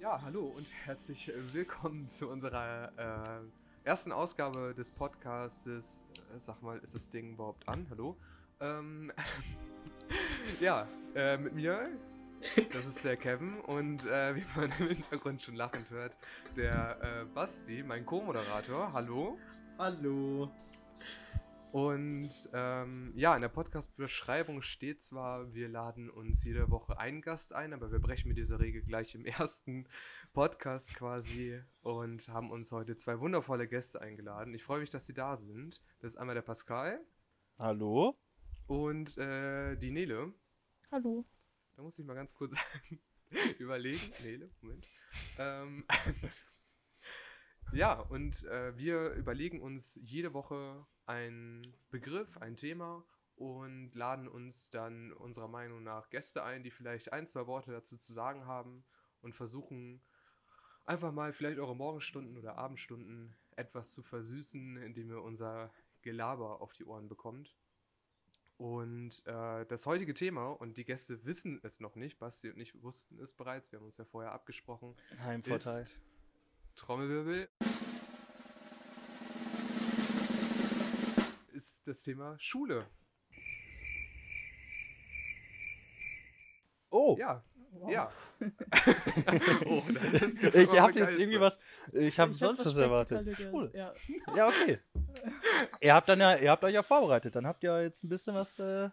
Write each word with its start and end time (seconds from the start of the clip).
Ja, 0.00 0.22
hallo 0.22 0.52
und 0.56 0.64
herzlich 0.84 1.32
willkommen 1.52 2.06
zu 2.06 2.28
unserer 2.28 2.92
äh, 2.96 3.88
ersten 3.88 4.12
Ausgabe 4.12 4.72
des 4.72 4.92
Podcastes. 4.92 6.04
Äh, 6.34 6.38
sag 6.38 6.62
mal, 6.62 6.78
ist 6.78 6.94
das 6.94 7.10
Ding 7.10 7.32
überhaupt 7.32 7.68
an? 7.68 7.84
Hallo? 7.90 8.16
Ähm, 8.60 9.12
ja, 10.60 10.86
äh, 11.16 11.36
mit 11.36 11.54
mir, 11.54 11.90
das 12.72 12.86
ist 12.86 13.04
der 13.04 13.16
Kevin 13.16 13.58
und 13.62 14.06
äh, 14.06 14.36
wie 14.36 14.44
man 14.54 14.72
im 14.78 14.88
Hintergrund 14.88 15.42
schon 15.42 15.56
lachend 15.56 15.90
hört, 15.90 16.16
der 16.56 16.96
äh, 17.02 17.24
Basti, 17.34 17.82
mein 17.82 18.06
Co-Moderator. 18.06 18.92
Hallo? 18.92 19.36
Hallo. 19.78 20.48
Und 21.78 22.50
ähm, 22.54 23.12
ja, 23.14 23.36
in 23.36 23.40
der 23.40 23.50
Podcast-Beschreibung 23.50 24.62
steht 24.62 25.00
zwar, 25.00 25.54
wir 25.54 25.68
laden 25.68 26.10
uns 26.10 26.42
jede 26.42 26.72
Woche 26.72 26.98
einen 26.98 27.22
Gast 27.22 27.54
ein, 27.54 27.72
aber 27.72 27.92
wir 27.92 28.00
brechen 28.00 28.26
mit 28.26 28.36
dieser 28.36 28.58
Regel 28.58 28.82
gleich 28.82 29.14
im 29.14 29.24
ersten 29.24 29.86
Podcast 30.32 30.96
quasi 30.96 31.62
und 31.82 32.28
haben 32.30 32.50
uns 32.50 32.72
heute 32.72 32.96
zwei 32.96 33.20
wundervolle 33.20 33.68
Gäste 33.68 34.00
eingeladen. 34.00 34.54
Ich 34.54 34.64
freue 34.64 34.80
mich, 34.80 34.90
dass 34.90 35.06
sie 35.06 35.14
da 35.14 35.36
sind. 35.36 35.80
Das 36.00 36.14
ist 36.14 36.16
einmal 36.16 36.34
der 36.34 36.42
Pascal. 36.42 37.00
Hallo. 37.60 38.18
Und 38.66 39.16
äh, 39.16 39.76
die 39.76 39.92
Nele. 39.92 40.34
Hallo. 40.90 41.24
Da 41.76 41.82
muss 41.82 41.96
ich 41.96 42.04
mal 42.04 42.14
ganz 42.14 42.34
kurz 42.34 42.56
überlegen. 43.60 44.12
Nele, 44.24 44.50
Moment. 44.62 44.88
Ähm, 45.38 45.84
ja, 47.72 48.00
und 48.00 48.42
äh, 48.46 48.76
wir 48.76 49.12
überlegen 49.12 49.62
uns 49.62 49.96
jede 50.02 50.34
Woche 50.34 50.84
einen 51.08 51.62
Begriff, 51.90 52.36
ein 52.38 52.56
Thema 52.56 53.04
und 53.36 53.94
laden 53.94 54.28
uns 54.28 54.70
dann 54.70 55.12
unserer 55.12 55.48
Meinung 55.48 55.82
nach 55.82 56.10
Gäste 56.10 56.42
ein, 56.44 56.62
die 56.62 56.70
vielleicht 56.70 57.12
ein, 57.12 57.26
zwei 57.26 57.46
Worte 57.46 57.70
dazu 57.72 57.96
zu 57.96 58.12
sagen 58.12 58.46
haben 58.46 58.84
und 59.22 59.34
versuchen 59.34 60.00
einfach 60.84 61.12
mal 61.12 61.32
vielleicht 61.32 61.58
eure 61.58 61.76
Morgenstunden 61.76 62.36
oder 62.36 62.56
Abendstunden 62.56 63.34
etwas 63.56 63.92
zu 63.92 64.02
versüßen, 64.02 64.76
indem 64.78 65.10
ihr 65.10 65.22
unser 65.22 65.72
Gelaber 66.02 66.60
auf 66.60 66.72
die 66.72 66.84
Ohren 66.84 67.08
bekommt. 67.08 67.56
Und 68.56 69.24
äh, 69.26 69.64
das 69.66 69.86
heutige 69.86 70.14
Thema, 70.14 70.48
und 70.48 70.76
die 70.78 70.84
Gäste 70.84 71.24
wissen 71.24 71.60
es 71.62 71.78
noch 71.78 71.94
nicht, 71.94 72.18
Basti 72.18 72.50
und 72.50 72.58
ich 72.58 72.82
wussten 72.82 73.20
es 73.20 73.32
bereits, 73.32 73.70
wir 73.70 73.78
haben 73.78 73.86
uns 73.86 73.98
ja 73.98 74.04
vorher 74.04 74.32
abgesprochen, 74.32 74.96
Heimvorteil. 75.20 75.82
ist 75.82 75.98
Trommelwirbel. 76.74 77.48
Das 81.88 82.02
Thema 82.02 82.36
Schule. 82.38 82.86
Oh, 86.90 87.16
Ja, 87.18 87.44
Wow. 87.70 87.90
ja. 87.92 88.10
oh, 89.66 89.82
ja 89.90 90.54
ich 90.54 90.80
habe 90.80 90.98
jetzt 90.98 91.18
irgendwie 91.20 91.38
was. 91.38 91.58
Ich 91.92 92.18
habe 92.18 92.32
Ich 92.32 92.42
hab 92.42 92.56
sonst 92.56 92.64
was 92.64 92.76
erwartet. 92.76 93.28
Cool. 93.52 93.70
Ja. 93.74 93.92
Ja, 94.34 94.48
okay. 94.48 94.78
ihr 95.80 95.94
habt 95.94 96.08
dann 96.08 96.18
ja, 96.18 96.36
ihr 96.36 96.50
habt 96.50 96.64
euch 96.64 96.72
ja 96.74 96.82
vorbereitet. 96.82 97.36
Dann 97.36 97.46
habt 97.46 97.62
ihr 97.62 97.82
jetzt 97.82 98.02
ein 98.04 98.08
bisschen 98.08 98.34
was 98.34 98.58
äh, 98.58 98.88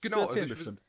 Genau, 0.00 0.24
zu 0.26 0.30
also 0.30 0.34
erzählen 0.34 0.46
ich, 0.46 0.52
wü- 0.52 0.56
bestimmt. 0.56 0.82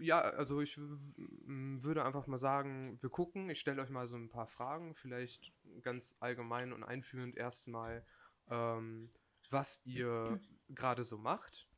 ja, 0.00 0.20
also 0.20 0.60
ich 0.60 0.76
würde 0.76 2.04
einfach 2.04 2.26
mal 2.26 2.36
sagen, 2.38 2.98
wir 3.00 3.10
gucken. 3.10 3.48
Ich 3.48 3.60
stelle 3.60 3.80
euch 3.80 3.90
mal 3.90 4.06
so 4.08 4.16
ein 4.16 4.28
paar 4.28 4.48
Fragen, 4.48 4.94
vielleicht 4.96 5.52
ganz 5.82 6.16
allgemein 6.20 6.72
und 6.72 6.82
einführend 6.82 7.36
erstmal, 7.36 8.04
ähm, 8.50 9.08
was 9.52 9.80
ihr 9.84 10.40
gerade 10.68 11.04
so 11.04 11.18
macht, 11.18 11.68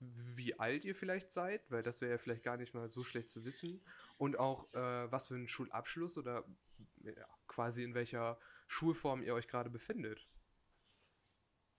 wie 0.00 0.58
alt 0.58 0.84
ihr 0.84 0.94
vielleicht 0.94 1.32
seid, 1.32 1.70
weil 1.70 1.82
das 1.82 2.00
wäre 2.00 2.12
ja 2.12 2.18
vielleicht 2.18 2.42
gar 2.42 2.56
nicht 2.56 2.74
mal 2.74 2.88
so 2.88 3.02
schlecht 3.04 3.28
zu 3.28 3.44
wissen. 3.44 3.84
Und 4.18 4.38
auch, 4.38 4.72
äh, 4.74 5.10
was 5.10 5.28
für 5.28 5.34
einen 5.34 5.48
Schulabschluss 5.48 6.18
oder 6.18 6.44
ja, 7.02 7.26
quasi 7.46 7.82
in 7.82 7.94
welcher 7.94 8.38
Schulform 8.66 9.22
ihr 9.22 9.34
euch 9.34 9.48
gerade 9.48 9.70
befindet. 9.70 10.26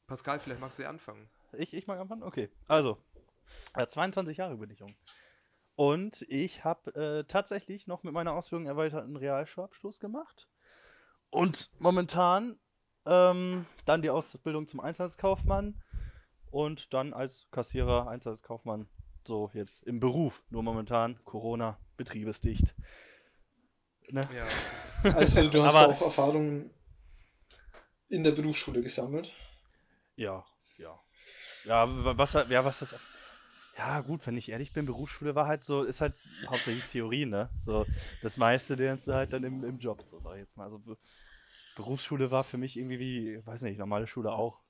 Pascal, 0.07 0.39
vielleicht 0.39 0.61
magst 0.61 0.79
du 0.79 0.83
ja 0.83 0.89
anfangen. 0.89 1.29
Ich, 1.53 1.73
ich 1.73 1.87
mag 1.87 1.99
anfangen? 1.99 2.23
Okay. 2.23 2.49
Also, 2.67 3.03
äh, 3.73 3.87
22 3.87 4.37
Jahre 4.37 4.57
bin 4.57 4.69
ich 4.69 4.79
jung. 4.79 4.95
Und 5.75 6.21
ich 6.29 6.63
habe 6.63 6.95
äh, 6.95 7.23
tatsächlich 7.25 7.87
noch 7.87 8.03
mit 8.03 8.13
meiner 8.13 8.33
Ausbildung 8.33 8.67
erweiterten 8.67 9.15
Realschulabschluss 9.17 9.99
gemacht. 9.99 10.47
Und 11.29 11.69
momentan 11.79 12.57
ähm, 13.05 13.65
dann 13.85 14.01
die 14.01 14.09
Ausbildung 14.09 14.67
zum 14.67 14.79
Einzelhandelskaufmann 14.79 15.79
und 16.51 16.93
dann 16.93 17.13
als 17.13 17.47
Kassierer, 17.51 18.07
Einzelhandelskaufmann, 18.07 18.87
so 19.25 19.49
jetzt 19.53 19.83
im 19.85 19.99
Beruf. 19.99 20.41
Nur 20.49 20.63
momentan 20.63 21.19
Corona, 21.25 21.77
Betrieb 21.97 22.27
ist 22.27 22.43
dicht. 22.43 22.73
Ne? 24.09 24.27
Ja. 24.35 24.45
Also 25.15 25.47
du 25.49 25.63
hast 25.63 25.75
Aber- 25.75 25.89
auch 25.93 26.01
Erfahrungen 26.01 26.71
in 28.09 28.23
der 28.23 28.31
Berufsschule 28.31 28.81
gesammelt. 28.81 29.31
Ja, 30.15 30.43
ja. 30.77 30.99
Ja, 31.63 31.87
wa- 32.05 32.17
was, 32.17 32.33
ja, 32.33 32.65
was 32.65 32.79
das. 32.79 32.95
Ja, 33.77 33.99
gut, 34.01 34.25
wenn 34.25 34.37
ich 34.37 34.49
ehrlich 34.49 34.71
bin, 34.73 34.85
Berufsschule 34.85 35.35
war 35.35 35.47
halt 35.47 35.63
so, 35.65 35.83
ist 35.83 36.01
halt 36.01 36.13
hauptsächlich 36.47 36.85
Theorie, 36.91 37.25
ne? 37.25 37.49
So, 37.61 37.85
das 38.21 38.37
meiste 38.37 38.75
lernst 38.75 39.07
du 39.07 39.13
halt 39.13 39.33
dann 39.33 39.43
im, 39.43 39.63
im 39.63 39.77
Job, 39.79 40.01
so 40.09 40.19
sag 40.21 40.33
ich 40.35 40.39
jetzt 40.41 40.55
mal. 40.57 40.65
Also, 40.71 40.97
Berufsschule 41.75 42.31
war 42.31 42.43
für 42.43 42.57
mich 42.57 42.77
irgendwie 42.77 42.99
wie, 42.99 43.45
weiß 43.45 43.61
nicht, 43.61 43.77
normale 43.77 44.07
Schule 44.07 44.31
auch. 44.31 44.61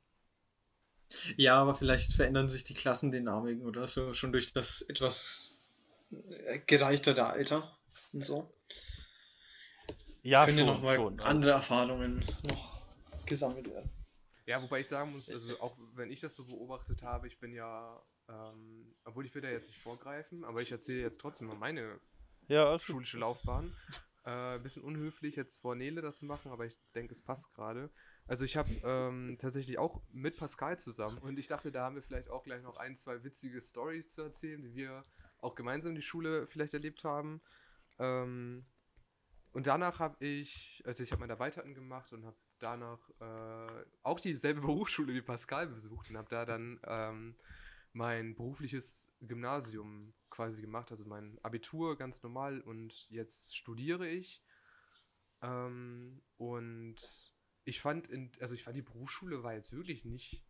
Ja, 1.37 1.61
aber 1.61 1.75
vielleicht 1.75 2.13
verändern 2.13 2.49
sich 2.49 2.63
die 2.63 2.73
Klassendynamiken 2.73 3.65
oder 3.65 3.87
so 3.87 4.13
schon 4.13 4.31
durch 4.31 4.53
das 4.53 4.81
etwas 4.83 5.57
äh, 6.11 6.59
gereichtere 6.65 7.25
Alter 7.27 7.77
und 8.13 8.23
so. 8.25 8.51
Ja, 10.23 10.45
Können 10.45 10.57
ja 10.57 10.65
schon, 10.65 10.75
nochmal 10.75 10.95
schon. 10.95 11.19
andere 11.21 11.51
Erfahrungen 11.51 12.25
noch 12.47 12.81
gesammelt 13.25 13.69
werden. 13.69 13.89
Ja, 14.47 14.61
wobei 14.61 14.79
ich 14.79 14.87
sagen 14.87 15.11
muss, 15.11 15.29
also 15.29 15.59
auch 15.59 15.77
wenn 15.95 16.11
ich 16.11 16.19
das 16.19 16.35
so 16.35 16.45
beobachtet 16.45 17.01
habe, 17.03 17.27
ich 17.27 17.39
bin 17.39 17.53
ja, 17.53 18.01
ähm, 18.29 18.95
obwohl 19.03 19.25
ich 19.25 19.33
will 19.33 19.41
da 19.41 19.49
jetzt 19.49 19.67
nicht 19.69 19.79
vorgreifen, 19.79 20.43
aber 20.43 20.61
ich 20.61 20.71
erzähle 20.71 21.01
jetzt 21.01 21.19
trotzdem 21.19 21.47
mal 21.47 21.55
meine 21.55 21.99
Ja, 22.47 22.77
schulische 22.79 23.17
Laufbahn. 23.17 23.73
Äh, 24.25 24.57
bisschen 24.57 24.83
unhöflich 24.83 25.35
jetzt 25.35 25.57
vor 25.57 25.75
Nele 25.75 26.01
das 26.01 26.17
zu 26.17 26.25
machen, 26.25 26.51
aber 26.51 26.65
ich 26.65 26.75
denke, 26.95 27.13
es 27.13 27.21
passt 27.21 27.53
gerade. 27.53 27.91
Also 28.25 28.43
ich 28.43 28.57
habe 28.57 28.71
ähm, 28.83 29.37
tatsächlich 29.39 29.77
auch 29.77 30.01
mit 30.11 30.35
Pascal 30.35 30.79
zusammen 30.79 31.19
und 31.19 31.37
ich 31.37 31.47
dachte, 31.47 31.71
da 31.71 31.83
haben 31.83 31.95
wir 31.95 32.01
vielleicht 32.01 32.31
auch 32.31 32.43
gleich 32.43 32.63
noch 32.63 32.77
ein, 32.77 32.95
zwei 32.95 33.23
witzige 33.23 33.61
Stories 33.61 34.11
zu 34.11 34.23
erzählen, 34.23 34.63
wie 34.63 34.73
wir 34.73 35.05
auch 35.37 35.53
gemeinsam 35.53 35.93
die 35.93 36.01
Schule 36.01 36.47
vielleicht 36.47 36.73
erlebt 36.73 37.03
haben. 37.03 37.39
Ähm, 37.99 38.65
und 39.51 39.67
danach 39.67 39.99
habe 39.99 40.25
ich, 40.25 40.81
also 40.85 41.03
ich 41.03 41.11
habe 41.11 41.19
meine 41.19 41.33
Erweiterten 41.33 41.75
gemacht 41.75 42.11
und 42.11 42.25
habe 42.25 42.37
danach 42.57 43.07
äh, 43.19 43.85
auch 44.01 44.19
dieselbe 44.19 44.61
Berufsschule 44.61 45.13
wie 45.13 45.21
Pascal 45.21 45.67
besucht 45.67 46.09
und 46.09 46.17
habe 46.17 46.29
da 46.29 46.45
dann 46.45 46.79
ähm, 46.87 47.35
mein 47.93 48.33
berufliches 48.33 49.13
Gymnasium 49.21 49.99
quasi 50.35 50.61
gemacht, 50.61 50.91
also 50.91 51.05
mein 51.05 51.39
Abitur 51.43 51.97
ganz 51.97 52.21
normal 52.21 52.61
und 52.61 53.09
jetzt 53.09 53.55
studiere 53.55 54.07
ich. 54.07 54.43
Ähm, 55.41 56.21
und 56.37 56.97
ich 57.63 57.81
fand, 57.81 58.07
in, 58.07 58.31
also 58.41 58.53
ich 58.53 58.63
fand 58.63 58.75
die 58.75 58.81
Berufsschule 58.81 59.43
war 59.43 59.53
jetzt 59.53 59.73
wirklich 59.73 60.03
nicht 60.05 60.43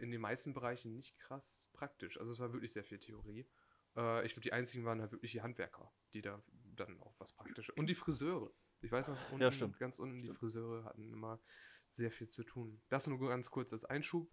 in 0.00 0.10
den 0.10 0.20
meisten 0.20 0.52
Bereichen 0.52 0.92
nicht 0.92 1.18
krass 1.18 1.70
praktisch. 1.72 2.18
Also 2.18 2.32
es 2.32 2.38
war 2.40 2.52
wirklich 2.52 2.72
sehr 2.72 2.84
viel 2.84 2.98
Theorie. 2.98 3.48
Äh, 3.96 4.26
ich 4.26 4.32
glaube, 4.32 4.42
die 4.42 4.52
einzigen 4.52 4.84
waren 4.84 5.00
halt 5.00 5.12
wirklich 5.12 5.32
die 5.32 5.42
Handwerker, 5.42 5.92
die 6.12 6.22
da 6.22 6.42
dann 6.74 7.00
auch 7.00 7.14
was 7.18 7.32
praktisch. 7.32 7.70
Und 7.70 7.86
die 7.86 7.94
Friseure. 7.94 8.52
Ich 8.82 8.92
weiß 8.92 9.08
noch, 9.08 9.32
unten, 9.32 9.52
stimmt. 9.52 9.78
ganz 9.78 9.98
unten, 9.98 10.20
die 10.20 10.32
Friseure 10.34 10.84
hatten 10.84 11.12
immer 11.12 11.40
sehr 11.88 12.10
viel 12.10 12.28
zu 12.28 12.42
tun. 12.44 12.82
Das 12.88 13.06
nur 13.06 13.18
ganz 13.28 13.50
kurz 13.50 13.72
als 13.72 13.84
Einschub. 13.84 14.30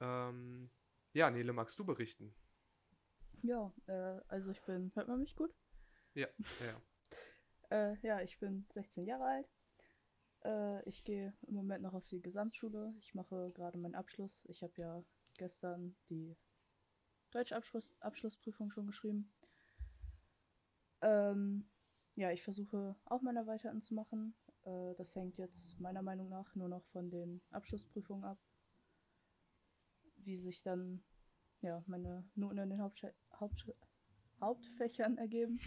Ähm, 0.00 0.70
ja, 1.12 1.30
Nele, 1.30 1.52
magst 1.52 1.78
du 1.78 1.84
berichten? 1.84 2.34
Ja, 3.44 3.70
äh, 3.88 4.20
also 4.28 4.52
ich 4.52 4.62
bin, 4.62 4.90
hört 4.94 5.06
man 5.06 5.20
mich 5.20 5.36
gut? 5.36 5.54
Ja, 6.14 6.28
ja. 6.60 6.80
Äh, 7.70 7.96
ja, 8.06 8.20
ich 8.20 8.38
bin 8.38 8.66
16 8.74 9.06
Jahre 9.06 9.24
alt. 9.24 9.50
Äh, 10.44 10.86
ich 10.88 11.02
gehe 11.02 11.34
im 11.46 11.54
Moment 11.54 11.82
noch 11.82 11.94
auf 11.94 12.06
die 12.06 12.20
Gesamtschule. 12.20 12.94
Ich 12.98 13.14
mache 13.14 13.50
gerade 13.54 13.78
meinen 13.78 13.94
Abschluss. 13.94 14.44
Ich 14.48 14.62
habe 14.62 14.74
ja 14.76 15.02
gestern 15.38 15.96
die 16.10 16.36
Deutschabschluss 17.30 17.90
Abschlussprüfung 18.00 18.70
schon 18.70 18.86
geschrieben. 18.86 19.32
Ähm, 21.00 21.68
ja, 22.16 22.30
ich 22.30 22.42
versuche 22.42 22.96
auch 23.06 23.22
meine 23.22 23.40
Erweiterten 23.40 23.80
zu 23.80 23.94
machen. 23.94 24.36
Äh, 24.64 24.94
das 24.96 25.16
hängt 25.16 25.38
jetzt 25.38 25.80
meiner 25.80 26.02
Meinung 26.02 26.28
nach 26.28 26.54
nur 26.54 26.68
noch 26.68 26.84
von 26.92 27.10
den 27.10 27.40
Abschlussprüfungen 27.50 28.24
ab. 28.24 28.38
Wie 30.16 30.36
sich 30.36 30.62
dann 30.62 31.02
ja, 31.64 31.82
meine 31.86 32.24
Noten 32.34 32.58
in 32.58 32.70
den 32.70 32.82
Hauptsch 32.82 33.06
Haupt 33.40 33.66
Hauptfächern 34.40 35.16
ergeben. 35.16 35.58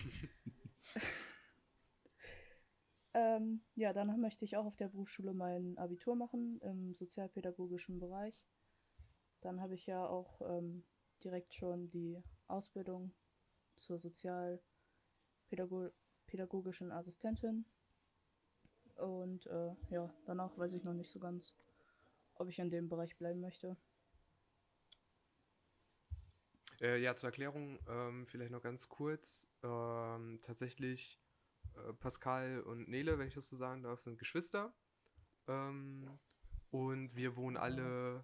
ähm, 3.13 3.61
ja, 3.75 3.93
danach 3.93 4.17
möchte 4.17 4.45
ich 4.45 4.57
auch 4.57 4.65
auf 4.65 4.75
der 4.75 4.89
Berufsschule 4.89 5.33
mein 5.33 5.77
Abitur 5.77 6.15
machen 6.15 6.59
im 6.61 6.93
sozialpädagogischen 6.93 7.99
Bereich. 7.99 8.35
Dann 9.41 9.61
habe 9.61 9.75
ich 9.75 9.85
ja 9.87 10.05
auch 10.07 10.41
ähm, 10.41 10.83
direkt 11.23 11.53
schon 11.55 11.89
die 11.89 12.21
Ausbildung 12.47 13.13
zur 13.75 13.97
sozialpädagogischen 13.97 16.91
Assistentin 16.91 17.65
Und 18.95 19.45
äh, 19.47 19.75
ja, 19.89 20.13
danach 20.25 20.57
weiß 20.57 20.73
ich 20.73 20.83
noch 20.83 20.93
nicht 20.93 21.11
so 21.11 21.19
ganz, 21.19 21.53
ob 22.35 22.49
ich 22.49 22.59
in 22.59 22.69
dem 22.69 22.89
Bereich 22.89 23.17
bleiben 23.17 23.39
möchte. 23.39 23.77
Äh, 26.81 27.01
ja, 27.01 27.15
zur 27.15 27.29
Erklärung 27.29 27.79
ähm, 27.87 28.27
vielleicht 28.27 28.51
noch 28.51 28.61
ganz 28.61 28.87
kurz. 28.87 29.51
Ähm, 29.63 30.39
tatsächlich, 30.41 31.19
äh, 31.75 31.93
Pascal 31.93 32.61
und 32.61 32.87
Nele, 32.87 33.17
wenn 33.17 33.27
ich 33.27 33.33
das 33.33 33.49
so 33.49 33.55
sagen 33.55 33.83
darf, 33.83 34.01
sind 34.01 34.19
Geschwister. 34.19 34.73
Ähm, 35.47 36.19
und 36.69 37.15
wir 37.15 37.35
wohnen 37.35 37.57
alle 37.57 38.23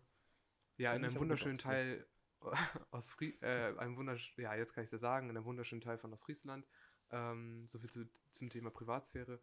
ja, 0.77 0.93
in 0.93 1.05
einem 1.05 1.15
wunderschönen 1.15 1.57
Teil 1.57 2.05
aus 2.91 3.11
Frie 3.11 3.37
äh, 3.41 3.75
einem 3.77 3.95
wundersch 3.95 4.37
ja, 4.37 4.53
jetzt 4.55 4.73
kann 4.73 4.83
ich 4.83 4.87
es 4.87 4.91
ja 4.91 4.97
sagen, 4.97 5.29
in 5.29 5.37
einem 5.37 5.45
wunderschönen 5.45 5.81
Teil 5.81 5.97
von 5.97 6.11
Ostfriesland. 6.11 6.67
Ähm, 7.11 7.67
so 7.67 7.79
viel 7.79 7.89
zu, 7.89 8.09
zum 8.31 8.49
Thema 8.49 8.69
Privatsphäre. 8.69 9.39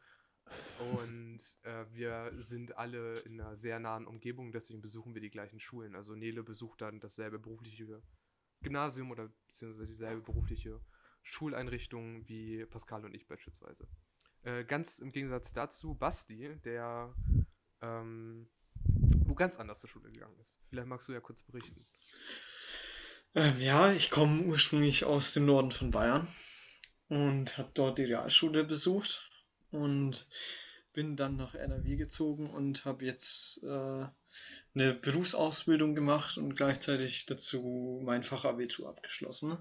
Und 0.78 1.40
äh, 1.62 1.84
wir 1.92 2.32
sind 2.36 2.76
alle 2.76 3.20
in 3.20 3.40
einer 3.40 3.54
sehr 3.54 3.78
nahen 3.78 4.06
Umgebung, 4.06 4.50
deswegen 4.52 4.80
besuchen 4.80 5.14
wir 5.14 5.20
die 5.20 5.30
gleichen 5.30 5.60
Schulen. 5.60 5.94
Also 5.94 6.14
Nele 6.14 6.42
besucht 6.42 6.80
dann 6.80 7.00
dasselbe 7.00 7.38
berufliche 7.38 8.02
Gymnasium 8.62 9.10
oder 9.10 9.30
beziehungsweise 9.46 9.86
dieselbe 9.86 10.20
berufliche 10.20 10.80
Schuleinrichtung 11.22 12.26
wie 12.28 12.64
Pascal 12.66 13.04
und 13.04 13.14
ich 13.14 13.26
beispielsweise. 13.26 13.86
Äh, 14.42 14.64
ganz 14.64 14.98
im 14.98 15.12
Gegensatz 15.12 15.52
dazu 15.52 15.94
Basti, 15.94 16.56
der 16.64 17.14
ähm, 17.82 18.48
wo 19.24 19.34
ganz 19.34 19.58
anders 19.58 19.80
zur 19.80 19.90
Schule 19.90 20.10
gegangen 20.10 20.38
ist. 20.38 20.60
Vielleicht 20.68 20.88
magst 20.88 21.08
du 21.08 21.12
ja 21.12 21.20
kurz 21.20 21.42
berichten. 21.42 21.86
Ähm, 23.34 23.60
ja, 23.60 23.92
ich 23.92 24.10
komme 24.10 24.42
ursprünglich 24.42 25.04
aus 25.04 25.34
dem 25.34 25.46
Norden 25.46 25.70
von 25.70 25.90
Bayern 25.90 26.26
und 27.08 27.56
habe 27.58 27.70
dort 27.74 27.98
die 27.98 28.04
Realschule 28.04 28.64
besucht 28.64 29.30
und 29.70 30.26
bin 30.92 31.16
dann 31.16 31.36
nach 31.36 31.54
NRW 31.54 31.96
gezogen 31.96 32.50
und 32.50 32.84
habe 32.84 33.04
jetzt 33.04 33.62
äh, 33.62 34.06
eine 34.74 34.94
Berufsausbildung 34.94 35.94
gemacht 35.94 36.38
und 36.38 36.54
gleichzeitig 36.54 37.26
dazu 37.26 38.00
mein 38.04 38.22
Fachabitur 38.24 38.88
abgeschlossen. 38.88 39.58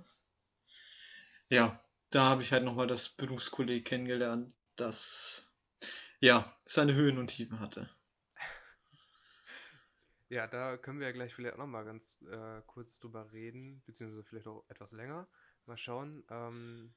Ja, 1.50 1.80
da 2.12 2.26
habe 2.26 2.44
ich 2.44 2.52
halt 2.52 2.64
nochmal 2.64 2.88
das 2.88 3.10
Berufskolleg 3.10 3.86
kennengelernt, 3.86 4.54
das 4.76 5.48
ja 6.20 6.56
seine 6.66 6.94
Höhen 6.94 7.18
und 7.18 7.28
Tiefen 7.28 7.60
hatte. 7.60 7.90
Ja, 10.32 10.46
da 10.46 10.78
können 10.78 11.00
wir 11.00 11.08
ja 11.08 11.12
gleich 11.12 11.34
vielleicht 11.34 11.56
auch 11.56 11.60
nochmal 11.60 11.86
ganz 11.86 12.22
äh, 12.30 12.62
kurz 12.68 13.00
drüber 13.00 13.32
reden, 13.32 13.82
beziehungsweise 13.88 14.24
vielleicht 14.24 14.46
auch 14.46 14.64
etwas 14.70 14.92
länger. 14.92 15.28
Mal 15.66 15.76
schauen. 15.76 16.24
Ähm, 16.30 16.94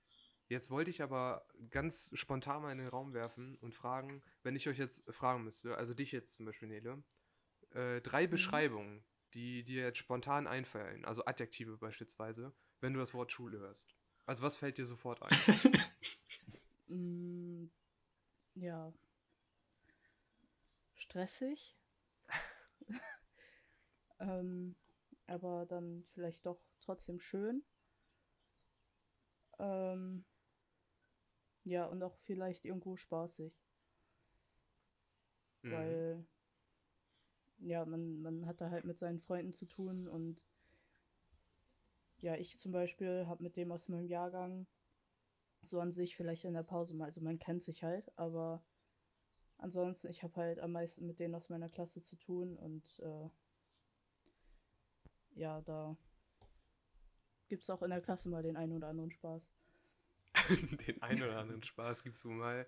jetzt 0.49 0.69
wollte 0.69 0.91
ich 0.91 1.01
aber 1.01 1.47
ganz 1.71 2.11
spontan 2.13 2.61
mal 2.61 2.73
in 2.73 2.77
den 2.77 2.89
Raum 2.89 3.15
werfen 3.15 3.57
und 3.63 3.75
fragen, 3.75 4.23
wenn 4.43 4.55
ich 4.55 4.69
euch 4.69 4.77
jetzt 4.77 5.11
fragen 5.15 5.45
müsste, 5.45 5.79
also 5.79 5.95
dich 5.95 6.13
jetzt 6.13 6.35
zum 6.35 6.45
Beispiel, 6.45 6.69
Nele, 6.69 7.03
äh, 7.75 8.01
drei 8.01 8.27
Beschreibungen, 8.27 9.05
die 9.35 9.65
dir 9.65 9.85
jetzt 9.85 9.99
spontan 9.99 10.47
einfallen, 10.47 11.05
also 11.05 11.25
Adjektive 11.25 11.77
beispielsweise, 11.79 12.53
wenn 12.81 12.93
du 12.93 12.99
das 12.99 13.15
Wort 13.15 13.33
Schule 13.33 13.59
hörst. 13.59 13.95
Also 14.27 14.43
was 14.43 14.57
fällt 14.57 14.79
dir 14.79 14.87
sofort 14.87 15.23
ein? 15.23 15.37
Mm, 16.89 17.71
ja. 18.55 18.93
Stressig. 20.95 21.75
ähm, 24.21 24.77
aber 25.27 25.65
dann 25.65 26.05
vielleicht 26.13 26.45
doch 26.45 26.61
trotzdem 26.81 27.19
schön. 27.19 27.65
Ähm, 29.59 30.27
ja, 31.65 31.87
und 31.87 32.03
auch 32.03 32.17
vielleicht 32.25 32.67
irgendwo 32.67 32.97
spaßig. 32.97 33.63
Mhm. 35.63 35.73
weil 35.73 36.27
ja, 37.63 37.85
man, 37.85 38.21
man 38.23 38.47
hat 38.47 38.61
da 38.61 38.71
halt 38.71 38.85
mit 38.85 38.99
seinen 38.99 39.21
Freunden 39.21 39.53
zu 39.53 39.67
tun 39.67 40.09
und 40.09 40.45
ja, 42.21 42.37
ich 42.37 42.59
zum 42.59 42.73
Beispiel 42.73 43.27
habe 43.27 43.43
mit 43.43 43.57
dem 43.57 43.73
aus 43.73 43.89
meinem 43.89 44.07
Jahrgang 44.07 44.67
so 45.63 45.81
an 45.81 45.93
sich 45.93 46.17
vielleicht 46.17 46.45
in 46.45 46.55
der 46.55 46.63
Pause 46.63 46.95
mal, 46.97 47.07
also 47.07 47.21
man 47.21 47.39
kennt 47.39 47.63
sich 47.63 47.83
halt, 47.83 48.11
aber 48.19 48.63
ansonsten, 49.59 50.09
ich 50.09 50.23
habe 50.23 50.37
halt 50.37 50.61
am 50.61 50.73
meisten 50.73 51.07
mit 51.07 51.19
denen 51.19 51.35
aus 51.35 51.49
meiner 51.49 51.69
Klasse 51.69 52.03
zu 52.03 52.17
tun 52.17 52.57
und 52.57 53.01
äh, 53.01 53.29
ja, 55.35 55.61
da 55.63 55.97
gibt 57.49 57.63
es 57.63 57.71
auch 57.71 57.83
in 57.83 57.91
der 57.91 58.01
Klasse 58.01 58.29
mal 58.29 58.43
den 58.43 58.57
einen 58.57 58.73
oder 58.73 58.89
anderen 58.89 59.11
Spaß. 59.11 59.51
den 60.87 61.03
einen 61.03 61.23
oder 61.23 61.39
anderen 61.39 61.63
Spaß 61.63 62.03
gibst 62.03 62.25
du 62.25 62.31
mal. 62.31 62.67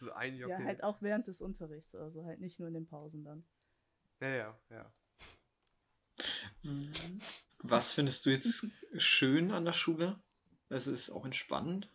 So 0.00 0.12
ein 0.12 0.36
Ja, 0.36 0.58
Jockey. 0.58 0.64
halt 0.64 0.82
auch 0.82 1.02
während 1.02 1.26
des 1.26 1.40
Unterrichts, 1.42 1.94
also 1.94 2.24
halt 2.24 2.40
nicht 2.40 2.58
nur 2.58 2.68
in 2.68 2.74
den 2.74 2.86
Pausen 2.86 3.24
dann. 3.24 3.44
Ja, 4.20 4.28
ja, 4.28 4.60
ja. 4.70 4.92
Was 7.58 7.92
findest 7.92 8.26
du 8.26 8.30
jetzt 8.30 8.66
schön 8.96 9.50
an 9.50 9.64
der 9.64 9.72
Schule? 9.72 10.20
Also 10.68 10.92
ist 10.92 11.10
auch 11.10 11.24
entspannend. 11.24 11.90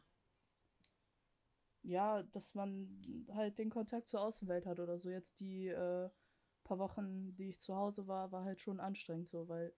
ja, 1.83 2.23
dass 2.23 2.55
man 2.55 3.25
halt 3.33 3.59
den 3.59 3.69
Kontakt 3.69 4.07
zur 4.07 4.21
Außenwelt 4.21 4.65
hat 4.65 4.79
oder 4.79 4.97
so. 4.97 5.09
Jetzt 5.09 5.39
die 5.39 5.67
äh, 5.67 6.09
paar 6.63 6.79
Wochen, 6.79 7.35
die 7.35 7.49
ich 7.49 7.59
zu 7.59 7.75
Hause 7.75 8.07
war, 8.07 8.31
war 8.31 8.45
halt 8.45 8.61
schon 8.61 8.79
anstrengend 8.79 9.29
so, 9.29 9.47
weil 9.49 9.73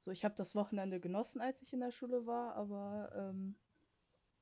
so 0.00 0.10
ich 0.10 0.24
habe 0.24 0.34
das 0.34 0.54
Wochenende 0.54 1.00
genossen, 1.00 1.40
als 1.40 1.62
ich 1.62 1.72
in 1.72 1.80
der 1.80 1.92
Schule 1.92 2.26
war, 2.26 2.54
aber 2.56 3.12
ähm, 3.14 3.56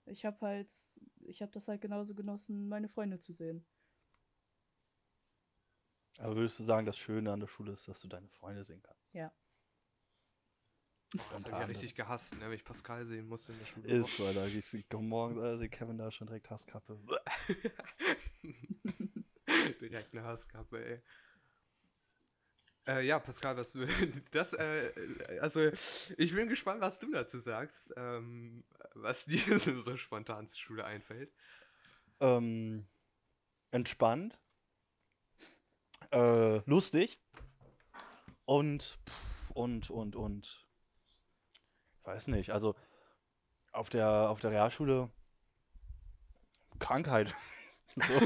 ich 0.06 0.24
habe 0.24 0.40
halt, 0.40 0.72
ich 1.20 1.42
habe 1.42 1.52
das 1.52 1.68
halt 1.68 1.80
genauso 1.80 2.14
genossen, 2.14 2.68
meine 2.68 2.88
Freunde 2.88 3.18
zu 3.18 3.32
sehen. 3.32 3.66
Aber 6.18 6.36
würdest 6.36 6.58
du 6.58 6.64
sagen, 6.64 6.86
das 6.86 6.96
Schöne 6.96 7.32
an 7.32 7.40
der 7.40 7.46
Schule 7.46 7.72
ist, 7.72 7.86
dass 7.88 8.00
du 8.00 8.08
deine 8.08 8.28
Freunde 8.28 8.64
sehen 8.64 8.82
kannst? 8.82 9.02
Ja. 9.12 9.32
Das 11.12 11.22
habe 11.22 11.36
ich 11.36 11.46
ja 11.46 11.52
anderem. 11.52 11.70
richtig 11.70 11.94
gehasst, 11.94 12.34
ne, 12.34 12.46
wenn 12.46 12.52
ich 12.52 12.64
Pascal 12.64 13.06
sehen 13.06 13.28
musste 13.28 13.52
in 13.52 13.58
der 13.58 13.66
Schule. 13.66 13.88
Ist, 13.88 14.20
weil 14.20 14.34
da 14.34 14.44
ich, 14.44 14.74
ich 14.74 14.88
komm 14.88 15.08
morgens, 15.08 15.42
äh, 15.42 15.56
sehe 15.56 15.68
Kevin 15.68 15.98
da 15.98 16.10
schon 16.10 16.26
direkt 16.26 16.50
Hasskappe. 16.50 16.98
Direkt 19.80 20.12
eine 20.12 20.24
Hasskappe, 20.24 20.84
ey. 20.84 21.00
Äh, 22.88 23.06
ja, 23.06 23.18
Pascal, 23.18 23.56
was 23.56 23.72
du. 23.72 23.86
Das, 24.30 24.52
äh, 24.52 24.92
also, 25.40 25.70
ich 26.16 26.34
bin 26.34 26.48
gespannt, 26.48 26.80
was 26.80 27.00
du 27.00 27.10
dazu 27.10 27.38
sagst, 27.38 27.92
ähm, 27.96 28.64
was 28.94 29.26
dir 29.26 29.38
so 29.58 29.96
spontan 29.96 30.46
zur 30.46 30.58
Schule 30.58 30.84
einfällt. 30.84 31.32
Ähm, 32.20 32.86
entspannt. 33.70 34.38
Äh, 36.10 36.58
lustig. 36.68 37.18
Und, 38.44 38.98
und, 39.54 39.90
und, 39.90 40.16
und. 40.16 40.66
Weiß 42.04 42.28
nicht, 42.28 42.50
also 42.50 42.76
auf 43.72 43.90
der, 43.90 44.08
auf 44.30 44.40
der 44.40 44.50
Realschule 44.52 45.10
Krankheit. 46.78 47.34
So. 47.96 48.20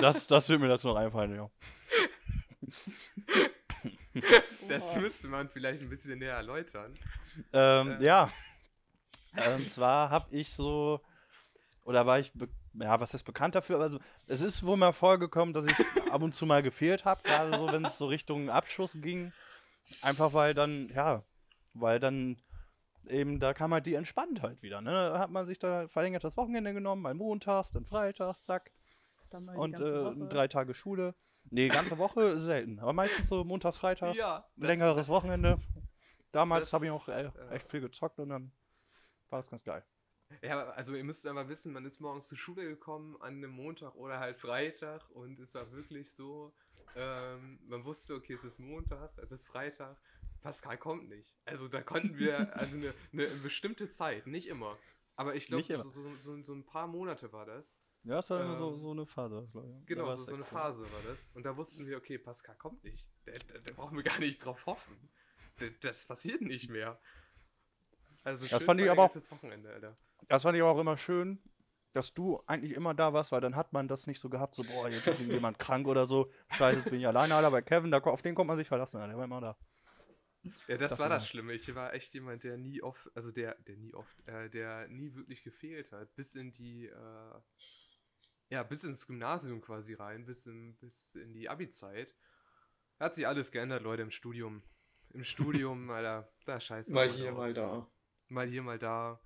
das, 0.00 0.26
das 0.26 0.48
wird 0.48 0.60
mir 0.60 0.66
dazu 0.66 0.88
noch 0.88 0.96
einfallen, 0.96 1.36
ja. 1.36 1.48
Das 4.68 4.96
müsste 4.96 5.28
man 5.28 5.48
vielleicht 5.48 5.82
ein 5.82 5.88
bisschen 5.88 6.18
näher 6.18 6.34
erläutern. 6.34 6.98
Ähm, 7.52 8.00
Äh. 8.00 8.04
ja. 8.04 8.32
Und 9.56 9.70
zwar 9.70 10.10
habe 10.10 10.26
ich 10.34 10.54
so, 10.54 11.00
oder 11.84 12.04
war 12.06 12.18
ich, 12.18 12.32
be 12.32 12.48
ja, 12.74 13.00
was 13.00 13.12
heißt 13.12 13.24
bekannt 13.24 13.54
dafür? 13.54 13.80
Also, 13.80 13.98
es 14.26 14.40
ist 14.40 14.64
wohl 14.64 14.76
mal 14.76 14.92
vorgekommen, 14.92 15.54
dass 15.54 15.66
ich 15.66 15.76
ab 16.10 16.22
und 16.22 16.34
zu 16.34 16.46
mal 16.46 16.62
gefehlt 16.62 17.04
habe, 17.04 17.22
gerade 17.22 17.56
so, 17.56 17.70
wenn 17.70 17.84
es 17.84 17.98
so 17.98 18.06
Richtung 18.06 18.50
Abschluss 18.50 18.96
ging. 19.00 19.32
Einfach 20.02 20.32
weil 20.32 20.54
dann, 20.54 20.88
ja, 20.88 21.22
weil 21.74 22.00
dann 22.00 22.36
eben, 23.06 23.38
da 23.40 23.52
kam 23.54 23.72
halt 23.74 23.86
die 23.86 23.94
Entspanntheit 23.94 24.62
wieder, 24.62 24.80
ne? 24.80 24.90
Da 24.90 25.18
hat 25.18 25.30
man 25.30 25.46
sich 25.46 25.58
da 25.58 25.88
verlängertes 25.88 26.36
Wochenende 26.36 26.72
genommen, 26.72 27.02
mal 27.02 27.14
montags, 27.14 27.70
dann 27.70 27.84
freitags, 27.84 28.42
zack. 28.42 28.72
Dann 29.30 29.48
Und 29.48 29.78
äh, 29.78 30.28
drei 30.28 30.48
Tage 30.48 30.74
Schule. 30.74 31.14
Nee, 31.50 31.68
ganze 31.68 31.98
Woche 31.98 32.40
selten, 32.40 32.78
aber 32.78 32.92
meistens 32.92 33.28
so 33.28 33.44
montags, 33.44 33.76
freitags, 33.76 34.16
Ja, 34.16 34.46
das- 34.56 34.68
längeres 34.68 35.08
Wochenende. 35.08 35.58
Damals 36.32 36.64
das, 36.64 36.72
habe 36.72 36.86
ich 36.86 36.90
auch 36.90 37.08
äh, 37.08 37.26
äh, 37.26 37.30
echt 37.50 37.70
viel 37.70 37.80
gezockt 37.80 38.18
und 38.18 38.30
dann 38.30 38.50
war 39.30 39.38
es 39.38 39.50
ganz 39.50 39.62
geil. 39.62 39.84
Ja, 40.42 40.70
also 40.70 40.94
ihr 40.94 41.04
müsst 41.04 41.26
aber 41.26 41.48
wissen, 41.48 41.72
man 41.72 41.84
ist 41.84 42.00
morgens 42.00 42.26
zur 42.28 42.38
Schule 42.38 42.64
gekommen 42.64 43.16
an 43.20 43.34
einem 43.36 43.50
Montag 43.50 43.94
oder 43.96 44.18
halt 44.18 44.36
Freitag 44.38 45.08
und 45.10 45.38
es 45.40 45.54
war 45.54 45.70
wirklich 45.72 46.12
so, 46.14 46.54
ähm, 46.96 47.58
man 47.66 47.84
wusste, 47.84 48.14
okay, 48.14 48.34
es 48.34 48.44
ist 48.44 48.58
Montag, 48.60 49.16
es 49.18 49.32
ist 49.32 49.46
Freitag, 49.46 49.96
Pascal 50.42 50.78
kommt 50.78 51.08
nicht. 51.08 51.34
Also 51.44 51.68
da 51.68 51.80
konnten 51.82 52.16
wir, 52.18 52.36
also 52.56 52.76
eine, 52.76 52.94
eine 53.12 53.26
bestimmte 53.42 53.88
Zeit, 53.88 54.26
nicht 54.26 54.46
immer. 54.48 54.78
Aber 55.16 55.34
ich 55.34 55.46
glaube, 55.46 55.64
so, 55.76 55.90
so, 55.90 56.14
so, 56.16 56.42
so 56.42 56.54
ein 56.54 56.64
paar 56.66 56.86
Monate 56.86 57.32
war 57.32 57.46
das. 57.46 57.76
Ja, 58.02 58.18
es 58.18 58.28
war 58.28 58.42
immer 58.42 58.58
so, 58.58 58.74
Ähm, 58.74 58.80
so 58.80 58.90
eine 58.90 59.06
Phase. 59.06 59.48
glaub 59.50 59.64
ich. 59.64 59.70
Da 59.70 59.80
Genau, 59.86 60.10
so, 60.10 60.24
so 60.24 60.32
eine 60.34 60.42
extra. 60.42 60.58
Phase 60.58 60.82
war 60.92 61.00
das. 61.06 61.30
Und 61.30 61.44
da 61.44 61.56
wussten 61.56 61.86
wir, 61.86 61.96
okay, 61.96 62.18
Pascal 62.18 62.56
kommt 62.56 62.84
nicht. 62.84 63.08
Der, 63.24 63.38
der, 63.38 63.60
der 63.60 63.72
brauchen 63.72 63.96
wir 63.96 64.02
gar 64.04 64.18
nicht 64.18 64.44
drauf 64.44 64.66
hoffen. 64.66 65.10
Der, 65.60 65.70
das 65.80 66.04
passiert 66.04 66.42
nicht 66.42 66.68
mehr. 66.68 67.00
Also 68.22 68.46
Das 68.46 68.62
fand 68.62 68.80
ich 68.80 68.90
aber 68.90 69.04
auch- 69.04 69.14
Wochenende, 69.30 69.70
Alter. 69.72 69.96
Das 70.28 70.42
fand 70.42 70.56
ich 70.56 70.62
auch 70.62 70.78
immer 70.78 70.96
schön, 70.96 71.42
dass 71.92 72.12
du 72.12 72.42
eigentlich 72.46 72.72
immer 72.74 72.94
da 72.94 73.12
warst, 73.12 73.32
weil 73.32 73.40
dann 73.40 73.56
hat 73.56 73.72
man 73.72 73.88
das 73.88 74.06
nicht 74.06 74.20
so 74.20 74.28
gehabt, 74.28 74.54
so, 74.54 74.64
boah, 74.64 74.88
jetzt 74.88 75.06
ist 75.06 75.20
jemand 75.20 75.58
krank 75.58 75.86
oder 75.86 76.06
so. 76.06 76.30
Scheiße, 76.50 76.78
jetzt 76.78 76.90
bin 76.90 77.00
ich 77.00 77.06
alleine, 77.06 77.34
Alter, 77.34 77.50
bei 77.50 77.62
Kevin, 77.62 77.90
da, 77.90 77.98
auf 77.98 78.22
den 78.22 78.34
kommt 78.34 78.48
man 78.48 78.56
sich 78.56 78.68
verlassen, 78.68 78.96
Alter, 78.96 79.08
der 79.08 79.16
war 79.18 79.24
immer 79.24 79.40
da. 79.40 79.56
Ja, 80.66 80.76
das, 80.76 80.90
Das 80.90 80.98
war 80.98 81.08
das 81.08 81.26
Schlimme. 81.26 81.54
Ich 81.54 81.74
war 81.74 81.94
echt 81.94 82.12
jemand, 82.14 82.44
der 82.44 82.58
nie 82.58 82.82
oft, 82.82 83.10
also 83.14 83.30
der, 83.30 83.54
der 83.62 83.76
nie 83.76 83.94
oft, 83.94 84.26
äh, 84.28 84.50
der 84.50 84.88
nie 84.88 85.14
wirklich 85.14 85.42
gefehlt 85.42 85.90
hat. 85.92 86.14
Bis 86.16 86.34
in 86.34 86.52
die, 86.52 86.86
äh, 86.86 87.40
ja, 88.50 88.62
bis 88.62 88.84
ins 88.84 89.06
Gymnasium 89.06 89.60
quasi 89.60 89.94
rein, 89.94 90.26
bis 90.26 90.46
in, 90.46 90.76
bis 90.76 91.14
in 91.14 91.32
die 91.32 91.48
Abi-Zeit. 91.48 92.14
Hat 93.00 93.14
sich 93.14 93.26
alles 93.26 93.52
geändert, 93.52 93.82
Leute, 93.82 94.02
im 94.02 94.10
Studium. 94.10 94.62
Im 95.10 95.24
Studium, 95.24 95.90
Alter, 95.90 96.30
da 96.44 96.60
scheiße. 96.60 96.92
Mal 96.92 97.10
hier, 97.10 97.32
mal 97.32 97.54
da. 97.54 97.86
Mal 98.28 98.46
hier, 98.46 98.62
mal 98.62 98.78
da. 98.78 99.20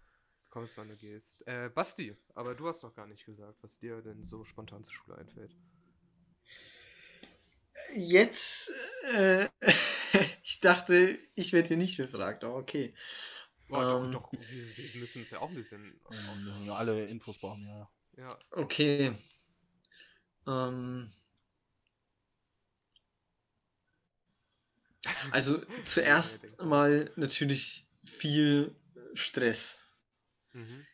Kommst, 0.50 0.76
wann 0.76 0.88
du 0.88 0.96
gehst. 0.96 1.46
Äh, 1.46 1.70
Basti, 1.70 2.16
aber 2.34 2.54
du 2.54 2.68
hast 2.68 2.82
doch 2.84 2.94
gar 2.94 3.06
nicht 3.06 3.24
gesagt, 3.24 3.62
was 3.62 3.78
dir 3.78 4.02
denn 4.02 4.24
so 4.24 4.44
spontan 4.44 4.84
zur 4.84 4.94
Schule 4.94 5.16
einfällt. 5.18 5.56
Jetzt, 7.94 8.72
äh, 9.12 9.48
ich 10.42 10.60
dachte, 10.60 11.18
ich 11.34 11.52
werde 11.52 11.68
hier 11.68 11.76
nicht 11.76 11.96
befragt, 11.96 12.44
aber 12.44 12.56
okay. 12.56 12.94
Oh, 13.70 13.84
doch, 13.84 14.06
Ähm. 14.06 14.10
doch, 14.10 14.32
wir, 14.32 14.40
wir 14.76 15.00
müssen 15.00 15.20
uns 15.20 15.30
ja 15.30 15.40
auch 15.40 15.48
ein 15.50 15.54
bisschen 15.54 16.00
Wir 16.10 16.20
müssen 16.20 16.48
austauschen. 16.48 16.66
ja 16.66 16.74
alle 16.74 17.04
Infos 17.06 17.38
brauchen, 17.38 17.66
ja. 17.66 17.88
Ja, 18.16 18.38
Okay. 18.52 19.14
Ähm, 20.46 21.12
also 25.30 25.60
zuerst 25.84 26.60
mal 26.62 27.10
natürlich 27.16 27.86
viel 28.04 28.74
Stress. 29.14 29.77
Mhm. 30.58 30.86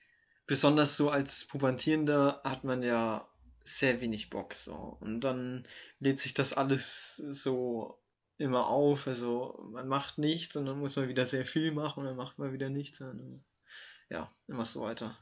Besonders 0.46 0.96
so 0.96 1.08
als 1.10 1.46
Pubertierender 1.46 2.42
hat 2.44 2.64
man 2.64 2.82
ja 2.82 3.26
sehr 3.62 4.00
wenig 4.02 4.28
Bock 4.28 4.54
so. 4.54 4.98
Und 5.00 5.22
dann 5.22 5.66
lädt 6.00 6.20
sich 6.20 6.34
das 6.34 6.52
alles 6.52 7.16
so 7.16 7.98
immer 8.36 8.66
auf. 8.66 9.06
Also 9.06 9.66
man 9.72 9.88
macht 9.88 10.18
nichts 10.18 10.54
und 10.56 10.66
dann 10.66 10.78
muss 10.78 10.96
man 10.96 11.08
wieder 11.08 11.24
sehr 11.24 11.46
viel 11.46 11.72
machen 11.72 12.00
und 12.00 12.06
dann 12.06 12.16
macht 12.16 12.38
man 12.38 12.52
wieder 12.52 12.68
nichts. 12.68 13.00
Und 13.00 13.42
ja, 14.10 14.30
immer 14.46 14.66
so 14.66 14.82
weiter. 14.82 15.18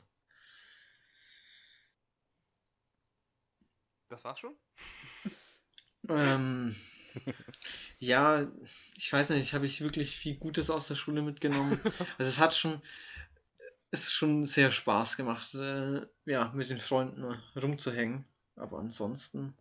Das 4.08 4.24
war's 4.24 4.40
schon? 4.40 4.56
Ähm, 6.08 6.74
ja, 7.98 8.46
ich 8.96 9.12
weiß 9.12 9.30
nicht, 9.30 9.54
habe 9.54 9.66
ich 9.66 9.80
wirklich 9.80 10.16
viel 10.16 10.36
Gutes 10.36 10.68
aus 10.68 10.88
der 10.88 10.96
Schule 10.96 11.22
mitgenommen. 11.22 11.80
Also 12.18 12.30
es 12.30 12.38
hat 12.38 12.54
schon, 12.54 12.82
ist 13.92 14.12
schon 14.12 14.44
sehr 14.46 14.70
Spaß 14.72 15.16
gemacht, 15.16 15.54
äh, 15.54 16.04
ja, 16.24 16.50
mit 16.54 16.68
den 16.70 16.78
Freunden 16.80 17.24
rumzuhängen. 17.54 18.24
Aber 18.56 18.78
ansonsten, 18.78 19.54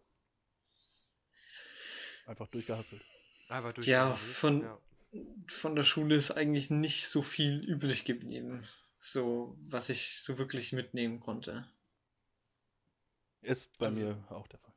Einfach 2.25 2.47
durchgehasselt. 2.47 3.03
Einfach 3.50 3.73
durch. 3.73 3.88
Ja, 3.88 4.13
von- 4.13 4.61
ja. 4.61 4.79
von 5.47 5.75
der 5.75 5.83
Schule 5.83 6.15
ist 6.15 6.31
eigentlich 6.31 6.69
nicht 6.69 7.07
so 7.09 7.21
viel 7.21 7.59
übrig 7.65 8.05
geblieben. 8.05 8.65
So, 9.00 9.57
was 9.67 9.89
ich 9.89 10.19
so 10.21 10.38
wirklich 10.38 10.71
mitnehmen 10.71 11.19
konnte. 11.19 11.67
Ist 13.41 13.77
bei 13.79 13.88
Also- 13.88 14.01
mir 14.01 14.23
auch 14.29 14.47
der 14.47 14.59
Fall. 14.59 14.73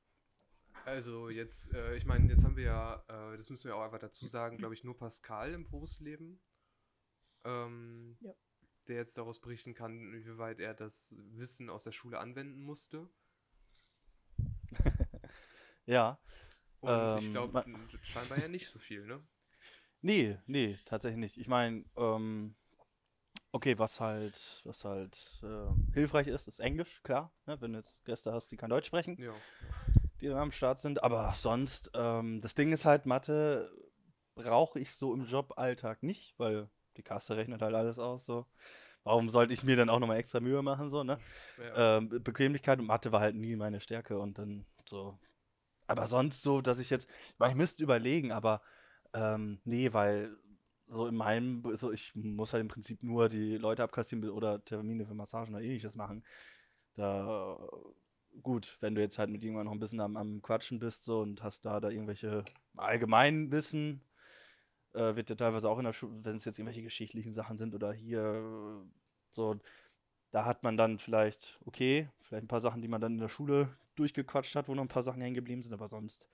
Also 0.87 1.29
jetzt, 1.31 1.73
äh, 1.75 1.95
ich 1.97 2.05
meine, 2.07 2.31
jetzt 2.33 2.45
haben 2.45 2.57
wir 2.57 2.65
ja, 2.65 3.05
äh, 3.09 3.37
das 3.37 3.51
müssen 3.51 3.69
wir 3.69 3.77
auch 3.77 3.83
einfach 3.85 4.01
dazu 4.01 4.27
sagen, 4.27 4.59
glaube 4.59 4.75
ich, 4.75 4.83
nur 4.85 4.97
Pascal 4.99 5.53
im 5.53 5.65
Berufsleben, 5.65 6.41
ähm, 7.45 8.17
Ja. 8.21 8.33
Der 8.89 8.97
jetzt 8.97 9.19
daraus 9.19 9.41
berichten 9.41 9.75
kann, 9.75 10.15
inwieweit 10.15 10.61
er 10.61 10.75
das 10.75 11.17
Wissen 11.33 11.71
aus 11.71 11.85
der 11.85 11.93
Schule 11.93 12.19
anwenden 12.21 12.63
musste. 12.63 13.09
Ja. 15.87 16.19
Und 16.81 17.17
ich 17.17 17.31
Ähm, 17.31 17.33
glaube, 17.33 17.53
ma- 17.53 17.67
scheinbar 18.03 18.39
ja 18.39 18.47
nicht 18.49 18.69
so 18.71 18.79
viel, 18.79 19.05
ne? 19.07 19.21
Nee, 20.03 20.39
nee, 20.47 20.79
tatsächlich 20.85 21.19
nicht. 21.19 21.37
Ich 21.39 21.49
meine, 21.49 21.85
ähm, 21.97 22.55
okay, 23.53 23.79
was 23.79 24.01
halt, 24.01 24.63
was 24.65 24.85
halt 24.85 25.41
äh, 25.43 25.95
hilfreich 25.95 26.29
ist, 26.29 26.49
ist 26.49 26.61
Englisch, 26.61 27.03
klar, 27.05 27.33
ne, 27.47 27.61
wenn 27.61 27.73
du 27.73 27.79
jetzt 27.79 28.05
Gäste 28.05 28.33
hast, 28.33 28.51
die 28.53 28.57
kein 28.57 28.71
Deutsch 28.71 28.87
sprechen, 28.89 29.19
Ja. 29.19 29.41
die 30.21 30.29
dann 30.29 30.39
am 30.39 30.53
Start 30.53 30.81
sind. 30.81 31.03
Aber 31.03 31.35
sonst, 31.39 31.91
ähm, 31.95 32.41
das 32.41 32.55
Ding 32.55 32.73
ist 32.73 32.85
halt, 32.85 33.07
Mathe 33.07 33.71
brauche 34.35 34.81
ich 34.81 34.93
so 34.95 35.15
im 35.15 35.27
Joballtag 35.27 36.03
nicht, 36.03 36.35
weil 36.39 36.69
die 36.97 37.03
Kasse 37.03 37.37
rechnet 37.37 37.63
halt 37.63 37.75
alles 37.75 37.99
aus, 37.99 38.25
so. 38.25 38.47
Warum 39.05 39.29
sollte 39.29 39.53
ich 39.53 39.63
mir 39.63 39.77
dann 39.77 39.91
auch 39.91 39.99
nochmal 39.99 40.17
extra 40.17 40.41
Mühe 40.41 40.63
machen, 40.63 40.91
so, 40.91 41.05
ne? 41.05 41.19
ja. 41.59 41.99
Ähm, 41.99 42.09
Bequemlichkeit 42.09 42.79
und 42.79 42.87
Mathe 42.87 43.13
war 43.13 43.21
halt 43.21 43.37
nie 43.37 43.55
meine 43.55 43.81
Stärke 43.81 44.19
und 44.19 44.39
dann 44.39 44.65
so. 44.87 45.19
Aber 45.87 46.09
sonst 46.09 46.43
so, 46.43 46.63
dass 46.63 46.79
ich 46.79 46.89
jetzt, 46.89 47.09
ich 47.11 47.39
meine, 47.39 47.53
ich 47.53 47.59
müsste 47.59 47.83
überlegen, 47.83 48.33
aber 48.33 48.63
ähm, 49.13 49.61
nee, 49.65 49.93
weil 49.93 50.35
so 50.89 51.07
in 51.07 51.15
meinem, 51.15 51.63
so 51.77 51.93
ich 51.93 52.15
muss 52.15 52.53
halt 52.53 52.63
im 52.63 52.69
Prinzip 52.69 53.03
nur 53.03 53.29
die 53.29 53.57
Leute 53.57 53.83
abkassieren 53.83 54.29
oder 54.31 54.65
Termine 54.65 55.07
für 55.07 55.15
Massagen 55.15 55.55
oder 55.55 55.63
ähnliches 55.63 55.95
machen. 55.95 56.25
Da, 56.95 57.59
gut, 58.43 58.77
wenn 58.81 58.95
du 58.95 59.01
jetzt 59.01 59.19
halt 59.19 59.31
mit 59.31 59.43
jemandem 59.43 59.67
noch 59.67 59.73
ein 59.73 59.81
bisschen 59.81 60.01
am, 60.01 60.17
am 60.17 60.43
Quatschen 60.43 60.79
bist 60.79 61.05
so 61.05 61.21
und 61.21 61.43
hast 61.43 61.67
da 61.67 61.81
da 61.81 61.91
irgendwelche 61.91 62.45
Allgemeinwissen, 62.77 64.03
äh, 64.95 65.17
wird 65.17 65.31
ja 65.31 65.37
teilweise 65.37 65.69
auch 65.69 65.79
in 65.79 65.85
der 65.85 65.93
Schule, 65.93 66.25
wenn 66.25 66.37
es 66.37 66.45
jetzt 66.45 66.59
irgendwelche 66.59 66.83
geschichtlichen 66.83 67.35
Sachen 67.35 67.59
sind 67.59 67.75
oder 67.75 67.93
hier 67.93 68.85
so, 69.31 69.57
da 70.31 70.45
hat 70.45 70.63
man 70.63 70.77
dann 70.77 70.99
vielleicht, 70.99 71.59
okay, 71.65 72.09
vielleicht 72.23 72.45
ein 72.45 72.49
paar 72.49 72.61
Sachen, 72.61 72.83
die 72.83 72.89
man 72.89 73.01
dann 73.01 73.13
in 73.13 73.21
der 73.21 73.29
Schule 73.29 73.77
durchgequatscht 73.97 74.55
hat, 74.57 74.69
wo 74.69 74.75
noch 74.75 74.83
ein 74.83 74.89
paar 74.89 75.03
Sachen 75.03 75.21
hängen 75.21 75.35
geblieben 75.35 75.63
sind, 75.63 75.73
aber 75.73 75.89
sonst 75.89 76.29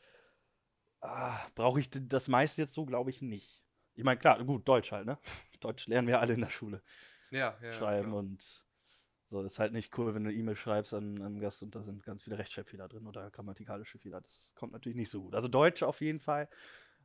ah, 1.00 1.38
brauche 1.54 1.80
ich 1.80 1.90
das 1.90 2.28
meiste 2.28 2.62
jetzt 2.62 2.74
so, 2.74 2.86
glaube 2.86 3.10
ich, 3.10 3.22
nicht. 3.22 3.62
Ich 3.94 4.04
meine, 4.04 4.18
klar, 4.18 4.42
gut, 4.44 4.66
Deutsch 4.68 4.92
halt, 4.92 5.06
ne? 5.06 5.18
Deutsch 5.60 5.86
lernen 5.86 6.08
wir 6.08 6.20
alle 6.20 6.34
in 6.34 6.40
der 6.40 6.50
Schule 6.50 6.82
ja, 7.30 7.54
ja, 7.62 7.72
schreiben 7.72 8.10
klar. 8.10 8.20
und 8.20 8.64
so, 9.28 9.42
das 9.42 9.52
ist 9.52 9.58
halt 9.60 9.72
nicht 9.72 9.96
cool, 9.96 10.12
wenn 10.14 10.24
du 10.24 10.30
eine 10.30 10.38
E-Mail 10.38 10.56
schreibst 10.56 10.92
an, 10.92 11.18
an 11.18 11.26
einen 11.26 11.40
Gast 11.40 11.62
und 11.62 11.74
da 11.74 11.82
sind 11.82 12.02
ganz 12.04 12.22
viele 12.22 12.36
Rechtschreibfehler 12.38 12.88
drin 12.88 13.06
oder 13.06 13.30
grammatikalische 13.30 13.98
Fehler. 13.98 14.20
Das 14.20 14.50
kommt 14.56 14.72
natürlich 14.72 14.96
nicht 14.96 15.10
so 15.10 15.22
gut. 15.22 15.36
Also 15.36 15.46
Deutsch 15.46 15.84
auf 15.84 16.00
jeden 16.00 16.18
Fall. 16.18 16.48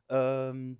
Ähm, 0.08 0.78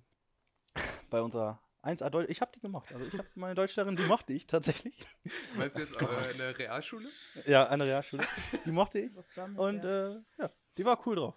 bei 1.09 1.21
unserer 1.21 1.61
1A 1.83 2.09
Deutsch, 2.09 2.29
ich 2.29 2.41
habe 2.41 2.51
die 2.53 2.59
gemacht. 2.59 2.91
Also 2.93 3.05
ich 3.05 3.17
habe 3.17 3.27
meine 3.35 3.55
Deutschlehrerin, 3.55 3.95
die 3.95 4.03
mochte 4.03 4.33
ich 4.33 4.47
tatsächlich. 4.47 5.07
Meinst 5.55 5.77
du 5.77 5.81
jetzt 5.81 5.93
äh, 6.01 6.31
in 6.31 6.37
der 6.37 6.57
Realschule? 6.57 7.09
Ja, 7.45 7.75
der 7.75 7.87
Realschule. 7.87 8.23
Die 8.65 8.71
mochte 8.71 8.99
ich. 8.99 9.15
Was 9.15 9.35
war 9.37 9.47
mit 9.47 9.57
Und 9.59 9.83
der? 9.83 10.23
äh, 10.37 10.41
ja, 10.41 10.51
die 10.77 10.85
war 10.85 11.05
cool 11.07 11.15
drauf. 11.15 11.35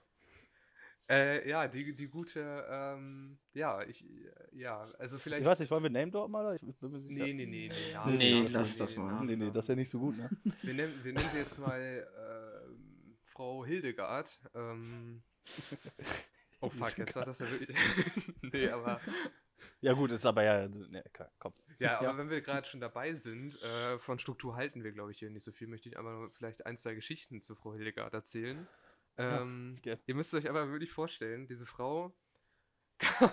Äh, 1.11 1.49
ja, 1.49 1.67
die, 1.67 1.93
die 1.93 2.07
gute, 2.07 2.65
ähm, 2.71 3.37
ja, 3.53 3.83
ich, 3.83 4.05
ja, 4.53 4.87
also 4.97 5.19
vielleicht. 5.19 5.43
Ich 5.43 5.47
weiß 5.49 5.59
nicht, 5.59 5.71
wollen 5.71 5.83
wir 5.83 5.91
Name 5.91 6.13
Drop 6.13 6.31
mal? 6.31 6.55
Ich 6.55 6.79
bin 6.79 6.91
mir 6.93 7.01
sicher. 7.01 7.25
Nee, 7.25 7.33
nee, 7.33 7.47
nee, 7.47 7.69
nee. 7.69 7.75
Nee, 8.07 8.17
Nee, 8.17 8.33
Namen, 8.35 8.53
lass 8.53 8.77
das 8.77 8.97
mal. 8.97 9.11
Namen, 9.13 9.27
Nee, 9.27 9.35
nee, 9.35 9.51
das 9.51 9.67
wäre 9.67 9.77
nicht 9.77 9.91
so 9.91 9.99
gut, 9.99 10.17
ne? 10.17 10.31
Wir 10.63 10.75
nennen, 10.75 11.01
wir 11.03 11.13
nennen 11.13 11.29
sie 11.33 11.39
jetzt 11.39 11.59
mal 11.59 12.07
ähm, 12.17 13.17
Frau 13.25 13.65
Hildegard. 13.65 14.31
Ähm, 14.55 15.25
oh 16.61 16.71
fuck, 16.71 16.97
jetzt 16.99 17.17
war 17.17 17.25
das 17.25 17.39
ja 17.41 17.51
wirklich. 17.51 17.77
nee, 18.43 18.69
aber. 18.69 19.01
Ja 19.83 19.93
gut, 19.93 20.11
ist 20.11 20.25
aber 20.25 20.43
ja, 20.43 20.67
ne, 20.69 21.05
komm. 21.39 21.53
Ja, 21.79 21.99
aber 21.99 22.07
Ja. 22.07 22.17
wenn 22.17 22.31
wir 22.31 22.41
gerade 22.41 22.67
schon 22.67 22.81
dabei 22.81 23.13
sind, 23.13 23.61
äh, 23.61 23.99
von 23.99 24.19
Struktur 24.19 24.57
halten 24.57 24.83
wir, 24.85 24.93
glaube 24.93 25.11
ich, 25.13 25.19
hier 25.19 25.29
nicht 25.29 25.45
so 25.45 25.53
viel, 25.53 25.67
möchte 25.69 25.87
ich 25.91 25.99
aber 25.99 26.31
vielleicht 26.31 26.65
ein, 26.65 26.79
zwei 26.79 26.95
Geschichten 26.95 27.43
zu 27.43 27.55
Frau 27.55 27.75
Hildegard 27.75 28.15
erzählen. 28.15 28.67
Ähm, 29.19 29.79
gern. 29.83 29.99
ihr 30.07 30.15
müsst 30.15 30.33
euch 30.33 30.49
aber 30.49 30.71
wirklich 30.71 30.93
vorstellen, 30.93 31.47
diese 31.47 31.67
Frau 31.67 32.17
kam, 32.99 33.31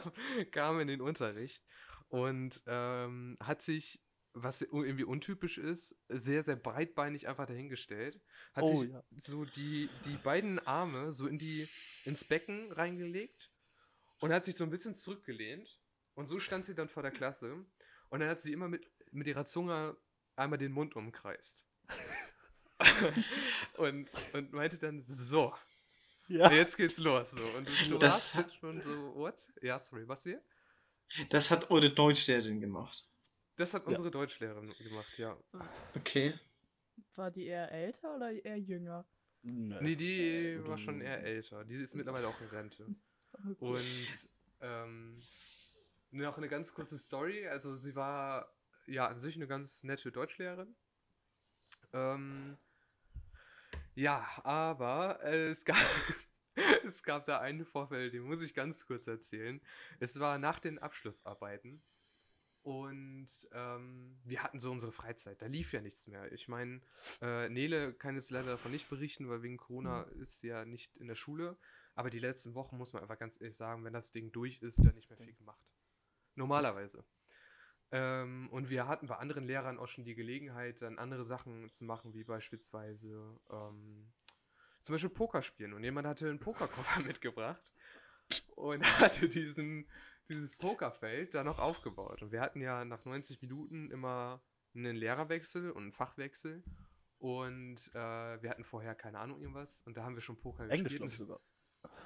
kam 0.51 0.79
in 0.81 0.89
den 0.89 0.99
Unterricht 0.99 1.63
und 2.09 2.61
ähm, 2.67 3.37
hat 3.41 3.61
sich, 3.61 4.01
was 4.43 4.61
irgendwie 4.61 5.03
untypisch 5.03 5.57
ist, 5.57 5.95
sehr, 6.09 6.43
sehr 6.43 6.55
breitbeinig 6.55 7.27
einfach 7.27 7.45
dahingestellt. 7.47 8.19
Hat 8.53 8.63
Oh, 8.63 8.81
sich 8.81 8.91
ja. 8.91 9.03
so 9.17 9.45
die, 9.45 9.89
die 10.05 10.17
beiden 10.17 10.59
Arme 10.67 11.11
so 11.11 11.27
in 11.27 11.37
die, 11.37 11.67
ins 12.05 12.23
Becken 12.23 12.71
reingelegt 12.71 13.51
und 14.19 14.31
hat 14.33 14.45
sich 14.45 14.55
so 14.55 14.63
ein 14.63 14.69
bisschen 14.69 14.95
zurückgelehnt. 14.95 15.79
Und 16.15 16.27
so 16.27 16.39
stand 16.39 16.65
sie 16.65 16.73
dann 16.75 16.89
vor 16.89 17.03
der 17.03 17.11
Klasse. 17.11 17.53
Und 18.09 18.19
dann 18.19 18.29
hat 18.29 18.41
sie 18.41 18.51
immer 18.53 18.67
mit, 18.67 18.89
mit 19.11 19.27
ihrer 19.27 19.45
Zunge 19.45 19.95
einmal 20.35 20.57
den 20.57 20.71
Mund 20.71 20.95
umkreist. 20.95 21.63
und, 23.77 24.09
und 24.33 24.53
meinte 24.53 24.77
dann, 24.77 25.01
so, 25.03 25.53
Ja. 26.27 26.51
jetzt 26.51 26.77
geht's 26.77 26.97
los. 26.97 27.31
So. 27.31 27.43
Und 27.57 27.67
du, 27.89 27.97
Das 27.97 28.13
warst 28.13 28.35
hat- 28.35 28.53
schon 28.55 28.81
so, 28.81 29.15
what? 29.15 29.47
Ja, 29.61 29.79
sorry, 29.79 30.07
was 30.07 30.23
hier? 30.23 30.41
Das 31.29 31.49
hat 31.51 31.71
eure 31.71 31.89
Deutschlehrerin 31.89 32.59
gemacht. 32.59 33.07
Das 33.57 33.73
hat 33.73 33.83
Ja. 33.83 33.89
unsere 33.89 34.09
Deutschlehrerin 34.11 34.73
gemacht, 34.79 35.17
ja. 35.17 35.37
Okay. 35.95 36.33
War 37.15 37.31
die 37.31 37.45
eher 37.47 37.71
älter 37.71 38.15
oder 38.15 38.31
eher 38.31 38.57
jünger? 38.57 39.05
Nö. 39.41 39.77
Nee, 39.81 39.95
die 39.95 40.57
Oder- 40.59 40.69
war 40.69 40.77
schon 40.77 41.01
eher 41.01 41.23
älter. 41.23 41.63
Die 41.65 41.75
ist 41.75 41.95
mittlerweile 41.95 42.27
auch 42.27 42.39
in 42.41 42.47
Rente. 42.47 42.85
Okay. 43.43 43.55
Und 43.59 44.29
ähm, 44.61 45.21
noch 46.09 46.37
eine 46.37 46.47
ganz 46.47 46.73
kurze 46.73 46.97
Story. 46.97 47.47
Also 47.47 47.75
sie 47.75 47.95
war 47.95 48.51
ja 48.87 49.05
an 49.07 49.19
sich 49.19 49.35
eine 49.35 49.45
ganz 49.47 49.83
nette 49.83 50.11
Deutschlehrerin. 50.11 50.75
Ähm, 51.93 52.57
Ja, 53.93 54.25
aber 54.43 55.19
äh, 55.23 55.49
es 55.49 55.65
gab, 55.65 55.75
es 56.83 57.03
gab 57.03 57.25
da 57.25 57.39
einen 57.41 57.65
Vorfall, 57.65 58.09
den 58.09 58.23
muss 58.23 58.41
ich 58.41 58.55
ganz 58.55 58.85
kurz 58.87 59.05
erzählen. 59.07 59.61
Es 59.99 60.19
war 60.19 60.39
nach 60.39 60.59
den 60.59 60.79
Abschlussarbeiten 60.79 61.81
und 62.67 63.29
ähm, 63.53 64.19
wir 64.25 64.43
hatten 64.43 64.59
so 64.59 64.73
unsere 64.73 64.91
Freizeit. 64.91 65.41
Da 65.41 65.45
lief 65.45 65.71
ja 65.71 65.79
nichts 65.79 66.05
mehr. 66.05 66.29
Ich 66.33 66.49
meine, 66.49 66.81
äh, 67.21 67.47
Nele 67.47 67.93
kann 67.93 68.15
jetzt 68.15 68.29
leider 68.29 68.49
davon 68.49 68.73
nicht 68.73 68.89
berichten, 68.89 69.29
weil 69.29 69.41
wegen 69.41 69.55
Corona 69.55 70.01
ist 70.19 70.41
sie 70.41 70.49
ja 70.49 70.65
nicht 70.65 70.93
in 70.97 71.07
der 71.07 71.15
Schule. 71.15 71.57
Aber 71.95 72.09
die 72.09 72.19
letzten 72.19 72.55
Wochen 72.55 72.75
muss 72.75 72.91
man 72.91 73.03
einfach 73.03 73.17
ganz 73.17 73.39
ehrlich 73.39 73.55
sagen, 73.55 73.85
wenn 73.85 73.93
das 73.93 74.11
Ding 74.11 74.33
durch 74.33 74.61
ist, 74.61 74.79
dann 74.79 74.95
nicht 74.95 75.09
mehr 75.09 75.15
viel 75.15 75.33
gemacht. 75.33 75.65
Normalerweise. 76.35 77.05
Ähm, 77.91 78.49
und 78.51 78.69
wir 78.69 78.85
hatten 78.85 79.07
bei 79.07 79.15
anderen 79.15 79.45
Lehrern 79.45 79.79
auch 79.79 79.87
schon 79.87 80.03
die 80.03 80.15
Gelegenheit, 80.15 80.81
dann 80.81 80.99
andere 80.99 81.23
Sachen 81.23 81.71
zu 81.71 81.85
machen, 81.85 82.13
wie 82.13 82.25
beispielsweise 82.25 83.39
ähm, 83.49 84.11
zum 84.81 84.93
Beispiel 84.93 85.09
Poker 85.09 85.41
spielen. 85.41 85.71
Und 85.71 85.85
jemand 85.85 86.05
hatte 86.05 86.29
einen 86.29 86.39
Pokerkoffer 86.39 86.99
mitgebracht 87.07 87.71
und 88.57 88.83
hatte 88.99 89.29
diesen, 89.29 89.87
dieses 90.29 90.55
Pokerfeld 90.57 91.33
da 91.33 91.43
noch 91.43 91.59
aufgebaut. 91.59 92.21
Und 92.21 92.31
wir 92.31 92.41
hatten 92.41 92.61
ja 92.61 92.85
nach 92.85 93.05
90 93.05 93.41
Minuten 93.41 93.91
immer 93.91 94.41
einen 94.75 94.95
Lehrerwechsel 94.95 95.71
und 95.71 95.83
einen 95.83 95.91
Fachwechsel. 95.91 96.63
Und 97.19 97.89
äh, 97.95 98.41
wir 98.41 98.49
hatten 98.49 98.63
vorher 98.63 98.93
keine 98.95 99.19
Ahnung 99.19 99.41
irgendwas. 99.41 99.81
Und 99.83 99.97
da 99.97 100.03
haben 100.03 100.15
wir 100.15 100.21
schon 100.21 100.39
Poker 100.39 100.63
Englisch, 100.69 100.93
gespielt. 100.93 101.11
ich 101.11 101.17
sogar. 101.17 101.39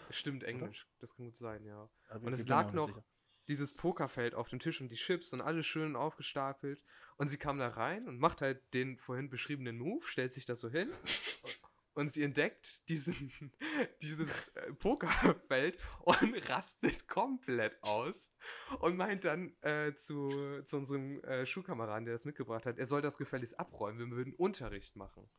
Stimmt, 0.10 0.44
Englisch. 0.44 0.88
Das 1.00 1.16
kann 1.16 1.26
gut 1.26 1.36
sein, 1.36 1.66
ja. 1.66 1.90
Aber 2.10 2.28
Und 2.28 2.34
es 2.34 2.48
lag 2.48 2.72
noch 2.72 2.88
sicher. 2.88 3.04
dieses 3.48 3.76
Pokerfeld 3.76 4.36
auf 4.36 4.50
dem 4.50 4.60
Tisch 4.60 4.80
und 4.82 4.90
die 4.90 4.96
Chips 4.96 5.34
und 5.34 5.42
alles 5.42 5.66
schön 5.66 5.96
aufgestapelt. 5.96 6.82
Und 7.18 7.28
sie 7.28 7.38
kam 7.38 7.58
da 7.60 7.70
rein 7.70 8.08
und 8.08 8.20
macht 8.20 8.42
halt 8.42 8.74
den 8.74 8.98
vorhin 8.98 9.30
beschriebenen 9.30 9.78
Move, 9.78 10.06
stellt 10.06 10.34
sich 10.34 10.46
da 10.46 10.56
so 10.56 10.70
hin 10.70 10.92
und 11.94 12.12
sie 12.12 12.24
entdeckt 12.24 12.88
diesen, 12.90 13.52
dieses 14.02 14.50
äh, 14.50 14.74
Pokerfeld 14.74 15.78
und 16.02 16.34
rastet 16.50 17.08
komplett 17.08 17.82
aus 17.84 18.34
und 18.80 18.98
meint 18.98 19.26
dann 19.26 19.56
äh, 19.62 19.94
zu, 19.96 20.62
zu 20.64 20.78
unserem 20.78 21.24
äh, 21.24 21.46
Schulkameraden, 21.46 22.06
der 22.06 22.16
das 22.16 22.26
mitgebracht 22.26 22.66
hat, 22.66 22.78
er 22.78 22.86
soll 22.86 23.02
das 23.02 23.18
gefälligst 23.18 23.60
abräumen, 23.60 24.00
wir 24.00 24.18
würden 24.18 24.34
Unterricht 24.34 24.96
machen. 24.96 25.30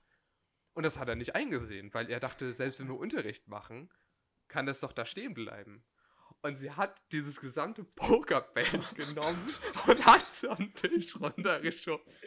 Und 0.74 0.84
das 0.84 0.98
hat 0.98 1.08
er 1.08 1.16
nicht 1.16 1.34
eingesehen, 1.34 1.92
weil 1.92 2.10
er 2.10 2.20
dachte, 2.20 2.52
selbst 2.52 2.80
wenn 2.80 2.88
wir 2.88 2.96
Unterricht 2.96 3.46
machen, 3.48 3.90
kann 4.48 4.66
das 4.66 4.80
doch 4.80 4.92
da 4.92 5.04
stehen 5.04 5.34
bleiben. 5.34 5.84
Und 6.42 6.56
sie 6.56 6.72
hat 6.72 7.00
dieses 7.12 7.40
gesamte 7.40 7.84
Pokerfeld 7.84 8.94
genommen 8.96 9.54
und 9.86 10.04
hat 10.04 10.24
es 10.24 10.44
am 10.44 10.74
Tisch 10.74 11.18
runtergeschubst. 11.20 12.20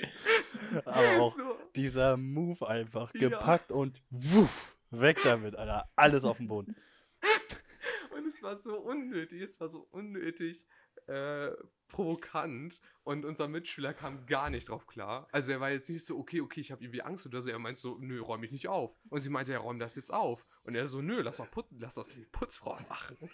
Aber 0.85 1.21
auch 1.21 1.35
So, 1.35 1.59
dieser 1.75 2.15
Move 2.15 2.65
einfach 2.67 3.13
Ja. 3.13 3.29
gepackt 3.29 3.71
und 3.71 4.01
wuff, 4.09 4.77
weg 4.91 5.17
damit, 5.23 5.55
Alter. 5.55 5.89
Alles 5.97 6.23
auf 6.23 6.37
dem 6.37 6.47
Boden. 6.47 6.75
und 8.15 8.25
es 8.25 8.41
war 8.41 8.55
so 8.55 8.77
unnötig, 8.77 9.41
es 9.41 9.59
war 9.59 9.67
so 9.67 9.87
unnötig 9.91 10.65
äh, 11.07 11.51
provokant. 11.89 12.79
Und 13.03 13.25
unser 13.25 13.47
Mitschüler 13.47 13.93
kam 13.93 14.25
gar 14.25 14.49
nicht 14.49 14.69
drauf 14.69 14.87
klar. 14.87 15.27
Also 15.31 15.51
er 15.51 15.59
war 15.59 15.69
jetzt 15.71 15.89
nicht 15.89 16.05
so, 16.05 16.17
okay, 16.17 16.41
okay, 16.41 16.61
ich 16.61 16.71
habe 16.71 16.83
irgendwie 16.83 17.03
Angst 17.03 17.27
oder 17.27 17.41
so. 17.41 17.49
Er 17.51 17.59
meint 17.59 17.77
so, 17.77 17.97
nö, 17.99 18.19
räum 18.21 18.43
ich 18.43 18.51
nicht 18.51 18.67
auf. 18.67 18.95
Und 19.09 19.19
sie 19.19 19.29
meinte, 19.29 19.51
ja, 19.51 19.59
räum 19.59 19.77
das 19.77 19.95
jetzt 19.95 20.11
auf. 20.11 20.43
Und 20.63 20.73
er 20.75 20.87
so, 20.87 21.01
nö, 21.01 21.21
lass 21.21 21.37
doch 21.37 21.51
put 21.51 21.67
lass 21.77 21.95
das 21.95 22.07
in 22.09 22.21
den 22.21 22.31
Putzraum 22.31 22.83
machen. 22.89 23.17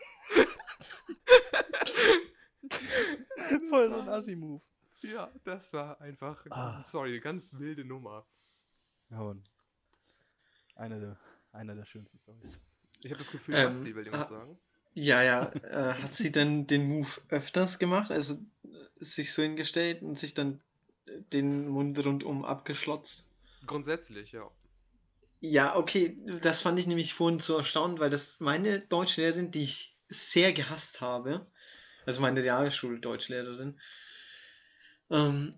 Voll 3.70 3.90
so 3.90 4.00
ein 4.00 4.10
Assi-Move. 4.10 4.62
Ja, 5.02 5.32
das 5.44 5.74
war 5.74 6.00
einfach, 6.00 6.46
Ah. 6.50 6.82
sorry, 6.82 7.20
ganz 7.20 7.54
wilde 7.54 7.84
Nummer. 7.84 8.26
Ja, 9.10 9.22
und 9.22 9.50
eine 10.75 11.00
der, 11.00 11.18
eine 11.51 11.75
der 11.75 11.86
schönsten 11.86 12.18
Storys. 12.20 12.62
Ich 13.03 13.10
habe 13.10 13.20
das 13.20 13.32
Gefühl, 13.32 13.55
Ähm, 13.55 13.66
Basti 13.66 13.96
will 13.96 14.03
dir 14.03 14.14
was 14.14 14.32
ah, 14.32 14.40
sagen. 14.40 14.60
Ja, 14.94 15.24
ja. 15.24 15.51
Äh, 15.64 15.94
hat 16.01 16.14
sie 16.14 16.32
denn 16.32 16.68
den 16.68 16.88
Move 16.88 17.10
öfters 17.29 17.79
gemacht? 17.79 18.12
Also 18.12 18.36
äh, 18.64 18.68
sich 19.00 19.34
so 19.34 19.42
hingestellt 19.42 20.03
und 20.03 20.18
sich 20.18 20.34
dann 20.34 20.62
äh, 21.08 21.22
den 21.34 21.68
Mund 21.68 21.98
rundum 22.05 22.46
abgeschlotzt? 22.46 23.25
Grundsätzlich, 23.66 24.32
ja. 24.34 24.50
Ja, 25.40 25.75
okay, 25.75 26.18
das 26.42 26.62
fand 26.62 26.77
ich 26.77 26.86
nämlich 26.86 27.16
vorhin 27.16 27.40
so 27.40 27.58
erstaunend, 27.58 28.00
weil 28.00 28.12
das 28.12 28.40
meine 28.40 28.79
Deutschlehrerin, 28.79 29.50
die 29.50 29.64
ich 29.64 29.91
sehr 30.12 30.54
gehasst 30.54 31.02
habe, 31.02 31.48
also 32.06 32.22
meine 32.22 32.44
Realschul-Deutschlehrerin, 32.44 33.80
ähm, 35.10 35.54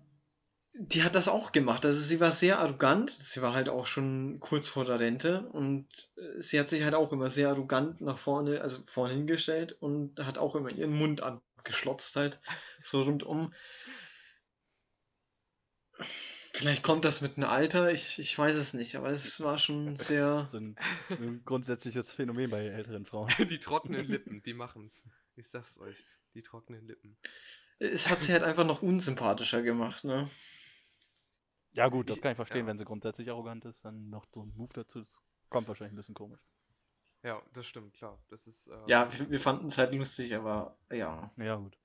die 0.76 1.04
hat 1.04 1.14
das 1.14 1.28
auch 1.28 1.52
gemacht. 1.52 1.84
Also 1.84 2.00
sie 2.00 2.18
war 2.18 2.32
sehr 2.32 2.58
arrogant, 2.58 3.10
sie 3.10 3.42
war 3.42 3.54
halt 3.54 3.68
auch 3.68 3.86
schon 3.86 4.40
kurz 4.40 4.66
vor 4.66 4.84
der 4.84 4.98
Rente 4.98 5.48
und 5.52 5.86
äh, 6.16 6.40
sie 6.40 6.58
hat 6.58 6.68
sich 6.68 6.82
halt 6.82 6.94
auch 6.94 7.12
immer 7.12 7.30
sehr 7.30 7.50
arrogant 7.50 8.00
nach 8.00 8.18
vorne, 8.18 8.60
also 8.60 8.82
vorne 8.86 9.14
hingestellt 9.14 9.76
und 9.80 10.18
hat 10.18 10.38
auch 10.38 10.56
immer 10.56 10.70
ihren 10.70 10.96
Mund 10.96 11.20
abgeschlotzt 11.20 12.16
halt, 12.16 12.40
so 12.82 13.02
rundum. 13.02 13.52
Vielleicht 16.56 16.84
kommt 16.84 17.04
das 17.04 17.20
mit 17.20 17.36
einem 17.36 17.48
Alter, 17.48 17.90
ich, 17.92 18.20
ich 18.20 18.38
weiß 18.38 18.54
es 18.54 18.74
nicht, 18.74 18.94
aber 18.94 19.10
es 19.10 19.40
war 19.40 19.58
schon 19.58 19.96
sehr. 19.96 20.48
So 20.52 20.58
ein, 20.58 20.76
ein 21.10 21.42
grundsätzliches 21.44 22.08
Phänomen 22.10 22.48
bei 22.50 22.64
älteren 22.66 23.04
Frauen. 23.06 23.28
Die 23.50 23.58
trockenen 23.58 24.06
Lippen, 24.06 24.40
die 24.42 24.54
machen's. 24.54 25.02
Ich 25.36 25.48
sag's 25.48 25.78
euch. 25.80 25.96
Die 26.34 26.42
trockenen 26.42 26.86
Lippen. 26.86 27.16
Es 27.80 28.08
hat 28.08 28.20
sie 28.20 28.32
halt 28.32 28.44
einfach 28.44 28.64
noch 28.64 28.82
unsympathischer 28.82 29.62
gemacht, 29.62 30.04
ne? 30.04 30.30
Ja, 31.72 31.88
gut, 31.88 32.08
das 32.08 32.16
Ich- 32.18 32.22
kann 32.22 32.30
ich 32.32 32.36
verstehen, 32.36 32.60
ja. 32.60 32.66
wenn 32.68 32.78
sie 32.78 32.84
grundsätzlich 32.84 33.28
arrogant 33.30 33.64
ist, 33.64 33.84
dann 33.84 34.08
noch 34.08 34.24
so 34.32 34.42
ein 34.44 34.52
Move 34.56 34.72
dazu, 34.74 35.00
das 35.00 35.22
kommt 35.50 35.66
wahrscheinlich 35.66 35.92
ein 35.94 35.96
bisschen 35.96 36.14
komisch. 36.14 36.40
Ja, 37.24 37.42
das 37.52 37.66
stimmt, 37.66 37.94
klar. 37.94 38.16
Das 38.28 38.46
ist. 38.46 38.68
ähm, 38.68 38.82
Ja, 38.86 39.12
wir, 39.12 39.28
wir 39.30 39.40
fanden 39.40 39.66
es 39.66 39.78
halt 39.78 39.92
lustig, 39.92 40.34
aber 40.36 40.76
ja. 40.92 41.32
Ja, 41.36 41.56
gut. 41.56 41.76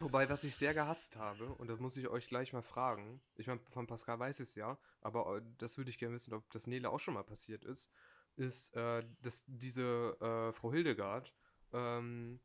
Wobei, 0.00 0.28
was 0.28 0.44
ich 0.44 0.54
sehr 0.54 0.74
gehasst 0.74 1.16
habe, 1.16 1.46
und 1.54 1.68
das 1.68 1.80
muss 1.80 1.96
ich 1.96 2.06
euch 2.08 2.28
gleich 2.28 2.52
mal 2.52 2.62
fragen, 2.62 3.20
ich 3.34 3.48
meine, 3.48 3.60
von 3.70 3.88
Pascal 3.88 4.18
weiß 4.18 4.38
ich 4.38 4.50
es 4.50 4.54
ja, 4.54 4.78
aber 5.00 5.36
äh, 5.36 5.42
das 5.58 5.76
würde 5.76 5.90
ich 5.90 5.98
gerne 5.98 6.14
wissen, 6.14 6.34
ob 6.34 6.48
das 6.50 6.68
Nele 6.68 6.90
auch 6.90 7.00
schon 7.00 7.14
mal 7.14 7.24
passiert 7.24 7.64
ist, 7.64 7.92
ist, 8.36 8.76
äh, 8.76 9.02
dass 9.22 9.44
diese 9.48 10.16
äh, 10.20 10.52
Frau 10.52 10.72
Hildegard, 10.72 11.34
ähm, 11.72 12.38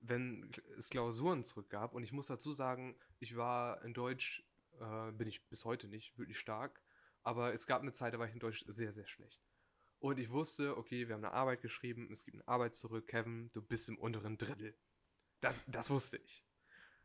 wenn 0.00 0.50
es 0.76 0.90
Klausuren 0.90 1.44
zurückgab, 1.44 1.94
und 1.94 2.02
ich 2.02 2.12
muss 2.12 2.26
dazu 2.26 2.52
sagen, 2.52 2.94
ich 3.20 3.36
war 3.36 3.82
in 3.84 3.94
Deutsch, 3.94 4.44
äh, 4.78 5.10
bin 5.12 5.28
ich 5.28 5.42
bis 5.48 5.64
heute 5.64 5.88
nicht 5.88 6.18
wirklich 6.18 6.38
stark, 6.38 6.82
aber 7.22 7.54
es 7.54 7.66
gab 7.66 7.80
eine 7.80 7.92
Zeit, 7.92 8.12
da 8.12 8.18
war 8.18 8.26
ich 8.26 8.34
in 8.34 8.40
Deutsch 8.40 8.64
sehr, 8.68 8.92
sehr 8.92 9.06
schlecht. 9.06 9.40
Und 9.98 10.18
ich 10.20 10.30
wusste, 10.30 10.76
okay, 10.76 11.08
wir 11.08 11.14
haben 11.14 11.24
eine 11.24 11.32
Arbeit 11.32 11.62
geschrieben, 11.62 12.08
es 12.12 12.24
gibt 12.24 12.36
eine 12.36 12.46
Arbeit 12.46 12.74
zurück, 12.74 13.08
Kevin, 13.08 13.48
du 13.54 13.62
bist 13.62 13.88
im 13.88 13.98
unteren 13.98 14.36
Drittel. 14.36 14.76
Das, 15.40 15.56
das 15.66 15.90
wusste 15.90 16.18
ich. 16.18 16.44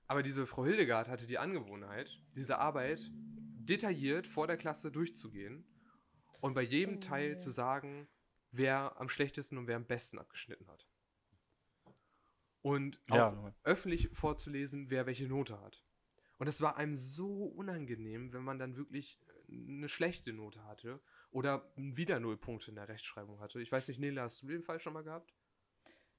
Aber 0.07 0.23
diese 0.23 0.45
Frau 0.45 0.65
Hildegard 0.65 1.07
hatte 1.09 1.25
die 1.25 1.37
Angewohnheit, 1.39 2.09
diese 2.35 2.59
Arbeit 2.59 3.11
detailliert 3.13 4.27
vor 4.27 4.47
der 4.47 4.57
Klasse 4.57 4.91
durchzugehen 4.91 5.65
und 6.41 6.53
bei 6.53 6.61
jedem 6.61 6.95
Oh 6.95 6.99
Teil 6.99 7.39
zu 7.39 7.51
sagen, 7.51 8.07
wer 8.51 8.99
am 8.99 9.09
schlechtesten 9.09 9.57
und 9.57 9.67
wer 9.67 9.77
am 9.77 9.85
besten 9.87 10.19
abgeschnitten 10.19 10.67
hat. 10.67 10.87
Und 12.61 13.01
auch 13.09 13.37
Ja, 13.37 13.53
öffentlich 13.63 14.09
vorzulesen, 14.13 14.89
wer 14.89 15.05
welche 15.05 15.27
Note 15.27 15.59
hat. 15.61 15.83
Und 16.37 16.47
es 16.47 16.61
war 16.61 16.77
einem 16.77 16.97
so 16.97 17.45
unangenehm, 17.45 18.33
wenn 18.33 18.43
man 18.43 18.59
dann 18.59 18.75
wirklich 18.75 19.19
eine 19.49 19.89
schlechte 19.89 20.33
Note 20.33 20.63
hatte 20.65 21.01
oder 21.31 21.71
wieder 21.75 22.19
null 22.19 22.37
Punkte 22.37 22.69
in 22.71 22.75
der 22.75 22.87
Rechtschreibung 22.87 23.39
hatte. 23.39 23.61
Ich 23.61 23.71
weiß 23.71 23.87
nicht, 23.87 23.99
Nele, 23.99 24.21
hast 24.21 24.41
du 24.41 24.47
den 24.47 24.63
Fall 24.63 24.79
schon 24.79 24.93
mal 24.93 25.03
gehabt? 25.03 25.33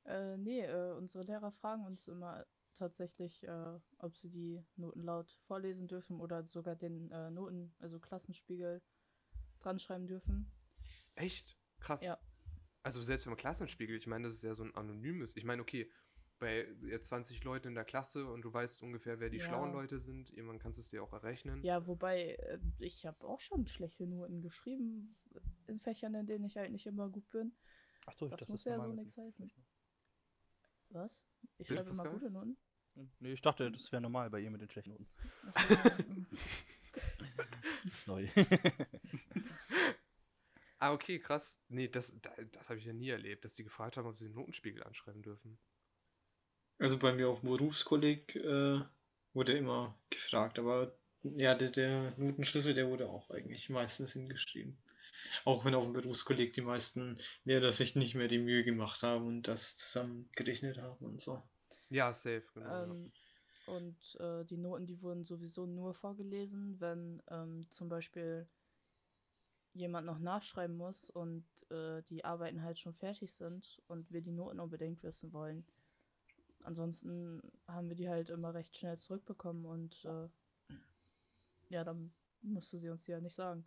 Äh, 0.04 0.36
nee, 0.36 0.60
äh, 0.64 0.92
unsere 0.92 1.24
Lehrer 1.24 1.50
fragen 1.52 1.84
uns 1.86 2.08
immer 2.08 2.44
tatsächlich, 2.74 3.42
äh, 3.44 3.78
ob 3.98 4.16
sie 4.16 4.30
die 4.30 4.64
Noten 4.76 5.02
laut 5.02 5.30
vorlesen 5.46 5.88
dürfen 5.88 6.20
oder 6.20 6.44
sogar 6.44 6.76
den 6.76 7.10
äh, 7.10 7.30
Noten, 7.30 7.74
also 7.78 7.98
Klassenspiegel, 7.98 8.82
dran 9.60 9.78
schreiben 9.78 10.06
dürfen. 10.06 10.50
Echt? 11.14 11.58
Krass. 11.80 12.02
Ja. 12.02 12.18
Also 12.82 13.00
selbst 13.00 13.24
wenn 13.26 13.30
man 13.32 13.38
Klassenspiegel, 13.38 13.96
ich 13.96 14.06
meine, 14.06 14.28
das 14.28 14.36
ist 14.36 14.42
ja 14.42 14.54
so 14.54 14.64
ein 14.64 14.74
anonymes. 14.74 15.36
Ich 15.36 15.44
meine, 15.44 15.62
okay, 15.62 15.90
bei 16.38 16.66
jetzt 16.82 17.06
20 17.08 17.42
Leuten 17.44 17.68
in 17.68 17.74
der 17.74 17.84
Klasse 17.84 18.26
und 18.30 18.42
du 18.42 18.52
weißt 18.52 18.82
ungefähr, 18.82 19.20
wer 19.20 19.30
die 19.30 19.38
Ja. 19.38 19.44
schlauen 19.44 19.72
Leute 19.72 19.98
sind, 19.98 20.30
irgendwann 20.30 20.58
kannst 20.58 20.78
du 20.78 20.82
es 20.82 20.88
dir 20.88 21.02
auch 21.02 21.12
errechnen. 21.12 21.62
Ja, 21.62 21.86
wobei, 21.86 22.34
äh, 22.34 22.58
ich 22.78 23.06
habe 23.06 23.26
auch 23.26 23.40
schon 23.40 23.66
schlechte 23.66 24.06
Noten 24.06 24.42
geschrieben 24.42 25.16
in 25.66 25.80
Fächern, 25.80 26.14
in 26.14 26.26
denen 26.26 26.44
ich 26.44 26.58
eigentlich 26.58 26.86
immer 26.86 27.08
gut 27.08 27.28
bin. 27.30 27.56
Achso, 28.06 28.28
Das 28.28 28.48
muss 28.48 28.64
ja 28.64 28.78
so 28.80 28.92
nichts 28.92 29.16
heißen. 29.16 29.50
Was? 30.94 31.26
Ich 31.58 31.68
Bitte, 31.68 31.74
schreibe 31.74 31.90
immer 31.90 32.08
gute 32.08 32.30
Noten? 32.30 32.56
Nee, 33.18 33.32
ich 33.32 33.42
dachte, 33.42 33.70
das 33.70 33.90
wäre 33.90 34.00
normal 34.00 34.30
bei 34.30 34.40
ihr 34.40 34.50
mit 34.50 34.60
den 34.60 34.70
schlechten 34.70 34.90
Noten. 34.90 35.08
Sorry. 38.04 38.30
Ah, 40.78 40.92
okay, 40.92 41.18
krass. 41.18 41.58
Nee, 41.68 41.88
das, 41.88 42.12
da- 42.20 42.34
das 42.52 42.68
habe 42.68 42.78
ich 42.78 42.84
ja 42.84 42.92
nie 42.92 43.08
erlebt, 43.08 43.44
dass 43.44 43.54
die 43.54 43.64
gefragt 43.64 43.96
haben, 43.96 44.06
ob 44.06 44.18
sie 44.18 44.26
den 44.26 44.34
Notenspiegel 44.34 44.82
anschreiben 44.82 45.22
dürfen. 45.22 45.58
Also 46.78 46.98
bei 46.98 47.12
mir 47.12 47.28
auf 47.28 47.40
dem 47.40 47.50
Berufskolleg 47.50 48.36
äh, 48.36 48.80
wurde 49.32 49.56
immer 49.56 49.98
gefragt, 50.10 50.58
aber 50.58 50.94
ja, 51.22 51.54
der, 51.54 51.70
der 51.70 52.12
Notenschlüssel, 52.18 52.74
der 52.74 52.88
wurde 52.88 53.08
auch 53.08 53.30
eigentlich 53.30 53.70
meistens 53.70 54.12
hingeschrieben. 54.12 54.76
Auch 55.44 55.64
wenn 55.64 55.74
auf 55.74 55.84
dem 55.84 55.92
Berufskolleg 55.92 56.52
die 56.52 56.62
meisten 56.62 57.18
Lehrer 57.44 57.72
sich 57.72 57.96
nicht 57.96 58.14
mehr 58.14 58.28
die 58.28 58.38
Mühe 58.38 58.64
gemacht 58.64 59.02
haben 59.02 59.26
und 59.26 59.48
das 59.48 59.76
zusammengerechnet 59.76 60.78
haben 60.78 61.04
und 61.04 61.20
so. 61.20 61.42
Ja, 61.90 62.12
safe, 62.12 62.44
genau. 62.54 62.84
Ähm, 62.84 63.12
und 63.66 64.16
äh, 64.20 64.44
die 64.44 64.58
Noten, 64.58 64.86
die 64.86 65.00
wurden 65.00 65.24
sowieso 65.24 65.66
nur 65.66 65.94
vorgelesen, 65.94 66.80
wenn 66.80 67.22
ähm, 67.30 67.66
zum 67.70 67.88
Beispiel 67.88 68.46
jemand 69.72 70.06
noch 70.06 70.18
nachschreiben 70.18 70.76
muss 70.76 71.10
und 71.10 71.44
äh, 71.70 72.02
die 72.02 72.24
Arbeiten 72.24 72.62
halt 72.62 72.78
schon 72.78 72.94
fertig 72.94 73.34
sind 73.34 73.82
und 73.88 74.10
wir 74.12 74.20
die 74.22 74.32
Noten 74.32 74.60
unbedingt 74.60 75.02
wissen 75.02 75.32
wollen. 75.32 75.64
Ansonsten 76.62 77.42
haben 77.66 77.88
wir 77.88 77.96
die 77.96 78.08
halt 78.08 78.30
immer 78.30 78.54
recht 78.54 78.76
schnell 78.76 78.98
zurückbekommen 78.98 79.66
und 79.66 80.04
äh, 80.04 80.28
ja, 81.68 81.84
dann 81.84 82.12
musste 82.42 82.78
sie 82.78 82.88
uns 82.88 83.04
die 83.04 83.12
ja 83.12 83.20
nicht 83.20 83.34
sagen. 83.34 83.66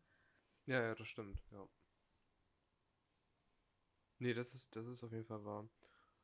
Ja, 0.68 0.82
ja, 0.82 0.96
das 0.96 1.08
stimmt, 1.08 1.42
ja. 1.52 1.68
Nee, 4.20 4.34
das 4.34 4.54
ist, 4.54 4.76
das 4.76 4.86
ist 4.88 5.04
auf 5.04 5.12
jeden 5.12 5.26
Fall 5.26 5.44
wahr. 5.46 5.70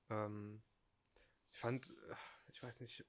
Ähm, 0.10 0.62
ich 1.52 1.60
fand, 1.60 1.94
ich 2.52 2.62
weiß 2.62 2.82
nicht, 2.82 3.06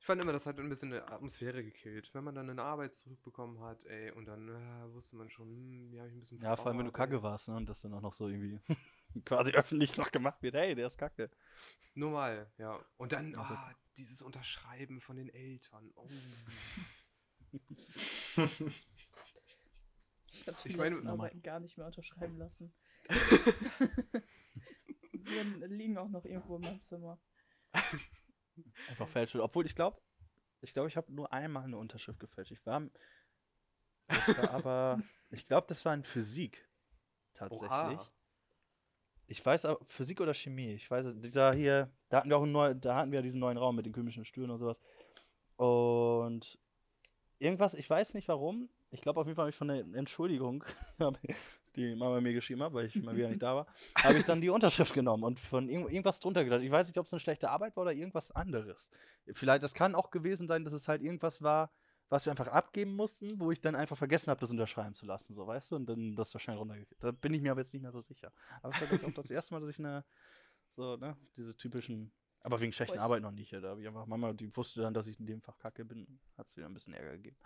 ich 0.00 0.06
fand 0.06 0.20
immer, 0.22 0.32
das 0.32 0.46
hat 0.46 0.58
ein 0.60 0.68
bisschen 0.68 0.92
eine 0.92 1.08
Atmosphäre 1.08 1.64
gekillt. 1.64 2.12
Wenn 2.14 2.22
man 2.24 2.34
dann 2.34 2.48
eine 2.50 2.62
Arbeit 2.62 2.94
zurückbekommen 2.94 3.60
hat, 3.60 3.84
ey, 3.86 4.10
und 4.12 4.26
dann 4.26 4.48
äh, 4.48 4.92
wusste 4.92 5.16
man 5.16 5.30
schon, 5.30 5.48
hm, 5.48 5.92
ja, 5.92 6.02
hab 6.02 6.08
ich 6.08 6.14
ein 6.14 6.20
bisschen 6.20 6.40
Ja, 6.40 6.56
vor 6.56 6.66
allem 6.68 6.78
wenn 6.78 6.86
du 6.86 6.92
verpauert, 6.92 7.10
ey. 7.10 7.16
kacke 7.16 7.22
warst, 7.22 7.48
ne? 7.48 7.56
Und 7.56 7.68
das 7.68 7.80
dann 7.80 7.94
auch 7.94 8.00
noch 8.02 8.14
so 8.14 8.28
irgendwie 8.28 8.60
quasi 9.24 9.50
öffentlich 9.52 9.96
noch 9.96 10.12
gemacht 10.12 10.42
wird, 10.42 10.54
hey, 10.54 10.74
der 10.74 10.86
ist 10.86 10.98
kacke. 10.98 11.30
Nur 11.94 12.10
mal, 12.12 12.52
ja. 12.58 12.78
Und 12.96 13.12
dann, 13.12 13.34
Also- 13.34 13.54
ah, 13.54 13.74
dieses 13.96 14.22
Unterschreiben 14.22 15.00
von 15.00 15.16
den 15.16 15.30
Eltern. 15.30 15.90
Oh. 15.96 16.08
Ich 20.48 20.54
habe 20.54 20.62
die 20.62 20.68
Ich 20.68 20.76
meine, 20.76 20.90
letzten 20.90 21.06
nochmal. 21.06 21.26
Arbeiten 21.28 21.42
gar 21.42 21.60
nicht 21.60 21.76
mehr 21.76 21.86
unterschreiben 21.86 22.38
lassen. 22.38 22.72
Wir 25.12 25.44
liegen 25.68 25.98
auch 25.98 26.08
noch 26.08 26.24
irgendwo 26.24 26.56
in 26.56 26.62
meinem 26.62 26.80
Zimmer. 26.80 27.20
Einfach 28.88 29.08
fälscht. 29.08 29.36
Obwohl 29.36 29.66
ich 29.66 29.74
glaube, 29.74 30.00
ich 30.60 30.72
glaube, 30.72 30.88
ich 30.88 30.96
habe 30.96 31.12
nur 31.12 31.32
einmal 31.32 31.64
eine 31.64 31.76
Unterschrift 31.76 32.18
gefälscht. 32.18 32.52
Ich 32.52 32.64
war, 32.66 32.82
das 34.08 34.38
war 34.38 34.50
aber, 34.54 35.02
ich 35.30 35.46
glaube, 35.46 35.66
das 35.68 35.84
war 35.84 35.94
in 35.94 36.04
Physik 36.04 36.66
tatsächlich. 37.34 37.70
Oha. 37.70 38.10
Ich 39.26 39.44
weiß 39.44 39.66
aber, 39.66 39.84
Physik 39.84 40.20
oder 40.22 40.32
Chemie, 40.32 40.72
ich 40.72 40.90
weiß, 40.90 41.04
es- 41.06 41.20
dieser 41.20 41.52
hier, 41.52 41.92
da 42.08 42.18
hatten 42.18 42.30
wir 42.30 42.38
auch 42.38 42.42
einen 42.44 42.52
neuen, 42.52 42.80
da 42.80 42.96
hatten 42.96 43.12
wir 43.12 43.20
diesen 43.20 43.40
neuen 43.40 43.58
Raum 43.58 43.76
mit 43.76 43.84
den 43.84 43.92
komischen 43.92 44.24
Stühlen 44.24 44.50
und 44.50 44.58
sowas. 44.58 44.80
Und 45.56 46.58
irgendwas, 47.38 47.74
ich 47.74 47.88
weiß 47.90 48.14
nicht 48.14 48.28
warum, 48.28 48.70
ich 48.90 49.00
glaube 49.00 49.20
auf 49.20 49.26
jeden 49.26 49.36
Fall 49.36 49.44
habe 49.44 49.50
ich 49.50 49.56
von 49.56 49.68
der 49.68 49.84
Entschuldigung, 49.94 50.64
die 51.76 51.94
Mama 51.94 52.20
mir 52.20 52.32
geschrieben 52.32 52.62
hat, 52.62 52.72
weil 52.72 52.86
ich 52.86 52.96
mal 52.96 53.16
wieder 53.16 53.28
nicht 53.28 53.42
da 53.42 53.54
war, 53.56 53.66
habe 53.96 54.18
ich 54.18 54.24
dann 54.24 54.40
die 54.40 54.50
Unterschrift 54.50 54.94
genommen 54.94 55.24
und 55.24 55.38
von 55.38 55.68
irgend, 55.68 55.90
irgendwas 55.90 56.20
drunter 56.20 56.44
gedacht. 56.44 56.62
Ich 56.62 56.70
weiß 56.70 56.86
nicht, 56.86 56.98
ob 56.98 57.06
es 57.06 57.12
eine 57.12 57.20
schlechte 57.20 57.50
Arbeit 57.50 57.76
war 57.76 57.82
oder 57.82 57.92
irgendwas 57.92 58.30
anderes. 58.32 58.90
Vielleicht, 59.32 59.62
das 59.62 59.74
kann 59.74 59.94
auch 59.94 60.10
gewesen 60.10 60.48
sein, 60.48 60.64
dass 60.64 60.72
es 60.72 60.88
halt 60.88 61.02
irgendwas 61.02 61.42
war, 61.42 61.70
was 62.08 62.24
wir 62.24 62.30
einfach 62.30 62.48
abgeben 62.48 62.96
mussten, 62.96 63.38
wo 63.38 63.52
ich 63.52 63.60
dann 63.60 63.74
einfach 63.74 63.96
vergessen 63.96 64.30
habe, 64.30 64.40
das 64.40 64.50
unterschreiben 64.50 64.94
zu 64.94 65.04
lassen, 65.06 65.34
so 65.34 65.46
weißt 65.46 65.70
du, 65.70 65.76
und 65.76 65.86
dann 65.86 66.16
das 66.16 66.30
da 66.30 66.38
schnell 66.38 66.56
runtergekriegt. 66.56 67.02
Da 67.02 67.10
bin 67.10 67.34
ich 67.34 67.42
mir 67.42 67.52
aber 67.52 67.60
jetzt 67.60 67.72
nicht 67.72 67.82
mehr 67.82 67.92
so 67.92 68.00
sicher. 68.00 68.32
Aber 68.62 68.74
es 68.74 68.80
war 68.80 69.08
auch 69.08 69.14
das 69.14 69.30
erste 69.30 69.54
Mal, 69.54 69.60
dass 69.60 69.68
ich 69.68 69.78
eine, 69.78 70.04
so, 70.74 70.96
ne, 70.96 71.16
diese 71.36 71.54
typischen, 71.56 72.10
aber 72.40 72.60
wegen 72.60 72.72
schlechten 72.72 72.98
Arbeit 72.98 73.22
noch 73.22 73.32
nicht. 73.32 73.52
Da 73.52 73.60
habe 73.62 73.82
ich 73.82 73.86
einfach, 73.86 74.06
Mama, 74.06 74.32
die 74.32 74.56
wusste 74.56 74.80
dann, 74.80 74.94
dass 74.94 75.06
ich 75.06 75.20
in 75.20 75.26
dem 75.26 75.42
Fach 75.42 75.58
kacke 75.58 75.84
bin, 75.84 76.18
hat 76.38 76.46
es 76.46 76.56
wieder 76.56 76.66
ein 76.66 76.74
bisschen 76.74 76.94
Ärger 76.94 77.12
gegeben. 77.12 77.36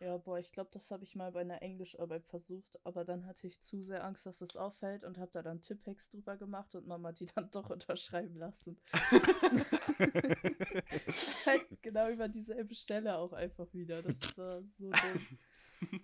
Ja, 0.00 0.16
boah, 0.16 0.38
ich 0.38 0.52
glaube, 0.52 0.70
das 0.72 0.92
habe 0.92 1.02
ich 1.02 1.16
mal 1.16 1.32
bei 1.32 1.40
einer 1.40 1.60
Englischarbeit 1.60 2.24
versucht, 2.26 2.78
aber 2.84 3.04
dann 3.04 3.26
hatte 3.26 3.48
ich 3.48 3.60
zu 3.60 3.82
sehr 3.82 4.04
Angst, 4.04 4.26
dass 4.26 4.40
es 4.40 4.56
auffällt 4.56 5.02
und 5.02 5.18
habe 5.18 5.32
da 5.32 5.42
dann 5.42 5.60
Tippex 5.60 6.08
drüber 6.08 6.36
gemacht 6.36 6.76
und 6.76 6.86
Mama 6.86 7.10
die 7.10 7.26
dann 7.26 7.50
doch 7.50 7.68
unterschreiben 7.68 8.36
lassen. 8.36 8.78
halt 11.46 11.82
genau 11.82 12.10
über 12.10 12.28
dieselbe 12.28 12.76
Stelle 12.76 13.18
auch 13.18 13.32
einfach 13.32 13.74
wieder. 13.74 14.02
Das 14.02 14.20
war 14.36 14.62
so 14.78 14.90
dumm. 14.90 15.38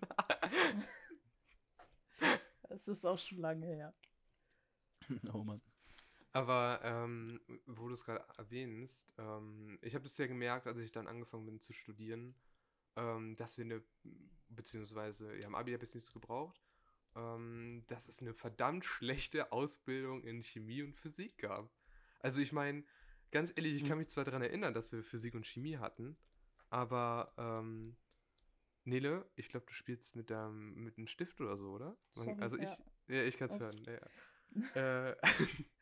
Es 2.70 2.88
ist 2.88 3.06
auch 3.06 3.18
schon 3.18 3.38
lange 3.38 3.66
her. 3.66 3.94
oh 5.32 5.44
Mann. 5.44 5.60
Aber 6.32 6.80
ähm, 6.82 7.40
wo 7.66 7.86
du 7.86 7.94
es 7.94 8.04
gerade 8.04 8.24
erwähnst, 8.36 9.14
ähm, 9.18 9.78
ich 9.82 9.94
habe 9.94 10.02
das 10.02 10.18
ja 10.18 10.26
gemerkt, 10.26 10.66
als 10.66 10.78
ich 10.78 10.90
dann 10.90 11.06
angefangen 11.06 11.46
bin 11.46 11.60
zu 11.60 11.72
studieren, 11.72 12.34
ähm, 12.96 13.36
dass 13.36 13.58
wir 13.58 13.64
eine, 13.64 13.82
beziehungsweise, 14.48 15.34
ja, 15.36 15.46
im 15.46 15.54
Abi 15.54 15.72
habe 15.72 15.84
ich 15.84 15.90
es 15.90 15.94
nicht 15.94 16.06
so 16.06 16.12
gebraucht, 16.12 16.60
ähm, 17.16 17.84
dass 17.86 18.08
es 18.08 18.20
eine 18.20 18.34
verdammt 18.34 18.84
schlechte 18.84 19.52
Ausbildung 19.52 20.22
in 20.22 20.42
Chemie 20.42 20.82
und 20.82 20.94
Physik 20.94 21.38
gab. 21.38 21.70
Also 22.20 22.40
ich 22.40 22.52
meine, 22.52 22.84
ganz 23.30 23.52
ehrlich, 23.56 23.76
ich 23.76 23.82
Hm. 23.82 23.88
kann 23.88 23.98
mich 23.98 24.08
zwar 24.08 24.24
daran 24.24 24.42
erinnern, 24.42 24.74
dass 24.74 24.92
wir 24.92 25.02
Physik 25.02 25.34
und 25.34 25.46
Chemie 25.46 25.78
hatten, 25.78 26.16
aber 26.70 27.32
ähm, 27.36 27.96
Nele, 28.84 29.30
ich 29.36 29.48
glaube, 29.48 29.66
du 29.66 29.72
spielst 29.72 30.16
mit 30.16 30.30
deinem, 30.30 30.74
mit 30.74 30.98
einem 30.98 31.06
Stift 31.06 31.40
oder 31.40 31.56
so, 31.56 31.72
oder? 31.72 31.96
Man, 32.14 32.38
also 32.40 32.56
ich, 32.58 32.64
ja. 32.64 32.78
ja, 33.08 33.22
ich 33.24 33.36
kann 33.38 33.48
es 33.48 33.58
hören. 33.58 33.82
Ja, 33.84 33.92
ja. 33.92 35.10
äh, 35.10 35.16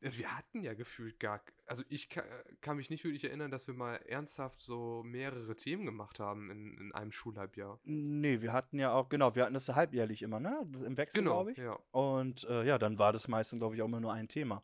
wir 0.00 0.36
hatten 0.36 0.62
ja 0.62 0.74
gefühlt 0.74 1.18
gar, 1.18 1.42
also 1.66 1.82
ich 1.88 2.08
kann, 2.08 2.24
kann 2.60 2.76
mich 2.76 2.90
nicht 2.90 3.04
wirklich 3.04 3.24
erinnern, 3.24 3.50
dass 3.50 3.66
wir 3.66 3.74
mal 3.74 3.96
ernsthaft 3.96 4.60
so 4.60 5.02
mehrere 5.04 5.56
Themen 5.56 5.84
gemacht 5.86 6.20
haben 6.20 6.50
in, 6.50 6.76
in 6.78 6.92
einem 6.92 7.12
Schulhalbjahr. 7.12 7.80
Nee, 7.84 8.40
wir 8.40 8.52
hatten 8.52 8.78
ja 8.78 8.92
auch, 8.92 9.08
genau, 9.08 9.34
wir 9.34 9.44
hatten 9.44 9.54
das 9.54 9.66
ja 9.66 9.74
halbjährlich 9.74 10.22
immer, 10.22 10.38
ne? 10.38 10.60
Das 10.72 10.82
Im 10.82 10.96
Wechsel, 10.96 11.20
Genau, 11.22 11.44
glaube 11.44 11.52
ich. 11.52 11.58
ja. 11.58 11.78
Und 11.92 12.44
äh, 12.44 12.64
ja, 12.64 12.78
dann 12.78 12.98
war 12.98 13.12
das 13.12 13.26
meistens, 13.28 13.58
glaube 13.58 13.74
ich, 13.74 13.82
auch 13.82 13.86
immer 13.86 14.00
nur 14.00 14.12
ein 14.12 14.28
Thema. 14.28 14.62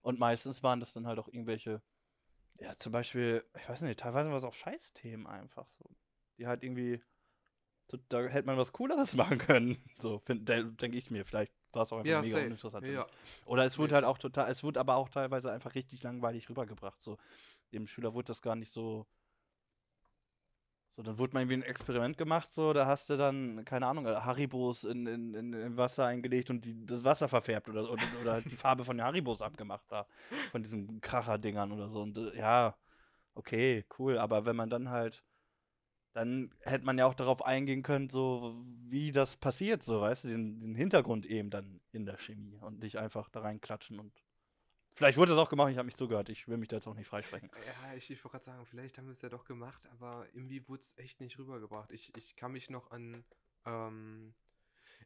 Und 0.00 0.18
meistens 0.18 0.62
waren 0.62 0.80
das 0.80 0.92
dann 0.92 1.06
halt 1.06 1.18
auch 1.18 1.28
irgendwelche, 1.28 1.82
ja, 2.60 2.76
zum 2.78 2.92
Beispiel, 2.92 3.44
ich 3.56 3.68
weiß 3.68 3.82
nicht, 3.82 3.98
teilweise 4.00 4.30
war 4.30 4.36
es 4.36 4.44
auch 4.44 4.54
Scheißthemen 4.54 5.26
einfach 5.26 5.68
so. 5.72 5.90
Die 6.38 6.46
halt 6.46 6.62
irgendwie, 6.62 7.02
so, 7.90 7.98
da 8.08 8.22
hätte 8.22 8.46
man 8.46 8.56
was 8.56 8.72
Cooleres 8.72 9.14
machen 9.14 9.38
können. 9.38 9.82
So, 9.96 10.22
denke 10.28 10.96
ich 10.96 11.10
mir. 11.10 11.24
Vielleicht 11.26 11.52
war 11.72 11.82
es 11.82 11.92
auch 11.92 11.98
einfach 11.98 12.10
Ja, 12.10 12.20
mega 12.20 12.34
safe. 12.34 12.46
uninteressant. 12.46 12.86
Ja. 12.86 13.06
Oder 13.46 13.64
es 13.64 13.78
wurde 13.78 13.94
halt 13.94 14.04
auch 14.04 14.18
total, 14.18 14.50
es 14.50 14.62
wurde 14.62 14.80
aber 14.80 14.96
auch 14.96 15.08
teilweise 15.08 15.52
einfach 15.52 15.74
richtig 15.74 16.02
langweilig 16.02 16.48
rübergebracht. 16.48 17.00
So, 17.02 17.18
dem 17.72 17.86
Schüler 17.86 18.14
wurde 18.14 18.26
das 18.26 18.42
gar 18.42 18.56
nicht 18.56 18.70
so. 18.70 19.06
So, 20.90 21.02
dann 21.04 21.16
wurde 21.18 21.34
mal 21.34 21.40
irgendwie 21.42 21.58
ein 21.58 21.62
Experiment 21.62 22.18
gemacht, 22.18 22.52
so, 22.52 22.72
da 22.72 22.86
hast 22.86 23.08
du 23.08 23.16
dann, 23.16 23.64
keine 23.64 23.86
Ahnung, 23.86 24.06
äh, 24.06 24.16
Haribos 24.16 24.82
in, 24.82 25.06
in, 25.06 25.32
in, 25.32 25.52
in 25.52 25.76
Wasser 25.76 26.06
eingelegt 26.06 26.50
und 26.50 26.64
die, 26.64 26.84
das 26.86 27.04
Wasser 27.04 27.28
verfärbt 27.28 27.68
oder, 27.68 27.88
oder, 27.88 28.02
oder 28.20 28.32
halt 28.32 28.50
die 28.50 28.56
Farbe 28.56 28.84
von 28.84 28.96
den 28.96 29.06
Haribos 29.06 29.40
abgemacht 29.40 29.84
da, 29.90 30.06
von 30.50 30.62
diesen 30.64 31.00
Kracher-Dingern 31.00 31.70
oder 31.70 31.88
so. 31.88 32.02
Und 32.02 32.16
äh, 32.18 32.36
ja, 32.36 32.74
okay, 33.34 33.84
cool, 33.98 34.18
aber 34.18 34.44
wenn 34.44 34.56
man 34.56 34.70
dann 34.70 34.90
halt, 34.90 35.22
dann 36.12 36.52
hätte 36.62 36.84
man 36.84 36.98
ja 36.98 37.06
auch 37.06 37.14
darauf 37.14 37.44
eingehen 37.44 37.82
können, 37.82 38.10
so 38.10 38.64
wie 38.88 39.12
das 39.12 39.36
passiert, 39.36 39.82
so, 39.82 40.00
weißt 40.00 40.24
du, 40.24 40.28
den, 40.28 40.60
den 40.60 40.74
Hintergrund 40.74 41.26
eben 41.26 41.50
dann 41.50 41.80
in 41.92 42.06
der 42.06 42.18
Chemie 42.18 42.58
und 42.60 42.80
nicht 42.80 42.96
einfach 42.98 43.28
da 43.30 43.40
reinklatschen 43.40 43.98
und 43.98 44.12
Vielleicht 44.98 45.16
wurde 45.16 45.30
das 45.30 45.38
auch 45.38 45.48
gemacht, 45.48 45.70
ich 45.70 45.78
habe 45.78 45.86
mich 45.86 45.94
zugehört. 45.94 46.28
Ich 46.28 46.48
will 46.48 46.56
mich 46.56 46.66
da 46.66 46.74
jetzt 46.74 46.88
auch 46.88 46.94
nicht 46.96 47.06
freisprechen. 47.06 47.48
Ja, 47.66 47.94
ich, 47.94 48.10
ich 48.10 48.24
wollte 48.24 48.32
gerade 48.32 48.44
sagen, 48.44 48.66
vielleicht 48.66 48.98
haben 48.98 49.04
wir 49.04 49.12
es 49.12 49.22
ja 49.22 49.28
doch 49.28 49.44
gemacht, 49.44 49.88
aber 49.92 50.26
irgendwie 50.32 50.66
wurde 50.66 50.80
es 50.80 50.98
echt 50.98 51.20
nicht 51.20 51.38
rübergebracht. 51.38 51.92
Ich, 51.92 52.12
ich 52.16 52.34
kann 52.34 52.50
mich 52.50 52.68
noch 52.68 52.90
an, 52.90 53.24
ähm, 53.64 54.34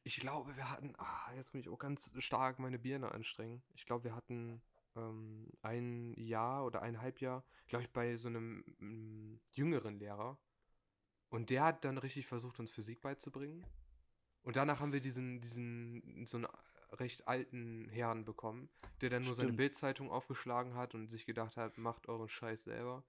ich 0.03 0.19
glaube, 0.19 0.57
wir 0.57 0.71
hatten, 0.71 0.95
ah, 0.97 1.31
jetzt 1.37 1.53
muss 1.53 1.65
ich 1.65 1.69
auch 1.69 1.79
ganz 1.79 2.11
stark 2.23 2.59
meine 2.59 2.79
Birne 2.79 3.13
anstrengen. 3.13 3.63
Ich 3.75 3.85
glaube, 3.85 4.05
wir 4.05 4.17
hatten 4.17 4.63
ähm, 4.97 5.47
ein 5.61 6.15
Jahr 6.17 6.65
oder 6.65 6.81
eineinhalb 6.81 7.21
Jahr, 7.21 7.45
glaube 7.67 7.85
ich, 7.85 7.91
bei 7.91 8.17
so 8.17 8.29
einem 8.29 8.65
mm, 8.79 9.41
jüngeren 9.53 9.99
Lehrer. 9.99 10.39
Und 11.33 11.49
der 11.49 11.65
hat 11.65 11.87
dann 11.87 11.97
richtig 11.97 12.27
versucht, 12.27 12.61
uns 12.61 12.71
Physik 12.71 13.01
beizubringen. 13.01 13.65
Und 14.43 14.57
danach 14.57 14.81
haben 14.81 14.93
wir 14.93 15.01
diesen, 15.01 15.41
diesen, 15.41 16.27
so 16.27 16.37
einen 16.37 16.47
recht 16.91 17.27
alten 17.27 17.89
Herrn 17.89 18.27
bekommen, 18.27 18.69
der 19.01 19.09
dann 19.09 19.23
nur 19.23 19.35
seine 19.35 19.49
Stimmt. 19.49 19.57
Bildzeitung 19.57 20.11
aufgeschlagen 20.11 20.75
hat 20.75 20.95
und 20.95 21.09
sich 21.09 21.25
gedacht 21.25 21.57
hat, 21.57 21.79
macht 21.79 22.07
euren 22.07 22.29
Scheiß 22.29 22.65
selber. 22.65 23.03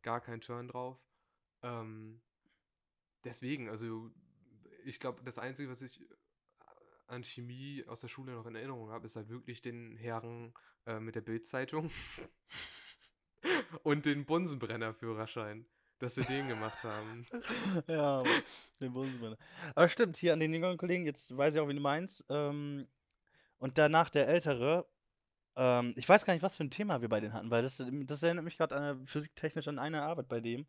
Gar 0.00 0.22
kein 0.22 0.40
Turn 0.40 0.68
drauf. 0.68 0.98
Ähm, 1.60 2.22
deswegen, 3.22 3.68
also 3.68 4.10
ich 4.86 4.98
glaube, 4.98 5.22
das 5.24 5.36
Einzige, 5.36 5.68
was 5.68 5.82
ich 5.82 6.02
an 7.06 7.22
Chemie 7.22 7.84
aus 7.86 8.00
der 8.00 8.08
Schule 8.08 8.32
noch 8.32 8.46
in 8.46 8.54
Erinnerung 8.54 8.88
habe, 8.88 9.04
ist 9.04 9.16
halt 9.16 9.28
wirklich 9.28 9.60
den 9.60 9.94
Herren 9.98 10.54
äh, 10.86 11.00
mit 11.00 11.16
der 11.16 11.20
Bildzeitung 11.20 11.90
und 13.82 14.06
den 14.06 14.24
Bunsenbrennerführerschein, 14.24 15.66
dass 15.98 16.16
wir 16.16 16.24
den 16.24 16.48
gemacht 16.48 16.82
haben. 16.82 17.26
ja, 17.88 18.22
den 18.80 18.92
Bundesmann. 18.92 19.36
Aber 19.74 19.88
stimmt, 19.88 20.16
hier 20.16 20.32
an 20.32 20.40
den 20.40 20.52
jüngeren 20.52 20.76
Kollegen, 20.76 21.06
jetzt 21.06 21.36
weiß 21.36 21.54
ich 21.54 21.60
auch, 21.60 21.68
wie 21.68 21.74
du 21.74 21.80
meinst. 21.80 22.24
Ähm, 22.28 22.86
und 23.58 23.78
danach 23.78 24.10
der 24.10 24.28
Ältere, 24.28 24.86
ähm, 25.56 25.94
ich 25.96 26.08
weiß 26.08 26.24
gar 26.24 26.34
nicht, 26.34 26.42
was 26.42 26.56
für 26.56 26.64
ein 26.64 26.70
Thema 26.70 27.00
wir 27.00 27.08
bei 27.08 27.20
denen 27.20 27.32
hatten, 27.32 27.50
weil 27.50 27.62
das, 27.62 27.82
das 28.04 28.22
erinnert 28.22 28.44
mich 28.44 28.58
gerade 28.58 28.76
an, 28.76 29.06
physiktechnisch 29.06 29.68
an 29.68 29.78
eine 29.78 30.02
Arbeit 30.02 30.28
bei 30.28 30.40
dem. 30.40 30.66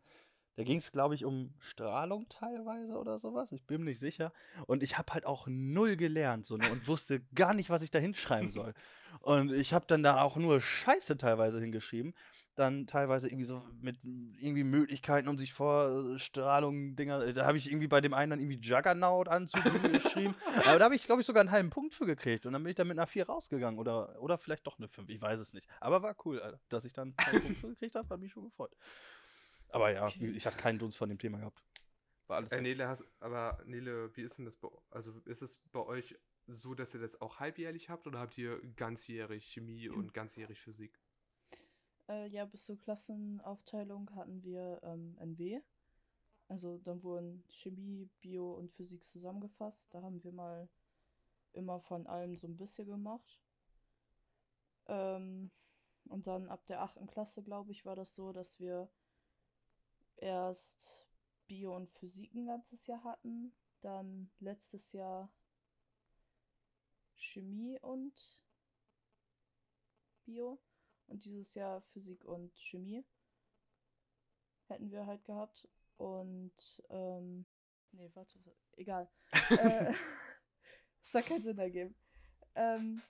Da 0.55 0.63
ging 0.63 0.77
es, 0.77 0.91
glaube 0.91 1.15
ich, 1.15 1.25
um 1.25 1.53
Strahlung 1.59 2.29
teilweise 2.29 2.97
oder 2.97 3.19
sowas. 3.19 3.51
Ich 3.51 3.65
bin 3.65 3.83
mir 3.83 3.89
nicht 3.89 3.99
sicher. 3.99 4.31
Und 4.67 4.83
ich 4.83 4.97
habe 4.97 5.13
halt 5.13 5.25
auch 5.25 5.47
null 5.47 5.97
gelernt 5.97 6.45
so, 6.45 6.55
ne, 6.55 6.71
und 6.71 6.87
wusste 6.87 7.21
gar 7.35 7.53
nicht, 7.53 7.69
was 7.69 7.81
ich 7.81 7.91
da 7.91 7.99
hinschreiben 7.99 8.51
soll. 8.51 8.73
Und 9.21 9.53
ich 9.53 9.73
habe 9.73 9.85
dann 9.87 10.03
da 10.03 10.21
auch 10.21 10.35
nur 10.35 10.59
Scheiße 10.59 11.17
teilweise 11.17 11.61
hingeschrieben. 11.61 12.13
Dann 12.55 12.85
teilweise 12.85 13.27
irgendwie 13.27 13.45
so 13.45 13.61
mit 13.81 13.97
irgendwie 14.03 14.65
Möglichkeiten, 14.65 15.29
um 15.29 15.37
sich 15.37 15.53
vor 15.53 16.15
äh, 16.15 16.19
Strahlung, 16.19 16.97
Dinger. 16.97 17.33
Da 17.33 17.45
habe 17.45 17.57
ich 17.57 17.69
irgendwie 17.69 17.87
bei 17.87 18.01
dem 18.01 18.13
einen 18.13 18.31
dann 18.31 18.39
irgendwie 18.39 18.59
Juggernaut-Anzug 18.59 19.63
geschrieben. 19.93 20.35
Aber 20.67 20.79
da 20.79 20.85
habe 20.85 20.95
ich, 20.95 21.05
glaube 21.05 21.21
ich, 21.21 21.27
sogar 21.27 21.41
einen 21.41 21.51
halben 21.51 21.69
Punkt 21.69 21.93
für 21.93 22.05
gekriegt. 22.05 22.45
Und 22.45 22.53
dann 22.53 22.63
bin 22.63 22.71
ich 22.71 22.75
da 22.75 22.83
mit 22.83 22.97
einer 22.97 23.07
4 23.07 23.25
rausgegangen. 23.25 23.79
Oder, 23.79 24.21
oder 24.21 24.37
vielleicht 24.37 24.67
doch 24.67 24.77
eine 24.77 24.89
5. 24.89 25.09
Ich 25.09 25.21
weiß 25.21 25.39
es 25.39 25.53
nicht. 25.53 25.67
Aber 25.79 26.03
war 26.03 26.15
cool, 26.25 26.41
Alter. 26.41 26.59
Dass 26.69 26.83
ich 26.83 26.93
dann 26.93 27.13
einen 27.17 27.27
halben 27.27 27.41
Punkt 27.41 27.59
für 27.59 27.67
gekriegt 27.69 27.95
habe, 27.95 28.09
hat 28.09 28.19
mich 28.19 28.31
schon 28.33 28.43
gefreut. 28.43 28.75
Aber 29.75 29.91
ja, 29.91 30.07
Okay. 30.07 30.31
ich 30.31 30.45
hatte 30.45 30.57
keinen 30.57 30.79
Dunst 30.79 30.97
von 30.97 31.09
dem 31.09 31.19
Thema 31.19 31.38
gehabt. 31.39 31.61
War 32.27 32.38
alles 32.38 32.51
Äh. 32.51 32.61
Nele, 32.61 32.88
hast, 32.88 33.03
aber 33.19 33.61
Nele, 33.65 34.15
wie 34.15 34.21
ist 34.21 34.38
denn 34.38 34.45
das 34.45 34.57
bei, 34.57 34.69
also 34.89 35.11
ist 35.25 35.41
es 35.41 35.59
bei 35.71 35.79
euch 35.81 36.17
so, 36.47 36.73
dass 36.75 36.93
ihr 36.93 37.01
das 37.01 37.19
auch 37.21 37.39
halbjährlich 37.39 37.89
habt 37.89 38.07
oder 38.07 38.19
habt 38.19 38.38
ihr 38.38 38.61
ganzjährig 38.75 39.45
Chemie 39.51 39.89
und 39.89 40.13
ganzjährig 40.13 40.61
Physik? 40.61 40.99
Äh, 42.09 42.27
ja, 42.29 42.45
bis 42.45 42.65
zur 42.65 42.79
Klassenaufteilung 42.79 44.09
hatten 44.15 44.43
wir 44.43 44.79
ähm, 44.83 45.17
NW. 45.19 45.61
Also 46.47 46.77
dann 46.79 47.03
wurden 47.03 47.43
Chemie, 47.49 48.09
Bio 48.21 48.53
und 48.53 48.71
Physik 48.71 49.03
zusammengefasst. 49.03 49.93
Da 49.93 50.01
haben 50.01 50.23
wir 50.23 50.31
mal 50.31 50.69
immer 51.53 51.79
von 51.81 52.07
allem 52.07 52.38
so 52.38 52.47
ein 52.47 52.57
bisschen 52.57 52.88
gemacht. 52.88 53.39
Ähm, 54.88 55.51
und 56.09 56.27
dann 56.27 56.49
ab 56.49 56.65
der 56.67 56.81
achten 56.81 57.07
Klasse, 57.07 57.41
glaube 57.43 57.71
ich, 57.71 57.85
war 57.85 57.95
das 57.95 58.13
so, 58.15 58.31
dass 58.31 58.59
wir 58.59 58.89
erst 60.17 61.08
Bio 61.47 61.75
und 61.75 61.89
Physik 61.91 62.34
ein 62.34 62.47
ganzes 62.47 62.88
Jahr 62.88 63.04
hatten. 63.04 63.54
Dann 63.82 64.32
letztes 64.39 64.91
Jahr 64.93 65.32
Chemie 67.15 67.80
und 67.82 68.13
Bio. 70.25 70.60
Und 71.08 71.23
dieses 71.23 71.54
Jahr 71.54 71.82
Physik 71.93 72.25
und 72.25 72.58
Chemie 72.58 73.06
hätten 74.67 74.91
wir 74.91 75.06
halt 75.06 75.23
gehabt. 75.25 75.67
Und, 75.97 76.84
ähm, 76.89 77.45
nee, 77.91 78.10
warte, 78.13 78.39
egal. 78.75 79.10
äh, 79.51 79.93
das 80.99 81.12
soll 81.12 81.23
keinen 81.23 81.43
Sinn 81.43 81.60
ergeben. 81.60 81.95
Ähm, 82.56 83.01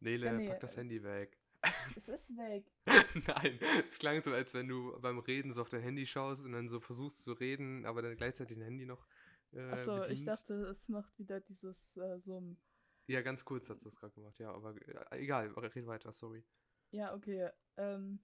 Nele, 0.00 0.32
nee, 0.32 0.48
pack 0.48 0.60
das 0.60 0.74
äh, 0.74 0.78
Handy 0.78 1.02
weg. 1.02 1.38
es 1.96 2.08
ist 2.08 2.36
weg. 2.36 2.64
Nein, 3.26 3.58
es 3.84 3.98
klang 3.98 4.22
so, 4.22 4.32
als 4.32 4.54
wenn 4.54 4.68
du 4.68 4.98
beim 5.00 5.18
Reden 5.18 5.52
so 5.52 5.62
auf 5.62 5.68
dein 5.68 5.82
Handy 5.82 6.06
schaust 6.06 6.44
und 6.44 6.52
dann 6.52 6.68
so 6.68 6.80
versuchst 6.80 7.22
zu 7.22 7.32
reden, 7.32 7.84
aber 7.86 8.02
dann 8.02 8.16
gleichzeitig 8.16 8.56
dein 8.56 8.64
Handy 8.64 8.86
noch 8.86 9.06
äh, 9.52 9.60
Achso, 9.70 10.04
ich 10.04 10.24
dachte, 10.24 10.54
es 10.66 10.88
macht 10.88 11.18
wieder 11.18 11.40
dieses 11.40 11.96
äh, 11.96 12.18
Summen. 12.18 12.58
Ja, 13.06 13.22
ganz 13.22 13.44
kurz 13.44 13.70
hat 13.70 13.84
es 13.84 13.96
gerade 13.96 14.14
gemacht, 14.14 14.38
ja, 14.38 14.52
aber 14.52 14.74
äh, 15.12 15.22
egal, 15.22 15.48
red 15.52 15.86
weiter, 15.86 16.12
sorry. 16.12 16.44
Ja, 16.90 17.14
okay. 17.14 17.50
Ähm, 17.76 18.20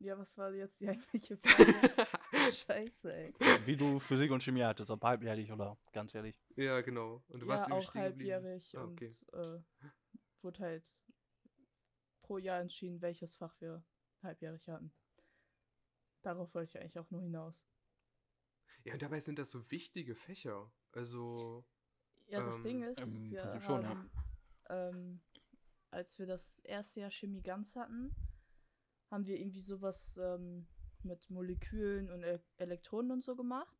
ja, 0.00 0.18
was 0.18 0.36
war 0.36 0.52
jetzt 0.52 0.80
die 0.80 0.88
eigentliche 0.88 1.36
Frage? 1.42 2.06
Scheiße, 2.52 3.14
ey. 3.14 3.34
Wie 3.64 3.76
du 3.76 4.00
Physik 4.00 4.30
und 4.32 4.42
Chemie 4.42 4.62
hattest, 4.62 4.90
ob 4.90 5.02
halbjährlich 5.02 5.50
oder 5.52 5.78
ganzjährlich. 5.92 6.36
ja, 6.56 6.80
genau. 6.80 7.22
Und 7.28 7.40
du 7.40 7.46
ja, 7.46 7.52
warst 7.52 7.70
auch 7.70 7.94
halbjährig 7.94 8.76
Ah, 8.76 8.82
und 8.82 8.92
okay. 8.92 9.14
äh, 9.32 9.60
wurde 10.42 10.58
halt 10.60 10.84
pro 12.24 12.38
Jahr 12.38 12.60
entschieden, 12.60 13.00
welches 13.02 13.36
Fach 13.36 13.54
wir 13.60 13.84
halbjährig 14.22 14.68
hatten. 14.68 14.92
Darauf 16.22 16.52
wollte 16.54 16.70
ich 16.70 16.80
eigentlich 16.80 16.98
auch 16.98 17.10
nur 17.12 17.22
hinaus. 17.22 17.64
Ja, 18.84 18.92
und 18.94 19.02
dabei 19.02 19.20
sind 19.20 19.38
das 19.38 19.50
so 19.50 19.70
wichtige 19.70 20.14
Fächer. 20.14 20.70
Also, 20.92 21.64
Ja, 22.26 22.40
das 22.42 22.62
Ding 22.62 22.82
Ähm, 22.82 22.88
ist, 22.90 22.98
im 23.00 23.30
wir 23.30 23.42
Prinzip 23.42 23.62
schon, 23.62 23.82
ja. 23.82 23.88
haben, 23.88 24.10
ähm, 24.68 25.20
als 25.90 26.18
wir 26.18 26.26
das 26.26 26.60
erste 26.60 27.00
Jahr 27.00 27.10
Chemie 27.10 27.42
ganz 27.42 27.76
hatten, 27.76 28.14
haben 29.10 29.26
wir 29.26 29.38
irgendwie 29.38 29.60
sowas 29.62 30.16
ähm, 30.18 30.66
mit 31.02 31.30
Molekülen 31.30 32.10
und 32.10 32.22
e 32.24 32.40
Elektronen 32.56 33.12
und 33.12 33.22
so 33.22 33.36
gemacht. 33.36 33.76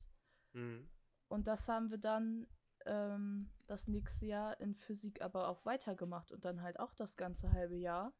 mh. 0.54 0.84
Und 1.28 1.46
das 1.46 1.68
haben 1.68 1.90
wir 1.90 1.98
dann 1.98 2.46
ähm, 2.86 3.50
das 3.66 3.88
nächste 3.88 4.26
Jahr 4.26 4.60
in 4.60 4.74
Physik 4.74 5.20
aber 5.22 5.48
auch 5.48 5.64
weitergemacht 5.66 6.32
und 6.32 6.44
dann 6.44 6.62
halt 6.62 6.78
auch 6.80 6.94
das 6.94 7.16
ganze 7.16 7.52
halbe 7.52 7.76
Jahr. 7.76 8.14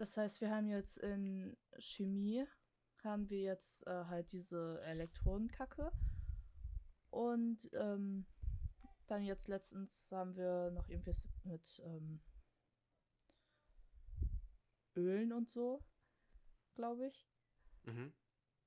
Das 0.00 0.16
heißt, 0.16 0.40
wir 0.40 0.50
haben 0.50 0.66
jetzt 0.66 0.96
in 0.96 1.58
Chemie 1.78 2.46
haben 3.04 3.28
wir 3.28 3.42
jetzt 3.42 3.86
äh, 3.86 4.06
halt 4.06 4.32
diese 4.32 4.80
Elektronenkacke 4.80 5.92
und 7.10 7.68
ähm, 7.74 8.24
dann 9.08 9.22
jetzt 9.24 9.46
letztens 9.46 10.10
haben 10.10 10.36
wir 10.36 10.70
noch 10.70 10.88
irgendwas 10.88 11.28
mit 11.44 11.82
ähm, 11.84 12.22
Ölen 14.96 15.34
und 15.34 15.50
so, 15.50 15.84
glaube 16.72 17.08
ich. 17.08 17.28
Mhm. 17.82 18.14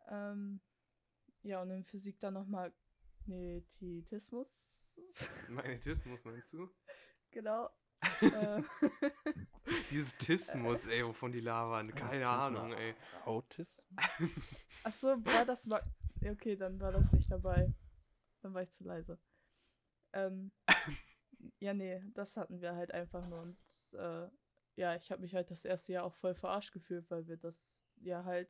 Ähm, 0.10 0.62
ja, 1.42 1.64
und 1.64 1.72
in 1.72 1.84
Physik 1.84 2.20
dann 2.20 2.36
nochmal 2.36 2.72
Magnetismus. 3.26 5.00
Magnetismus 5.50 6.26
meinst 6.26 6.54
du? 6.54 6.70
genau. 7.32 7.72
Ähm, 8.22 8.66
Dieses 9.92 10.16
Tismus, 10.18 10.86
ey, 10.88 11.06
wovon 11.06 11.32
die 11.32 11.40
labern. 11.40 11.94
Keine 11.96 12.28
Ahnung, 12.28 12.74
ey. 12.74 12.96
Autis? 13.26 13.86
Achso, 14.84 15.08
war 15.26 15.46
das 15.46 15.66
mal. 15.66 15.82
Okay, 16.26 16.56
dann 16.56 16.80
war 16.80 16.92
das 16.92 17.12
nicht 17.14 17.32
dabei. 17.32 17.74
Dann 18.42 18.54
war 18.54 18.62
ich 18.64 18.72
zu 18.72 18.84
leise. 18.84 19.18
Ähm, 20.14 20.52
ja, 21.60 21.74
nee, 21.74 22.02
das 22.14 22.38
hatten 22.38 22.62
wir 22.62 22.76
halt 22.76 22.92
einfach 22.92 23.26
nur. 23.28 23.42
Und 23.42 23.58
äh, 23.94 24.28
ja, 24.76 24.96
ich 24.96 25.12
habe 25.12 25.22
mich 25.22 25.34
halt 25.36 25.50
das 25.52 25.66
erste 25.66 25.94
Jahr 25.94 26.04
auch 26.06 26.14
voll 26.16 26.36
verarscht 26.36 26.74
gefühlt, 26.74 27.10
weil 27.10 27.28
wir 27.28 27.38
das 27.38 27.88
ja 28.02 28.24
halt 28.26 28.50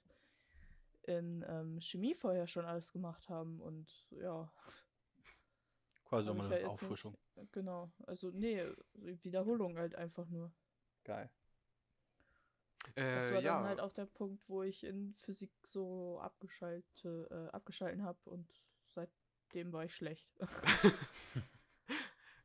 in 1.04 1.44
ähm, 1.48 1.80
Chemie 1.82 2.16
vorher 2.16 2.48
schon 2.48 2.66
alles 2.66 2.92
gemacht 2.92 3.28
haben. 3.30 3.62
Und 3.62 4.06
ja, 4.12 4.52
Quasi 6.06 6.30
Hab 6.30 6.38
mal 6.38 6.46
eine 6.46 6.56
nicht- 6.56 6.66
Auffrischung. 6.68 7.18
Genau. 7.52 7.92
Also, 8.08 8.32
nee, 8.32 8.64
Wiederholung 8.94 9.78
halt 9.78 9.96
einfach 9.96 10.28
nur. 10.30 10.52
Geil. 11.04 11.30
Das 12.96 12.96
Äh, 12.98 13.34
war 13.34 13.42
ja. 13.42 13.58
dann 13.58 13.68
halt 13.68 13.80
auch 13.80 13.94
der 13.94 14.06
Punkt, 14.06 14.44
wo 14.48 14.64
ich 14.64 14.84
in 14.84 15.14
Physik 15.16 15.52
so 15.66 16.20
abgeschaltet, 16.22 17.06
äh, 17.06 17.48
abgeschalten 17.50 18.04
habe 18.04 18.20
und 18.30 18.46
seitdem 18.88 19.72
war 19.72 19.86
ich 19.86 19.96
schlecht. 19.96 20.28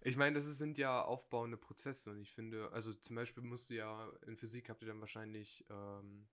Ich 0.01 0.17
meine, 0.17 0.37
das 0.37 0.45
sind 0.47 0.79
ja 0.79 1.03
aufbauende 1.03 1.57
Prozesse 1.57 2.11
und 2.11 2.21
ich 2.21 2.33
finde, 2.33 2.71
also 2.73 2.95
zum 2.95 3.17
Beispiel 3.17 3.43
musst 3.43 3.71
du 3.71 3.75
ja, 3.75 4.09
in 4.27 4.37
Physik 4.37 4.69
habt 4.71 4.83
ihr 4.83 4.89
dann 4.89 5.01
wahrscheinlich 5.01 5.65
ähm, 5.71 6.29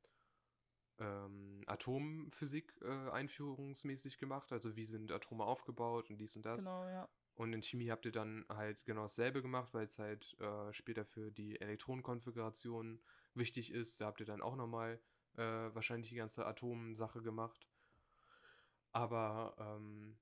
ähm, 0.99 1.63
Atomphysik 1.67 2.73
äh, 2.81 3.09
einführungsmäßig 3.11 4.17
gemacht, 4.17 4.51
also 4.51 4.75
wie 4.75 4.85
sind 4.85 5.11
Atome 5.11 5.43
aufgebaut 5.43 6.09
und 6.09 6.17
dies 6.17 6.35
und 6.35 6.45
das. 6.45 6.65
genau, 6.65 6.85
ja. 6.87 7.07
Und 7.35 7.51
in 7.51 7.61
Chemie 7.61 7.91
habt 7.91 8.05
ihr 8.05 8.13
dann 8.13 8.45
halt 8.49 8.85
genau 8.85 9.03
dasselbe 9.03 9.41
gemacht, 9.41 9.73
weil 9.73 9.85
es 9.85 9.99
halt 9.99 10.39
äh, 10.39 10.73
später 10.73 11.05
für 11.05 11.31
die 11.31 11.59
Elektronenkonfiguration 11.59 13.01
wichtig 13.33 13.71
ist. 13.71 13.99
Da 13.99 14.05
habt 14.05 14.21
ihr 14.21 14.25
dann 14.25 14.41
auch 14.41 14.55
nochmal 14.55 15.01
äh, 15.35 15.41
wahrscheinlich 15.41 16.09
die 16.09 16.15
ganze 16.15 16.45
Atomsache 16.45 17.21
gemacht. 17.21 17.67
Aber 18.93 19.55
ähm, 19.59 20.17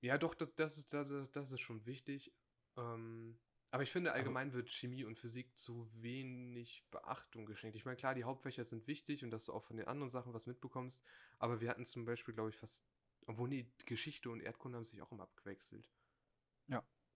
ja, 0.00 0.18
doch, 0.18 0.34
das, 0.34 0.56
das, 0.56 0.76
ist, 0.78 0.92
das, 0.92 1.10
ist, 1.10 1.36
das 1.36 1.52
ist 1.52 1.60
schon 1.60 1.86
wichtig. 1.86 2.34
Ähm, 2.76 3.38
aber 3.70 3.84
ich 3.84 3.90
finde, 3.92 4.12
allgemein 4.12 4.52
wird 4.52 4.70
Chemie 4.70 5.04
und 5.04 5.16
Physik 5.16 5.56
zu 5.56 5.88
wenig 5.94 6.84
Beachtung 6.90 7.46
geschenkt. 7.46 7.76
Ich 7.76 7.84
meine, 7.84 7.96
klar, 7.96 8.14
die 8.14 8.24
Hauptfächer 8.24 8.64
sind 8.64 8.86
wichtig 8.88 9.24
und 9.24 9.30
dass 9.30 9.44
du 9.44 9.52
auch 9.52 9.62
von 9.62 9.76
den 9.76 9.86
anderen 9.86 10.10
Sachen 10.10 10.34
was 10.34 10.46
mitbekommst. 10.46 11.04
Aber 11.38 11.60
wir 11.60 11.70
hatten 11.70 11.86
zum 11.86 12.04
Beispiel, 12.04 12.34
glaube 12.34 12.50
ich, 12.50 12.56
fast 12.56 12.84
obwohl, 13.26 13.48
nee, 13.48 13.66
Geschichte 13.86 14.30
und 14.30 14.40
Erdkunde 14.40 14.76
haben 14.76 14.84
sich 14.84 15.00
auch 15.02 15.12
immer 15.12 15.24
abgewechselt. 15.24 15.88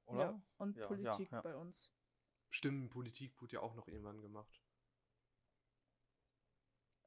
Oder? 0.07 0.21
Ja, 0.21 0.43
und 0.59 0.77
Ja, 0.77 0.83
ja, 0.83 0.87
Politik 0.89 1.33
ja. 1.33 1.41
bei 1.41 1.57
uns. 1.57 1.91
Stimmen, 2.51 2.89
Politik 2.89 3.41
wurde 3.43 3.55
ja 3.55 3.61
auch 3.61 3.75
noch 3.75 3.89
irgendwann 3.89 4.21
gemacht. 4.23 4.63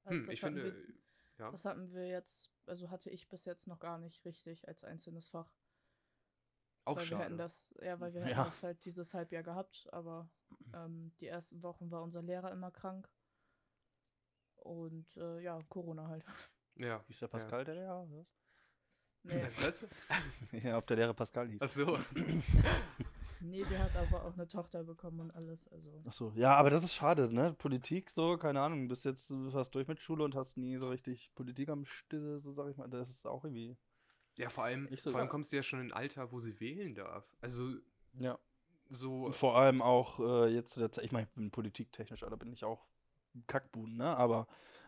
Also 0.03 0.19
Hm, 0.19 0.25
das 0.25 0.33
ich 0.33 0.43
hatten 0.43 0.55
finde, 0.55 0.75
wir, 0.87 0.95
ja. 1.37 1.51
das 1.51 1.65
hatten 1.65 1.91
wir 1.93 2.07
jetzt, 2.07 2.51
also 2.65 2.89
hatte 2.89 3.09
ich 3.09 3.29
bis 3.29 3.45
jetzt 3.45 3.67
noch 3.67 3.79
gar 3.79 3.97
nicht 3.97 4.23
richtig 4.25 4.67
als 4.67 4.83
einzelnes 4.83 5.29
Fach. 5.29 5.53
Auch 6.85 6.95
weil 6.97 7.03
wir 7.03 7.07
schade. 7.07 7.23
hätten 7.23 7.37
das, 7.37 7.73
ja, 7.81 7.99
weil 7.99 8.13
wir 8.13 8.21
hätten 8.21 8.31
Ja. 8.31 8.45
das 8.45 8.63
halt 8.63 8.83
dieses 8.85 9.13
Halbjahr 9.13 9.43
gehabt, 9.43 9.87
aber 9.93 10.29
ähm, 10.73 11.13
die 11.19 11.27
ersten 11.27 11.61
Wochen 11.63 11.91
war 11.91 12.01
unser 12.03 12.21
Lehrer 12.21 12.51
immer 12.51 12.71
krank. 12.71 13.09
Und 14.55 15.15
äh, 15.17 15.39
ja, 15.39 15.59
Corona 15.69 16.07
halt. 16.07 16.25
ja. 16.75 17.03
Hieß 17.07 17.19
der 17.19 17.27
Pascal 17.27 17.63
der 17.65 17.75
Lehrer? 17.75 18.07
Nee, 19.23 19.47
Was? 19.61 19.85
ja, 20.63 20.77
ob 20.77 20.87
der 20.87 20.97
Lehrer 20.97 21.13
Pascal 21.13 21.49
hieß. 21.49 21.61
Ach 21.61 21.69
so. 21.69 21.97
Nee, 23.41 23.63
der 23.63 23.79
hat 23.79 23.95
aber 23.95 24.25
auch 24.25 24.33
eine 24.33 24.47
Tochter 24.47 24.83
bekommen 24.83 25.21
und 25.21 25.31
alles, 25.31 25.65
also. 25.69 25.91
Ach 26.05 26.11
so, 26.11 26.33
ja, 26.35 26.55
aber 26.57 26.69
das 26.69 26.83
ist 26.83 26.93
schade, 26.93 27.33
ne? 27.33 27.53
Politik, 27.53 28.09
so, 28.09 28.37
keine 28.37 28.61
Ahnung, 28.61 28.89
bist 28.89 29.05
jetzt 29.05 29.33
fast 29.51 29.73
durch 29.73 29.87
mit 29.87 30.01
Schule 30.01 30.25
und 30.25 30.35
hast 30.35 30.57
nie 30.57 30.77
so 30.77 30.89
richtig 30.89 31.31
Politik 31.35 31.69
am 31.69 31.85
Stille, 31.85 32.41
so 32.41 32.51
sag 32.51 32.69
ich 32.69 32.75
mal. 32.75 32.89
Das 32.89 33.09
ist 33.09 33.25
auch 33.25 33.45
irgendwie. 33.45 33.77
Ja, 34.37 34.49
vor 34.49 34.65
allem, 34.65 34.85
Nicht 34.85 35.03
so 35.03 35.11
vor 35.11 35.21
allem 35.21 35.29
kommst 35.29 35.51
du 35.53 35.55
ja 35.55 35.63
schon 35.63 35.79
in 35.79 35.87
ein 35.87 35.93
Alter, 35.93 36.31
wo 36.33 36.39
sie 36.39 36.59
wählen 36.59 36.93
darf. 36.95 37.33
Also 37.39 37.75
Ja. 38.19 38.37
so. 38.89 39.25
Und 39.25 39.35
vor 39.35 39.57
allem 39.57 39.81
auch 39.81 40.19
äh, 40.19 40.47
jetzt 40.53 40.71
zu 40.71 40.81
der 40.81 40.91
Zeit, 40.91 41.05
ich 41.05 41.13
meine, 41.13 41.27
ich 41.27 41.33
bin 41.33 41.49
politiktechnisch, 41.49 42.19
da 42.19 42.35
bin 42.35 42.51
ich 42.51 42.65
auch 42.65 42.87
ein 43.35 43.45
Kackbuhn, 43.47 43.95
ne? 43.95 44.17
Aber 44.17 44.47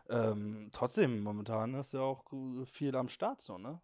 ähm, 0.10 0.70
trotzdem, 0.74 1.22
momentan 1.24 1.74
ist 1.76 1.94
ja 1.94 2.02
auch 2.02 2.26
äh, 2.34 2.66
viel 2.66 2.96
am 2.98 3.08
Start 3.08 3.42
so, 3.42 3.58
ne? 3.58 3.80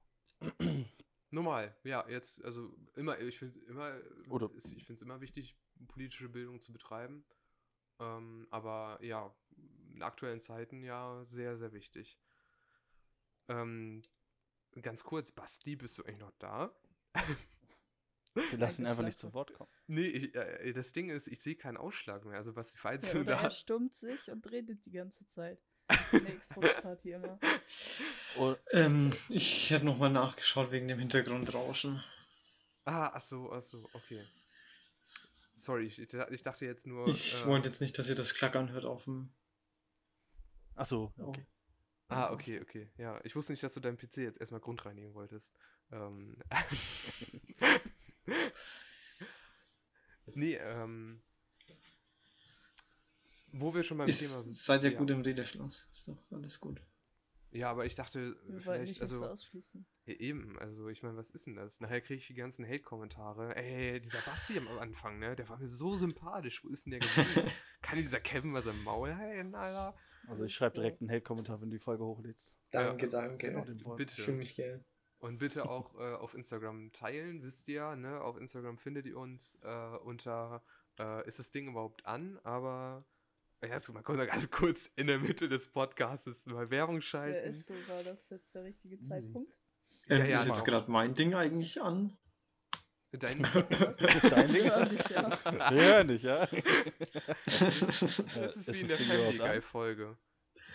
Normal, 1.30 1.76
ja, 1.84 2.08
jetzt, 2.10 2.44
also 2.46 2.74
immer, 2.96 3.20
ich 3.20 3.38
finde 3.38 3.60
immer, 3.66 4.00
Oder- 4.30 4.50
ist, 4.56 4.68
ich 4.72 4.86
finde 4.86 4.94
es 4.94 5.02
immer 5.02 5.20
wichtig, 5.20 5.58
politische 5.88 6.30
Bildung 6.30 6.62
zu 6.62 6.72
betreiben. 6.72 7.26
Ähm, 8.00 8.48
aber 8.50 9.00
ja, 9.02 9.36
in 9.94 10.02
aktuellen 10.04 10.40
Zeiten 10.42 10.84
ja 10.84 11.24
sehr, 11.26 11.58
sehr 11.58 11.74
wichtig. 11.74 12.18
Ähm, 13.50 14.02
ganz 14.82 15.04
kurz, 15.04 15.32
Basti, 15.32 15.76
bist 15.76 15.98
du 15.98 16.04
eigentlich 16.04 16.20
noch 16.20 16.32
da? 16.40 16.74
Wir 18.34 18.58
lassen 18.60 18.84
ihn 18.84 18.88
einfach 18.88 19.04
nicht 19.04 19.20
zu 19.20 19.34
Wort 19.34 19.54
kommen. 19.54 19.70
Nee, 19.88 20.08
ich, 20.08 20.36
äh, 20.36 20.72
das 20.74 20.94
Ding 20.94 21.10
ist, 21.10 21.28
ich 21.28 21.42
sehe 21.42 21.56
keinen 21.56 21.78
Ausschlag 21.78 22.24
mehr. 22.24 22.38
Also, 22.38 22.54
Basti, 22.54 22.78
falls 22.78 23.12
Ja, 23.12 23.14
du 23.20 23.26
da. 23.26 23.42
er 23.42 23.50
stummt 23.52 23.96
sich 23.96 24.30
und 24.30 24.50
redet 24.52 24.86
die 24.86 24.92
ganze 24.92 25.26
Zeit. 25.26 25.60
Xbox-Party 26.40 27.12
immer. 27.14 27.40
Oh, 28.38 28.56
Ähm, 28.72 29.14
ich 29.30 29.70
hätte 29.72 29.86
nochmal 29.86 30.10
nachgeschaut 30.12 30.72
wegen 30.72 30.88
dem 30.88 31.00
Hintergrundrauschen. 31.00 32.04
Ah, 32.86 33.12
ach 33.14 33.22
so, 33.22 33.52
ach 33.52 33.62
so, 33.62 33.88
okay. 33.94 34.24
Sorry, 35.56 35.86
ich, 35.88 36.00
ich 36.00 36.42
dachte 36.44 36.66
jetzt 36.66 36.86
nur. 36.88 37.08
Ich 37.08 37.42
äh, 37.42 37.46
wollte 37.48 37.68
jetzt 37.70 37.82
nicht, 37.82 37.98
dass 37.98 38.08
ihr 38.10 38.16
das 38.16 38.34
Klackern 38.36 38.72
hört 38.72 38.86
auf 38.86 39.06
dem. 39.06 39.32
ach 40.76 40.86
so, 40.86 41.14
Oh. 41.18 41.30
okay. 41.30 41.46
Ah, 42.10 42.22
Also. 42.24 42.34
okay, 42.36 42.62
okay. 42.62 42.90
Ja, 42.98 43.20
ich 43.24 43.36
wusste 43.36 43.52
nicht, 43.54 43.64
dass 43.64 43.74
du 43.74 43.80
deinen 43.82 43.98
PC 43.98 44.18
jetzt 44.18 44.40
erstmal 44.40 44.62
grundreinigen 44.62 45.14
wolltest. 45.14 45.54
Ähm. 45.92 46.38
nee, 50.36 50.56
ähm. 50.56 51.22
Wo 53.52 53.74
wir 53.74 53.84
schon 53.84 53.98
beim 53.98 54.10
Ist, 54.10 54.20
Thema 54.20 54.42
sind. 54.42 54.54
seid 54.54 54.84
ihr 54.84 54.92
ja. 54.92 54.98
gut 54.98 55.10
im 55.10 55.22
Redefluss? 55.22 55.90
Ist 55.92 56.08
doch 56.08 56.32
alles 56.32 56.60
gut. 56.60 56.82
Ja, 57.52 57.72
aber 57.72 57.86
ich 57.86 57.96
dachte, 57.96 58.36
Wir 58.46 58.54
wollen 58.54 58.62
vielleicht, 58.62 58.88
nicht, 58.90 59.02
also. 59.02 59.26
ausschließen. 59.26 59.86
Ja, 60.06 60.14
eben, 60.16 60.60
also 60.60 60.90
ich 60.90 61.02
meine, 61.02 61.16
was 61.18 61.32
ist 61.32 61.48
denn 61.48 61.56
das? 61.56 61.80
Nachher 61.80 62.02
kriege 62.02 62.20
ich 62.20 62.28
die 62.28 62.34
ganzen 62.34 62.68
Hate-Kommentare. 62.68 63.56
Ey, 63.56 64.02
dieser 64.02 64.20
Basti 64.22 64.58
am 64.58 64.68
Anfang, 64.80 65.18
ne? 65.20 65.36
Der 65.36 65.48
war 65.48 65.58
mir 65.58 65.68
so 65.68 65.96
sympathisch. 65.96 66.64
Wo 66.64 66.70
ist 66.70 66.86
denn 66.86 66.92
der 66.92 67.00
geblieben? 67.00 67.50
Kann 67.82 67.98
dieser 68.00 68.20
Kevin 68.20 68.54
was 68.54 68.66
im 68.66 68.84
Maul 68.84 69.16
halten, 69.16 69.56
Alter? 69.56 69.96
Also 70.28 70.44
ich 70.44 70.54
schreibe 70.54 70.76
direkt 70.76 71.02
einen 71.02 71.10
Hate-Kommentar, 71.10 71.62
wenn 71.62 71.70
du 71.70 71.78
die 71.78 71.84
Folge 71.84 72.04
hochlädst. 72.04 72.54
Danke, 72.72 73.06
Ja, 73.06 73.12
danke. 73.12 73.48
Genau 73.48 73.64
den 73.64 73.84
Wort. 73.86 74.02
Ich 74.02 74.12
fühle 74.12 74.26
Bitte. 74.28 74.38
mich 74.38 74.56
gern. 74.56 74.84
Und 75.20 75.38
bitte 75.40 75.68
auch 75.68 75.96
äh, 75.96 76.14
auf 76.14 76.36
Instagram 76.36 76.92
teilen, 76.92 77.42
wisst 77.42 77.68
ihr, 77.70 77.96
ne? 77.96 78.22
Auf 78.22 78.38
Instagram 78.38 78.78
findet 78.78 79.06
ihr 79.08 79.18
uns 79.18 79.58
äh, 79.64 79.98
unter 80.04 80.64
äh, 81.00 81.26
ist 81.28 81.40
das 81.40 81.50
Ding 81.50 81.68
überhaupt 81.70 82.06
an, 82.06 82.40
aber 82.44 83.06
ja, 83.64 83.78
man 83.92 84.04
kommt 84.04 84.20
da 84.20 84.26
ganz 84.26 84.50
kurz 84.52 84.92
in 84.96 85.08
der 85.08 85.20
Mitte 85.20 85.50
des 85.50 85.68
Podcasts 85.68 86.46
mal 86.46 86.70
Werbung 86.70 86.98
Wer 86.98 87.02
schalten. 87.02 87.50
ist 87.50 87.66
so, 87.68 87.74
war 87.88 88.04
das 88.04 88.30
jetzt 88.30 88.54
der 88.54 88.64
richtige. 88.64 89.00
Zeitpunkt? 89.02 89.52
Ähm, 90.10 90.20
Ja, 90.20 90.26
ja, 90.26 90.42
ist 90.42 90.48
jetzt 90.48 90.66
gerade 90.66 90.90
mein 90.92 91.16
Ding 91.16 91.34
eigentlich 91.34 91.82
an? 91.82 92.18
Dein? 93.12 93.42
Dein 94.30 94.52
Ding? 94.52 94.90
Dich, 94.90 95.10
ja. 95.10 95.72
Hören 95.72 96.08
dich, 96.10 96.24
ja? 96.24 96.46
das 97.46 97.72
ist 97.72 98.20
ist 98.58 98.74
wie 98.74 98.82
in 98.82 98.88
das 98.88 98.98
der 99.00 99.08
Family 99.08 99.36
überhaupt 99.36 99.42
an? 99.42 99.52
Guy 99.52 99.62
Folge, 99.62 100.18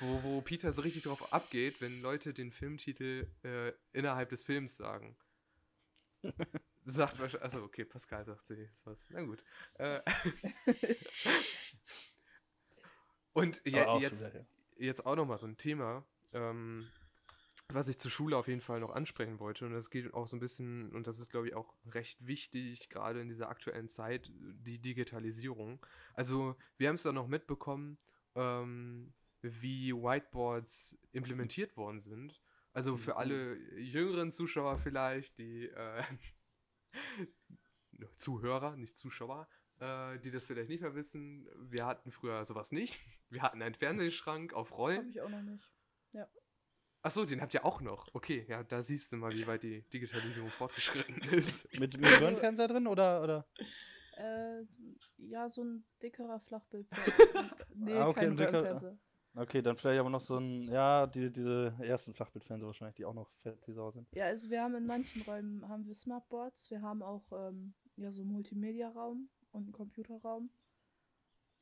wo, 0.01 0.23
wo 0.23 0.41
Peter 0.41 0.73
so 0.73 0.83
richtig 0.83 1.03
drauf 1.05 1.33
abgeht, 1.33 1.81
wenn 1.81 2.01
Leute 2.03 2.35
den 2.35 2.51
Filmtitel 2.51 3.29
äh, 3.45 3.73
innerhalb 3.93 4.31
des 4.31 4.43
Films 4.43 4.77
sagen. 4.77 5.17
Sagt 6.85 7.21
wahrscheinlich, 7.21 7.43
also 7.43 7.63
okay, 7.63 7.85
Pascal 7.85 8.25
sagt 8.25 8.47
sie 8.47 8.55
ist 8.55 8.85
was. 8.87 9.09
Na 9.11 9.23
gut. 9.23 9.45
Äh, 9.75 10.01
und 13.33 13.63
ja, 13.65 13.89
auch 13.89 14.01
jetzt, 14.01 14.21
wieder 14.21 14.33
her. 14.33 14.47
jetzt 14.77 15.07
auch 15.07 15.17
nochmal 15.17 15.39
so 15.39 15.47
ein 15.47 15.57
Thema, 15.57 16.05
ähm, 16.33 16.89
was 17.69 17.89
ich 17.89 17.99
zur 17.99 18.11
Schule 18.11 18.37
auf 18.37 18.49
jeden 18.49 18.61
Fall 18.61 18.81
noch 18.81 18.91
ansprechen 18.91 19.39
wollte. 19.39 19.67
Und 19.67 19.73
das 19.73 19.91
geht 19.91 20.13
auch 20.13 20.29
so 20.29 20.37
ein 20.37 20.41
bisschen, 20.41 20.91
und 20.93 21.07
das 21.07 21.19
ist, 21.19 21.31
glaube 21.31 21.49
ich, 21.49 21.55
auch 21.55 21.75
recht 21.87 22.27
wichtig, 22.27 22.89
gerade 22.89 23.21
in 23.21 23.29
dieser 23.29 23.49
aktuellen 23.49 23.89
Zeit, 23.89 24.31
die 24.35 24.79
Digitalisierung. 24.79 25.85
Also, 26.15 26.57
wir 26.77 26.89
haben 26.89 26.97
es 26.97 27.03
da 27.03 27.13
noch 27.13 27.29
mitbekommen, 27.29 27.99
ähm, 28.35 29.13
wie 29.43 29.93
Whiteboards 29.93 30.99
implementiert 31.13 31.77
worden 31.77 32.01
sind. 32.01 32.41
Also 32.73 32.97
für 32.97 33.17
alle 33.17 33.57
jüngeren 33.79 34.31
Zuschauer 34.31 34.79
vielleicht, 34.79 35.37
die 35.39 35.67
äh, 35.67 36.03
Zuhörer, 38.17 38.77
nicht 38.77 38.97
Zuschauer, 38.97 39.47
äh, 39.83 40.19
die 40.21 40.31
das 40.31 40.47
vielleicht 40.47 40.69
nicht 40.69 40.81
mehr 40.81 40.95
wissen. 40.95 41.49
Wir 41.71 41.87
hatten 41.87 42.11
früher 42.13 42.45
sowas 42.45 42.73
nicht. 42.73 43.01
Wir 43.31 43.43
hatten 43.43 43.63
einen 43.63 43.75
Fernsehschrank 43.75 44.53
auf 44.53 44.71
Hab 44.71 44.79
Rollen. 44.79 45.09
ich 45.09 45.21
auch 45.21 45.29
noch 45.29 45.43
nicht. 45.43 45.69
Achso, 47.05 47.25
den 47.25 47.41
habt 47.41 47.53
ihr 47.53 47.65
auch 47.65 47.81
noch. 47.81 48.07
Okay, 48.13 48.45
ja, 48.49 48.63
da 48.63 48.81
siehst 48.81 49.11
du 49.11 49.17
mal, 49.17 49.33
wie 49.33 49.47
weit 49.49 49.65
die 49.65 49.83
Digitalisierung 49.89 50.51
fortgeschritten 50.59 51.21
ist. 51.33 51.67
Mit, 51.73 51.99
mit 51.99 52.21
Röhrenfernseher 52.21 52.69
drin 52.69 52.87
oder? 52.87 53.23
oder? 53.23 53.47
Äh, 54.17 54.63
ja, 55.17 55.51
so 55.51 55.65
ein 55.65 55.85
dickerer 56.01 56.39
Flachbildfernseher. 56.39 57.51
nee, 57.75 57.95
Ah, 57.95 58.07
okay, 58.07 58.21
kein 58.21 58.39
Röhrenfernseher. 58.39 58.99
Okay, 59.35 59.63
dann 59.63 59.77
vielleicht 59.77 59.99
aber 59.99 60.11
noch 60.11 60.21
so 60.21 60.37
ein, 60.37 60.69
ja, 60.69 61.09
die, 61.09 61.33
diese 61.33 61.75
ersten 61.81 62.15
Flachbildfernseher 62.15 62.69
wahrscheinlich, 62.69 62.97
die 62.97 63.05
auch 63.05 63.15
noch 63.15 63.31
fett 63.43 63.67
wie 63.67 63.73
Sau 63.73 63.91
sind. 63.91 64.07
Ja, 64.13 64.27
also 64.27 64.49
wir 64.49 64.63
haben 64.63 64.77
in 64.77 64.87
manchen 64.87 65.23
Räumen 65.23 65.67
haben 65.69 65.87
wir 65.87 65.95
Smartboards, 65.97 66.71
wir 66.71 66.83
haben 66.83 67.03
auch 67.03 67.25
ähm, 67.33 67.75
ja 67.97 68.13
so 68.13 68.21
einen 68.21 68.31
Multimedia-Raum 68.31 69.29
und 69.53 69.63
einen 69.65 69.73
Computerraum. 69.73 70.51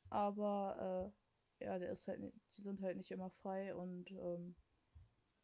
Aber 0.08 1.12
äh, 1.60 1.64
ja, 1.64 1.78
der 1.78 1.92
ist 1.92 2.08
halt, 2.08 2.20
die 2.56 2.62
sind 2.62 2.80
halt 2.80 2.96
nicht 2.96 3.10
immer 3.10 3.30
frei 3.30 3.74
und 3.74 4.10
ähm, 4.12 4.56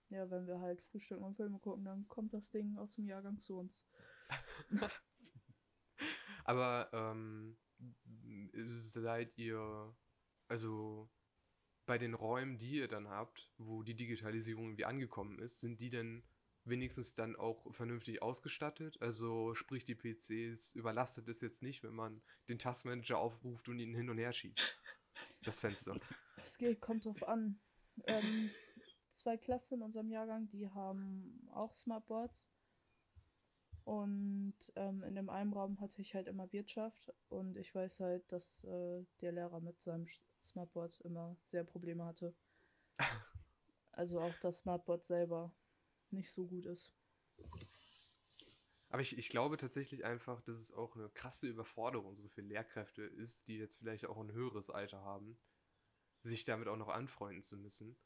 ja, 0.08 0.30
wenn 0.30 0.46
wir 0.46 0.60
halt 0.60 0.80
frühstücken 0.82 1.24
und 1.24 1.36
Filme 1.36 1.58
gucken, 1.58 1.84
dann 1.84 2.06
kommt 2.08 2.32
das 2.32 2.50
Ding 2.50 2.76
aus 2.78 2.94
dem 2.94 3.06
Jahrgang 3.08 3.38
zu 3.38 3.58
uns. 3.58 3.86
Aber 6.44 6.88
ähm, 6.92 7.56
seid 8.54 9.36
ihr, 9.36 9.96
also 10.48 11.10
bei 11.86 11.98
den 11.98 12.14
Räumen, 12.14 12.56
die 12.58 12.76
ihr 12.76 12.88
dann 12.88 13.08
habt, 13.08 13.50
wo 13.58 13.82
die 13.82 13.96
Digitalisierung 13.96 14.66
irgendwie 14.66 14.84
angekommen 14.84 15.38
ist, 15.38 15.60
sind 15.60 15.80
die 15.80 15.90
denn 15.90 16.24
wenigstens 16.68 17.14
dann 17.14 17.36
auch 17.36 17.72
vernünftig 17.72 18.22
ausgestattet? 18.22 19.00
Also 19.00 19.54
sprich, 19.54 19.84
die 19.84 19.94
PCs 19.94 20.74
überlastet 20.74 21.28
es 21.28 21.40
jetzt 21.40 21.62
nicht, 21.62 21.82
wenn 21.82 21.94
man 21.94 22.22
den 22.48 22.58
Taskmanager 22.58 23.18
aufruft 23.18 23.68
und 23.68 23.78
ihn 23.78 23.94
hin 23.94 24.10
und 24.10 24.18
her 24.18 24.32
schiebt. 24.32 24.80
Das 25.42 25.60
Fenster. 25.60 25.98
Es 26.42 26.58
geht, 26.58 26.80
kommt 26.80 27.06
drauf 27.06 27.26
an. 27.26 27.58
Ähm, 28.06 28.50
zwei 29.10 29.36
Klassen 29.36 29.74
in 29.74 29.82
unserem 29.82 30.10
Jahrgang, 30.10 30.48
die 30.50 30.68
haben 30.68 31.48
auch 31.52 31.74
Smartboards. 31.74 32.50
Und 33.84 34.54
ähm, 34.74 35.04
in 35.04 35.14
dem 35.14 35.30
einen 35.30 35.52
Raum 35.52 35.80
hatte 35.80 36.02
ich 36.02 36.14
halt 36.14 36.26
immer 36.26 36.52
Wirtschaft 36.52 37.14
und 37.28 37.56
ich 37.56 37.72
weiß 37.72 38.00
halt, 38.00 38.30
dass 38.32 38.64
äh, 38.64 39.04
der 39.20 39.30
Lehrer 39.30 39.60
mit 39.60 39.80
seinem 39.80 40.08
Smartboard 40.42 41.00
immer 41.02 41.36
sehr 41.44 41.64
Probleme 41.64 42.04
hatte. 42.04 42.34
Also 43.92 44.20
auch 44.20 44.34
das 44.42 44.58
Smartboard 44.58 45.04
selber 45.04 45.54
nicht 46.12 46.30
so 46.30 46.46
gut 46.46 46.66
ist. 46.66 46.92
Aber 48.88 49.02
ich, 49.02 49.18
ich 49.18 49.28
glaube 49.28 49.56
tatsächlich 49.56 50.04
einfach, 50.04 50.40
dass 50.42 50.56
es 50.56 50.72
auch 50.72 50.96
eine 50.96 51.10
krasse 51.10 51.48
Überforderung 51.48 52.16
so 52.16 52.28
für 52.28 52.40
Lehrkräfte 52.40 53.02
ist, 53.02 53.48
die 53.48 53.58
jetzt 53.58 53.76
vielleicht 53.76 54.06
auch 54.06 54.18
ein 54.18 54.32
höheres 54.32 54.70
Alter 54.70 55.02
haben, 55.02 55.38
sich 56.22 56.44
damit 56.44 56.68
auch 56.68 56.76
noch 56.76 56.88
anfreunden 56.88 57.42
zu 57.42 57.56
müssen, 57.56 57.96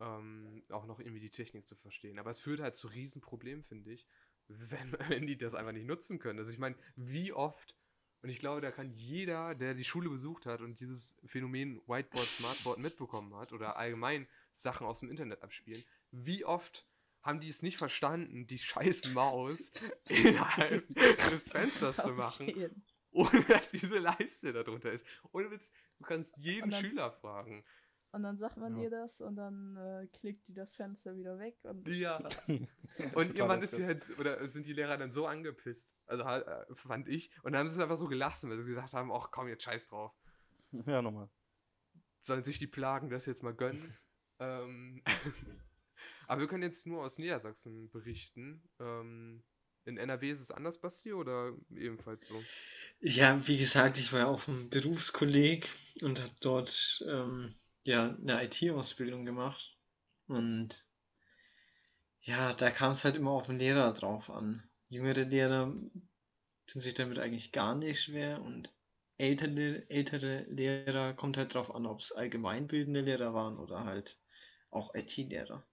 ähm, 0.00 0.64
auch 0.70 0.86
noch 0.86 1.00
irgendwie 1.00 1.20
die 1.20 1.30
Technik 1.30 1.66
zu 1.66 1.76
verstehen. 1.76 2.18
Aber 2.18 2.30
es 2.30 2.40
führt 2.40 2.60
halt 2.60 2.76
zu 2.76 2.88
Riesenproblemen, 2.88 3.64
finde 3.64 3.92
ich, 3.92 4.06
wenn, 4.46 4.92
wenn 5.08 5.26
die 5.26 5.36
das 5.36 5.54
einfach 5.54 5.72
nicht 5.72 5.86
nutzen 5.86 6.18
können. 6.18 6.38
Also 6.38 6.52
ich 6.52 6.58
meine, 6.58 6.76
wie 6.96 7.32
oft, 7.32 7.76
und 8.22 8.30
ich 8.30 8.38
glaube, 8.38 8.60
da 8.60 8.70
kann 8.70 8.90
jeder, 8.92 9.54
der 9.54 9.74
die 9.74 9.84
Schule 9.84 10.08
besucht 10.08 10.46
hat 10.46 10.60
und 10.60 10.80
dieses 10.80 11.16
Phänomen 11.26 11.80
Whiteboard, 11.86 12.26
Smartboard 12.26 12.78
mitbekommen 12.78 13.34
hat 13.34 13.52
oder 13.52 13.76
allgemein 13.76 14.26
Sachen 14.52 14.86
aus 14.86 15.00
dem 15.00 15.10
Internet 15.10 15.42
abspielen, 15.42 15.84
wie 16.10 16.44
oft 16.44 16.87
haben 17.22 17.40
die 17.40 17.48
es 17.48 17.62
nicht 17.62 17.76
verstanden, 17.76 18.46
die 18.46 18.58
scheiß 18.58 19.08
Maus 19.12 19.70
innerhalb 20.08 20.86
des 20.94 21.50
Fensters 21.50 21.96
zu 21.96 22.12
machen, 22.12 22.46
jeden. 22.48 22.84
ohne 23.10 23.42
dass 23.44 23.70
diese 23.70 23.98
Leiste 23.98 24.52
darunter 24.52 24.92
ist. 24.92 25.04
Ohne 25.32 25.50
Witz, 25.50 25.72
du 25.98 26.04
kannst 26.04 26.36
jeden 26.38 26.70
dann- 26.70 26.80
Schüler 26.80 27.10
fragen. 27.12 27.64
Und 28.10 28.22
dann 28.22 28.38
sagt 28.38 28.56
man 28.56 28.74
Ja. 28.78 28.84
ihr 28.84 28.90
das 28.90 29.20
und 29.20 29.36
dann 29.36 29.76
äh, 29.76 30.06
klickt 30.06 30.48
die 30.48 30.54
das 30.54 30.74
Fenster 30.76 31.14
wieder 31.14 31.38
weg. 31.38 31.58
Und 31.64 31.86
Ja. 31.88 32.16
Und 33.14 33.36
irgendwann 33.36 33.60
ist 33.60 33.74
sie 33.74 33.84
halt, 33.84 34.02
oder 34.18 34.48
sind 34.48 34.64
die 34.66 34.72
Lehrer 34.72 34.96
dann 34.96 35.10
so 35.10 35.26
angepisst. 35.26 35.98
Also 36.06 36.24
halt, 36.24 36.46
äh, 36.46 36.74
fand 36.74 37.06
ich. 37.06 37.30
Und 37.42 37.52
dann 37.52 37.60
haben 37.60 37.68
sie 37.68 37.74
es 37.74 37.80
einfach 37.80 37.98
so 37.98 38.08
gelassen, 38.08 38.48
weil 38.48 38.56
sie 38.56 38.64
gesagt 38.64 38.94
haben, 38.94 39.12
ach 39.12 39.30
komm, 39.30 39.46
jetzt 39.48 39.62
scheiß 39.62 39.88
drauf. 39.88 40.12
Ja, 40.86 41.02
nochmal. 41.02 41.28
Sollen 42.22 42.42
sich 42.42 42.58
die 42.58 42.66
Plagen 42.66 43.10
das 43.10 43.26
jetzt 43.26 43.42
mal 43.42 43.54
gönnen. 43.54 43.94
ähm, 44.40 45.02
aber 46.28 46.42
wir 46.42 46.48
können 46.48 46.62
jetzt 46.62 46.86
nur 46.86 47.02
aus 47.02 47.18
Niedersachsen 47.18 47.90
berichten. 47.90 48.62
Ähm, 48.78 49.42
in 49.86 49.96
NRW 49.96 50.30
ist 50.30 50.40
es 50.40 50.50
anders, 50.50 50.78
Basti, 50.78 51.14
oder 51.14 51.56
ebenfalls 51.74 52.26
so? 52.26 52.44
Ja, 53.00 53.46
wie 53.48 53.56
gesagt, 53.56 53.96
ich 53.98 54.12
war 54.12 54.20
ja 54.20 54.26
auf 54.26 54.44
dem 54.44 54.68
Berufskolleg 54.68 55.68
und 56.02 56.20
habe 56.20 56.34
dort 56.40 57.04
ähm, 57.08 57.54
ja 57.84 58.14
eine 58.14 58.44
IT-Ausbildung 58.44 59.24
gemacht. 59.24 59.76
Und 60.26 60.84
ja, 62.20 62.52
da 62.52 62.70
kam 62.70 62.92
es 62.92 63.04
halt 63.04 63.16
immer 63.16 63.30
auf 63.30 63.46
den 63.46 63.58
Lehrer 63.58 63.94
drauf 63.94 64.28
an. 64.28 64.68
Jüngere 64.90 65.24
Lehrer 65.24 65.72
tun 66.66 66.82
sich 66.82 66.92
damit 66.92 67.18
eigentlich 67.18 67.52
gar 67.52 67.74
nicht 67.74 68.02
schwer 68.02 68.42
und 68.42 68.70
ältere, 69.16 69.88
ältere 69.88 70.42
Lehrer 70.50 71.14
kommt 71.14 71.38
halt 71.38 71.54
drauf 71.54 71.74
an, 71.74 71.86
ob 71.86 72.00
es 72.00 72.12
allgemeinbildende 72.12 73.00
Lehrer 73.00 73.32
waren 73.32 73.58
oder 73.58 73.84
halt 73.84 74.18
auch 74.70 74.94
IT-Lehrer. 74.94 75.64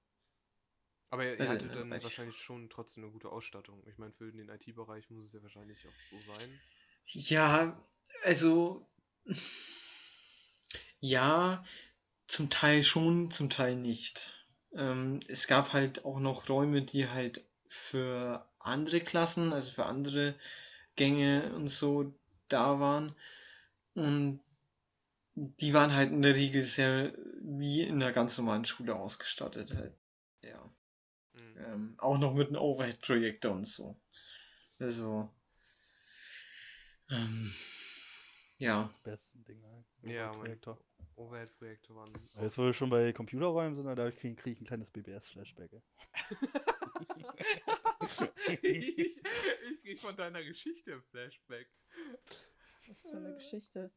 Aber 1.16 1.24
Also, 1.24 1.54
hattet 1.54 1.72
äh, 1.72 1.76
dann 1.76 1.92
wahrscheinlich 1.92 2.38
schon 2.38 2.70
trotzdem 2.70 3.04
eine 3.04 3.14
gute 3.14 3.30
Ausstattung. 3.30 3.82
Ich 3.88 3.98
meine, 3.98 4.12
für 4.14 4.32
den 4.32 4.50
IT-Bereich 4.50 5.10
muss 5.10 5.26
es 5.26 5.34
ja 5.34 5.42
wahrscheinlich 5.42 5.78
auch 5.88 5.94
so 6.10 6.34
sein. 6.34 6.60
Ja, 7.08 7.82
also 8.24 8.86
ja, 11.00 11.64
zum 12.28 12.50
Teil 12.50 12.84
schon, 12.84 13.32
zum 13.32 13.50
Teil 13.50 13.76
nicht. 13.76 14.32
Ähm, 14.74 15.22
es 15.28 15.48
gab 15.48 15.72
halt 15.72 16.04
auch 16.04 16.20
noch 16.20 16.50
Räume, 16.50 16.82
die 16.82 17.08
halt 17.08 17.46
für 17.68 18.46
andere 18.60 19.00
Klassen, 19.00 19.54
also 19.54 19.72
für 19.72 19.86
andere 19.86 20.36
Gänge 20.96 21.54
und 21.56 21.70
so 21.70 22.14
da 22.50 22.80
waren. 22.80 23.16
Und 23.94 24.42
die 25.36 25.74
waren 25.74 25.94
halt 25.94 26.12
in 26.12 26.22
der 26.22 26.36
Regel 26.36 26.62
sehr 26.64 27.14
wie 27.42 27.84
in 27.84 28.02
einer 28.02 28.12
ganz 28.12 28.38
normalen 28.38 28.66
Schule 28.66 28.96
ausgestattet 28.96 29.74
halt. 29.74 29.94
Ja. 30.42 30.75
Mhm. 31.36 31.58
Ähm, 31.58 31.96
auch 31.98 32.18
noch 32.18 32.34
mit 32.34 32.48
einem 32.48 32.62
Overhead-Projektor 32.62 33.52
und 33.52 33.68
so. 33.68 34.00
Also, 34.80 35.30
ähm, 37.10 37.52
ja. 38.58 38.90
Besten 39.04 39.44
Dinger. 39.46 39.86
Ja. 40.04 40.32
Projektor. 40.32 40.80
Overhead-Projekte 41.16 41.96
waren. 41.96 42.12
Jetzt, 42.42 42.58
wo 42.58 42.64
wir 42.64 42.74
schon 42.74 42.90
bei 42.90 43.14
Computerräumen 43.14 43.76
sind, 43.76 43.86
da 43.86 44.12
kriege 44.12 44.36
krieg 44.36 44.54
ich 44.54 44.62
ein 44.62 44.66
kleines 44.66 44.92
BBS-Flashback. 44.92 45.72
ich, 48.62 49.22
ich 49.22 49.82
krieg 49.82 50.00
von 50.02 50.16
deiner 50.16 50.44
Geschichte 50.44 50.94
ein 50.94 51.04
Flashback. 51.04 51.68
was 52.88 53.02
für 53.02 53.18
eine 53.18 53.36
Geschichte. 53.36 53.92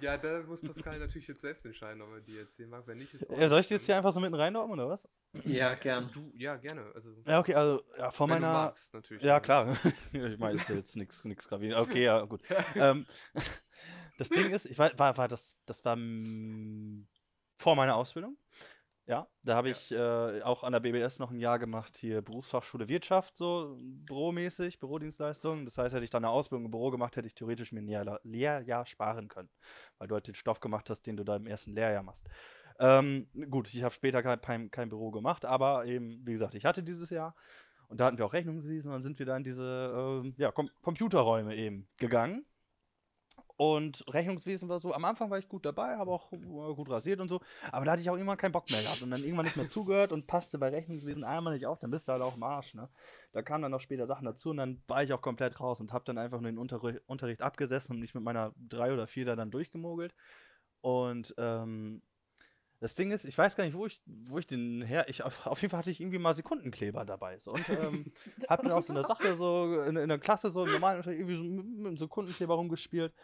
Ja, 0.00 0.18
da 0.18 0.42
muss 0.42 0.60
Pascal 0.60 0.98
natürlich 0.98 1.28
jetzt 1.28 1.40
selbst 1.40 1.64
entscheiden, 1.64 2.02
ob 2.02 2.10
er 2.10 2.20
die 2.20 2.38
erzählen 2.38 2.68
mag. 2.68 2.86
Wenn 2.86 2.98
nicht, 2.98 3.14
ist 3.14 3.30
auch 3.30 3.38
Ja, 3.38 3.48
soll 3.48 3.60
ich 3.60 3.68
die 3.68 3.74
jetzt 3.74 3.86
hier 3.86 3.96
einfach 3.96 4.12
so 4.12 4.20
mitten 4.20 4.34
reinordnen, 4.34 4.80
oder 4.80 4.88
was? 4.90 5.08
Ja, 5.44 5.74
gern. 5.82 6.10
Du, 6.12 6.32
ja, 6.36 6.56
gerne. 6.56 6.92
Also, 6.94 7.10
Ja, 7.26 7.40
okay, 7.40 7.54
also 7.54 7.82
ja, 7.98 8.10
vor 8.10 8.26
meiner. 8.26 8.52
magst, 8.52 8.94
natürlich. 8.94 9.22
Ja, 9.22 9.40
klar. 9.40 9.76
ich 10.12 10.38
meine, 10.38 10.56
ist 10.58 10.68
ja 10.68 10.76
jetzt 10.76 10.96
nichts 10.96 11.24
nix 11.24 11.48
gravierend. 11.48 11.86
Okay, 11.86 12.04
ja, 12.04 12.22
gut. 12.24 12.42
ähm, 12.76 13.06
das 14.18 14.28
Ding 14.28 14.50
ist, 14.50 14.66
ich 14.66 14.78
war, 14.78 14.96
war, 14.98 15.16
war 15.16 15.28
das, 15.28 15.56
das 15.66 15.84
war 15.84 15.96
mm, 15.96 17.06
vor 17.58 17.76
meiner 17.76 17.96
Ausbildung. 17.96 18.36
Ja, 19.08 19.28
da 19.44 19.54
habe 19.54 19.68
Ja. 19.68 19.76
ich 19.76 19.92
äh, 19.92 20.42
auch 20.42 20.64
an 20.64 20.72
der 20.72 20.80
BBS 20.80 21.20
noch 21.20 21.30
ein 21.30 21.38
Jahr 21.38 21.60
gemacht, 21.60 21.96
hier 21.96 22.22
Berufsfachschule 22.22 22.88
Wirtschaft, 22.88 23.36
so 23.36 23.76
büromäßig, 23.80 24.80
Bürodienstleistungen. 24.80 25.64
Das 25.64 25.78
heißt, 25.78 25.94
hätte 25.94 26.02
ich 26.04 26.10
dann 26.10 26.24
eine 26.24 26.32
Ausbildung 26.32 26.64
im 26.64 26.70
Büro 26.72 26.90
gemacht, 26.90 27.14
hätte 27.16 27.28
ich 27.28 27.34
theoretisch 27.36 27.70
mir 27.70 27.80
ein 28.00 28.18
Lehrjahr 28.24 28.84
sparen 28.84 29.28
können, 29.28 29.48
weil 29.98 30.08
du 30.08 30.14
halt 30.16 30.26
den 30.26 30.34
Stoff 30.34 30.58
gemacht 30.58 30.90
hast, 30.90 31.02
den 31.06 31.16
du 31.16 31.22
da 31.22 31.36
im 31.36 31.46
ersten 31.46 31.72
Lehrjahr 31.72 32.02
machst. 32.02 32.26
Ähm, 32.78 33.26
gut, 33.50 33.72
ich 33.72 33.82
habe 33.82 33.94
später 33.94 34.22
kein, 34.22 34.70
kein, 34.70 34.88
Büro 34.88 35.10
gemacht, 35.10 35.44
aber 35.44 35.86
eben, 35.86 36.20
wie 36.26 36.32
gesagt, 36.32 36.54
ich 36.54 36.64
hatte 36.64 36.82
dieses 36.82 37.10
Jahr 37.10 37.34
und 37.88 38.00
da 38.00 38.06
hatten 38.06 38.18
wir 38.18 38.26
auch 38.26 38.32
Rechnungswesen 38.32 38.90
und 38.90 38.94
dann 38.94 39.02
sind 39.02 39.18
wir 39.18 39.26
da 39.26 39.36
in 39.36 39.44
diese 39.44 40.22
ähm, 40.24 40.34
ja, 40.36 40.52
Com 40.52 40.68
Computerräume 40.82 41.54
eben 41.56 41.88
gegangen. 41.96 42.44
Und 43.58 44.04
Rechnungswesen 44.12 44.68
war 44.68 44.80
so, 44.80 44.92
am 44.92 45.06
Anfang 45.06 45.30
war 45.30 45.38
ich 45.38 45.48
gut 45.48 45.64
dabei, 45.64 45.96
habe 45.96 46.10
auch 46.10 46.30
äh, 46.30 46.36
gut 46.36 46.90
rasiert 46.90 47.20
und 47.20 47.28
so, 47.28 47.40
aber 47.72 47.86
da 47.86 47.92
hatte 47.92 48.02
ich 48.02 48.10
auch 48.10 48.16
irgendwann 48.16 48.36
keinen 48.36 48.52
Bock 48.52 48.70
mehr 48.70 48.82
gehabt 48.82 49.00
und 49.00 49.10
dann 49.10 49.22
irgendwann 49.22 49.46
nicht 49.46 49.56
mehr 49.56 49.68
zugehört 49.68 50.12
und 50.12 50.26
passte 50.26 50.58
bei 50.58 50.68
Rechnungswesen 50.68 51.24
einmal 51.24 51.54
nicht 51.54 51.64
auf, 51.64 51.78
dann 51.78 51.90
bist 51.90 52.06
du 52.06 52.12
halt 52.12 52.20
auch 52.20 52.36
im 52.36 52.42
Arsch, 52.42 52.74
ne? 52.74 52.90
Da 53.32 53.40
kamen 53.40 53.62
dann 53.62 53.70
noch 53.70 53.80
später 53.80 54.06
Sachen 54.06 54.26
dazu 54.26 54.50
und 54.50 54.58
dann 54.58 54.82
war 54.88 55.02
ich 55.02 55.12
auch 55.14 55.22
komplett 55.22 55.58
raus 55.58 55.80
und 55.80 55.94
habe 55.94 56.04
dann 56.04 56.18
einfach 56.18 56.40
nur 56.40 56.50
den 56.50 56.58
Unterri 56.58 57.00
Unterricht 57.06 57.40
abgesessen 57.40 57.94
und 57.94 58.00
mich 58.00 58.14
mit 58.14 58.24
meiner 58.24 58.52
3 58.68 58.92
oder 58.92 59.06
4 59.06 59.24
da 59.24 59.36
dann 59.36 59.50
durchgemogelt. 59.50 60.14
Und 60.82 61.34
ähm, 61.38 62.02
das 62.80 62.94
Ding 62.94 63.10
ist, 63.10 63.24
ich 63.24 63.36
weiß 63.36 63.56
gar 63.56 63.64
nicht, 63.64 63.76
wo 63.76 63.86
ich, 63.86 64.00
wo 64.04 64.38
ich 64.38 64.46
den 64.46 64.82
her. 64.82 65.08
Ich, 65.08 65.22
auf, 65.22 65.60
jeden 65.62 65.70
Fall 65.70 65.78
hatte 65.78 65.90
ich 65.90 66.00
irgendwie 66.00 66.18
mal 66.18 66.34
Sekundenkleber 66.34 67.04
dabei. 67.04 67.38
So, 67.38 67.52
und 67.52 67.68
ähm, 67.70 68.12
hab 68.48 68.62
dann 68.62 68.72
auch 68.72 68.82
so 68.82 68.92
eine 68.92 69.04
Sache 69.04 69.34
so 69.36 69.80
in, 69.82 69.96
in 69.96 70.08
der 70.08 70.18
Klasse 70.18 70.50
so 70.50 70.66
Unterricht 70.66 71.12
irgendwie 71.12 71.36
so 71.36 71.44
mit, 71.44 71.66
mit 71.66 71.86
dem 71.86 71.96
Sekundenkleber 71.96 72.54
rumgespielt. 72.54 73.14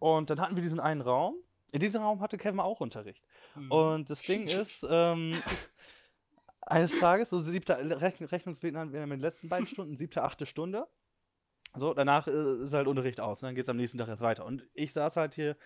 Und 0.00 0.30
dann 0.30 0.40
hatten 0.40 0.56
wir 0.56 0.62
diesen 0.62 0.80
einen 0.80 1.00
Raum. 1.00 1.36
In 1.70 1.80
diesem 1.80 2.02
Raum 2.02 2.20
hatte 2.20 2.38
Kevin 2.38 2.60
auch 2.60 2.80
Unterricht. 2.80 3.24
Mhm. 3.54 3.70
Und 3.70 4.10
das 4.10 4.22
Ding 4.22 4.48
ist, 4.48 4.84
ähm, 4.88 5.40
eines 6.62 6.98
Tages, 6.98 7.30
so 7.30 7.38
siebter 7.38 7.78
Rechn 8.00 8.24
Rechnungswesen 8.24 8.78
haben 8.78 8.92
wir 8.92 9.02
in 9.02 9.10
den 9.10 9.20
letzten 9.20 9.48
beiden 9.48 9.66
Stunden, 9.66 9.96
siebte, 9.96 10.22
achte 10.22 10.44
Stunde. 10.44 10.86
So, 11.76 11.94
danach 11.94 12.26
äh, 12.26 12.64
ist 12.64 12.72
halt 12.72 12.88
Unterricht 12.88 13.20
aus. 13.20 13.42
Und 13.42 13.46
dann 13.46 13.54
geht 13.54 13.64
es 13.64 13.68
am 13.68 13.76
nächsten 13.76 13.98
Tag 13.98 14.08
erst 14.08 14.22
weiter. 14.22 14.44
Und 14.44 14.66
ich 14.74 14.92
saß 14.92 15.16
halt 15.16 15.34
hier, 15.34 15.56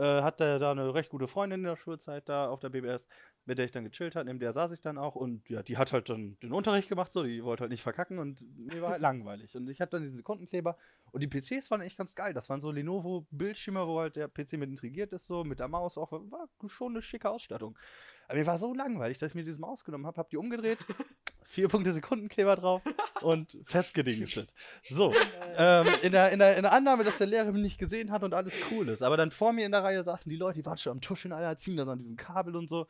äh, 0.00 0.22
hatte 0.22 0.58
da 0.58 0.70
eine 0.70 0.94
recht 0.94 1.10
gute 1.10 1.28
Freundin 1.28 1.60
in 1.60 1.64
der 1.64 1.76
Schulzeit 1.76 2.28
da 2.28 2.48
auf 2.48 2.60
der 2.60 2.70
BBS, 2.70 3.06
mit 3.44 3.58
der 3.58 3.66
ich 3.66 3.70
dann 3.70 3.84
gechillt 3.84 4.16
habe. 4.16 4.24
Neben 4.24 4.38
der 4.38 4.54
saß 4.54 4.72
ich 4.72 4.80
dann 4.80 4.96
auch. 4.96 5.14
Und 5.14 5.48
ja, 5.50 5.62
die 5.62 5.76
hat 5.76 5.92
halt 5.92 6.08
dann 6.08 6.38
den 6.42 6.52
Unterricht 6.52 6.88
gemacht, 6.88 7.12
so, 7.12 7.22
die 7.22 7.44
wollte 7.44 7.62
halt 7.62 7.70
nicht 7.70 7.82
verkacken 7.82 8.18
und 8.18 8.40
mir 8.56 8.80
war 8.80 8.92
halt 8.92 9.02
langweilig. 9.02 9.54
Und 9.54 9.68
ich 9.68 9.80
hatte 9.80 9.92
dann 9.92 10.02
diesen 10.02 10.16
Sekundenkleber. 10.16 10.78
Und 11.12 11.22
die 11.22 11.28
PCs 11.28 11.70
waren 11.70 11.82
echt 11.82 11.98
ganz 11.98 12.14
geil. 12.14 12.32
Das 12.32 12.48
waren 12.48 12.62
so 12.62 12.70
Lenovo-Bildschirme, 12.70 13.86
wo 13.86 14.00
halt 14.00 14.16
der 14.16 14.28
PC 14.28 14.54
mit 14.54 14.70
integriert 14.70 15.12
ist, 15.12 15.26
so 15.26 15.44
mit 15.44 15.60
der 15.60 15.68
Maus 15.68 15.98
auch. 15.98 16.12
War 16.12 16.48
schon 16.68 16.92
eine 16.92 17.02
schicke 17.02 17.28
Ausstattung. 17.28 17.76
Aber 18.28 18.38
mir 18.38 18.46
war 18.46 18.58
so 18.58 18.72
langweilig, 18.72 19.18
dass 19.18 19.32
ich 19.32 19.34
mir 19.34 19.44
diese 19.44 19.60
Maus 19.60 19.84
genommen 19.84 20.06
habe, 20.06 20.16
hab 20.16 20.30
die 20.30 20.36
umgedreht, 20.36 20.78
vier 21.50 21.68
Punkte 21.68 21.92
Sekundenkleber 21.92 22.56
drauf 22.56 22.82
und 23.22 23.58
festgedingstet. 23.64 24.52
So, 24.84 25.12
ähm, 25.56 25.88
in, 26.02 26.12
der, 26.12 26.30
in, 26.30 26.38
der, 26.38 26.56
in 26.56 26.62
der 26.62 26.72
Annahme, 26.72 27.04
dass 27.04 27.18
der 27.18 27.26
Lehrer 27.26 27.50
mich 27.52 27.62
nicht 27.62 27.78
gesehen 27.78 28.10
hat 28.12 28.22
und 28.22 28.34
alles 28.34 28.54
cool 28.70 28.88
ist. 28.88 29.02
Aber 29.02 29.16
dann 29.16 29.30
vor 29.30 29.52
mir 29.52 29.66
in 29.66 29.72
der 29.72 29.82
Reihe 29.82 30.02
saßen 30.02 30.30
die 30.30 30.36
Leute, 30.36 30.60
die 30.60 30.64
waren 30.66 30.78
schon 30.78 30.92
am 30.92 31.00
Tuscheln, 31.00 31.32
Alter, 31.32 31.58
ziehen 31.58 31.76
da 31.76 31.84
so 31.84 31.90
an 31.90 31.98
diesem 31.98 32.16
Kabel 32.16 32.56
und 32.56 32.68
so. 32.68 32.86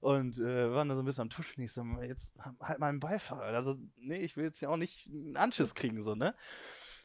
Und 0.00 0.38
äh, 0.38 0.70
waren 0.72 0.88
da 0.88 0.94
so 0.96 1.02
ein 1.02 1.06
bisschen 1.06 1.22
am 1.22 1.30
Tuscheln. 1.30 1.64
Ich 1.64 1.72
so, 1.72 1.82
jetzt 2.02 2.34
halt 2.60 2.78
mal 2.78 2.88
einen 2.88 3.00
Beifahrer. 3.00 3.42
Also, 3.56 3.76
nee, 3.96 4.18
ich 4.18 4.36
will 4.36 4.44
jetzt 4.44 4.60
ja 4.60 4.68
auch 4.68 4.76
nicht 4.76 5.08
einen 5.08 5.36
Anschiss 5.36 5.74
kriegen, 5.74 6.04
so, 6.04 6.14
ne? 6.14 6.34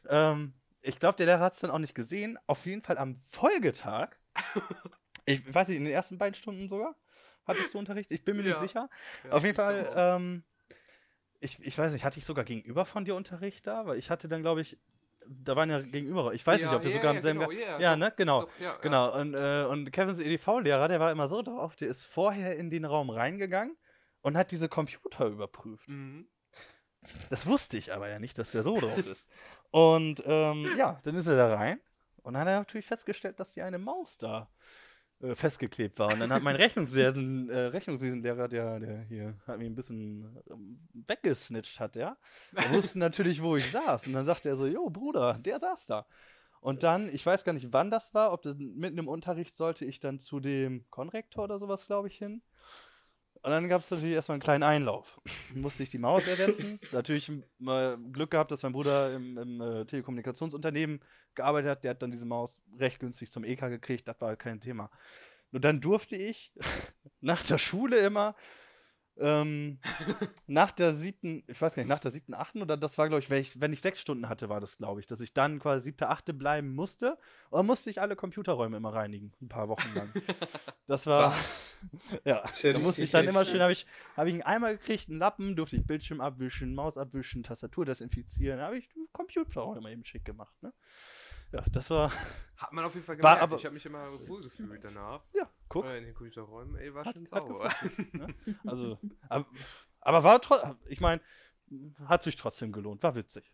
Ähm, 0.08 0.54
ich 0.82 1.00
glaube, 1.00 1.18
der 1.18 1.26
Lehrer 1.26 1.40
hat 1.40 1.54
es 1.54 1.60
dann 1.60 1.72
auch 1.72 1.80
nicht 1.80 1.96
gesehen. 1.96 2.38
Auf 2.46 2.66
jeden 2.66 2.82
Fall 2.82 2.98
am 2.98 3.22
Folgetag, 3.30 4.10
ich 5.26 5.54
weiß 5.54 5.70
nicht, 5.70 5.78
in 5.78 5.86
den 5.86 5.94
ersten 5.94 6.18
beiden 6.18 6.36
Stunden 6.36 6.68
sogar, 6.68 6.96
hattest 7.46 7.74
du 7.74 7.80
Unterricht? 7.80 8.12
Ich 8.12 8.24
bin 8.24 8.38
mir 8.38 8.44
Ja. 8.44 8.50
nicht 8.50 8.70
sicher. 8.70 8.90
Ja, 9.26 9.32
Auf 9.32 9.44
jeden 9.44 9.56
Fall, 9.56 9.92
ähm, 9.96 10.44
ich, 11.40 11.60
ich 11.62 11.78
weiß 11.78 11.92
nicht, 11.94 12.04
hatte 12.04 12.20
ich 12.20 12.26
sogar 12.26 12.44
gegenüber 12.46 12.86
von 12.86 13.06
dir 13.06 13.16
Unterricht 13.16 13.66
da? 13.68 13.86
Weil 13.86 13.98
ich 13.98 14.10
hatte 14.10 14.28
dann, 14.28 14.42
glaube 14.42 14.62
ich, 14.62 14.78
da 15.28 15.56
waren 15.56 15.70
ja 15.70 15.82
gegenüber, 15.82 16.34
ich 16.34 16.46
weiß 16.46 16.62
nicht, 16.62 16.72
Ja, 16.72 16.78
ob 16.78 16.84
wir 16.84 16.90
ja, 16.92 16.98
sogar 16.98 17.12
ja, 17.12 17.18
im 17.18 17.24
selben 17.24 17.40
genau, 17.42 17.52
Jahr- 17.52 17.80
ja, 17.80 17.80
Ja, 17.80 17.94
doch, 17.94 18.00
ne, 18.00 18.14
genau. 18.18 18.42
Doch, 18.44 18.60
ja, 18.60 18.66
ja. 18.66 18.78
Genau, 18.82 19.20
und, 19.20 19.34
äh, 19.36 19.64
und 19.66 19.92
Kevins 19.92 20.20
EDV-Lehrer, 20.20 20.88
der 20.88 21.00
war 21.00 21.12
immer 21.12 21.28
so 21.28 21.42
drauf, 21.42 21.76
der 21.76 21.90
ist 21.90 22.06
vorher 22.06 22.56
in 22.56 22.70
den 22.70 22.86
Raum 22.86 23.10
reingegangen 23.10 23.78
und 24.22 24.38
hat 24.38 24.52
diese 24.52 24.70
Computer 24.70 25.28
überprüft. 25.28 25.88
Mhm. 25.88 26.28
Das 27.30 27.46
wusste 27.46 27.78
ich 27.78 27.94
aber 27.94 28.10
ja 28.10 28.20
nicht, 28.20 28.38
dass 28.38 28.52
der 28.52 28.64
so 28.64 28.80
drauf 28.80 29.06
ist. 29.06 29.30
Und 29.72 30.24
ähm, 30.26 30.74
ja, 30.78 31.00
dann 31.04 31.16
ist 31.16 31.28
er 31.28 31.36
da 31.36 31.56
rein 31.56 31.80
und 32.24 32.34
dann 32.34 32.42
hat 32.42 32.48
er 32.50 32.60
natürlich 32.60 32.88
festgestellt, 32.88 33.40
dass 33.40 33.54
die 33.54 33.62
eine 33.62 33.78
Maus 33.78 34.18
da 34.18 34.50
äh, 35.22 35.36
festgeklebt 35.36 36.00
war. 36.00 36.14
Und 36.14 36.20
dann 36.20 36.32
hat 36.32 36.44
mein 36.44 36.56
Rechnungswesen, 36.56 37.50
äh, 37.50 37.58
Rechnungswesenlehrer, 37.58 38.48
der, 38.48 38.80
der 38.80 39.02
hier 39.02 39.36
hat 39.48 39.58
mich 39.58 39.68
ein 39.68 39.76
bisschen 39.76 40.42
ähm, 40.50 40.80
weggesnitcht 41.08 41.80
hat, 41.80 41.96
ja. 41.96 42.18
Er 42.56 42.72
wusste 42.74 43.00
natürlich, 43.00 43.42
wo 43.42 43.58
ich 43.58 43.70
saß. 43.72 44.08
Und 44.08 44.14
dann 44.14 44.26
sagte 44.26 44.50
er 44.50 44.56
so, 44.56 44.66
jo, 44.66 44.90
Bruder, 44.90 45.38
der 45.40 45.60
saß 45.60 45.88
da. 45.88 46.06
Und 46.62 46.84
dann, 46.84 47.10
ich 47.14 47.26
weiß 47.26 47.44
gar 47.44 47.54
nicht, 47.54 47.72
wann 47.72 47.92
das 47.92 48.14
war, 48.14 48.34
ob 48.34 48.42
das 48.42 48.56
mitten 48.58 48.98
im 48.98 49.08
Unterricht 49.08 49.56
sollte 49.56 49.86
ich 49.86 50.00
dann 50.00 50.20
zu 50.20 50.40
dem 50.40 50.86
Konrektor 50.90 51.46
oder 51.46 51.60
sowas, 51.60 51.86
glaube 51.86 52.08
ich, 52.08 52.18
hin. 52.18 52.42
Und 53.42 53.52
dann 53.52 53.70
gab 53.70 53.82
es 53.82 53.90
natürlich 53.90 54.16
erstmal 54.16 54.36
einen 54.36 54.42
kleinen 54.42 54.64
Einlauf. 54.64 55.22
Musste 55.56 55.84
ich 55.84 55.90
die 55.90 55.98
Maus 55.98 56.28
ersetzen. 56.28 56.80
natürlich 56.92 57.32
mal 57.58 57.98
Glück 58.12 58.32
gehabt, 58.32 58.52
dass 58.52 58.64
mein 58.64 58.74
Bruder 58.74 59.14
im, 59.14 59.38
im 59.38 59.62
äh, 59.62 59.86
Telekommunikationsunternehmen 59.86 61.00
gearbeitet 61.36 61.72
hat. 61.72 61.84
Der 61.84 61.92
hat 61.92 62.02
dann 62.02 62.12
diese 62.12 62.26
Maus 62.26 62.60
recht 62.78 63.00
günstig 63.00 63.32
zum 63.32 63.44
EK 63.44 63.62
gekriegt. 63.70 64.08
Das 64.08 64.20
war 64.20 64.36
kein 64.36 64.60
Thema. 64.60 64.92
Und 65.52 65.64
dann 65.64 65.80
durfte 65.80 66.16
ich 66.16 66.52
nach 67.22 67.44
der 67.44 67.58
Schule 67.58 67.98
immer 68.00 68.36
ähm, 69.20 69.80
nach 70.48 70.72
der 70.72 70.94
siebten, 70.94 71.44
ich 71.48 71.62
weiß 71.62 71.76
gar 71.76 71.84
nicht, 71.84 71.90
nach 71.90 72.00
der 72.00 72.12
siebten, 72.12 72.34
achten 72.34 72.62
oder 72.62 72.78
das 72.78 72.98
war, 72.98 73.08
glaube 73.08 73.22
ich, 73.22 73.30
wenn 73.30 73.42
ich, 73.42 73.60
wenn 73.62 73.74
ich 73.74 73.82
sechs 73.82 74.00
Stunden 74.00 74.30
hatte, 74.30 74.50
war 74.50 74.60
das, 74.60 74.78
glaube 74.78 75.00
ich, 75.00 75.06
dass 75.08 75.20
ich 75.20 75.34
dann 75.34 75.60
quasi 75.60 75.86
siebte, 75.86 76.10
achte 76.10 76.34
bleiben 76.34 76.74
musste. 76.74 77.18
Und 77.50 77.60
dann 77.60 77.66
musste 77.66 77.90
ich 77.90 78.02
alle 78.02 78.16
Computerräume 78.16 78.78
immer 78.78 78.94
reinigen, 78.94 79.32
ein 79.42 79.50
paar 79.50 79.70
Wochen 79.70 79.94
lang. 79.94 80.14
Das 80.88 81.06
war, 81.06 81.34
Was? 81.34 81.78
ja, 82.26 82.44
ja 82.64 82.74
da 82.74 82.80
musste 82.80 83.04
ich 83.04 83.12
dann 83.12 83.28
immer 83.28 83.46
schön, 83.46 83.62
habe 83.62 83.72
ich, 83.72 83.86
habe 84.18 84.28
ich 84.30 84.34
einen 84.34 84.42
Eimer 84.42 84.72
gekriegt, 84.72 85.08
einen 85.08 85.20
Lappen, 85.20 85.56
durfte 85.56 85.76
ich 85.76 85.86
Bildschirm 85.86 86.20
abwischen, 86.20 86.74
Maus 86.74 86.98
abwischen, 86.98 87.44
Tastatur 87.44 87.86
desinfizieren, 87.86 88.60
habe 88.60 88.80
ich 88.80 88.90
Computerräume 89.12 89.92
eben 89.92 90.04
schick 90.04 90.26
gemacht, 90.26 90.56
ne? 90.64 90.74
Ja, 91.52 91.64
das 91.72 91.92
war, 91.92 92.12
Hat 92.58 92.74
man 92.74 92.86
auf 92.86 92.96
jeden 92.96 93.06
Fall 93.06 93.18
War 93.22 93.34
gemerkt. 93.34 93.44
aber- 93.44 93.58
ich 93.58 93.66
habe 93.66 93.74
mich 93.76 93.86
immer 93.86 94.28
wohlgefühlt 94.28 94.84
danach. 94.84 95.22
ja, 95.36 95.48
guck. 95.70 95.86
Äh, 95.86 96.00
in 96.00 96.06
den 96.06 96.14
Computerräumen, 96.14 96.76
ey, 96.76 96.94
war 96.94 97.06
Hat- 97.06 97.16
schon 97.16 97.26
sauber. 97.26 97.72
ne? 98.14 98.36
Also, 98.66 99.00
aber, 99.30 99.48
aber 100.02 100.24
war 100.24 100.42
trotzdem, 100.42 100.78
ich 100.88 101.00
meine, 101.00 101.22
hat 102.06 102.24
sich 102.24 102.36
trotzdem 102.36 102.72
gelohnt, 102.72 103.04
war 103.04 103.16
witzig. 103.16 103.52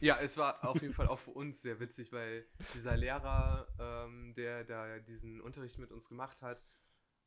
Ja, 0.00 0.18
es 0.20 0.36
war 0.36 0.62
auf 0.68 0.82
jeden 0.82 0.92
Fall 0.92 1.08
auch 1.08 1.18
für 1.20 1.30
uns 1.30 1.62
sehr 1.62 1.80
witzig, 1.80 2.12
weil 2.12 2.46
dieser 2.74 2.96
Lehrer, 2.96 3.66
ähm, 3.78 4.34
der 4.36 4.64
da 4.64 4.98
diesen 4.98 5.40
Unterricht 5.40 5.78
mit 5.78 5.92
uns 5.92 6.08
gemacht 6.08 6.42
hat, 6.42 6.62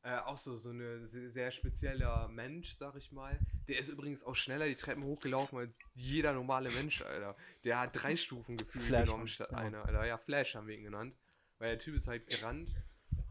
äh, 0.02 0.16
auch 0.18 0.36
so, 0.36 0.54
so 0.56 0.70
eine 0.70 1.04
se- 1.04 1.28
sehr 1.28 1.50
spezieller 1.50 2.28
Mensch, 2.28 2.76
sag 2.76 2.94
ich 2.94 3.10
mal. 3.10 3.40
Der 3.66 3.78
ist 3.80 3.88
übrigens 3.88 4.22
auch 4.22 4.36
schneller 4.36 4.66
die 4.68 4.76
Treppen 4.76 5.02
hochgelaufen 5.02 5.58
als 5.58 5.78
jeder 5.94 6.32
normale 6.34 6.70
Mensch, 6.70 7.02
Alter. 7.02 7.36
Der 7.64 7.80
hat 7.80 8.00
drei 8.00 8.16
Stufen 8.16 8.56
gefühlt 8.56 8.86
genommen 8.88 9.26
statt 9.26 9.48
ja. 9.50 9.58
eine, 9.58 9.82
Alter. 9.82 10.06
Ja, 10.06 10.16
Flash 10.18 10.54
haben 10.54 10.68
wir 10.68 10.76
ihn 10.76 10.84
genannt. 10.84 11.16
Weil 11.58 11.70
der 11.70 11.78
Typ 11.78 11.96
ist 11.96 12.06
halt 12.06 12.28
gerannt. 12.28 12.70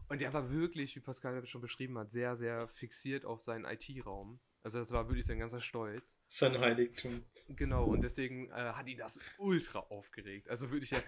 Und 0.08 0.20
der 0.20 0.32
war 0.32 0.50
wirklich, 0.50 0.96
wie 0.96 1.00
Pascal 1.00 1.44
schon 1.46 1.60
beschrieben 1.60 1.98
hat, 1.98 2.10
sehr, 2.10 2.34
sehr 2.34 2.68
fixiert 2.68 3.24
auf 3.24 3.40
seinen 3.42 3.64
IT-Raum. 3.64 4.40
Also 4.62 4.78
das 4.78 4.90
war 4.90 5.08
wirklich 5.08 5.26
sein 5.26 5.38
ganzer 5.38 5.60
Stolz. 5.60 6.20
Sein 6.28 6.58
Heiligtum. 6.58 7.24
Genau, 7.48 7.84
und 7.84 8.02
deswegen 8.02 8.50
äh, 8.50 8.72
hat 8.72 8.88
ihn 8.88 8.98
das 8.98 9.20
ultra 9.38 9.78
aufgeregt. 9.78 10.48
Also 10.48 10.70
würde 10.70 10.84
ich 10.84 10.90
ja, 10.90 11.00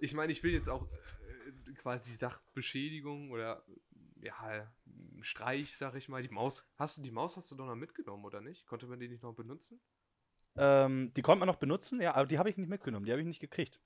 ich 0.00 0.14
meine, 0.14 0.32
ich 0.32 0.42
will 0.42 0.52
jetzt 0.52 0.68
auch 0.68 0.88
äh, 0.88 1.72
quasi 1.74 2.14
Sachbeschädigung 2.14 3.30
oder 3.30 3.64
ja, 4.20 4.72
Streich, 5.20 5.76
sag 5.76 5.94
ich 5.94 6.08
mal. 6.08 6.22
Die 6.22 6.28
Maus, 6.28 6.64
hast 6.76 6.98
du 6.98 7.02
die 7.02 7.10
Maus 7.10 7.36
hast 7.36 7.50
du 7.50 7.54
doch 7.54 7.66
noch 7.66 7.76
mitgenommen, 7.76 8.24
oder 8.24 8.40
nicht? 8.40 8.66
Konnte 8.66 8.86
man 8.86 8.98
die 8.98 9.08
nicht 9.08 9.22
noch 9.22 9.34
benutzen? 9.34 9.80
Ähm, 10.56 11.12
die 11.14 11.22
konnte 11.22 11.40
man 11.40 11.48
noch 11.48 11.56
benutzen, 11.56 12.00
ja, 12.00 12.14
aber 12.14 12.26
die 12.26 12.38
habe 12.38 12.48
ich 12.48 12.56
nicht 12.56 12.68
mitgenommen, 12.68 13.04
die 13.04 13.12
habe 13.12 13.20
ich 13.20 13.26
nicht 13.26 13.40
gekriegt. 13.40 13.78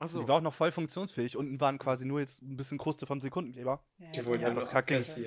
Achso. 0.00 0.20
Die 0.20 0.28
war 0.28 0.36
auch 0.36 0.40
noch 0.40 0.54
voll 0.54 0.70
funktionsfähig. 0.70 1.36
Unten 1.36 1.60
waren 1.60 1.78
quasi 1.78 2.04
nur 2.04 2.20
jetzt 2.20 2.40
ein 2.42 2.56
bisschen 2.56 2.78
Kruste 2.78 3.06
vom 3.06 3.20
Sekundenkleber. 3.20 3.82
Ja, 3.98 4.12
Die 4.12 4.26
wollten 4.26 4.42
ja, 4.42 4.48
ja 4.50 4.54
das. 4.54 5.18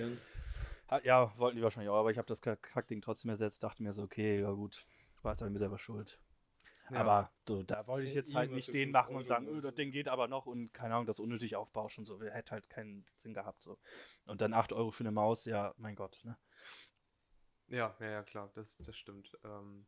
Ha- 0.89 1.01
Ja, 1.03 1.38
wollten 1.38 1.57
die 1.57 1.63
wahrscheinlich 1.63 1.89
auch, 1.89 1.99
aber 1.99 2.11
ich 2.11 2.17
habe 2.17 2.28
das 2.28 2.41
Kack- 2.41 2.63
Kackding 2.63 3.01
trotzdem 3.01 3.30
ersetzt, 3.32 3.63
dachte 3.63 3.84
mir 3.84 3.93
so, 3.93 4.03
okay, 4.03 4.39
ja 4.41 4.51
gut, 4.51 4.86
war 5.24 5.34
jetzt 5.34 5.41
an 5.43 5.51
mir 5.51 5.59
selber 5.59 5.78
schuld. 5.78 6.19
Ja. 6.89 6.97
Aber 7.01 7.32
so, 7.47 7.63
da 7.63 7.86
wollte 7.88 8.07
ich 8.07 8.13
jetzt 8.13 8.34
halt 8.34 8.51
nicht 8.51 8.74
den 8.74 8.91
machen 8.91 9.15
und 9.15 9.26
sagen, 9.28 9.47
oder 9.47 9.57
öh, 9.57 9.61
das 9.61 9.72
so. 9.72 9.76
Ding 9.78 9.91
geht 9.91 10.09
aber 10.09 10.28
noch 10.28 10.45
und 10.45 10.74
keine 10.74 10.95
Ahnung, 10.95 11.05
das 11.05 11.19
unnötig 11.19 11.55
aufbauschen, 11.55 12.05
so, 12.05 12.22
hätte 12.22 12.51
halt 12.51 12.69
keinen 12.69 13.05
Sinn 13.15 13.34
gehabt, 13.34 13.61
so. 13.61 13.78
Und 14.26 14.41
dann 14.41 14.53
8 14.53 14.74
Euro 14.74 14.91
für 14.91 15.03
eine 15.03 15.11
Maus, 15.11 15.45
ja, 15.45 15.74
mein 15.78 15.95
Gott, 15.95 16.19
ne? 16.24 16.38
Ja, 17.67 17.95
ja, 17.99 18.09
ja, 18.09 18.24
klar, 18.24 18.51
das, 18.55 18.78
das 18.78 18.95
stimmt. 18.97 19.38
Ähm, 19.45 19.86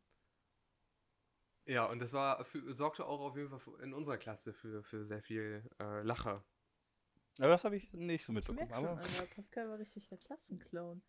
ja, 1.66 1.86
und 1.86 1.98
das 2.00 2.12
war 2.12 2.44
für, 2.44 2.72
sorgte 2.74 3.06
auch 3.06 3.20
auf 3.20 3.36
jeden 3.36 3.48
Fall 3.48 3.60
in 3.82 3.92
unserer 3.94 4.18
Klasse 4.18 4.52
für, 4.52 4.82
für 4.82 5.04
sehr 5.06 5.22
viel 5.22 5.62
äh, 5.80 6.02
Lacher. 6.02 6.44
Aber 7.38 7.48
das 7.48 7.64
habe 7.64 7.76
ich 7.76 7.92
nicht 7.92 8.24
so 8.24 8.32
Ich 8.32 8.36
mitbekommen. 8.36 8.68
merke 8.68 8.74
schon, 8.74 8.98
Aber, 8.98 9.00
aber 9.18 9.26
Pascal 9.34 9.68
war 9.68 9.78
richtig 9.78 10.06
der 10.08 10.18
Klassenclown. 10.18 11.02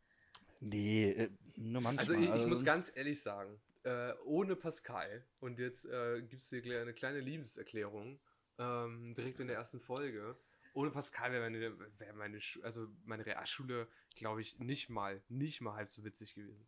nee, 0.59 1.11
äh, 1.11 1.29
nur 1.55 1.81
manchmal. 1.81 1.99
Also 1.99 2.13
ich, 2.13 2.21
ich 2.23 2.29
muss 2.47 2.59
also- 2.59 2.65
ganz 2.65 2.91
ehrlich 2.95 3.21
sagen, 3.21 3.59
äh, 3.83 4.13
ohne 4.23 4.55
Pascal, 4.55 5.23
und 5.39 5.59
jetzt 5.59 5.85
äh, 5.85 6.21
gibt 6.23 6.41
es 6.41 6.49
hier 6.49 6.81
eine 6.81 6.93
kleine 6.93 7.19
Liebeserklärung, 7.19 8.19
ähm, 8.57 9.13
direkt 9.13 9.39
in 9.39 9.47
der 9.47 9.57
ersten 9.57 9.79
Folge. 9.79 10.35
Ohne 10.73 10.89
Pascal 10.91 11.31
wäre 11.31 11.43
meine, 11.43 11.77
wär 11.99 12.13
meine, 12.15 12.39
also 12.63 12.87
meine 13.05 13.25
Realschule, 13.25 13.87
glaube 14.15 14.41
ich, 14.41 14.57
nicht 14.59 14.89
mal, 14.89 15.21
nicht 15.29 15.61
mal 15.61 15.75
halb 15.75 15.89
so 15.91 16.03
witzig 16.03 16.33
gewesen. 16.33 16.67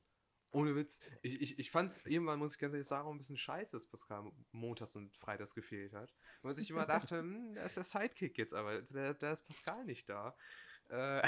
Ohne 0.52 0.76
Witz. 0.76 1.00
Ich, 1.22 1.42
ich, 1.42 1.60
ich 1.60 1.72
fand 1.72 1.92
es 1.92 2.06
irgendwann, 2.06 2.40
muss 2.40 2.54
ich 2.54 2.60
ganz 2.60 2.74
ehrlich 2.74 2.88
sagen, 2.88 3.10
ein 3.10 3.18
bisschen 3.18 3.38
scheiße, 3.38 3.76
dass 3.76 3.88
Pascal 3.88 4.32
montags 4.52 4.96
und 4.96 5.16
freitags 5.18 5.54
gefehlt 5.54 5.94
hat. 5.94 6.14
Weil 6.42 6.56
sich 6.56 6.70
immer 6.70 6.86
dachte, 6.86 7.20
hm, 7.20 7.54
da 7.56 7.64
ist 7.64 7.78
der 7.78 7.84
Sidekick 7.84 8.38
jetzt, 8.38 8.54
aber 8.54 8.82
da, 8.84 9.14
da 9.14 9.32
ist 9.34 9.46
Pascal 9.48 9.84
nicht 9.86 10.08
da. 10.10 10.36
Äh, 10.90 11.22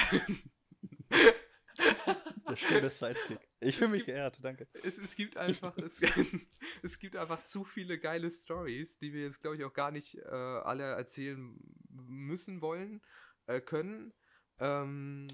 Der 2.50 2.56
schöne 2.56 2.90
Sidekick. 2.90 3.40
Ich 3.60 3.78
fühle 3.78 3.92
mich 3.92 4.06
gibt- 4.06 4.16
geehrt, 4.16 4.40
danke. 4.44 4.68
es, 4.84 4.98
es 4.98 5.16
gibt 5.16 5.38
einfach, 5.38 5.78
es, 5.78 6.00
es 6.84 6.98
gibt 7.00 7.16
einfach 7.16 7.44
zu 7.44 7.64
viele 7.64 8.00
geile 8.00 8.32
Stories, 8.32 8.98
die 8.98 9.14
wir 9.14 9.24
jetzt, 9.24 9.42
glaube 9.42 9.58
ich, 9.58 9.64
auch 9.64 9.74
gar 9.74 9.92
nicht 9.92 10.16
äh, 10.16 10.22
alle 10.30 10.84
erzählen 10.84 11.56
müssen, 11.90 12.62
wollen, 12.62 13.02
äh, 13.48 13.62
können. 13.62 14.14
Ähm, 14.60 15.28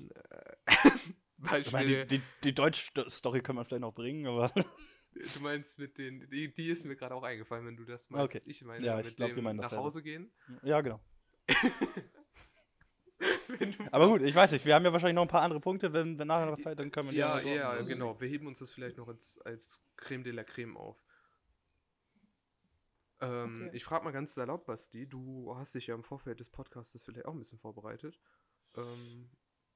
Ich 1.46 1.72
meine, 1.72 1.88
Beispiel, 1.88 2.06
die, 2.06 2.18
die, 2.20 2.24
die 2.44 2.54
Deutsch-Story 2.56 3.42
können 3.42 3.58
wir 3.60 3.66
vielleicht 3.66 3.82
noch 3.82 3.94
bringen, 3.94 4.26
aber. 4.28 4.52
du 5.14 5.40
meinst 5.42 5.80
mit 5.80 5.98
den, 5.98 6.30
die, 6.30 6.54
die 6.54 6.70
ist 6.70 6.86
mir 6.86 6.96
gerade 6.96 7.16
auch 7.16 7.24
eingefallen, 7.24 7.66
wenn 7.66 7.78
du 7.78 7.86
das 7.86 8.10
meinst, 8.10 8.36
Okay. 8.36 8.44
ich 8.48 8.64
meine, 8.64 8.86
Ja, 8.86 9.00
ich 9.00 9.06
mit 9.08 9.18
glaub, 9.18 9.30
wir 9.30 9.36
dem 9.36 9.44
meinen 9.44 9.58
nach 9.58 9.64
dasselbe. 9.66 9.84
Hause 9.84 10.04
gehen. 10.04 10.32
ja, 10.64 10.82
genau. 10.82 11.00
Aber 13.92 14.08
gut, 14.10 14.24
ich 14.24 14.36
weiß 14.36 14.52
nicht, 14.52 14.66
wir 14.66 14.76
haben 14.76 14.84
ja 14.84 14.92
wahrscheinlich 14.92 15.16
noch 15.16 15.22
ein 15.22 15.28
paar 15.30 15.42
andere 15.44 15.62
Punkte, 15.62 15.94
wenn, 15.94 16.18
wenn 16.20 16.28
nachher 16.28 16.48
noch 16.48 16.60
Zeit, 16.60 16.80
dann 16.80 16.92
können 16.92 17.10
wir 17.12 17.16
Ja, 17.16 17.36
noch 17.40 17.44
ja, 17.46 17.70
ordnen. 17.70 17.88
genau. 17.88 18.20
Wir 18.20 18.28
heben 18.28 18.46
uns 18.48 18.60
das 18.60 18.74
vielleicht 18.74 18.98
noch 18.98 19.08
als, 19.08 19.40
als 19.46 19.82
Creme 19.96 20.24
de 20.24 20.34
la 20.34 20.44
Creme 20.44 20.76
auf. 20.78 20.98
Ähm, 23.22 23.68
Okay. 23.68 23.78
Ich 23.78 23.86
frage 23.86 24.04
mal 24.04 24.12
ganz 24.12 24.34
salopp, 24.34 24.66
Basti, 24.66 25.08
du 25.08 25.56
hast 25.56 25.76
dich 25.76 25.88
ja 25.88 25.96
im 25.96 26.04
Vorfeld 26.04 26.40
des 26.42 26.50
Podcasts 26.50 27.02
vielleicht 27.04 27.26
auch 27.26 27.32
ein 27.34 27.40
bisschen 27.40 27.60
vorbereitet. 27.60 28.20
Ähm, 28.76 29.30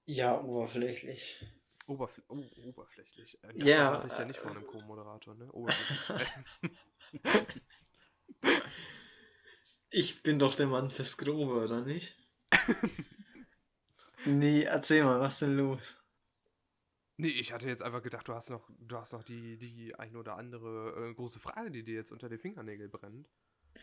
Ja, 0.09 0.41
oberflächlich. 0.41 1.37
oberfl 1.85 2.23
oh, 2.29 2.43
oberflächlich. 2.63 3.37
Äh, 3.43 3.53
Das 3.53 3.67
Ja, 3.67 3.85
erwarte 3.85 4.07
ich 4.07 4.17
ja 4.17 4.25
nicht 4.25 4.39
von 4.39 4.55
einem 4.57 4.65
Co-Moderator, 4.65 5.35
ne? 5.35 5.51
Oberflächlich. 5.51 6.27
Ich 9.91 10.23
bin 10.23 10.39
doch 10.39 10.55
der 10.55 10.65
Mann 10.65 10.89
fürs 10.89 11.15
Grobe, 11.17 11.63
oder 11.63 11.85
nicht? 11.85 12.17
nee, 14.25 14.63
erzähl 14.63 15.03
mal, 15.03 15.19
was 15.19 15.39
denn 15.39 15.55
los? 15.57 15.99
nee, 17.17 17.27
ich 17.27 17.53
hatte 17.53 17.67
jetzt 17.67 17.83
einfach 17.83 18.01
gedacht, 18.01 18.27
du 18.27 18.33
hast 18.33 18.49
noch, 18.49 18.69
du 18.79 18.97
hast 18.97 19.13
noch 19.13 19.23
die, 19.23 19.57
die 19.57 19.93
ein 19.95 20.15
oder 20.15 20.37
andere 20.37 21.09
äh, 21.09 21.13
große 21.13 21.39
Frage, 21.39 21.69
die 21.71 21.83
dir 21.83 21.95
jetzt 21.95 22.11
unter 22.11 22.29
den 22.29 22.39
Fingernägeln 22.39 22.89
brennt. 22.91 23.29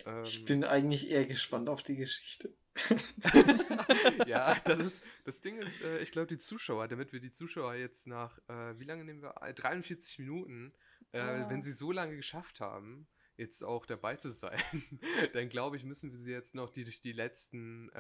Ähm, 0.05 0.23
Ich 0.25 0.45
bin 0.45 0.65
eigentlich 0.65 1.11
eher 1.11 1.25
gespannt 1.27 1.69
auf 1.69 1.83
die 1.83 1.97
Geschichte. 1.97 2.53
ja, 4.27 4.55
das 4.65 4.79
ist, 4.81 5.03
das 5.25 5.41
Ding 5.41 5.59
ist, 5.59 5.81
äh, 5.81 5.99
ich 6.01 6.13
glaube, 6.13 6.27
die 6.29 6.39
Zuschauer, 6.39 6.89
damit 6.89 7.13
wir 7.13 7.21
die 7.21 7.31
Zuschauer 7.31 7.75
jetzt 7.75 8.07
nach, 8.07 8.39
äh, 8.49 8.79
wie 8.79 8.85
lange 8.85 9.05
nehmen 9.05 9.23
wir? 9.23 9.35
Äh, 9.43 9.55
43 9.55 10.19
Minuten, 10.19 10.73
äh, 11.13 11.19
Ja. 11.19 11.49
wenn 11.51 11.63
sie 11.63 11.73
so 11.73 11.93
lange 11.93 12.17
geschafft 12.17 12.61
haben, 12.61 13.07
jetzt 13.39 13.63
auch 13.65 13.87
dabei 13.87 14.17
zu 14.17 14.31
sein, 14.31 14.59
dann 15.35 15.49
glaube 15.49 15.77
ich, 15.77 15.85
müssen 15.85 16.11
wir 16.11 16.19
sie 16.19 16.33
jetzt 16.33 16.55
noch 16.55 16.71
die, 16.71 16.85
durch 16.85 17.01
die 17.01 17.13
letzten 17.13 17.89
äh, 17.91 17.93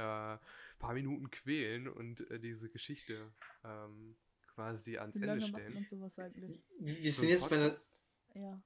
paar 0.78 0.92
Minuten 0.94 1.30
quälen 1.30 1.88
und 1.88 2.30
äh, 2.30 2.38
diese 2.38 2.68
Geschichte 2.68 3.32
ähm, 3.64 4.16
quasi 4.54 4.98
ans 4.98 5.16
Wie 5.16 5.20
Ende 5.24 5.34
lange 5.38 5.40
macht 5.52 5.60
stellen. 5.60 5.74
man 5.74 5.84
sowas 5.86 6.18
eigentlich? 6.18 6.60
Wir 6.78 7.12
So 7.12 7.20
sind 7.22 7.30
jetzt 7.30 7.48
bei 7.50 7.56
der. 7.56 7.64
Podcast? 7.70 8.00
Ja. 8.34 8.62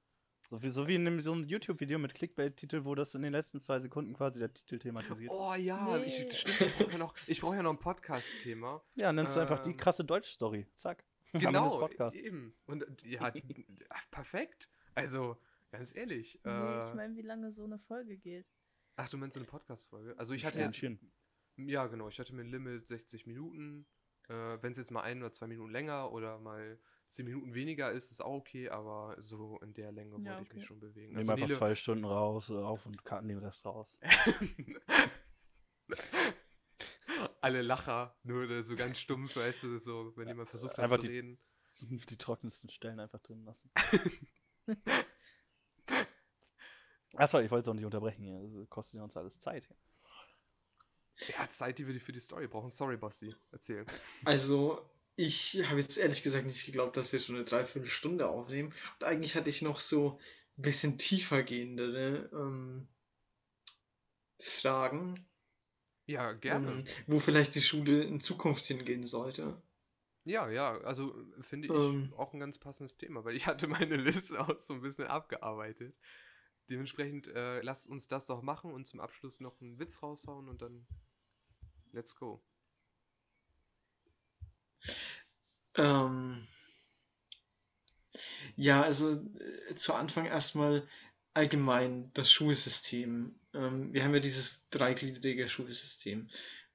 So 0.51 0.61
wie, 0.63 0.69
so 0.71 0.89
wie 0.89 0.97
in 0.97 1.07
einem, 1.07 1.21
so 1.21 1.31
einem 1.33 1.45
YouTube-Video 1.45 2.01
mit 2.01 2.13
Clickbait-Titel, 2.13 2.85
wo 2.85 2.97
das 2.97 3.15
in 3.15 3.23
den 3.23 3.31
letzten 3.33 3.61
zwei 3.61 3.79
Sekunden 3.79 4.15
quasi 4.15 4.41
der 4.41 4.53
Titel 4.53 4.81
thematisiert. 4.81 5.31
Oh 5.33 5.55
ja, 5.55 5.97
Nee. 5.97 6.03
ich, 6.05 6.37
stimmt, 6.37 6.61
ich 6.61 6.77
brauche 6.77 6.91
ja 6.91 6.99
noch, 6.99 7.15
ich 7.29 7.41
brauch 7.41 7.55
ja 7.55 7.63
noch 7.63 7.71
ein 7.71 7.79
Podcast-Thema. 7.79 8.83
Ja, 8.97 9.13
nennst 9.13 9.37
du 9.37 9.41
einfach 9.41 9.61
die 9.61 9.71
ähm, 9.71 9.77
krasse 9.77 10.05
Deutsch-Story. 10.05 10.67
Zack. 10.75 11.05
Genau, 11.33 11.89
eben. 12.13 12.53
Und 12.67 12.85
ja, 13.05 13.21
ach, 13.91 14.11
perfekt. 14.11 14.69
Also, 14.97 15.37
ganz 15.71 15.95
ehrlich. 15.95 16.41
Nee, 16.43 16.51
äh, 16.51 16.89
ich 16.89 16.95
meine, 16.95 17.17
wie 17.17 17.23
lange 17.23 17.53
so 17.53 17.63
eine 17.63 17.79
Folge 17.79 18.17
geht. 18.17 18.47
ach, 18.97 19.09
du 19.09 19.17
meinst 19.17 19.35
so 19.35 19.41
eine 19.41 19.47
Podcast-Folge? 19.47 20.19
Also, 20.19 20.35
ich 20.35 20.45
hatte 20.45 20.59
Ja, 20.59 20.65
jetzt. 20.65 20.83
Ja, 21.57 21.87
genau. 21.87 22.09
Ich 22.09 22.19
hatte 22.19 22.35
mir 22.35 22.43
ein 22.43 22.51
Limit 22.51 22.85
60 22.85 23.27
Minuten. 23.29 23.87
Äh, 24.29 24.59
Wenn 24.61 24.73
es 24.73 24.79
jetzt 24.79 24.91
mal 24.91 25.03
ein 25.03 25.19
oder 25.23 25.31
zwei 25.31 25.47
Minuten 25.47 25.71
länger 25.71 26.11
oder 26.11 26.39
mal 26.41 26.77
10 27.11 27.25
Minuten 27.27 27.53
weniger 27.55 27.91
ist, 27.93 28.11
ist 28.11 28.21
auch 28.23 28.35
okay, 28.35 28.69
aber 28.71 29.15
so 29.19 29.59
in 29.61 29.75
der 29.75 29.93
Länge 29.93 30.17
Ja, 30.23 30.31
wollte 30.31 30.43
ich 30.45 30.49
mich 30.55 30.59
okay. 30.59 30.67
schon 30.67 30.81
bewegen. 30.81 31.09
Nehmen 31.09 31.19
Also, 31.19 31.33
einfach 31.33 31.47
Nele, 31.49 31.59
zwei 31.59 31.75
Stunden 31.75 32.05
raus, 32.05 32.49
äh, 32.51 32.55
auf 32.55 32.87
und 32.87 33.05
karten 33.05 33.29
den 33.29 33.39
Rest 33.39 33.65
raus. 33.67 33.99
alle 37.41 37.63
Lacher, 37.63 38.17
nur 38.23 38.63
so 38.63 38.77
ganz 38.77 38.99
stumpf, 38.99 39.37
weißt 39.37 39.65
du, 39.65 39.79
so, 39.79 40.13
wenn 40.17 40.29
jemand 40.29 40.49
versucht 40.49 40.73
hat 40.73 40.81
Einfach 40.85 40.97
zu 40.99 41.03
die- 41.03 41.09
reden. 41.09 41.39
Die 41.81 42.19
trockensten 42.19 42.69
Stellen 42.71 43.01
einfach 43.01 43.21
drin 43.21 43.43
lassen. 43.45 43.71
Achso, 47.17 47.41
ich 47.41 47.51
wollte 47.51 47.63
es 47.63 47.69
auch 47.69 47.75
nicht 47.75 47.85
unterbrechen 47.87 48.23
hier. 48.23 48.39
Das 48.61 48.69
kostet 48.69 48.99
ja 48.99 49.03
uns 49.03 49.17
alles 49.17 49.41
Zeit. 49.41 49.69
Ja, 51.29 51.49
Zeit, 51.49 51.79
die 51.79 51.87
wir 51.87 51.99
für 52.01 52.13
die 52.13 52.21
Story 52.21 52.47
brauchen. 52.49 52.71
Sorry, 52.71 52.97
Basti. 52.97 53.35
Erzähl. 53.51 53.85
Also, 54.25 54.89
ich 55.21 55.63
habe 55.67 55.81
jetzt 55.81 55.99
ehrlich 55.99 56.23
gesagt 56.23 56.47
nicht 56.47 56.65
geglaubt, 56.65 56.97
dass 56.97 57.13
wir 57.13 57.21
schon 57.21 57.37
eine 57.37 57.45
Dreiviertelstunde 57.45 58.29
aufnehmen. 58.29 58.73
Und 58.99 59.05
eigentlich 59.05 59.35
hatte 59.35 59.51
ich 59.51 59.61
noch 59.61 59.79
so 59.79 60.19
ein 60.57 60.63
bisschen 60.63 60.97
tiefer 60.99 61.43
gehende 61.43 62.31
ähm, 62.33 62.89
Fragen. 64.39 65.27
Ja, 66.07 66.33
gerne. 66.33 66.73
Ähm, 66.73 66.85
wo 67.07 67.21
vielleicht 67.21 67.55
die 67.55 67.61
Schule 67.63 68.03
in 68.03 68.21
Zukunft 68.21 68.67
hingehen 68.67 69.07
sollte. 69.07 69.61
Ja, 70.25 70.49
ja, 70.51 70.79
also 70.83 71.15
finde 71.41 71.69
ich 71.69 71.75
Ähm. 71.75 72.15
auch 72.17 72.33
ein 72.33 72.41
ganz 72.41 72.59
passendes 72.59 72.97
Thema, 72.97 73.25
weil 73.25 73.37
ich 73.37 73.47
hatte 73.47 73.67
meine 73.69 73.97
Liste 73.97 74.41
auch 74.41 74.59
so 74.59 74.75
ein 74.75 74.81
bisschen 74.81 75.07
abgearbeitet. 75.07 75.95
Dementsprechend 76.71 77.29
äh, 77.29 77.61
lasst 77.61 77.89
uns 77.89 78.09
das 78.09 78.27
doch 78.27 78.43
machen 78.43 78.73
und 78.73 78.87
zum 78.87 79.01
Abschluss 79.01 79.41
noch 79.41 79.61
einen 79.61 79.79
Witz 79.79 80.03
raushauen 80.03 80.49
und 80.49 80.63
dann 80.63 80.87
let's 81.93 82.15
go. 82.15 82.43
Ähm, 85.81 86.47
ja, 88.57 88.83
also 88.83 89.13
äh, 89.13 89.75
zu 89.75 89.95
Anfang 89.95 90.27
erstmal 90.27 90.87
allgemein 91.33 92.11
das 92.15 92.31
Schulsystem. 92.31 93.35
Ähm, 93.55 93.93
wir 93.95 94.05
haben 94.05 94.15
ja 94.15 94.21
dieses 94.21 94.69
dreigliedrige 94.69 95.49
Schulsystem. 95.49 96.29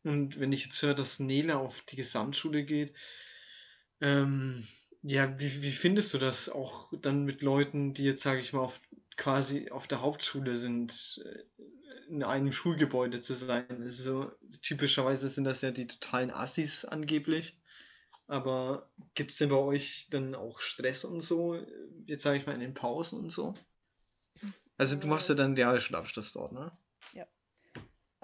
Und 0.03 0.39
wenn 0.39 0.51
ich 0.51 0.66
jetzt 0.66 0.82
höre, 0.82 0.95
dass 0.95 1.20
Nele 1.20 1.58
auf 1.58 1.82
die 1.82 1.97
Gesamtschule 1.97 2.64
geht, 2.64 2.93
ähm, 4.01 4.68
ja, 5.03 5.39
wie, 5.39 5.62
wie 5.62 5.72
findest 5.72 6.14
du 6.16 6.18
das 6.18 6.49
auch 6.49 6.91
dann 7.01 7.26
mit 7.26 7.43
Leuten, 7.43 7.93
die 7.93 8.06
jetzt, 8.06 8.24
sage 8.24 8.39
ich 8.39 8.53
mal, 8.53 8.62
auf, 8.62 8.82
quasi 9.18 9.70
auf 9.70 9.88
der 9.88 10.01
Hauptschule 10.01 10.56
sind, 10.56 11.22
äh, 11.26 11.43
in 12.10 12.24
einem 12.24 12.51
Schulgebäude 12.51 13.22
zu 13.22 13.36
sein? 13.36 13.68
Also 13.84 14.32
typischerweise 14.64 15.30
sind 15.30 15.43
das 15.43 15.62
ja 15.62 15.70
die 15.70 15.88
totalen 15.88 16.32
Assis 16.32 16.86
angeblich. 16.86 17.60
Aber 18.28 18.90
gibt 19.14 19.32
es 19.32 19.38
denn 19.38 19.50
bei 19.50 19.56
euch 19.56 20.08
dann 20.10 20.34
auch 20.36 20.60
Stress 20.60 21.06
und 21.06 21.22
so? 21.22 21.60
Jetzt 22.06 22.24
sage 22.24 22.38
ich 22.38 22.48
mal 22.48 22.54
in 22.54 22.62
den 22.62 22.74
Pausen 22.74 23.20
und 23.20 23.30
so? 23.30 23.54
Also 24.78 24.98
du 24.98 25.08
machst 25.08 25.30
ja 25.30 25.36
Äh, 25.36 25.38
dann 25.38 25.54
Realschulabschluss 25.54 26.34
dort, 26.34 26.52
ne? 26.52 26.72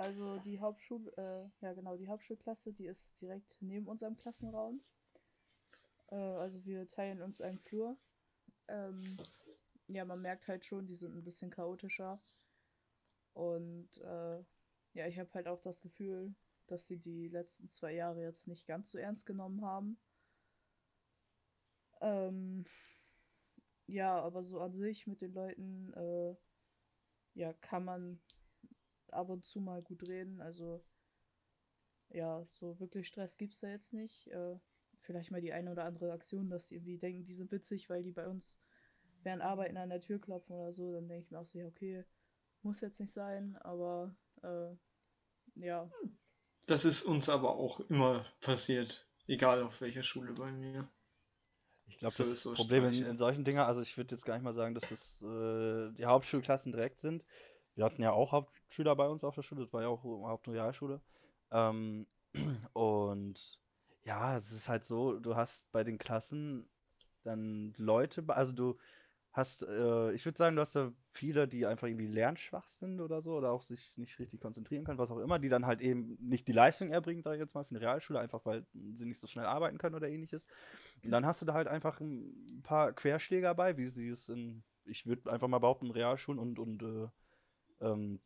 Also 0.02 0.40
die 0.40 0.60
Hauptschul, 0.60 1.14
äh, 1.16 1.48
ja 1.64 1.74
genau, 1.74 1.96
die 1.96 2.08
Hauptschulklasse, 2.08 2.74
die 2.74 2.88
ist 2.88 3.22
direkt 3.22 3.62
neben 3.62 3.88
unserem 3.88 4.18
Klassenraum. 4.18 4.82
Äh, 6.08 6.16
also 6.16 6.66
wir 6.66 6.88
teilen 6.88 7.22
uns 7.22 7.40
einen 7.40 7.60
Flur. 7.60 7.96
Ähm, 8.68 9.20
ja, 9.88 10.04
man 10.04 10.20
merkt 10.20 10.48
halt 10.48 10.66
schon, 10.66 10.88
die 10.88 10.96
sind 10.96 11.16
ein 11.16 11.24
bisschen 11.24 11.52
chaotischer. 11.52 12.20
Und 13.34 13.96
äh, 14.00 14.40
ja, 14.94 15.06
ich 15.08 15.20
habe 15.20 15.32
halt 15.36 15.48
auch 15.48 15.62
das 15.62 15.84
Gefühl, 15.84 16.34
dass 16.72 16.88
sie 16.88 16.98
die 16.98 17.28
letzten 17.28 17.68
zwei 17.68 17.94
Jahre 17.94 18.24
jetzt 18.24 18.48
nicht 18.48 18.66
ganz 18.66 18.92
so 18.92 18.98
ernst 18.98 19.26
genommen 19.26 19.64
haben. 19.64 19.98
Ähm, 22.02 22.66
ja, 23.88 24.20
aber 24.20 24.44
so 24.44 24.60
an 24.62 24.74
sich 24.74 25.06
mit 25.08 25.22
den 25.22 25.34
Leuten, 25.34 25.94
äh, 25.94 26.36
ja, 27.34 27.54
kann 27.54 27.86
man 27.86 28.22
ab 29.10 29.30
und 29.30 29.46
zu 29.46 29.60
mal 29.60 29.82
gut 29.82 30.08
reden. 30.08 30.42
Also, 30.42 30.84
ja, 32.10 32.46
so 32.54 32.80
wirklich 32.80 33.08
Stress 33.08 33.38
gibt's 33.38 33.60
da 33.60 33.70
jetzt 33.70 33.94
nicht. 33.94 34.28
Äh, 34.28 34.58
vielleicht 35.02 35.32
mal 35.32 35.42
die 35.42 35.54
eine 35.54 35.72
oder 35.72 35.86
andere 35.86 36.12
Aktion, 36.12 36.50
dass 36.50 36.68
die 36.68 36.76
irgendwie 36.76 36.98
denken, 36.98 37.26
die 37.26 37.36
sind 37.36 37.52
witzig, 37.52 37.90
weil 37.90 38.04
die 38.04 38.12
bei 38.12 38.28
uns 38.28 38.60
während 39.24 39.42
Arbeiten 39.42 39.78
an 39.78 39.90
der 39.90 40.02
Tür 40.02 40.20
klopfen 40.20 40.56
oder 40.56 40.74
so. 40.74 40.94
Dann 40.94 41.08
denke 41.08 41.26
ich 41.26 41.32
mir 41.32 41.40
auch 41.40 41.46
so, 41.46 41.60
ja, 41.60 41.68
okay, 41.68 42.06
muss 42.62 42.82
jetzt 42.82 43.00
nicht 43.00 43.14
sein, 43.14 43.58
aber 43.58 44.16
äh, 44.44 44.76
ja, 45.56 45.90
Das 46.66 46.86
ist 46.86 47.04
uns 47.04 47.30
aber 47.30 47.52
auch 47.58 47.82
immer 47.82 48.26
passiert. 48.42 49.06
Egal 49.28 49.62
auf 49.62 49.80
welcher 49.80 50.02
Schule 50.02 50.34
bei 50.34 50.52
mir. 50.52 50.90
Ich 51.88 51.98
glaube, 51.98 52.16
So 52.16 52.24
das 52.24 52.42
so 52.42 52.54
Problem 52.56 52.86
in, 52.86 53.04
in 53.04 53.18
solchen 53.18 53.44
Dingen, 53.44 53.60
also 53.60 53.82
ich 53.82 53.98
würde 53.98 54.16
jetzt 54.16 54.26
gar 54.26 54.36
nicht 54.36 54.44
mal 54.44 54.54
sagen, 54.54 54.74
dass 54.74 54.92
es 54.92 55.22
äh, 55.22 55.92
die 55.94 56.06
Hauptschulklassen 56.06 56.72
direkt 56.72 57.00
sind. 57.00 57.26
Wir 57.76 57.86
hatten 57.86 58.02
ja 58.02 58.12
auch 58.12 58.32
Hauptschüler 58.32 58.96
bei 58.96 59.08
uns 59.08 59.24
auf 59.24 59.36
der 59.36 59.44
Schule, 59.44 59.62
das 59.64 59.74
war 59.74 59.82
ja 59.82 59.88
auch 59.88 60.04
Haupt- 60.04 60.48
und 60.48 60.54
Realschule. 60.54 61.02
Ähm, 61.52 62.08
und 62.74 63.60
ja, 64.04 64.36
es 64.38 64.52
ist 64.52 64.70
halt 64.70 64.86
so, 64.86 65.20
du 65.20 65.36
hast 65.36 65.72
bei 65.72 65.84
den 65.84 65.98
Klassen 65.98 66.70
dann 67.24 67.74
Leute, 67.78 68.24
also 68.30 68.54
du 68.54 68.78
hast, 69.34 69.64
äh, 69.64 70.12
ich 70.14 70.26
würde 70.26 70.38
sagen, 70.38 70.56
du 70.56 70.62
hast 70.62 70.76
da 70.76 70.92
viele, 71.14 71.48
die 71.48 71.66
einfach 71.66 71.88
irgendwie 71.88 72.08
lernschwach 72.08 72.68
sind 72.70 73.02
oder 73.02 73.22
so, 73.22 73.36
oder 73.36 73.52
auch 73.52 73.62
sich 73.64 73.98
nicht 73.98 74.18
richtig 74.20 74.42
konzentrieren 74.42 74.84
können, 74.86 74.98
was 74.98 75.12
auch 75.12 75.20
immer, 75.20 75.40
die 75.40 75.50
dann 75.50 75.66
halt 75.66 75.82
eben 75.82 76.18
nicht 76.20 76.48
die 76.48 76.54
Leistung 76.54 76.92
erbringen, 76.92 77.22
sage 77.24 77.38
ich 77.38 77.42
jetzt 77.42 77.54
mal, 77.54 77.64
für 77.66 77.72
eine 77.72 77.82
Realschule, 77.82 78.20
einfach 78.20 78.46
weil 78.46 78.66
sie 78.94 79.06
nicht 79.06 79.20
so 79.20 79.28
schnell 79.28 79.46
arbeiten 79.46 79.78
können 79.78 79.96
oder 79.96 80.10
ähnliches. 80.10 80.48
Und 81.04 81.12
dann 81.12 81.26
hast 81.26 81.42
du 81.42 81.46
da 81.46 81.54
halt 81.54 81.68
einfach 81.68 82.00
ein 82.00 82.62
paar 82.64 82.94
Querschläger 82.94 83.54
bei, 83.56 83.78
wie 83.78 83.88
sie 83.88 84.10
es 84.10 84.30
in, 84.30 84.64
ich 84.86 85.06
würde 85.06 85.32
einfach 85.32 85.48
mal 85.48 85.60
behaupten, 85.60 85.92
Realschulen 85.92 86.40
und, 86.40 86.60
und 86.60 86.82
äh, 86.84 87.08
ähm, 87.86 88.20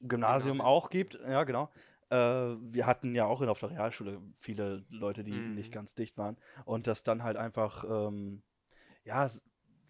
Gymnasium 0.00 0.58
Gymnasien. 0.58 0.60
auch 0.60 0.90
gibt. 0.90 1.14
Ja, 1.14 1.44
genau. 1.44 1.70
Äh, 2.10 2.16
wir 2.16 2.86
hatten 2.86 3.14
ja 3.14 3.26
auch 3.26 3.40
in, 3.40 3.48
auf 3.48 3.60
der 3.60 3.70
Realschule 3.70 4.20
viele 4.40 4.84
Leute, 4.90 5.22
die 5.22 5.30
Mhm. 5.32 5.54
nicht 5.54 5.72
ganz 5.72 5.94
dicht 5.94 6.18
waren. 6.18 6.36
Und 6.64 6.86
dass 6.86 7.04
dann 7.04 7.22
halt 7.22 7.36
einfach, 7.36 7.84
ähm, 7.84 8.42
ja, 9.04 9.30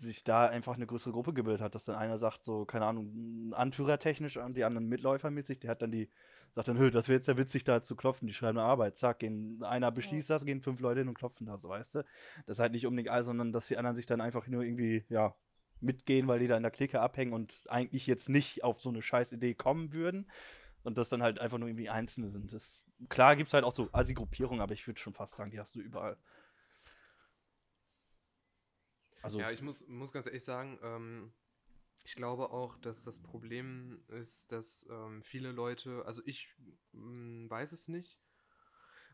sich 0.07 0.25
da 0.25 0.47
einfach 0.47 0.75
eine 0.75 0.87
größere 0.87 1.13
Gruppe 1.13 1.33
gebildet 1.33 1.63
hat, 1.63 1.75
dass 1.75 1.85
dann 1.85 1.97
einer 1.97 2.19
sagt, 2.19 2.45
so, 2.45 2.65
keine 2.65 2.87
Ahnung, 2.87 3.53
anführertechnisch 3.55 4.37
und 4.37 4.57
die 4.57 4.65
anderen 4.65 4.89
mitläufermäßig, 4.89 5.61
der 5.61 5.71
hat 5.71 5.83
dann 5.83 5.93
die, 5.93 6.09
sagt 6.55 6.69
dann, 6.69 6.77
das 6.91 7.09
wäre 7.09 7.17
jetzt 7.17 7.29
ja 7.29 7.37
witzig, 7.37 7.65
da 7.65 7.83
zu 7.83 7.97
klopfen, 7.97 8.27
die 8.29 8.35
schreiben 8.35 8.59
eine 8.59 8.67
Arbeit, 8.67 8.99
zack, 8.99 9.21
gehen, 9.21 9.63
einer 9.63 9.91
beschließt 9.91 10.29
das, 10.29 10.45
gehen 10.45 10.61
fünf 10.61 10.81
Leute 10.81 11.01
hin 11.01 11.09
und 11.09 11.15
klopfen 11.15 11.47
das, 11.47 11.65
weißt 11.65 11.97
du? 11.97 12.05
Das 12.47 12.57
ist 12.57 12.61
halt 12.61 12.73
nicht 12.73 12.87
unbedingt 12.87 13.09
all, 13.09 13.25
sondern 13.25 13.53
dass 13.53 13.69
die 13.69 13.77
anderen 13.77 13.97
sich 13.97 14.07
dann 14.07 14.21
einfach 14.21 14.47
nur 14.47 14.63
irgendwie, 14.63 15.05
ja, 15.09 15.35
mitgehen, 15.83 16.29
weil 16.29 16.39
die 16.39 16.47
da 16.47 16.57
in 16.57 16.63
der 16.63 16.71
Clique 16.71 17.01
abhängen 17.01 17.33
und 17.33 17.65
eigentlich 17.69 18.07
jetzt 18.07 18.29
nicht 18.29 18.65
auf 18.65 18.81
so 18.81 18.89
eine 18.89 19.03
scheiß 19.03 19.33
Idee 19.33 19.55
kommen 19.55 19.93
würden. 19.93 20.31
Und 20.85 20.99
das 20.99 21.09
dann 21.09 21.23
halt 21.23 21.39
einfach 21.39 21.59
nur 21.59 21.69
irgendwie 21.69 21.91
Einzelne 21.91 22.29
sind. 22.29 22.53
Das, 22.53 22.83
klar 23.09 23.37
gibt 23.37 23.49
es 23.49 23.55
halt 23.55 23.65
auch 23.65 23.75
so 23.75 23.89
Assi-Gruppierungen, 23.93 24.61
aber 24.61 24.75
ich 24.75 24.87
würde 24.87 24.99
schon 24.99 25.15
fast 25.15 25.37
sagen, 25.37 25.51
die 25.53 25.61
hast 25.61 25.75
du 25.77 25.81
überall. 25.81 26.17
Also, 29.23 29.39
Ja, 29.41 29.51
ich 29.51 29.63
muss, 29.63 29.87
muss 29.89 30.13
ganz 30.13 30.27
ehrlich 30.27 30.45
sagen, 30.45 30.79
ähm, 30.83 31.33
ich 32.05 32.15
glaube 32.15 32.51
auch, 32.51 32.77
dass 32.79 33.05
das 33.05 33.19
Problem 33.21 34.03
ist, 34.09 34.51
dass 34.53 34.87
ähm, 34.91 35.23
viele 35.23 35.53
Leute, 35.53 36.05
also 36.07 36.23
ich 36.27 36.49
mh, 36.93 37.49
weiß 37.51 37.73
es 37.73 37.89
nicht, 37.89 38.21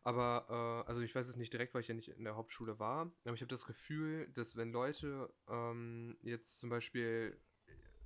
aber 0.05 0.47
äh, 0.85 0.89
also 0.89 1.03
ich 1.03 1.15
weiß 1.15 1.29
es 1.29 1.37
nicht 1.37 1.53
direkt, 1.53 1.75
weil 1.75 1.83
ich 1.83 1.89
ja 1.89 1.95
nicht 1.95 2.09
in 2.09 2.25
der 2.25 2.37
Hauptschule 2.37 2.79
war, 2.79 3.13
aber 3.25 3.35
ich 3.35 3.41
habe 3.43 3.49
das 3.49 3.67
Gefühl, 3.67 4.29
dass 4.35 4.57
wenn 4.57 4.73
Leute 4.73 5.33
ähm, 5.49 6.17
jetzt 6.23 6.59
zum 6.59 6.71
Beispiel 6.71 7.39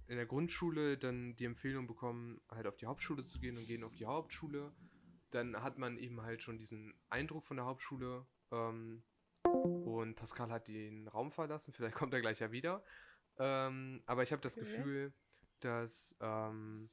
in 0.09 0.16
der 0.16 0.26
Grundschule 0.26 0.98
dann 0.98 1.36
die 1.36 1.44
Empfehlung 1.44 1.86
bekommen, 1.86 2.40
halt 2.50 2.66
auf 2.66 2.76
die 2.76 2.86
Hauptschule 2.86 3.22
zu 3.22 3.38
gehen 3.40 3.57
und 3.57 3.66
gehen 3.66 3.84
auf 3.84 3.94
die 3.94 4.07
Hauptschule, 4.07 4.72
dann 5.30 5.62
hat 5.62 5.78
man 5.78 5.96
eben 5.98 6.22
halt 6.22 6.42
schon 6.42 6.59
diesen 6.59 6.94
Eindruck 7.09 7.46
von 7.46 7.57
der 7.57 7.66
Hauptschule, 7.66 8.26
ähm, 8.50 9.05
und 9.53 10.14
Pascal 10.14 10.50
hat 10.50 10.68
den 10.68 11.09
Raum 11.09 11.30
verlassen, 11.30 11.72
vielleicht 11.72 11.94
kommt 11.94 12.14
er 12.14 12.20
gleich 12.20 12.40
ja 12.40 12.53
wieder. 12.53 12.82
Ähm, 13.38 14.03
aber 14.07 14.22
ich 14.22 14.32
habe 14.32 14.42
das 14.42 14.57
Okay. 14.57 14.66
Gefühl, 14.66 15.12
dass 15.61 16.16
ähm, 16.20 16.90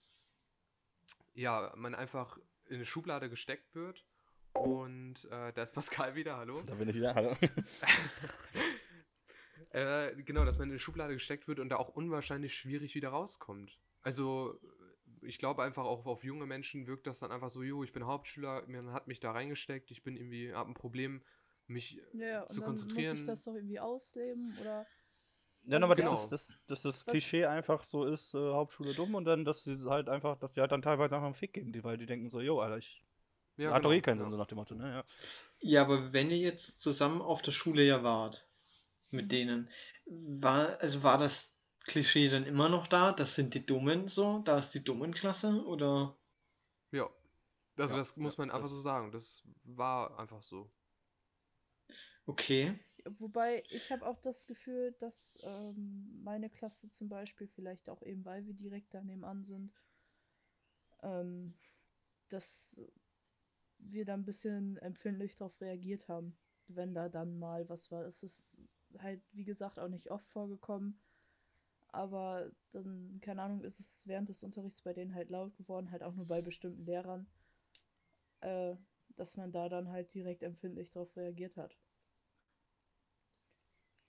ja, 1.34 1.74
man 1.76 1.96
einfach 1.96 2.38
in 2.66 2.76
eine 2.76 2.86
Schublade 2.86 3.30
gesteckt 3.30 3.76
wird. 3.76 4.06
Und 4.54 5.26
äh, 5.32 5.54
da 5.54 5.64
ist 5.64 5.72
Pascal 5.74 6.16
wieder, 6.16 6.38
hallo. 6.38 6.62
da 6.66 6.76
bin 6.76 6.90
ich 6.90 6.96
wieder. 6.96 7.16
Hallo. 7.16 7.36
äh, 9.72 10.16
genau, 10.24 10.46
dass 10.46 10.58
man 10.58 10.68
in 10.68 10.74
eine 10.74 10.80
Schublade 10.80 11.14
gesteckt 11.14 11.48
wird 11.48 11.60
und 11.60 11.70
da 11.70 11.78
auch 11.78 11.90
unwahrscheinlich 11.90 12.56
schwierig 12.56 12.96
wieder 12.96 13.10
rauskommt. 13.10 13.80
Also, 14.02 14.60
ich 15.22 15.38
glaube 15.38 15.64
einfach 15.64 15.84
auch 15.84 16.06
auf 16.06 16.24
junge 16.24 16.46
Menschen 16.46 16.88
wirkt 16.88 17.08
das 17.08 17.20
dann 17.20 17.32
einfach 17.32 17.50
so, 17.50 17.64
jo, 17.64 17.84
ich 17.84 17.92
bin 17.92 18.06
Hauptschüler, 18.06 18.64
man 18.68 18.94
hat 18.94 19.08
mich 19.08 19.20
da 19.20 19.32
reingesteckt, 19.32 19.92
ich 19.92 20.04
bin 20.04 20.16
irgendwie, 20.16 20.54
habe 20.54 20.72
ein 20.72 20.76
Problem, 20.76 21.22
mich 21.70 22.00
ja, 22.14 22.28
ja, 22.28 22.48
zu 22.48 22.58
und 22.60 22.62
dann 22.62 22.72
muss 22.72 22.80
konzentrieren. 22.80 23.18
ich 23.18 23.26
das 23.26 23.44
doch 23.44 23.54
irgendwie 23.56 23.80
ausleben 23.80 24.58
oder 24.58 24.86
Ja, 25.64 25.76
Also 25.78 25.86
aber 25.86 25.96
genau. 25.96 26.12
das, 26.16 26.24
ist, 26.24 26.32
das, 26.32 26.58
dass 26.68 26.82
das 26.84 27.08
Was- 27.08 27.12
Klischee 27.12 27.46
einfach 27.46 27.84
so 27.84 28.06
ist, 28.06 28.34
äh, 28.34 28.38
Hauptschule 28.38 28.94
dumm 28.94 29.16
und 29.16 29.26
dann, 29.26 29.46
dass 29.46 29.64
sie 29.64 29.78
halt 29.90 30.10
einfach, 30.10 30.38
dass 30.40 30.54
sie 30.54 30.62
halt 30.62 30.72
dann 30.72 30.82
teilweise 30.82 31.16
einfach 31.16 31.26
einen 31.28 31.36
Fick 31.36 31.54
geben, 31.54 31.72
die, 31.72 31.84
weil 31.84 31.98
die 31.98 32.06
denken 32.06 32.30
so, 32.30 32.42
jo, 32.42 32.60
Alter, 32.60 32.78
ich 32.78 33.04
Ja, 33.58 33.74
hat 33.74 33.84
doch 33.86 33.92
eh 33.92 33.96
genau, 33.96 34.06
keinen. 34.06 34.18
Sinn, 34.20 34.32
so 34.32 34.38
nach 34.38 34.48
dem 34.48 34.56
Motto, 34.58 34.76
ne? 34.76 34.90
Ja. 34.90 35.04
Ja, 35.62 35.82
aber 35.82 36.14
wenn 36.14 36.32
ihr 36.32 36.38
jetzt 36.38 36.82
zusammen 36.82 37.22
auf 37.22 37.42
der 37.42 37.52
Schule 37.52 37.84
ja 37.84 38.04
wart, 38.04 38.48
mit 39.12 39.26
Mhm. 39.26 39.30
denen, 39.30 39.70
war, 40.06 40.80
also 40.80 41.04
war 41.04 41.18
das 41.18 41.58
Klischee 41.86 42.30
dann 42.30 42.46
immer 42.46 42.70
noch 42.70 42.88
da? 42.88 43.12
Das 43.12 43.36
sind 43.36 43.54
die 43.54 43.66
Dummen 43.66 44.08
so? 44.08 44.40
Da 44.46 44.58
ist 44.58 44.72
die 44.72 44.84
Dummen-Klasse? 44.84 45.66
Oder? 45.66 46.18
Ja. 46.92 47.10
Also 47.78 47.94
Ja, 47.94 48.00
das 48.00 48.16
muss 48.18 48.38
man 48.38 48.50
einfach 48.50 48.64
das- 48.64 48.72
so 48.72 48.80
sagen. 48.80 49.12
Das 49.12 49.44
war 49.64 50.18
einfach 50.20 50.42
so. 50.44 50.70
Okay. 52.26 52.80
Wobei 53.18 53.64
ich 53.70 53.92
habe 53.92 54.06
auch 54.06 54.20
das 54.20 54.46
Gefühl, 54.46 54.94
dass 55.00 55.40
ähm, 55.44 56.22
meine 56.24 56.50
Klasse 56.50 56.90
zum 56.92 57.10
Beispiel, 57.10 57.48
vielleicht 57.48 57.90
auch 57.90 58.04
eben, 58.04 58.26
weil 58.26 58.46
wir 58.46 58.54
direkt 58.54 58.94
da 58.94 59.02
nebenan 59.02 59.44
sind, 59.44 59.74
ähm, 61.02 61.54
dass 62.30 62.80
wir 63.80 64.06
da 64.06 64.14
ein 64.14 64.26
bisschen 64.26 64.78
empfindlich 64.78 65.36
darauf 65.38 65.60
reagiert 65.62 66.08
haben. 66.08 66.38
wenn 66.68 66.94
da 66.94 67.10
dann 67.10 67.40
mal 67.40 67.68
was 67.70 67.92
war. 67.92 68.06
Es 68.06 68.22
ist 68.24 68.62
halt, 69.00 69.22
wie 69.32 69.44
gesagt, 69.46 69.80
auch 69.80 69.88
nicht 69.88 70.12
oft 70.12 70.28
vorgekommen. 70.28 71.00
Aber 71.92 72.52
dann, 72.72 73.20
keine 73.22 73.42
Ahnung, 73.42 73.64
ist 73.64 73.80
es 73.80 74.08
während 74.08 74.30
des 74.30 74.44
Unterrichts 74.44 74.82
bei 74.84 74.94
denen 74.94 75.16
halt 75.16 75.30
laut 75.32 75.56
geworden, 75.58 75.90
halt 75.92 76.04
auch 76.04 76.14
nur 76.16 76.28
bei 76.28 76.42
bestimmten 76.42 76.86
Lehrern, 76.86 77.28
äh, 78.42 78.76
dass 79.20 79.38
man 79.38 79.52
da 79.52 79.70
dann 79.70 79.92
halt 79.92 80.14
direkt 80.16 80.44
empfindlich 80.44 80.92
darauf 80.92 81.16
reagiert 81.18 81.58
hat. 81.58 81.78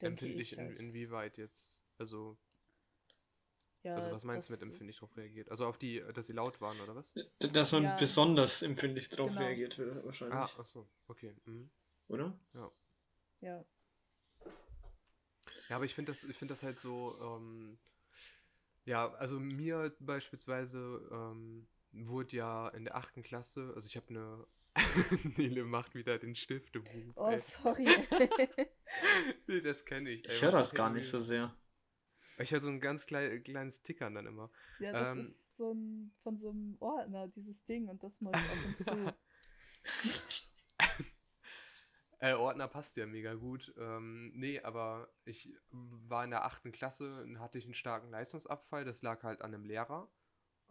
Denke 0.01 0.23
Empfindlich 0.23 0.27
ich 0.27 0.53
in, 0.53 0.67
halt. 0.67 0.77
inwieweit 0.77 1.39
jetzt? 1.39 1.83
Also, 1.99 2.39
Ja, 3.83 3.97
also 3.97 4.11
was 4.11 4.25
meinst 4.25 4.49
du 4.49 4.53
mit 4.53 4.63
empfindlich 4.63 4.97
darauf 4.97 5.17
reagiert? 5.17 5.51
Also 5.51 5.67
auf 5.67 5.79
die, 5.79 6.03
dass 6.15 6.27
sie 6.27 6.33
laut 6.33 6.61
waren, 6.61 6.81
oder 6.81 6.95
was? 6.95 7.15
Dass 7.53 7.73
man 7.73 7.85
Ja. 7.85 7.97
besonders 7.97 8.63
empfindlich 8.63 9.09
drauf 9.09 9.31
Genau. 9.31 9.41
reagiert 9.41 9.79
wird, 9.79 10.05
wahrscheinlich. 10.05 10.57
Ah, 10.57 10.61
achso, 10.61 10.89
okay. 11.09 11.35
Mhm. 11.47 11.71
Oder? 12.09 12.39
Ja, 12.55 12.71
Ja, 13.41 13.65
aber 15.77 15.85
ich 15.85 15.95
finde 15.95 16.13
das, 16.13 16.25
ich 16.25 16.37
finde 16.37 16.53
das 16.53 16.63
halt 16.63 16.79
so, 16.79 17.17
ähm, 17.21 17.79
ja, 18.85 19.13
also 19.15 19.39
mir 19.39 19.95
beispielsweise 20.01 21.09
ähm, 21.13 21.67
wurde 21.93 22.37
ja 22.37 22.69
in 22.69 22.85
der 22.85 22.97
achten 22.97 23.23
Klasse, 23.23 23.73
also 23.75 23.87
ich 23.87 23.97
habe 23.97 24.07
eine, 24.11 24.47
Nele 25.37 25.65
macht 25.65 25.95
wieder 25.95 26.19
den 26.19 26.35
Stiftebuch. 26.35 27.13
Oh, 27.17 27.29
ey. 27.29 27.39
sorry. 27.39 27.87
nee, 29.47 29.61
das 29.61 29.85
kenne 29.85 30.11
ich. 30.11 30.27
ey, 30.29 30.35
Ich 30.35 30.43
höre 30.43 30.53
das 30.53 30.75
gar 30.75 30.91
nicht 30.91 31.09
so 31.09 31.19
sehr. 31.19 31.55
Ich 32.39 32.53
höre 32.53 32.61
so 32.61 32.69
ein 32.69 32.81
ganz 32.81 33.05
klei 33.07 33.39
kleines 33.41 33.83
Tickern 33.83 34.15
dann 34.15 34.27
immer. 34.27 34.51
ja, 34.79 34.93
das 34.93 35.17
Ähm. 35.17 35.21
ist 35.25 35.57
so 35.57 35.73
ein, 35.75 36.15
von 36.23 36.39
so 36.39 36.51
einem 36.51 36.77
Ordner, 36.81 37.29
dieses 37.29 37.65
Ding, 37.67 37.89
und 37.89 38.03
das 38.03 38.21
mache 38.21 38.41
ich 38.41 38.51
ab 38.51 38.59
und 38.67 38.79
zu. 38.79 39.15
Äh, 42.23 42.35
Ordner 42.35 42.69
passt 42.69 42.99
ja 42.99 43.07
mega 43.07 43.33
gut. 43.33 43.73
Ähm, 43.79 44.31
nee, 44.35 44.61
aber 44.61 45.11
ich 45.25 45.55
war 45.71 46.23
in 46.23 46.29
der 46.31 46.45
achten 46.45 46.71
Klasse 46.71 47.23
und 47.23 47.41
hatte 47.41 47.57
ich 47.57 47.65
einen 47.65 47.73
starken 47.73 48.11
Leistungsabfall. 48.11 48.85
Das 48.85 49.01
lag 49.01 49.23
halt 49.23 49.41
an 49.41 49.55
einem 49.55 49.65
Lehrer. 49.65 50.07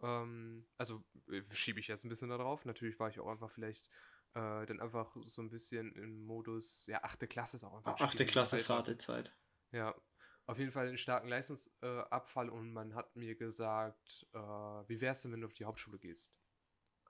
Ähm, 0.02 0.66
also 0.78 1.02
äh, 1.30 1.42
schiebe 1.52 1.80
ich 1.80 1.88
jetzt 1.88 2.04
ein 2.04 2.08
bisschen 2.08 2.28
da 2.30 2.38
drauf. 2.38 2.64
Natürlich 2.64 2.98
war 2.98 3.08
ich 3.10 3.20
auch 3.20 3.28
einfach 3.28 3.50
vielleicht 3.50 3.88
äh, 4.34 4.66
dann 4.66 4.80
einfach 4.80 5.16
so 5.24 5.42
ein 5.42 5.50
bisschen 5.50 5.92
im 5.94 6.24
Modus, 6.24 6.86
ja, 6.86 7.02
achte 7.04 7.26
Klasse 7.28 7.56
ist 7.56 7.64
auch 7.64 7.74
einfach 7.74 7.98
ein 7.98 8.04
Achte 8.04 8.26
Klasse 8.26 8.56
Alter. 8.56 8.66
zarte 8.66 8.98
Zeit. 8.98 9.36
Ja, 9.72 9.94
auf 10.46 10.58
jeden 10.58 10.72
Fall 10.72 10.88
einen 10.88 10.98
starken 10.98 11.28
Leistungsabfall 11.28 12.48
und 12.50 12.72
man 12.72 12.94
hat 12.94 13.14
mir 13.16 13.36
gesagt, 13.36 14.26
äh, 14.32 14.38
wie 14.38 15.00
wär's 15.00 15.22
denn, 15.22 15.32
wenn 15.32 15.40
du 15.40 15.46
auf 15.46 15.54
die 15.54 15.64
Hauptschule 15.64 15.98
gehst? 15.98 16.32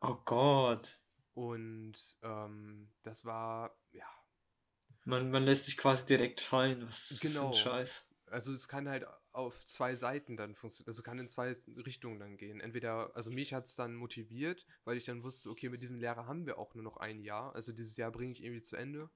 Oh 0.03 0.17
Gott. 0.27 1.01
Und 1.35 2.19
ähm, 2.23 2.93
das 3.03 3.25
war, 3.25 3.77
ja, 3.93 4.07
Man, 5.05 5.31
man 5.31 5.45
lässt 5.45 5.67
sich 5.67 5.77
quasi 5.77 6.07
direkt 6.07 6.41
fallen. 6.41 6.87
Was 6.89 7.11
ist 7.11 7.21
Genau. 7.21 7.41
für 7.41 7.47
ein 7.49 7.53
Scheiß? 7.53 8.07
Also 8.31 8.53
es 8.53 8.69
kann 8.69 8.89
halt 8.89 9.07
auf 9.33 9.65
zwei 9.65 9.95
Seiten 9.95 10.37
dann 10.37 10.55
funktionieren, 10.55 10.89
also 10.89 11.03
kann 11.03 11.19
in 11.19 11.29
zwei 11.29 11.53
Richtungen 11.85 12.19
dann 12.19 12.37
gehen. 12.37 12.61
Entweder, 12.61 13.15
also 13.15 13.31
mich 13.31 13.53
hat 13.53 13.67
es 13.67 13.75
dann 13.75 13.95
motiviert, 13.95 14.67
weil 14.85 14.97
ich 14.97 15.05
dann 15.05 15.23
wusste, 15.23 15.51
okay, 15.51 15.69
mit 15.69 15.83
diesem 15.83 15.97
Lehrer 15.97 16.27
haben 16.27 16.47
wir 16.47 16.59
auch 16.59 16.75
nur 16.75 16.85
noch 16.85 16.97
ein 16.97 17.21
Jahr, 17.21 17.55
also 17.55 17.73
dieses 17.73 17.97
Jahr 17.97 18.13
bringe 18.13 18.33
ich 18.33 18.43
irgendwie 18.43 18.63
zu 18.63 18.77
Ende, 18.77 19.11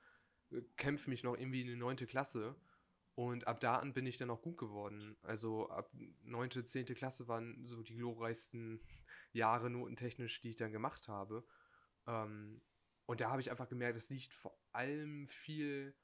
äh, 0.51 0.63
kämpfe 0.77 1.11
mich 1.11 1.23
noch 1.23 1.37
irgendwie 1.37 1.63
in 1.63 1.69
die 1.69 1.77
neunte 1.77 2.07
Klasse 2.07 2.57
und 3.15 3.47
ab 3.47 3.61
da 3.61 3.77
an 3.77 3.93
bin 3.93 4.07
ich 4.07 4.17
dann 4.17 4.31
auch 4.31 4.43
gut 4.43 4.59
geworden. 4.59 5.17
Also 5.23 5.69
ab 5.71 5.91
neunte, 6.23 6.65
zehnte 6.65 6.95
Klasse 6.95 7.29
waren 7.29 7.67
so 7.67 7.83
die 7.83 7.95
glorreichsten 7.95 8.81
Jahre 9.33 9.71
notentechnisch, 9.71 10.41
die 10.41 10.51
ich 10.51 10.57
dann 10.57 10.73
gemacht 10.73 11.07
habe. 11.07 11.45
Ähm, 12.07 12.61
und 13.07 13.21
da 13.21 13.31
habe 13.31 13.41
ich 13.41 13.51
einfach 13.51 13.69
gemerkt, 13.69 13.97
es 13.97 14.11
liegt 14.11 14.33
vor 14.33 14.59
allem 14.73 15.29
viel, 15.29 15.95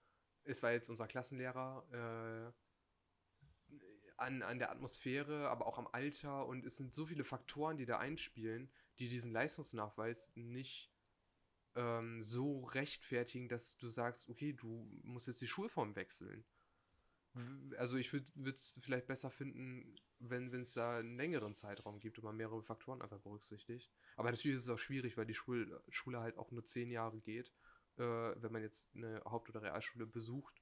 es 0.45 0.63
war 0.63 0.73
jetzt 0.73 0.89
unser 0.89 1.09
Klassenlehrer, 1.09 2.53
äh, 2.53 2.70
an, 4.21 4.43
an 4.43 4.59
der 4.59 4.71
Atmosphäre, 4.71 5.49
aber 5.49 5.67
auch 5.67 5.79
am 5.79 5.89
Alter 5.93 6.47
und 6.47 6.65
es 6.65 6.77
sind 6.77 6.95
so 6.95 7.07
viele 7.07 7.25
Faktoren, 7.25 7.77
die 7.77 7.87
da 7.87 7.99
einspielen, 7.99 8.71
die 8.99 9.09
diesen 9.09 9.33
Leistungsnachweis 9.33 10.33
nicht 10.37 10.93
ähm, 11.75 12.23
so 12.23 12.65
rechtfertigen, 12.65 13.49
dass 13.49 13.77
du 13.77 13.89
sagst, 13.89 14.29
okay, 14.29 14.53
du 14.53 14.89
musst 15.03 15.27
jetzt 15.27 15.41
die 15.41 15.47
Schulform 15.49 15.97
wechseln. 15.97 16.45
Also 17.79 17.97
ich 17.97 18.13
würde 18.13 18.51
es 18.51 18.79
vielleicht 18.83 19.07
besser 19.07 19.31
finden, 19.31 19.97
wenn 20.19 20.53
es 20.53 20.73
da 20.73 20.99
einen 20.99 21.15
längeren 21.15 21.55
Zeitraum 21.55 22.01
gibt 22.01 22.19
und 22.19 22.25
man 22.25 22.37
mehrere 22.37 22.63
Faktoren 22.63 23.01
einfach 23.03 23.21
berücksichtigt. 23.21 23.91
Aber 24.17 24.31
natürlich 24.31 24.57
ist 24.57 24.65
es 24.65 24.69
auch 24.69 24.79
schwierig, 24.79 25.17
weil 25.17 25.27
die 25.27 25.35
Schul 25.35 25.81
Schule 25.89 26.21
halt 26.21 26.37
auch 26.37 26.51
nur 26.51 26.65
zehn 26.65 26.91
Jahre 26.91 27.21
geht, 27.21 27.53
äh, 27.99 28.03
wenn 28.03 28.53
man 28.53 28.63
jetzt 28.63 28.95
eine 28.97 29.23
Haupt- 29.25 29.49
oder 29.49 29.63
Realschule 29.63 30.07
besucht. 30.07 30.60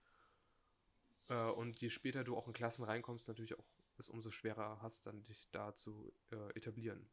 Äh, 1.28 1.34
und 1.50 1.80
je 1.80 1.90
später 1.90 2.24
du 2.24 2.36
auch 2.36 2.46
in 2.46 2.52
Klassen 2.54 2.84
reinkommst, 2.84 3.28
natürlich 3.28 3.58
auch 3.58 3.64
es 3.98 4.08
umso 4.08 4.30
schwerer 4.30 4.78
hast, 4.82 5.06
dann 5.06 5.24
dich 5.24 5.48
da 5.50 5.74
zu 5.74 6.12
äh, 6.30 6.50
etablieren. 6.56 7.08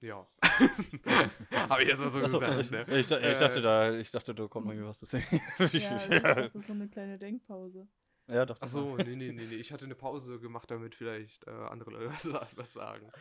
Ja. 0.00 0.26
Habe 1.68 1.82
ich 1.82 1.88
jetzt 1.88 2.00
mal 2.00 2.10
so 2.10 2.20
Achso, 2.20 2.38
gesagt, 2.38 2.60
ich, 2.60 2.70
ne? 2.70 2.86
ich, 2.88 3.10
ich, 3.10 3.10
Äh, 3.10 3.38
dachte 3.38 3.60
da, 3.62 3.92
ich 3.94 4.10
dachte, 4.10 4.34
da 4.34 4.46
kommt 4.48 4.68
irgendwie 4.68 4.86
was 4.86 4.98
zu 4.98 5.06
sehen. 5.06 5.24
Ja, 5.72 5.98
also 5.98 6.20
ich 6.22 6.34
dachte, 6.34 6.60
so 6.60 6.72
eine 6.72 6.88
kleine 6.88 7.18
Denkpause. 7.18 7.86
ja, 8.28 8.46
doch. 8.46 8.58
Ach 8.60 8.66
so, 8.68 8.98
nee, 8.98 9.16
nee, 9.16 9.32
nee, 9.32 9.46
nee. 9.46 9.56
Ich 9.56 9.72
hatte 9.72 9.84
eine 9.84 9.94
Pause 9.94 10.40
gemacht, 10.40 10.70
damit 10.70 10.94
vielleicht 10.94 11.46
äh, 11.46 11.50
andere 11.50 11.90
Leute 11.92 12.08
was, 12.32 12.56
was 12.56 12.72
sagen. 12.72 13.12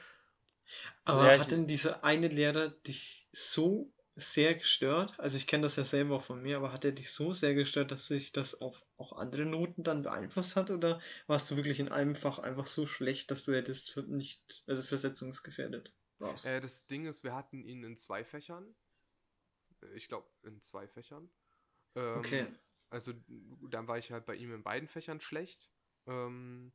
Aber 1.05 1.24
Ja, 1.24 1.38
hat 1.38 1.51
denn 1.51 1.68
dieser 1.68 2.03
eine 2.03 2.28
Lehrer 2.28 2.70
dich 2.70 3.28
so 3.32 3.91
sehr 4.16 4.53
gestört? 4.55 5.20
Also 5.20 5.38
ich 5.38 5.47
kenne 5.47 5.64
das 5.64 5.76
ja 5.76 5.84
selber 5.84 6.18
auch 6.18 6.24
von 6.24 6.39
mir, 6.41 6.57
aber 6.57 6.72
hat 6.72 6.86
er 6.86 6.91
dich 6.91 7.11
so 7.11 7.34
sehr 7.34 7.53
gestört, 7.55 7.91
dass 7.91 8.07
sich 8.07 8.32
das 8.32 8.61
auf 8.61 8.84
auch 8.97 9.14
andere 9.14 9.45
Noten 9.45 9.84
dann 9.84 10.03
beeinflusst 10.03 10.55
hat? 10.55 10.70
Oder 10.70 11.01
warst 11.28 11.49
du 11.49 11.55
wirklich 11.55 11.80
in 11.80 11.89
einem 11.89 12.16
Fach 12.16 12.39
einfach 12.39 12.68
so 12.68 12.86
schlecht, 12.86 13.32
dass 13.32 13.43
du 13.43 13.53
hättest 13.53 13.91
für 13.91 14.03
nicht, 14.03 14.64
also 14.68 14.84
versetzungsgefährdet 14.84 15.93
warst? 16.20 16.45
Äh, 16.45 16.61
das 16.61 16.86
Ding 16.88 17.05
ist, 17.05 17.24
wir 17.24 17.34
hatten 17.34 17.64
ihn 17.64 17.84
in 17.84 17.97
zwei 17.97 18.24
Fächern. 18.24 18.76
Äh, 19.82 19.95
Ich 19.95 20.07
glaube, 20.07 20.30
in 20.43 20.61
zwei 20.61 20.88
Fächern. 20.88 21.30
Ähm, 21.95 22.20
Okay. 22.20 22.47
Also, 22.89 23.14
dann 23.72 23.88
war 23.88 23.97
ich 23.97 24.11
halt 24.11 24.28
bei 24.28 24.36
ihm 24.36 24.53
in 24.53 24.61
beiden 24.61 24.88
Fächern 24.88 25.20
schlecht. 25.20 25.72
Ähm, 26.05 26.72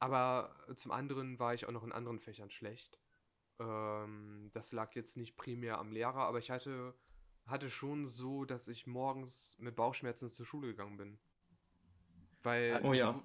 aber 0.00 0.66
zum 0.74 0.90
anderen 0.90 1.38
war 1.38 1.54
ich 1.54 1.66
auch 1.66 1.70
noch 1.70 1.84
in 1.84 1.92
anderen 1.92 2.18
Fächern 2.18 2.50
schlecht. 2.50 2.98
Ähm, 3.62 4.50
das 4.52 4.72
lag 4.72 4.94
jetzt 4.94 5.16
nicht 5.16 5.36
primär 5.36 5.78
am 5.78 5.92
Lehrer, 5.92 6.24
aber 6.26 6.38
ich 6.38 6.50
hatte, 6.50 6.94
hatte 7.46 7.70
schon 7.70 8.06
so, 8.06 8.44
dass 8.44 8.68
ich 8.68 8.86
morgens 8.86 9.56
mit 9.60 9.76
Bauchschmerzen 9.76 10.32
zur 10.32 10.46
Schule 10.46 10.68
gegangen 10.68 10.96
bin. 10.96 11.18
Weil 12.42 12.80
Oh 12.82 12.92
ja. 12.92 13.10
ich 13.10 13.16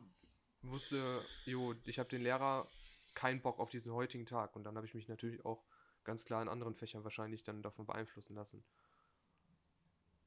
wu- 0.63 0.71
wusste, 0.71 1.25
jo, 1.45 1.73
ich 1.85 1.97
habe 1.99 2.09
den 2.09 2.21
Lehrer 2.21 2.67
keinen 3.15 3.41
Bock 3.41 3.59
auf 3.59 3.69
diesen 3.69 3.93
heutigen 3.93 4.25
Tag. 4.25 4.55
Und 4.55 4.63
dann 4.63 4.75
habe 4.75 4.85
ich 4.85 4.93
mich 4.93 5.07
natürlich 5.07 5.43
auch 5.43 5.63
ganz 6.03 6.23
klar 6.23 6.41
in 6.41 6.49
anderen 6.49 6.75
Fächern 6.75 7.03
wahrscheinlich 7.03 7.43
dann 7.43 7.63
davon 7.63 7.85
beeinflussen 7.87 8.35
lassen. 8.35 8.63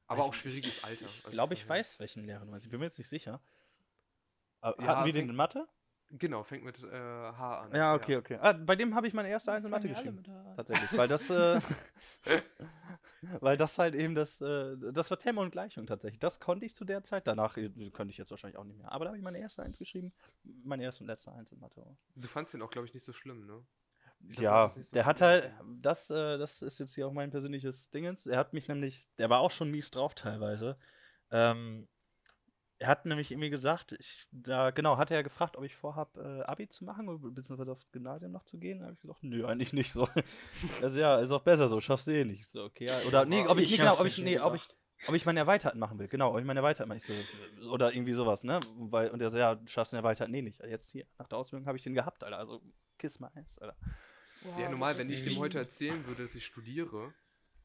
Aber 0.07 0.25
auch 0.25 0.33
schwieriges 0.33 0.83
Alter. 0.83 1.05
Ich 1.05 1.25
also 1.25 1.35
glaube, 1.35 1.53
ich 1.53 1.61
von- 1.61 1.69
weiß, 1.69 1.99
welchen 1.99 2.25
Lehrer 2.25 2.43
du 2.43 2.51
meinst. 2.51 2.65
Ich 2.65 2.71
bin 2.71 2.81
mir 2.81 2.87
jetzt 2.87 2.97
nicht 2.97 3.07
sicher. 3.07 3.39
Aber 4.59 4.79
Ja, 4.81 4.87
hatten 4.89 5.05
wir 5.05 5.13
den 5.13 5.29
in 5.29 5.35
Mathe? 5.35 5.67
Genau, 6.17 6.43
fängt 6.43 6.63
mit 6.63 6.81
äh, 6.83 6.91
H 6.91 7.61
an. 7.61 7.73
Ja, 7.73 7.95
okay, 7.95 8.17
okay. 8.17 8.37
Ah, 8.41 8.53
bei 8.53 8.75
dem 8.75 8.95
habe 8.95 9.07
ich 9.07 9.13
meine 9.13 9.29
erste 9.29 9.51
Eins 9.51 9.65
in 9.65 9.71
Mathe 9.71 9.87
ja 9.87 9.93
geschrieben. 9.93 10.17
mit 10.17 10.27
H 10.27 10.33
an. 10.33 10.55
Tatsächlich, 10.57 10.97
weil 10.97 11.07
das, 11.07 11.29
äh, 11.29 11.61
weil 13.39 13.55
das 13.57 13.77
halt 13.77 13.95
eben 13.95 14.13
das, 14.13 14.41
äh, 14.41 14.75
das 14.91 15.09
war 15.09 15.19
Thema 15.19 15.41
und 15.41 15.51
Gleichung 15.51 15.85
tatsächlich. 15.85 16.19
Das 16.19 16.39
konnte 16.39 16.65
ich 16.65 16.75
zu 16.75 16.83
der 16.83 17.03
Zeit. 17.03 17.27
Danach 17.27 17.55
äh, 17.57 17.69
könnte 17.91 18.11
ich 18.11 18.17
jetzt 18.17 18.31
wahrscheinlich 18.31 18.57
auch 18.57 18.65
nicht 18.65 18.77
mehr. 18.77 18.91
Aber 18.91 19.05
da 19.05 19.09
habe 19.09 19.17
ich 19.17 19.23
meine 19.23 19.39
erste 19.39 19.63
Eins 19.63 19.77
geschrieben. 19.77 20.11
Meine 20.43 20.83
erste 20.83 21.03
und 21.03 21.07
letzte 21.07 21.31
Eins 21.31 21.51
in 21.51 21.59
Mathe. 21.59 21.85
Du 22.15 22.27
fandst 22.27 22.53
den 22.53 22.61
auch, 22.61 22.71
glaube 22.71 22.87
ich, 22.87 22.93
nicht 22.93 23.05
so 23.05 23.13
schlimm, 23.13 23.45
ne? 23.45 23.63
Glaub, 24.27 24.43
Ja, 24.43 24.69
so 24.69 24.81
der 24.93 25.05
hat 25.05 25.21
halt, 25.21 25.51
das, 25.81 26.09
äh, 26.09 26.37
das 26.37 26.61
ist 26.61 26.79
jetzt 26.79 26.93
hier 26.95 27.07
auch 27.07 27.13
mein 27.13 27.31
persönliches 27.31 27.89
Dingens. 27.89 28.25
Er 28.25 28.37
hat 28.37 28.53
mich 28.53 28.67
nämlich, 28.67 29.07
der 29.17 29.29
war 29.29 29.39
auch 29.39 29.51
schon 29.51 29.71
mies 29.71 29.91
drauf 29.91 30.13
teilweise. 30.13 30.77
Ähm, 31.31 31.87
er 32.81 32.87
hat 32.87 33.05
nämlich 33.05 33.31
irgendwie 33.31 33.51
gesagt, 33.51 33.93
ich, 33.99 34.27
da, 34.31 34.71
genau, 34.71 34.97
hat 34.97 35.11
er 35.11 35.21
gefragt, 35.23 35.55
ob 35.55 35.63
ich 35.63 35.75
vorhab, 35.75 36.17
äh, 36.17 36.41
Abi 36.41 36.67
zu 36.67 36.83
machen 36.83 37.07
oder 37.09 37.19
beziehungsweise 37.31 37.71
aufs 37.71 37.91
Gymnasium 37.91 38.31
noch 38.31 38.43
zu 38.43 38.57
gehen. 38.57 38.79
Da 38.79 38.85
habe 38.85 38.95
ich 38.95 39.01
gesagt, 39.01 39.23
nö, 39.23 39.45
eigentlich 39.45 39.73
nicht 39.73 39.93
so. 39.93 40.07
Also 40.81 40.99
ja, 40.99 41.19
ist 41.19 41.31
auch 41.31 41.43
besser 41.43 41.69
so, 41.69 41.79
schaffst 41.79 42.07
du 42.07 42.11
eh 42.11 42.25
nicht. 42.25 42.51
So, 42.51 42.63
okay, 42.63 42.85
ja. 42.85 43.03
Oder 43.03 43.25
nee, 43.25 43.47
ob 43.47 43.59
ich, 43.59 43.65
Ich 43.65 43.71
nicht 43.71 43.79
genau, 43.79 43.99
ob 43.99 44.05
ich, 44.07 44.17
nee, 44.17 44.39
ob 44.39 44.55
ich, 44.55 44.63
ob 45.07 45.15
ich 45.15 45.25
meinen 45.25 45.37
Erweiterten 45.37 45.79
machen 45.79 45.99
will, 45.99 46.07
genau, 46.07 46.31
ob 46.33 46.39
ich 46.39 46.45
meinen 46.45 46.57
Erweiterten 46.57 46.89
mache. 46.89 46.99
So, 47.01 47.69
oder 47.69 47.93
irgendwie 47.93 48.13
sowas, 48.13 48.43
ne? 48.43 48.59
Weil, 48.89 49.09
und 49.11 49.21
er 49.21 49.29
so, 49.29 49.37
ja, 49.37 49.55
du 49.55 49.67
schaffst 49.67 49.93
den 49.93 49.97
Erweiterten 49.97 50.31
nee, 50.31 50.41
nicht. 50.41 50.59
Jetzt 50.61 50.89
hier, 50.91 51.05
nach 51.19 51.27
der 51.27 51.37
Ausbildung 51.37 51.67
habe 51.67 51.77
ich 51.77 51.83
den 51.83 51.93
gehabt, 51.93 52.23
Alter. 52.23 52.37
Also, 52.39 52.61
kiss 52.97 53.19
my 53.19 53.27
ass, 53.35 53.59
Alter. 53.59 53.75
Wow, 54.41 54.59
Ja, 54.59 54.69
normal, 54.71 54.97
wenn 54.97 55.09
ich 55.09 55.23
dem 55.23 55.37
heute 55.37 55.59
erzählen 55.59 56.03
würde, 56.07 56.23
dass 56.23 56.33
ich 56.35 56.45
studiere, 56.45 57.13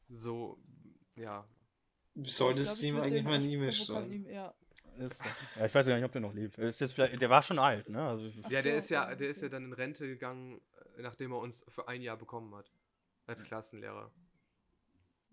so, 0.09 0.57
ja. 1.15 1.43
Du 2.15 2.23
solltest 2.29 2.81
ihm 2.83 2.99
eigentlich 2.99 3.23
mal 3.23 3.35
eine 3.35 3.47
E-Mail 3.47 3.71
schreiben. 3.71 4.11
ihm- 4.11 4.29
Ja, 4.29 4.53
Ist. 4.99 5.21
Ja, 5.55 5.65
ich 5.65 5.73
weiß 5.73 5.87
ja 5.87 5.95
nicht, 5.95 6.05
ob 6.05 6.11
der 6.11 6.21
noch 6.21 6.33
lebt. 6.33 6.57
Ist 6.57 6.81
jetzt 6.81 6.93
vielleicht, 6.93 7.21
der 7.21 7.29
war 7.29 7.43
schon 7.43 7.59
alt, 7.59 7.89
ne? 7.89 8.01
Also, 8.01 8.27
Ja, 8.49 8.61
der 8.61 8.73
so, 8.73 8.77
ist 8.77 8.89
ja, 8.89 9.15
der 9.15 9.29
ist 9.29 9.41
ja 9.41 9.49
dann 9.49 9.65
in 9.65 9.73
Rente 9.73 10.07
gegangen, 10.07 10.61
äh, 10.97 11.01
nachdem 11.01 11.31
er 11.31 11.39
uns 11.39 11.65
für 11.69 11.87
ein 11.87 12.01
Jahr 12.01 12.17
bekommen 12.17 12.53
hat. 12.55 12.71
Als 13.25 13.43
Klassenlehrer. 13.43 14.11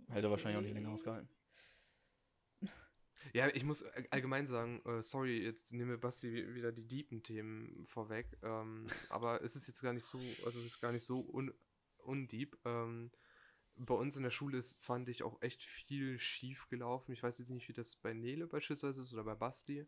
Hätte 0.08 0.30
wahrscheinlich 0.30 0.58
auch 0.58 0.62
nicht 0.62 0.74
länger 0.74 0.90
ausgehalten. 0.90 1.28
Ja, 3.32 3.48
ich 3.48 3.64
muss 3.64 3.84
allgemein 4.10 4.46
sagen, 4.46 4.82
äh, 4.84 5.02
sorry, 5.02 5.42
jetzt 5.42 5.72
nehme 5.72 5.96
Basti 5.96 6.54
wieder 6.54 6.72
die 6.72 6.86
deepen 6.86 7.22
Themen 7.22 7.86
vorweg, 7.86 8.36
ähm, 8.42 8.86
aber 9.08 9.42
es 9.42 9.56
ist 9.56 9.66
jetzt 9.66 9.80
gar 9.80 9.92
nicht 9.92 10.04
so, 10.04 10.18
also 10.18 10.58
es 10.58 10.66
ist 10.66 10.80
gar 10.80 10.92
nicht 10.92 11.04
so 11.04 11.20
un, 11.32 11.52
undeep. 11.98 12.58
Ähm, 12.64 13.10
bei 13.76 13.94
uns 13.94 14.16
in 14.16 14.22
der 14.22 14.30
Schule 14.30 14.58
ist, 14.58 14.82
fand 14.82 15.08
ich 15.08 15.22
auch 15.22 15.40
echt 15.42 15.62
viel 15.64 16.18
schief 16.18 16.68
gelaufen. 16.68 17.12
Ich 17.12 17.22
weiß 17.22 17.38
jetzt 17.38 17.50
nicht, 17.50 17.68
wie 17.68 17.72
das 17.72 17.96
bei 17.96 18.14
Nele 18.14 18.46
beispielsweise 18.46 19.02
ist 19.02 19.12
oder 19.12 19.24
bei 19.24 19.34
Basti. 19.34 19.86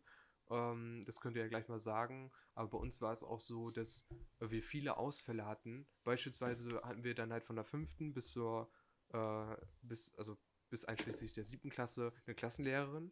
Ähm, 0.49 1.03
das 1.05 1.19
könnt 1.19 1.35
ihr 1.35 1.43
ja 1.43 1.47
gleich 1.47 1.67
mal 1.67 1.79
sagen. 1.79 2.31
Aber 2.53 2.69
bei 2.69 2.77
uns 2.77 3.01
war 3.01 3.13
es 3.13 3.23
auch 3.23 3.39
so, 3.39 3.71
dass 3.71 4.07
wir 4.39 4.63
viele 4.63 4.97
Ausfälle 4.97 5.45
hatten. 5.45 5.87
Beispielsweise 6.03 6.81
hatten 6.83 7.03
wir 7.03 7.15
dann 7.15 7.31
halt 7.31 7.43
von 7.43 7.55
der 7.55 7.65
fünften 7.65 8.13
bis 8.13 8.31
zur, 8.31 8.69
äh, 9.09 9.55
bis, 9.81 10.13
also 10.15 10.37
bis 10.69 10.85
einschließlich 10.85 11.33
der 11.33 11.43
siebten 11.43 11.69
Klasse 11.69 12.13
eine 12.25 12.35
Klassenlehrerin. 12.35 13.11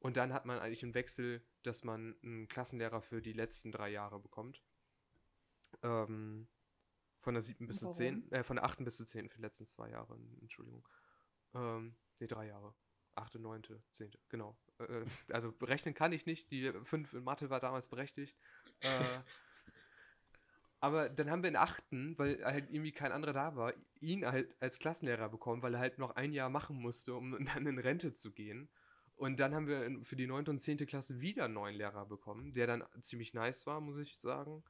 Und 0.00 0.16
dann 0.16 0.32
hat 0.32 0.46
man 0.46 0.58
eigentlich 0.58 0.82
einen 0.82 0.94
Wechsel, 0.94 1.46
dass 1.62 1.84
man 1.84 2.16
einen 2.22 2.48
Klassenlehrer 2.48 3.02
für 3.02 3.22
die 3.22 3.32
letzten 3.32 3.70
drei 3.70 3.90
Jahre 3.90 4.18
bekommt. 4.18 4.64
Ähm, 5.82 6.48
von 7.22 7.34
der 7.34 7.42
siebten 7.42 7.66
bis 7.66 7.78
zur 7.78 7.92
zehnten, 7.92 8.30
äh, 8.34 8.42
von 8.42 8.56
der 8.56 8.64
achten 8.64 8.84
bis 8.84 8.96
zur 8.96 9.06
zehnten 9.06 9.30
für 9.30 9.36
die 9.36 9.42
letzten 9.42 9.66
zwei 9.66 9.88
Jahre, 9.90 10.18
Entschuldigung. 10.40 10.86
Ähm, 11.54 11.96
nee, 12.18 12.26
drei 12.26 12.46
Jahre. 12.46 12.74
Achte, 13.14 13.38
neunte, 13.38 13.82
zehnte, 13.92 14.18
genau. 14.28 14.58
Äh, 14.78 15.04
also 15.30 15.52
berechnen 15.52 15.94
kann 15.94 16.12
ich 16.12 16.26
nicht, 16.26 16.50
die 16.50 16.72
fünf 16.84 17.12
in 17.14 17.24
Mathe 17.24 17.48
war 17.48 17.60
damals 17.60 17.88
berechtigt. 17.88 18.36
Äh, 18.80 19.20
aber 20.80 21.08
dann 21.08 21.30
haben 21.30 21.42
wir 21.44 21.48
in 21.48 21.56
achten, 21.56 22.18
weil 22.18 22.44
halt 22.44 22.68
irgendwie 22.70 22.90
kein 22.90 23.12
anderer 23.12 23.32
da 23.32 23.54
war, 23.54 23.72
ihn 24.00 24.26
halt 24.26 24.56
als 24.60 24.80
Klassenlehrer 24.80 25.28
bekommen, 25.28 25.62
weil 25.62 25.74
er 25.74 25.80
halt 25.80 25.98
noch 25.98 26.16
ein 26.16 26.32
Jahr 26.32 26.50
machen 26.50 26.76
musste, 26.76 27.14
um 27.14 27.44
dann 27.56 27.66
in 27.66 27.78
Rente 27.78 28.12
zu 28.12 28.32
gehen. 28.32 28.68
Und 29.14 29.38
dann 29.38 29.54
haben 29.54 29.68
wir 29.68 30.04
für 30.04 30.16
die 30.16 30.26
9. 30.26 30.48
und 30.48 30.58
10. 30.58 30.78
Klasse 30.86 31.20
wieder 31.20 31.44
einen 31.44 31.54
neuen 31.54 31.76
Lehrer 31.76 32.06
bekommen, 32.06 32.54
der 32.54 32.66
dann 32.66 32.84
ziemlich 33.00 33.32
nice 33.34 33.64
war, 33.66 33.80
muss 33.80 33.98
ich 33.98 34.18
sagen. 34.18 34.64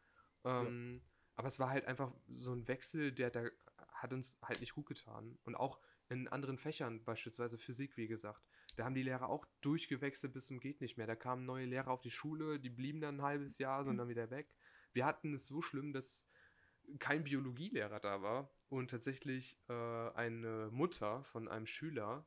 Ähm, 0.45 1.01
ja. 1.03 1.12
Aber 1.35 1.49
es 1.49 1.59
war 1.59 1.71
halt 1.71 1.87
einfach 1.87 2.13
so 2.37 2.53
ein 2.53 2.69
Wechsel, 2.69 3.13
der, 3.13 3.31
der 3.31 3.53
hat 3.93 4.13
uns 4.13 4.39
halt 4.43 4.61
nicht 4.61 4.75
gut 4.75 4.87
getan. 4.87 5.39
Und 5.45 5.55
auch 5.55 5.81
in 6.09 6.29
anderen 6.29 6.59
Fächern, 6.59 7.03
beispielsweise 7.05 7.59
Physik, 7.59 7.97
wie 7.97 8.07
gesagt, 8.07 8.43
da 8.77 8.85
haben 8.85 8.95
die 8.95 9.03
Lehrer 9.03 9.29
auch 9.29 9.47
durchgewechselt 9.61 10.33
bis 10.33 10.47
zum 10.47 10.61
geht 10.61 10.81
nicht 10.81 10.97
mehr. 10.97 11.07
Da 11.07 11.17
kamen 11.17 11.45
neue 11.45 11.67
Lehrer 11.67 11.91
auf 11.91 12.01
die 12.01 12.11
Schule, 12.11 12.61
die 12.61 12.71
blieben 12.71 13.01
dann 13.01 13.17
ein 13.17 13.23
halbes 13.23 13.59
Jahr, 13.59 13.85
sind 13.85 13.99
dann 13.99 14.09
wieder 14.09 14.31
weg. 14.31 14.55
Wir 14.93 15.07
hatten 15.07 15.35
es 15.35 15.47
so 15.47 15.63
schlimm, 15.63 15.93
dass 15.93 16.29
kein 16.99 17.25
Biologielehrer 17.25 18.01
da 18.01 18.23
war 18.23 18.51
und 18.69 18.91
tatsächlich 18.91 19.59
äh, 19.69 19.73
eine 19.73 20.69
Mutter 20.73 21.25
von 21.25 21.49
einem 21.49 21.67
Schüler 21.67 22.27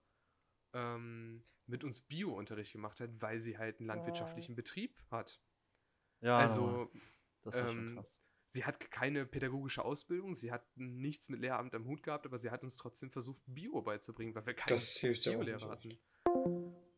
ähm, 0.73 1.43
mit 1.67 1.83
uns 1.83 2.01
Bio-Unterricht 2.01 2.73
gemacht 2.73 2.99
hat, 2.99 3.21
weil 3.21 3.39
sie 3.39 3.57
halt 3.57 3.79
einen 3.79 3.87
landwirtschaftlichen 3.87 4.53
Was? 4.53 4.63
Betrieb 4.63 4.99
hat. 5.11 5.41
Ja, 6.21 6.37
also 6.37 6.89
das 7.41 7.55
ist 7.55 7.61
ähm, 7.61 7.95
krass. 7.95 8.21
Sie 8.49 8.63
hat 8.63 8.79
keine 8.91 9.25
pädagogische 9.25 9.83
Ausbildung, 9.83 10.33
sie 10.33 10.51
hat 10.51 10.65
nichts 10.75 11.29
mit 11.29 11.41
Lehramt 11.41 11.75
am 11.75 11.85
Hut 11.85 12.03
gehabt, 12.03 12.25
aber 12.25 12.37
sie 12.37 12.51
hat 12.51 12.63
uns 12.63 12.77
trotzdem 12.77 13.11
versucht, 13.11 13.41
Bio 13.45 13.81
beizubringen, 13.81 14.33
weil 14.35 14.45
wir 14.45 14.53
keinen 14.53 14.79
Bio-Lehrer 14.79 15.69
hatten. 15.69 15.97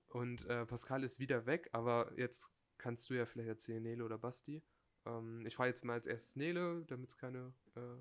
Und 0.09 0.45
äh, 0.45 0.65
Pascal 0.65 1.03
ist 1.03 1.19
wieder 1.19 1.45
weg, 1.45 1.69
aber 1.73 2.11
jetzt 2.17 2.51
kannst 2.77 3.09
du 3.09 3.15
ja 3.15 3.25
vielleicht 3.25 3.49
erzählen, 3.49 3.83
Nele 3.83 4.03
oder 4.05 4.17
Basti. 4.17 4.63
Ähm, 5.05 5.45
ich 5.45 5.55
frage 5.55 5.69
jetzt 5.69 5.83
mal 5.83 5.93
als 5.93 6.07
erstes 6.07 6.35
Nele, 6.35 6.85
damit 6.87 7.09
es 7.09 7.17
keine 7.17 7.53
äh, 7.75 7.97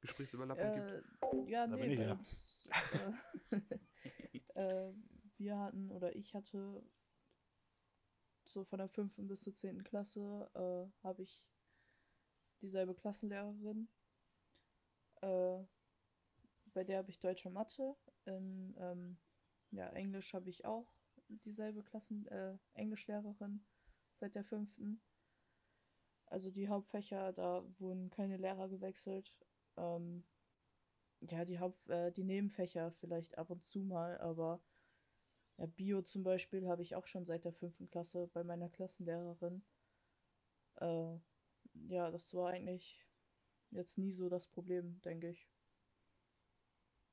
Gesprächsüberlappung 0.00 0.64
äh, 0.64 0.74
gibt. 0.74 1.48
Ja, 1.48 1.66
da 1.66 1.76
nee, 1.76 1.96
bei 1.96 2.12
uns, 2.12 2.68
äh, 3.50 3.56
äh, 4.54 4.92
wir 5.38 5.58
hatten 5.58 5.90
oder 5.90 6.14
ich 6.14 6.34
hatte 6.34 6.82
so 8.44 8.64
von 8.64 8.78
der 8.78 8.88
5. 8.88 9.12
bis 9.18 9.42
zur 9.42 9.54
10. 9.54 9.84
Klasse 9.84 10.50
äh, 10.54 11.04
habe 11.04 11.22
ich 11.22 11.44
dieselbe 12.60 12.94
Klassenlehrerin. 12.94 13.88
Äh, 15.20 15.58
bei 16.74 16.84
der 16.84 16.98
habe 16.98 17.10
ich 17.10 17.20
Deutsche 17.20 17.50
Mathe. 17.50 17.96
In 18.24 18.74
ähm, 18.78 19.18
ja, 19.70 19.88
Englisch 19.90 20.34
habe 20.34 20.50
ich 20.50 20.64
auch 20.64 20.92
dieselbe 21.28 21.82
Klassen 21.82 22.26
äh, 22.28 22.56
Englischlehrerin 22.74 23.64
seit 24.14 24.34
der 24.34 24.44
5. 24.44 24.68
Also 26.26 26.50
die 26.50 26.68
Hauptfächer, 26.68 27.32
da 27.32 27.64
wurden 27.78 28.10
keine 28.10 28.36
Lehrer 28.36 28.68
gewechselt. 28.68 29.32
Ähm, 29.76 30.24
ja, 31.20 31.44
die 31.44 31.58
Haupt 31.58 31.88
äh, 31.88 32.12
die 32.12 32.24
Nebenfächer 32.24 32.92
vielleicht 32.92 33.36
ab 33.38 33.50
und 33.50 33.64
zu 33.64 33.80
mal, 33.80 34.18
aber 34.18 34.60
ja, 35.56 35.66
Bio 35.66 36.02
zum 36.02 36.22
Beispiel 36.22 36.68
habe 36.68 36.82
ich 36.82 36.94
auch 36.94 37.06
schon 37.06 37.24
seit 37.24 37.44
der 37.44 37.52
fünften 37.52 37.88
Klasse 37.88 38.28
bei 38.32 38.44
meiner 38.44 38.68
Klassenlehrerin. 38.68 39.64
Äh, 40.76 41.18
ja, 41.74 42.10
das 42.10 42.34
war 42.34 42.50
eigentlich 42.50 43.04
jetzt 43.70 43.98
nie 43.98 44.12
so 44.12 44.28
das 44.28 44.46
Problem, 44.46 45.00
denke 45.02 45.30
ich. 45.30 45.48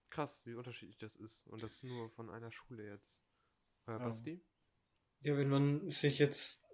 Krass, 0.09 0.45
wie 0.45 0.53
unterschiedlich 0.53 0.97
das 0.97 1.15
ist. 1.15 1.45
Und 1.47 1.61
das 1.61 1.83
nur 1.83 2.09
von 2.11 2.29
einer 2.29 2.51
Schule 2.51 2.87
jetzt. 2.87 3.21
Äh, 3.87 3.97
Basti? 3.97 4.41
Ja, 5.21 5.37
wenn 5.37 5.49
man 5.49 5.89
sich 5.89 6.19
jetzt 6.19 6.65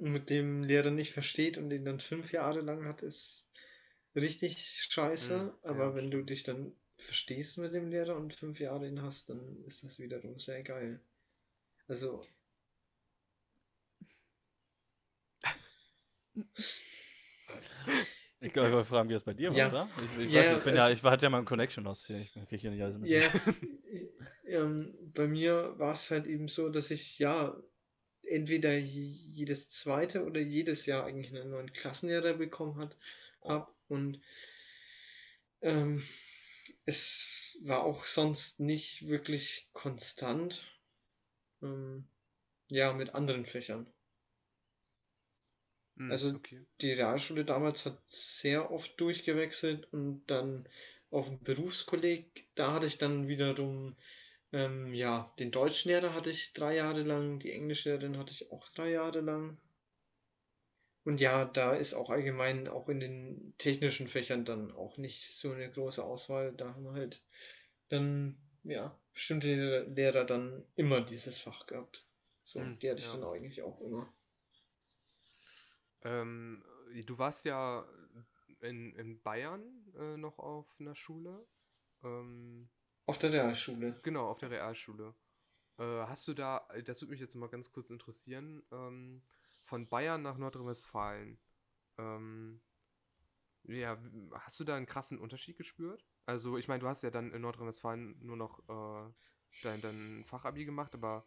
mit 0.00 0.30
dem 0.30 0.62
Lehrer 0.62 0.90
nicht 0.90 1.12
versteht 1.12 1.58
und 1.58 1.70
den 1.70 1.84
dann 1.84 2.00
fünf 2.00 2.32
Jahre 2.32 2.60
lang 2.60 2.84
hat, 2.84 3.02
ist 3.02 3.48
richtig 4.14 4.86
scheiße. 4.90 5.44
Mhm, 5.44 5.52
aber 5.62 5.86
ja, 5.86 5.94
wenn 5.94 6.08
stimmt. 6.08 6.14
du 6.14 6.22
dich 6.24 6.42
dann 6.42 6.76
verstehst 6.96 7.58
mit 7.58 7.72
dem 7.72 7.88
Lehrer 7.88 8.16
und 8.16 8.34
fünf 8.34 8.60
Jahre 8.60 8.86
ihn 8.86 9.02
hast, 9.02 9.30
dann 9.30 9.64
ist 9.64 9.84
das 9.84 9.98
wiederum 9.98 10.38
sehr 10.38 10.62
geil. 10.62 11.00
Also. 11.86 12.26
Ich 18.42 18.54
glaube, 18.54 18.68
ich 18.68 18.74
wollte 18.74 18.88
fragen, 18.88 19.10
wie 19.10 19.12
das 19.12 19.24
bei 19.24 19.34
dir 19.34 19.52
ja. 19.52 19.70
war, 19.70 19.84
oder? 19.84 19.90
Ich, 20.16 20.26
ich, 20.28 20.32
ja, 20.32 20.40
weiß, 20.40 20.58
ich 20.58 20.64
bin 20.64 20.74
ja, 20.74 20.88
ich 20.88 21.02
hatte 21.02 21.26
ja 21.26 21.28
mal 21.28 21.40
ein 21.40 21.44
Connection 21.44 21.86
aus 21.86 22.06
hier. 22.06 22.20
Ich 22.20 22.32
kriege 22.32 22.56
hier 22.56 22.70
nicht 22.70 22.82
alles 22.82 22.96
mit. 22.96 23.10
Ja, 23.10 23.20
ähm, 24.46 24.94
bei 25.12 25.26
mir 25.26 25.78
war 25.78 25.92
es 25.92 26.10
halt 26.10 26.26
eben 26.26 26.48
so, 26.48 26.70
dass 26.70 26.90
ich 26.90 27.18
ja 27.18 27.54
entweder 28.22 28.74
jedes 28.78 29.68
zweite 29.68 30.24
oder 30.24 30.40
jedes 30.40 30.86
Jahr 30.86 31.04
eigentlich 31.04 31.34
einen 31.34 31.50
neuen 31.50 31.74
Klassenlehrer 31.74 32.32
bekommen 32.32 32.78
hat, 32.78 32.96
habe 33.44 33.70
und 33.88 34.22
ähm, 35.60 36.02
es 36.86 37.58
war 37.62 37.84
auch 37.84 38.04
sonst 38.06 38.60
nicht 38.60 39.06
wirklich 39.06 39.68
konstant. 39.72 40.64
Ähm, 41.62 42.08
ja, 42.68 42.92
mit 42.92 43.14
anderen 43.14 43.44
Fächern. 43.44 43.86
Mm, 45.96 46.10
also 46.10 46.30
okay. 46.30 46.64
die 46.80 46.92
Realschule 46.92 47.44
damals 47.44 47.86
hat 47.86 47.98
sehr 48.08 48.70
oft 48.70 49.00
durchgewechselt 49.00 49.92
und 49.92 50.24
dann 50.26 50.68
auf 51.10 51.26
dem 51.26 51.40
Berufskolleg, 51.42 52.46
da 52.54 52.72
hatte 52.72 52.86
ich 52.86 52.98
dann 52.98 53.28
wiederum, 53.28 53.96
ähm, 54.52 54.94
ja, 54.94 55.32
den 55.38 55.50
Deutschlehrer 55.50 56.14
hatte 56.14 56.30
ich 56.30 56.52
drei 56.52 56.76
Jahre 56.76 57.02
lang, 57.02 57.38
die 57.38 57.52
Englischlehrerin 57.52 58.16
hatte 58.16 58.32
ich 58.32 58.50
auch 58.52 58.68
drei 58.68 58.90
Jahre 58.90 59.20
lang. 59.20 59.58
Und 61.04 61.20
ja, 61.20 61.44
da 61.44 61.74
ist 61.74 61.94
auch 61.94 62.10
allgemein 62.10 62.68
auch 62.68 62.88
in 62.88 63.00
den 63.00 63.54
technischen 63.58 64.06
Fächern 64.06 64.44
dann 64.44 64.70
auch 64.72 64.98
nicht 64.98 65.36
so 65.36 65.50
eine 65.50 65.70
große 65.70 66.04
Auswahl. 66.04 66.52
Da 66.52 66.74
haben 66.74 66.84
wir 66.84 66.92
halt 66.92 67.24
dann, 67.88 68.36
ja, 68.64 68.96
bestimmte 69.14 69.84
Lehrer 69.84 70.24
dann 70.24 70.64
immer 70.76 71.00
dieses 71.00 71.38
Fach 71.38 71.66
gehabt. 71.66 72.04
So, 72.44 72.60
hm, 72.60 72.78
die 72.78 72.90
hatte 72.90 73.00
ich 73.00 73.06
ja. 73.06 73.14
dann 73.14 73.24
eigentlich 73.24 73.62
auch 73.62 73.80
immer. 73.80 74.12
Ähm, 76.02 76.64
du 77.06 77.18
warst 77.18 77.44
ja 77.44 77.84
in, 78.60 78.94
in 78.94 79.20
Bayern 79.22 79.62
äh, 79.98 80.16
noch 80.16 80.38
auf 80.38 80.76
einer 80.80 80.94
Schule. 80.94 81.46
Ähm, 82.02 82.68
auf 83.06 83.18
der 83.18 83.32
Realschule. 83.32 83.98
Genau, 84.02 84.28
auf 84.28 84.38
der 84.38 84.50
Realschule. 84.50 85.14
Äh, 85.78 85.82
hast 86.06 86.28
du 86.28 86.34
da, 86.34 86.66
das 86.84 87.00
würde 87.00 87.12
mich 87.12 87.20
jetzt 87.20 87.34
mal 87.34 87.48
ganz 87.48 87.72
kurz 87.72 87.90
interessieren, 87.90 88.62
ähm, 88.70 89.22
von 89.64 89.88
Bayern 89.88 90.22
nach 90.22 90.36
Nordrhein-Westfalen. 90.36 91.38
Ähm, 91.98 92.60
ja, 93.64 93.98
hast 94.32 94.60
du 94.60 94.64
da 94.64 94.76
einen 94.76 94.86
krassen 94.86 95.18
Unterschied 95.18 95.56
gespürt? 95.56 96.04
Also, 96.26 96.56
ich 96.56 96.68
meine, 96.68 96.80
du 96.80 96.88
hast 96.88 97.02
ja 97.02 97.10
dann 97.10 97.32
in 97.32 97.42
Nordrhein-Westfalen 97.42 98.24
nur 98.24 98.36
noch 98.36 98.60
äh, 98.68 99.12
dein, 99.62 99.80
dein 99.80 100.24
Fachabi 100.26 100.64
gemacht, 100.64 100.94
aber 100.94 101.26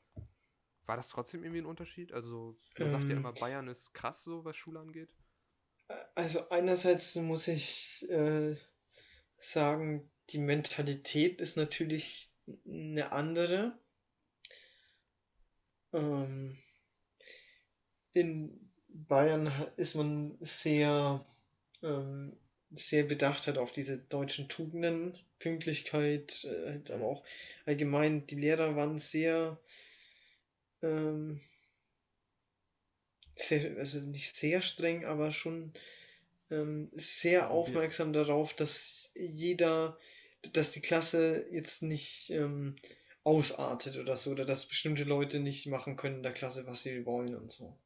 war 0.85 0.97
das 0.97 1.09
trotzdem 1.09 1.43
irgendwie 1.43 1.61
ein 1.61 1.65
Unterschied? 1.65 2.11
Also, 2.13 2.57
man 2.77 2.87
ähm, 2.87 2.91
sagt 2.91 3.03
ja 3.05 3.11
ähm. 3.11 3.17
immer, 3.17 3.33
Bayern 3.33 3.67
ist 3.67 3.93
krass 3.93 4.23
so, 4.23 4.43
was 4.45 4.55
Schule 4.55 4.79
angeht. 4.79 5.13
Also, 6.15 6.49
einerseits 6.49 7.15
muss 7.15 7.47
ich 7.47 8.09
äh, 8.09 8.55
sagen, 9.37 10.09
die 10.29 10.39
Mentalität 10.39 11.41
ist 11.41 11.57
natürlich 11.57 12.31
eine 12.65 13.11
andere. 13.11 13.77
Ähm, 15.93 16.57
in 18.13 18.71
Bayern 18.87 19.51
ist 19.77 19.95
man 19.95 20.37
sehr, 20.41 21.25
ähm, 21.81 22.37
sehr 22.71 23.03
bedacht 23.03 23.47
hat 23.47 23.57
auf 23.57 23.71
diese 23.71 23.97
deutschen 23.97 24.49
Tugenden, 24.49 25.17
Pünktlichkeit, 25.39 26.43
äh, 26.45 26.69
halt 26.71 26.91
aber 26.91 27.05
auch 27.05 27.23
allgemein, 27.65 28.25
die 28.27 28.35
Lehrer 28.35 28.75
waren 28.75 28.99
sehr, 28.99 29.59
ähm, 30.83 31.39
sehr, 33.35 33.77
also 33.77 33.99
nicht 33.99 34.35
sehr 34.35 34.61
streng, 34.61 35.05
aber 35.05 35.31
schon 35.31 35.73
ähm, 36.51 36.89
sehr 36.93 37.49
aufmerksam 37.49 38.13
darauf, 38.13 38.53
dass 38.53 39.11
jeder, 39.15 39.97
dass 40.53 40.71
die 40.71 40.81
Klasse 40.81 41.47
jetzt 41.51 41.83
nicht 41.83 42.29
ähm, 42.29 42.75
ausartet 43.23 43.97
oder 43.97 44.17
so, 44.17 44.31
oder 44.31 44.45
dass 44.45 44.67
bestimmte 44.67 45.03
Leute 45.03 45.39
nicht 45.39 45.65
machen 45.67 45.95
können 45.95 46.17
in 46.17 46.23
der 46.23 46.33
Klasse, 46.33 46.67
was 46.67 46.83
sie 46.83 47.05
wollen 47.05 47.35
und 47.35 47.49
so. 47.49 47.77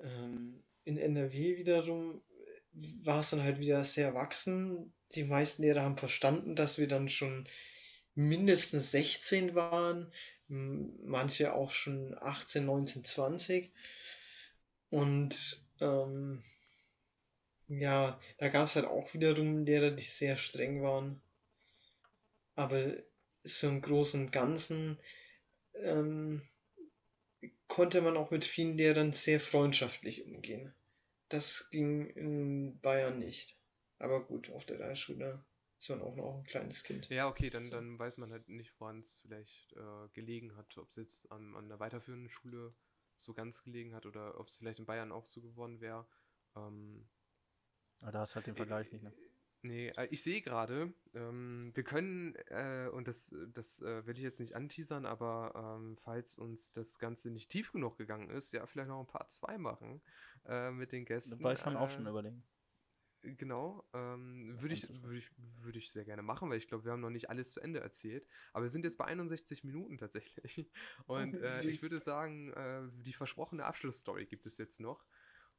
Ähm, 0.00 0.62
in 0.84 0.98
NRW 0.98 1.56
wiederum 1.58 2.22
war 3.02 3.20
es 3.20 3.30
dann 3.30 3.42
halt 3.42 3.58
wieder 3.58 3.84
sehr 3.84 4.08
erwachsen. 4.08 4.92
Die 5.12 5.24
meisten 5.24 5.62
Lehrer 5.62 5.82
haben 5.82 5.98
verstanden, 5.98 6.56
dass 6.56 6.78
wir 6.78 6.88
dann 6.88 7.08
schon 7.08 7.48
mindestens 8.14 8.90
16 8.92 9.54
waren, 9.54 10.10
manche 10.48 11.52
auch 11.54 11.70
schon 11.70 12.16
18, 12.20 12.64
19, 12.64 13.04
20. 13.04 13.72
Und 14.90 15.62
ähm, 15.80 16.42
ja, 17.68 18.20
da 18.38 18.48
gab 18.48 18.66
es 18.66 18.76
halt 18.76 18.86
auch 18.86 19.12
wiederum 19.14 19.64
Lehrer, 19.64 19.90
die 19.90 20.04
sehr 20.04 20.36
streng 20.36 20.82
waren. 20.82 21.20
Aber 22.54 22.92
so 23.38 23.68
im 23.68 23.82
Großen 23.82 24.24
und 24.24 24.32
Ganzen 24.32 24.98
ähm, 25.74 26.42
konnte 27.68 28.00
man 28.00 28.16
auch 28.16 28.30
mit 28.30 28.44
vielen 28.44 28.76
Lehrern 28.76 29.12
sehr 29.12 29.40
freundschaftlich 29.40 30.24
umgehen. 30.24 30.74
Das 31.28 31.68
ging 31.70 32.08
in 32.10 32.80
Bayern 32.80 33.18
nicht. 33.18 33.56
Aber 33.98 34.24
gut, 34.24 34.50
auf 34.50 34.64
der 34.64 34.78
Realschule 34.78 35.44
ist 35.88 35.90
man 35.90 36.02
auch 36.02 36.16
noch 36.16 36.38
ein 36.38 36.44
kleines 36.44 36.82
Kind. 36.82 37.08
Ja, 37.10 37.28
okay, 37.28 37.48
dann, 37.48 37.70
dann 37.70 37.98
weiß 37.98 38.18
man 38.18 38.32
halt 38.32 38.48
nicht, 38.48 38.72
woran 38.80 38.98
es 38.98 39.18
vielleicht 39.18 39.72
äh, 39.74 40.08
gelegen 40.12 40.56
hat. 40.56 40.76
Ob 40.78 40.90
es 40.90 40.96
jetzt 40.96 41.30
an, 41.30 41.54
an 41.54 41.68
der 41.68 41.78
weiterführenden 41.78 42.28
Schule 42.28 42.70
so 43.14 43.34
ganz 43.34 43.62
gelegen 43.62 43.94
hat 43.94 44.04
oder 44.04 44.38
ob 44.40 44.48
es 44.48 44.56
vielleicht 44.56 44.80
in 44.80 44.86
Bayern 44.86 45.12
auch 45.12 45.26
so 45.26 45.40
geworden 45.40 45.80
wäre. 45.80 46.06
Ähm, 46.56 47.08
Aber 48.00 48.12
da 48.12 48.20
hast 48.20 48.34
halt 48.34 48.46
den 48.48 48.54
äh, 48.54 48.58
Vergleich 48.58 48.90
nicht, 48.90 49.04
ne? 49.04 49.12
Nee, 49.62 49.88
äh, 49.96 50.06
ich 50.10 50.22
sehe 50.22 50.42
gerade, 50.42 50.92
ähm, 51.14 51.70
wir 51.74 51.82
können, 51.82 52.34
äh, 52.48 52.88
und 52.92 53.08
das, 53.08 53.34
das 53.52 53.80
äh, 53.80 54.06
will 54.06 54.16
ich 54.16 54.22
jetzt 54.22 54.40
nicht 54.40 54.54
anteasern, 54.54 55.06
aber 55.06 55.78
ähm, 55.78 55.96
falls 55.96 56.36
uns 56.36 56.72
das 56.72 56.98
Ganze 56.98 57.30
nicht 57.30 57.50
tief 57.50 57.72
genug 57.72 57.96
gegangen 57.96 58.30
ist, 58.30 58.52
ja, 58.52 58.66
vielleicht 58.66 58.88
noch 58.88 59.00
ein 59.00 59.06
Part 59.06 59.32
2 59.32 59.58
machen 59.58 60.02
äh, 60.46 60.70
mit 60.70 60.92
den 60.92 61.04
Gästen. 61.04 61.30
Das 61.30 61.42
war 61.42 61.52
ich 61.54 61.60
schon 61.60 61.76
auch 61.76 61.90
schon 61.90 62.06
überlegen. 62.06 62.44
Genau, 63.22 63.84
ähm, 63.92 64.54
würde 64.60 64.74
ich, 64.74 64.88
würd 65.02 65.18
ich, 65.18 65.30
würd 65.64 65.76
ich 65.76 65.90
sehr 65.90 66.04
gerne 66.04 66.22
machen, 66.22 66.48
weil 66.48 66.58
ich 66.58 66.68
glaube, 66.68 66.84
wir 66.84 66.92
haben 66.92 67.00
noch 67.00 67.10
nicht 67.10 67.28
alles 67.28 67.52
zu 67.52 67.60
Ende 67.60 67.80
erzählt. 67.80 68.26
Aber 68.52 68.64
wir 68.64 68.70
sind 68.70 68.84
jetzt 68.84 68.98
bei 68.98 69.06
61 69.06 69.64
Minuten 69.64 69.98
tatsächlich. 69.98 70.70
Und 71.06 71.34
äh, 71.34 71.62
ich 71.62 71.82
würde 71.82 71.98
sagen, 71.98 72.52
äh, 72.52 72.82
die 73.04 73.12
versprochene 73.12 73.64
Abschlussstory 73.64 74.26
gibt 74.26 74.46
es 74.46 74.58
jetzt 74.58 74.80
noch. 74.80 75.04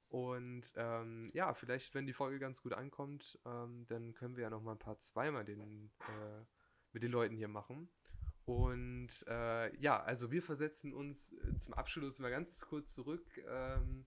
Und 0.10 0.72
ähm, 0.78 1.30
ja, 1.34 1.54
vielleicht, 1.54 1.94
wenn 1.94 2.06
die 2.06 2.14
Folge 2.14 2.40
ganz 2.40 2.62
gut 2.62 2.74
ankommt, 2.74 3.38
ähm, 3.46 3.86
dann 3.88 4.14
können 4.14 4.38
wir 4.38 4.44
ja 4.44 4.50
noch 4.50 4.62
mal 4.62 4.72
ein 4.72 4.80
paar 4.80 5.00
zweimal 5.00 5.44
den, 5.44 5.92
äh, 6.00 6.46
mit 6.94 7.04
den 7.04 7.12
Leuten 7.12 7.36
hier 7.36 7.50
machen. 7.50 7.90
Und 8.46 9.10
äh, 9.28 9.76
ja, 9.76 10.02
also 10.02 10.32
wir 10.32 10.42
versetzen 10.42 10.94
uns 10.94 11.34
äh, 11.34 11.58
zum 11.58 11.74
Abschluss 11.74 12.20
mal 12.20 12.32
ganz 12.32 12.62
kurz 12.62 12.96
zurück. 12.96 13.26
Ähm, 13.46 14.06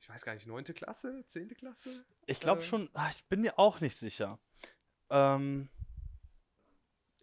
ich 0.00 0.08
weiß 0.08 0.24
gar 0.24 0.34
nicht, 0.34 0.46
neunte 0.46 0.74
Klasse, 0.74 1.24
zehnte 1.26 1.54
Klasse? 1.54 2.04
Ich 2.26 2.40
glaube 2.40 2.62
äh, 2.62 2.64
schon, 2.64 2.88
ach, 2.94 3.12
ich 3.14 3.24
bin 3.26 3.40
mir 3.40 3.58
auch 3.58 3.80
nicht 3.80 3.98
sicher. 3.98 4.38
Ähm, 5.10 5.68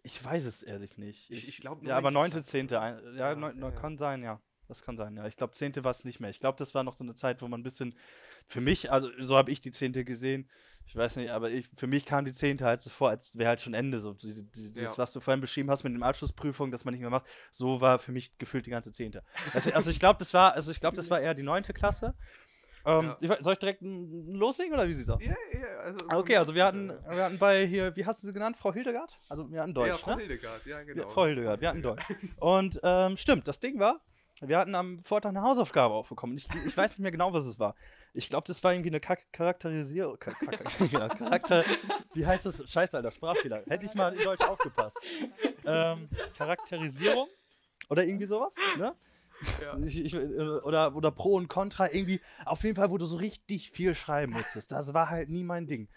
ich 0.02 0.24
weiß 0.24 0.44
es 0.44 0.62
ehrlich 0.62 0.98
nicht. 0.98 1.30
Ich, 1.30 1.48
ich 1.48 1.58
glaube, 1.58 1.86
Ja, 1.86 1.96
aber 1.96 2.10
neunte, 2.10 2.42
zehnte, 2.42 2.76
ja, 2.76 3.34
neun, 3.34 3.60
ja, 3.60 3.70
kann 3.70 3.98
sein, 3.98 4.22
ja. 4.22 4.40
Das 4.68 4.82
kann 4.82 4.96
sein, 4.96 5.16
ja. 5.16 5.26
Ich 5.26 5.36
glaube, 5.36 5.52
zehnte 5.52 5.82
war 5.82 5.90
es 5.90 6.04
nicht 6.04 6.20
mehr. 6.20 6.30
Ich 6.30 6.38
glaube, 6.38 6.56
das 6.56 6.74
war 6.74 6.84
noch 6.84 6.96
so 6.96 7.02
eine 7.02 7.16
Zeit, 7.16 7.42
wo 7.42 7.48
man 7.48 7.60
ein 7.60 7.64
bisschen, 7.64 7.98
für 8.46 8.60
mich, 8.60 8.92
also 8.92 9.10
so 9.18 9.36
habe 9.36 9.50
ich 9.50 9.60
die 9.60 9.72
zehnte 9.72 10.04
gesehen. 10.04 10.48
Ich 10.86 10.96
weiß 10.96 11.16
nicht, 11.16 11.30
aber 11.30 11.50
ich, 11.50 11.68
für 11.76 11.86
mich 11.86 12.04
kam 12.06 12.24
die 12.24 12.32
zehnte 12.32 12.64
halt 12.64 12.82
so 12.82 12.90
vor, 12.90 13.10
als 13.10 13.36
wäre 13.36 13.48
halt 13.48 13.60
schon 13.60 13.74
Ende. 13.74 14.00
So, 14.00 14.12
diese, 14.12 14.44
dieses, 14.44 14.76
ja. 14.76 14.98
was 14.98 15.12
du 15.12 15.20
vorhin 15.20 15.40
beschrieben 15.40 15.70
hast 15.70 15.84
mit 15.84 15.92
den 15.92 16.02
Abschlussprüfungen, 16.02 16.72
dass 16.72 16.84
man 16.84 16.94
nicht 16.94 17.00
mehr 17.00 17.10
macht, 17.10 17.26
so 17.50 17.80
war 17.80 17.98
für 17.98 18.12
mich 18.12 18.36
gefühlt 18.38 18.66
die 18.66 18.70
ganze 18.70 18.92
zehnte. 18.92 19.24
Also, 19.54 19.72
also 19.72 19.90
ich 19.90 19.98
glaube, 19.98 20.18
das 20.18 20.32
war, 20.34 20.54
also 20.54 20.70
ich 20.70 20.80
glaube, 20.80 20.96
das 20.96 21.10
war 21.10 21.20
eher 21.20 21.34
die 21.34 21.42
neunte 21.42 21.72
Klasse. 21.72 22.14
Ähm, 22.84 23.14
ja. 23.20 23.42
soll 23.42 23.52
ich 23.52 23.58
direkt 23.58 23.82
loslegen 23.82 24.72
oder 24.72 24.88
wie 24.88 24.94
sie 24.94 25.02
sagt? 25.02 25.22
Ja, 25.22 25.34
ja, 25.52 25.66
also. 25.80 26.06
Okay, 26.10 26.36
also 26.36 26.54
wir 26.54 26.64
hatten, 26.64 26.88
wir 26.88 27.24
hatten 27.24 27.38
bei 27.38 27.66
hier, 27.66 27.94
wie 27.94 28.06
hast 28.06 28.22
du 28.22 28.26
sie 28.26 28.32
genannt? 28.32 28.56
Frau 28.56 28.72
Hildegard? 28.72 29.18
Also 29.28 29.50
wir 29.50 29.60
hatten 29.60 29.74
Deutsch. 29.74 29.88
Ja, 29.88 29.98
Frau 29.98 30.14
ne? 30.14 30.22
Hildegard, 30.22 30.64
ja, 30.66 30.82
genau. 30.82 31.02
Ja, 31.02 31.08
Frau 31.10 31.26
Hildegard, 31.26 31.60
wir 31.60 31.68
hatten 31.68 31.82
Deutsch. 31.82 32.04
Und 32.36 32.80
ähm, 32.82 33.16
stimmt, 33.16 33.46
das 33.48 33.60
Ding 33.60 33.78
war, 33.78 34.00
wir 34.40 34.56
hatten 34.56 34.74
am 34.74 34.98
Vortag 35.00 35.30
eine 35.30 35.42
Hausaufgabe 35.42 35.92
aufbekommen. 35.94 36.36
Ich, 36.36 36.48
ich 36.66 36.76
weiß 36.76 36.92
nicht 36.92 37.00
mehr 37.00 37.10
genau, 37.10 37.32
was 37.32 37.44
es 37.44 37.58
war. 37.58 37.74
Ich 38.14 38.28
glaube, 38.28 38.46
das 38.46 38.64
war 38.64 38.72
irgendwie 38.72 38.90
eine 38.90 39.00
Charakterisierung. 39.00 40.18
Charakter. 40.18 41.64
Wie 42.14 42.26
heißt 42.26 42.46
das? 42.46 42.70
Scheiße, 42.70 42.96
Alter, 42.96 43.10
Sprachfehler. 43.12 43.62
Hätte 43.68 43.84
ich 43.84 43.94
mal 43.94 44.14
in 44.14 44.24
Deutsch 44.24 44.42
aufgepasst. 44.42 44.96
Ähm, 45.64 46.08
Charakterisierung? 46.36 47.28
Oder 47.88 48.04
irgendwie 48.04 48.26
sowas, 48.26 48.54
ne? 48.78 48.94
Ja. 49.60 49.76
Ich, 49.86 49.98
ich, 49.98 50.14
oder, 50.14 50.94
oder 50.94 51.10
Pro 51.10 51.34
und 51.36 51.48
Contra, 51.48 51.92
irgendwie. 51.92 52.20
Auf 52.44 52.62
jeden 52.62 52.76
Fall, 52.76 52.90
wo 52.90 52.98
du 52.98 53.06
so 53.06 53.16
richtig 53.16 53.70
viel 53.70 53.94
schreiben 53.94 54.32
musstest. 54.32 54.72
Das 54.72 54.92
war 54.94 55.08
halt 55.08 55.30
nie 55.30 55.44
mein 55.44 55.66
Ding. 55.66 55.88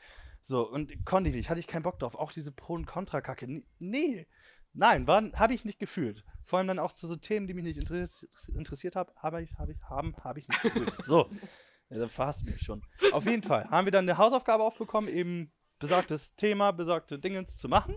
So, 0.41 0.70
und 0.70 1.06
konnte 1.06 1.30
ich 1.30 1.36
nicht, 1.36 1.50
hatte 1.50 1.60
ich 1.60 1.68
keinen 1.68 1.84
Bock 1.84 2.00
drauf. 2.00 2.16
Auch 2.16 2.32
diese 2.32 2.52
Pro- 2.52 2.74
und 2.74 2.86
Contra-Kacke. 2.86 3.64
Nee. 3.80 4.28
Nein, 4.74 5.08
habe 5.08 5.54
ich 5.54 5.66
nicht 5.66 5.80
gefühlt. 5.80 6.24
Vor 6.46 6.60
allem 6.60 6.68
dann 6.68 6.80
auch 6.80 6.91
zu 6.94 7.08
so 7.08 7.16
Themen, 7.16 7.48
die 7.48 7.54
mich 7.54 7.64
nicht 7.64 7.78
interess 7.78 8.28
interessiert 8.54 8.96
haben, 8.96 9.12
habe 9.16 9.41
ich, 9.41 9.58
habe 9.58 9.72
ich, 9.72 9.82
haben, 9.84 10.16
habe 10.24 10.39
ich 10.39 10.48
nicht 10.48 10.62
gefühlt. 10.62 10.91
So, 11.06 11.30
ja, 11.89 12.00
dann 12.00 12.10
verhasst 12.10 12.46
mich 12.46 12.62
schon. 12.62 12.82
Auf 13.12 13.26
jeden 13.26 13.44
Fall 13.44 13.70
haben 13.70 13.86
wir 13.86 13.91
dann 13.91 14.10
eine 14.10 14.18
Hausaufgabe 14.18 14.64
aufbekommen, 14.64 15.10
eben 15.10 15.52
besagtes 15.80 16.36
Thema, 16.36 16.72
besagte 16.72 17.20
Dingens 17.20 17.56
zu 17.56 17.70
machen. 17.70 17.96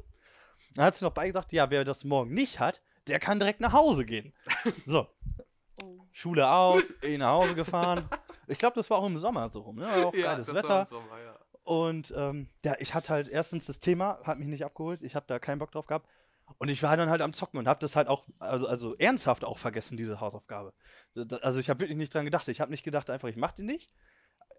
Dann 0.74 0.84
hat 0.84 0.96
sie 0.96 1.04
noch 1.04 1.12
beigesagt, 1.12 1.52
ja, 1.52 1.70
wer 1.70 1.84
das 1.84 2.04
morgen 2.04 2.34
nicht 2.34 2.60
hat, 2.60 2.82
der 3.06 3.20
kann 3.20 3.38
direkt 3.38 3.60
nach 3.60 3.72
Hause 3.72 4.04
gehen. 4.04 4.32
So. 4.86 5.06
Oh. 5.82 6.00
Schule 6.12 6.48
aus, 6.48 6.82
eh 7.02 7.18
nach 7.18 7.32
Hause 7.32 7.54
gefahren. 7.54 8.08
Ich 8.48 8.58
glaube, 8.58 8.74
das 8.76 8.88
war 8.88 8.98
auch 8.98 9.06
im 9.06 9.18
Sommer 9.18 9.50
so 9.50 9.60
rum, 9.60 9.76
ne? 9.76 10.06
Auch 10.06 10.14
ja, 10.14 10.32
geiles 10.32 10.52
Wetter. 10.52 10.86
Sommer, 10.86 11.20
ja. 11.20 11.38
Und 11.64 12.14
ähm, 12.16 12.48
ja, 12.64 12.76
ich 12.78 12.94
hatte 12.94 13.12
halt 13.12 13.28
erstens 13.28 13.66
das 13.66 13.80
Thema, 13.80 14.20
hat 14.22 14.38
mich 14.38 14.48
nicht 14.48 14.64
abgeholt, 14.64 15.02
ich 15.02 15.16
habe 15.16 15.26
da 15.28 15.38
keinen 15.38 15.58
Bock 15.58 15.72
drauf 15.72 15.86
gehabt. 15.86 16.08
Und 16.58 16.68
ich 16.68 16.82
war 16.82 16.96
dann 16.96 17.10
halt 17.10 17.20
am 17.20 17.32
Zocken 17.32 17.58
und 17.58 17.66
habe 17.66 17.80
das 17.80 17.96
halt 17.96 18.06
auch, 18.06 18.24
also, 18.38 18.68
also 18.68 18.94
ernsthaft 18.96 19.44
auch 19.44 19.58
vergessen, 19.58 19.96
diese 19.96 20.20
Hausaufgabe. 20.20 20.72
Also 21.42 21.58
ich 21.58 21.68
habe 21.68 21.80
wirklich 21.80 21.98
nicht 21.98 22.14
dran 22.14 22.24
gedacht. 22.24 22.46
Ich 22.46 22.60
habe 22.60 22.70
nicht 22.70 22.84
gedacht, 22.84 23.10
einfach 23.10 23.28
ich 23.28 23.36
mache 23.36 23.56
die 23.56 23.64
nicht. 23.64 23.90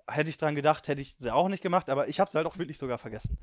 Hätte 0.05 0.29
ich 0.29 0.37
dran 0.37 0.55
gedacht, 0.55 0.87
hätte 0.89 1.01
ich 1.01 1.15
sie 1.15 1.33
auch 1.33 1.47
nicht 1.47 1.63
gemacht, 1.63 1.89
aber 1.89 2.09
ich 2.09 2.19
habe 2.19 2.29
sie 2.29 2.37
halt 2.37 2.47
auch 2.47 2.57
wirklich 2.57 2.77
sogar 2.77 2.97
vergessen. 2.97 3.37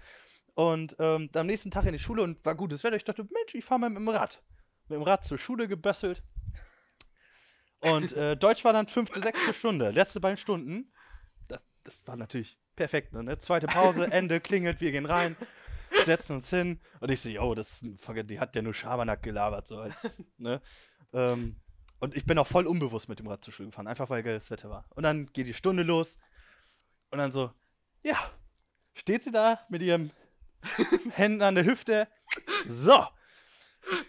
Und 0.54 0.94
ähm, 0.98 1.30
am 1.34 1.46
nächsten 1.46 1.70
Tag 1.70 1.86
in 1.86 1.92
die 1.92 1.98
Schule 1.98 2.22
und 2.22 2.44
war 2.44 2.54
gutes 2.54 2.84
Wetter. 2.84 2.96
Ich 2.96 3.04
dachte, 3.04 3.22
Mensch, 3.22 3.54
ich 3.54 3.64
fahre 3.64 3.80
mal 3.80 3.90
mit 3.90 3.98
dem 3.98 4.08
Rad. 4.08 4.42
Mit 4.88 4.96
dem 4.96 5.02
Rad 5.02 5.24
zur 5.24 5.38
Schule 5.38 5.68
gebösselt. 5.68 6.22
Und 7.80 8.12
äh, 8.12 8.36
Deutsch 8.36 8.64
war 8.64 8.72
dann 8.72 8.86
fünfte, 8.86 9.20
sechste 9.20 9.54
Stunde. 9.54 9.90
Letzte 9.90 10.20
beiden 10.20 10.38
Stunden. 10.38 10.92
Das, 11.48 11.60
das 11.84 12.06
war 12.06 12.16
natürlich 12.16 12.58
perfekt. 12.76 13.12
Ne? 13.12 13.38
Zweite 13.38 13.66
Pause, 13.66 14.06
Ende, 14.10 14.40
klingelt, 14.40 14.80
wir 14.80 14.92
gehen 14.92 15.06
rein 15.06 15.36
setzen 16.04 16.36
uns 16.36 16.50
hin 16.50 16.80
und 17.00 17.10
ich 17.10 17.20
so, 17.20 17.28
yo, 17.28 17.54
das, 17.54 17.80
die 17.82 18.40
hat 18.40 18.56
ja 18.56 18.62
nur 18.62 18.74
Schabernack 18.74 19.22
gelabert, 19.22 19.66
so 19.66 19.78
als, 19.78 20.22
ne? 20.38 20.60
Ähm, 21.12 21.56
und 22.00 22.16
ich 22.16 22.26
bin 22.26 22.38
auch 22.38 22.46
voll 22.46 22.66
unbewusst 22.66 23.08
mit 23.08 23.18
dem 23.18 23.28
Rad 23.28 23.44
zur 23.44 23.52
Schule 23.52 23.68
gefahren, 23.68 23.86
einfach 23.86 24.10
weil 24.10 24.22
geiles 24.22 24.50
Wetter 24.50 24.68
war. 24.68 24.84
Und 24.90 25.04
dann 25.04 25.32
geht 25.32 25.46
die 25.46 25.54
Stunde 25.54 25.82
los 25.82 26.18
und 27.10 27.18
dann 27.18 27.30
so, 27.30 27.50
ja, 28.02 28.18
steht 28.94 29.24
sie 29.24 29.32
da 29.32 29.60
mit 29.68 29.80
ihrem 29.80 30.10
Händen 31.12 31.42
an 31.42 31.54
der 31.54 31.64
Hüfte. 31.64 32.08
So, 32.66 33.06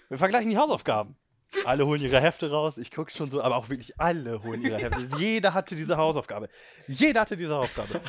wir 0.09 0.17
vergleichen 0.17 0.49
die 0.49 0.57
Hausaufgaben. 0.57 1.17
Alle 1.63 1.85
holen 1.85 2.01
ihre 2.01 2.19
Hefte 2.19 2.49
raus. 2.49 2.77
Ich 2.77 2.91
gucke 2.91 3.11
schon 3.11 3.29
so, 3.29 3.41
aber 3.41 3.55
auch 3.55 3.69
wirklich 3.69 3.99
alle 3.99 4.43
holen 4.43 4.61
ihre 4.61 4.77
Hefte. 4.77 5.01
Jeder 5.17 5.53
hatte 5.53 5.75
diese 5.75 5.97
Hausaufgabe. 5.97 6.49
Jeder 6.87 7.21
hatte 7.21 7.37
diese 7.37 7.55
Hausaufgabe. 7.55 8.01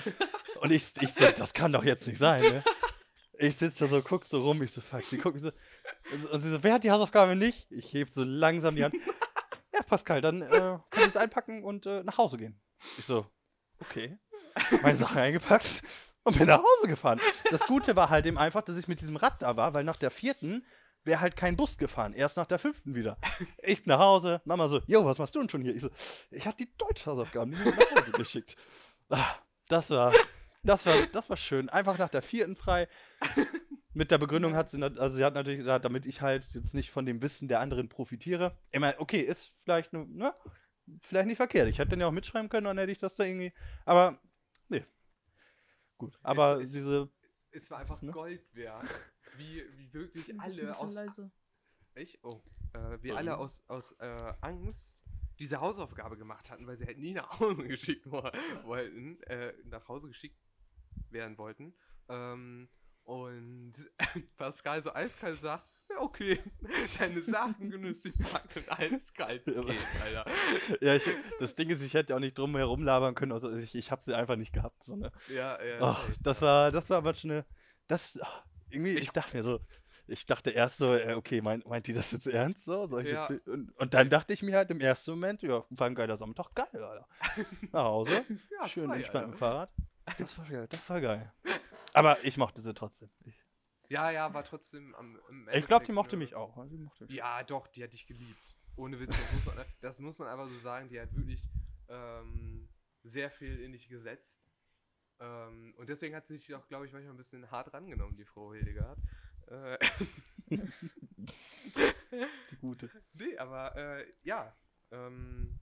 Und 0.60 0.72
ich, 0.72 0.92
ich 1.00 1.14
das 1.14 1.54
kann 1.54 1.72
doch 1.72 1.84
jetzt 1.84 2.06
nicht 2.06 2.18
sein, 2.18 2.42
ne? 2.42 2.62
Ich 3.38 3.56
sitze 3.56 3.84
da 3.84 3.86
so, 3.90 4.00
guck 4.00 4.24
so 4.24 4.42
rum, 4.42 4.62
ich 4.62 4.72
so, 4.72 4.80
fuck, 4.80 5.02
sie 5.02 5.18
gucken 5.18 5.40
so. 5.40 5.52
Und 6.32 6.40
sie 6.40 6.50
so, 6.50 6.62
wer 6.62 6.74
hat 6.74 6.84
die 6.84 6.90
Hausaufgabe 6.90 7.36
nicht? 7.36 7.70
Ich 7.70 7.92
heb 7.92 8.08
so 8.08 8.24
langsam 8.24 8.74
die 8.74 8.84
Hand. 8.84 8.94
Ja, 9.74 9.82
Pascal, 9.82 10.22
dann 10.22 10.40
äh, 10.40 10.78
kannst 10.90 11.06
du 11.06 11.10
es 11.10 11.16
einpacken 11.18 11.62
und 11.62 11.84
äh, 11.84 12.02
nach 12.02 12.16
Hause 12.16 12.38
gehen. 12.38 12.58
Ich 12.96 13.04
so, 13.04 13.26
okay. 13.78 14.16
Meine 14.82 14.96
Sachen 14.96 15.18
eingepackt 15.18 15.82
und 16.22 16.38
bin 16.38 16.46
nach 16.46 16.62
Hause 16.62 16.88
gefahren. 16.88 17.20
Das 17.50 17.60
Gute 17.66 17.94
war 17.94 18.08
halt 18.08 18.24
eben 18.24 18.38
einfach, 18.38 18.62
dass 18.62 18.78
ich 18.78 18.88
mit 18.88 19.02
diesem 19.02 19.16
Rad 19.16 19.42
da 19.42 19.56
war, 19.56 19.74
weil 19.74 19.84
nach 19.84 19.96
der 19.96 20.10
vierten 20.10 20.64
wäre 21.06 21.20
halt 21.20 21.36
kein 21.36 21.56
Bus 21.56 21.78
gefahren. 21.78 22.12
Erst 22.12 22.36
nach 22.36 22.46
der 22.46 22.58
fünften 22.58 22.94
wieder. 22.94 23.16
Ich 23.62 23.84
bin 23.84 23.90
nach 23.92 23.98
Hause, 24.00 24.40
Mama 24.44 24.68
so, 24.68 24.80
jo, 24.86 25.04
was 25.04 25.18
machst 25.18 25.34
du 25.34 25.38
denn 25.40 25.48
schon 25.48 25.62
hier? 25.62 25.74
Ich 25.74 25.82
so, 25.82 25.90
ich 26.30 26.46
hab 26.46 26.56
die 26.58 26.68
Deutschhausaufgaben, 26.76 27.52
die 27.52 27.58
nach 27.58 27.90
Hause 28.02 28.12
geschickt. 28.12 28.56
Ah, 29.08 29.34
das 29.68 29.90
war 29.90 30.12
Das 30.62 30.84
war, 30.84 31.06
das 31.12 31.30
war 31.30 31.36
schön. 31.36 31.68
Einfach 31.68 31.96
nach 31.98 32.08
der 32.08 32.22
vierten 32.22 32.56
frei. 32.56 32.88
Mit 33.94 34.10
der 34.10 34.18
Begründung 34.18 34.56
hat 34.56 34.68
sie, 34.68 34.82
also 34.82 35.14
sie 35.16 35.24
hat 35.24 35.34
natürlich 35.34 35.60
gesagt, 35.60 35.84
damit 35.84 36.04
ich 36.06 36.20
halt 36.20 36.52
jetzt 36.52 36.74
nicht 36.74 36.90
von 36.90 37.06
dem 37.06 37.22
Wissen 37.22 37.46
der 37.48 37.60
anderen 37.60 37.88
profitiere. 37.88 38.58
Ich 38.72 38.80
meine, 38.80 38.98
okay, 39.00 39.20
ist 39.20 39.54
vielleicht, 39.62 39.92
ne, 39.92 40.04
ne, 40.08 40.34
vielleicht 41.00 41.28
nicht 41.28 41.36
verkehrt. 41.38 41.68
Ich 41.68 41.78
hätte 41.78 41.90
dann 41.90 42.00
ja 42.00 42.08
auch 42.08 42.12
mitschreiben 42.12 42.48
können, 42.50 42.64
dann 42.66 42.78
hätte 42.78 42.90
ich 42.92 42.98
das 42.98 43.14
da 43.14 43.24
irgendwie. 43.24 43.52
Aber, 43.84 44.18
nee. 44.68 44.84
Gut. 45.98 46.18
Aber 46.22 46.60
es- 46.60 46.72
diese, 46.72 47.08
Es 47.52 47.70
war 47.70 47.78
einfach 47.78 48.02
Ne? 48.02 48.10
Gold 48.12 48.42
wert. 48.54 48.84
Wie, 49.38 49.64
wie 49.76 49.92
wirklich 49.92 50.30
ein 50.32 50.40
alle 50.40 50.76
aus. 50.78 50.94
leise. 50.94 51.30
Ich? 51.94 52.18
Oh. 52.22 52.42
Äh, 52.74 53.02
wie 53.02 53.08
Ja, 53.08 53.16
alle 53.16 53.30
du. 53.32 53.38
aus, 53.38 53.62
aus 53.68 53.92
äh, 53.92 54.32
Angst 54.40 55.02
diese 55.38 55.60
Hausaufgabe 55.60 56.16
gemacht 56.16 56.50
hatten, 56.50 56.66
weil 56.66 56.76
sie 56.76 56.86
halt 56.86 56.98
nie 56.98 57.12
nach 57.12 57.38
Hause 57.40 57.66
geschickt 57.68 58.06
wo- 58.10 58.22
wollten, 58.64 59.20
äh, 59.24 59.52
nach 59.64 59.86
Hause 59.88 60.08
geschickt 60.08 60.38
werden 61.10 61.36
wollten. 61.38 61.74
Ähm, 62.08 62.68
und 63.04 63.72
Pascal 64.36 64.82
so 64.82 64.92
eiskalt 64.92 65.40
sagt, 65.40 65.68
ja 65.88 66.00
okay, 66.00 66.42
seine 66.98 67.22
Sachen 67.22 67.70
genüsslich 67.70 68.18
packt 68.18 68.56
und 68.56 68.68
eiskalt 68.78 69.44
geht, 69.44 69.56
Alter. 70.02 70.26
ja, 70.80 70.94
ich, 70.96 71.08
das 71.38 71.54
Ding 71.54 71.70
ist, 71.70 71.82
ich 71.82 71.94
hätte 71.94 72.10
ja 72.10 72.16
auch 72.16 72.20
nicht 72.20 72.36
drum 72.36 72.56
herum 72.56 72.82
labern 72.82 73.14
können, 73.14 73.30
also 73.32 73.52
ich, 73.52 73.74
ich 73.76 73.90
habe 73.92 74.02
sie 74.04 74.14
einfach 74.16 74.34
nicht 74.36 74.52
gehabt. 74.52 74.84
So, 74.84 74.96
ne? 74.96 75.12
Ja, 75.28 75.62
ja. 75.62 75.94
Safe, 75.94 76.12
das 76.22 76.42
war, 76.42 76.72
das 76.72 76.90
war 76.90 76.98
aber 76.98 77.14
schon 77.14 77.30
eine, 77.30 77.46
das, 77.86 78.18
ach, 78.20 78.44
irgendwie, 78.70 78.90
ich, 78.92 79.04
Ich- 79.04 79.10
dachte 79.12 79.36
mir 79.36 79.42
so, 79.42 79.60
ich 80.08 80.24
dachte 80.24 80.50
erst 80.50 80.78
so, 80.78 80.94
äh, 80.94 81.14
okay, 81.14 81.40
meint, 81.40 81.66
meint 81.66 81.86
die 81.86 81.92
das 81.94 82.12
jetzt 82.12 82.26
ernst 82.26 82.64
so? 82.64 82.86
Ja. 83.00 83.28
jetzt, 83.30 83.48
und, 83.48 83.76
und 83.78 83.94
dann 83.94 84.08
dachte 84.08 84.32
ich 84.32 84.42
mir 84.42 84.56
halt 84.56 84.70
im 84.70 84.80
ersten 84.80 85.10
Moment, 85.12 85.42
ja, 85.42 85.64
war 85.70 85.86
ein 85.88 85.94
geiler 85.94 86.16
Sonntag, 86.16 86.54
geil, 86.54 86.68
Alter. 86.84 87.08
Nach 87.72 87.84
Hause, 87.84 88.24
Ja, 88.60 88.68
schön 88.68 88.86
frei, 88.86 88.96
entspannt 88.98 89.26
Alter. 89.26 89.38
Fahrrad. 89.38 89.70
Das 90.18 90.38
war 90.38 90.46
geil, 90.48 90.66
das 90.68 90.88
war 90.90 91.00
geil. 91.00 91.32
Aber 91.92 92.24
ich 92.24 92.36
mochte 92.36 92.62
sie 92.62 92.72
trotzdem. 92.74 93.10
Ich, 93.24 93.34
Ja, 93.88 94.10
ja, 94.10 94.32
war 94.32 94.44
trotzdem 94.44 94.94
am. 94.94 95.18
im 95.28 95.48
ich 95.52 95.66
glaube, 95.66 95.84
die 95.86 95.92
mochte 95.92 96.16
mich 96.16 96.34
auch. 96.36 96.56
also 96.56 96.76
mochte 96.76 97.04
mich. 97.06 97.14
Ja, 97.14 97.42
doch, 97.42 97.66
die 97.66 97.82
hat 97.82 97.92
dich 97.92 98.06
geliebt. 98.06 98.38
Ohne 98.76 99.00
Witz, 99.00 99.16
das 99.18 99.32
muss 99.32 99.46
man, 99.46 99.64
das 99.80 100.00
muss 100.00 100.18
man 100.20 100.28
einfach 100.28 100.48
so 100.48 100.58
sagen. 100.58 100.88
Die 100.88 101.00
hat 101.00 101.12
wirklich 101.16 101.42
ähm, 101.88 102.68
sehr 103.02 103.30
viel 103.30 103.60
in 103.60 103.72
dich 103.72 103.88
gesetzt. 103.88 104.42
Ähm, 105.18 105.74
und 105.76 105.88
deswegen 105.88 106.14
hat 106.14 106.26
sie 106.26 106.36
sich 106.36 106.54
auch, 106.54 106.66
glaube 106.68 106.86
ich, 106.86 106.92
manchmal 106.92 107.14
ein 107.14 107.16
bisschen 107.18 107.50
hart 107.50 107.72
rangenommen, 107.72 108.16
die 108.16 108.24
Frau 108.24 108.52
Hildegard. 108.52 108.98
Äh, 109.46 109.78
Die 112.50 112.56
gute. 112.56 112.90
nee, 113.14 113.36
aber 113.38 113.74
äh, 113.76 114.06
ja. 114.22 114.56
Ähm, 114.90 115.58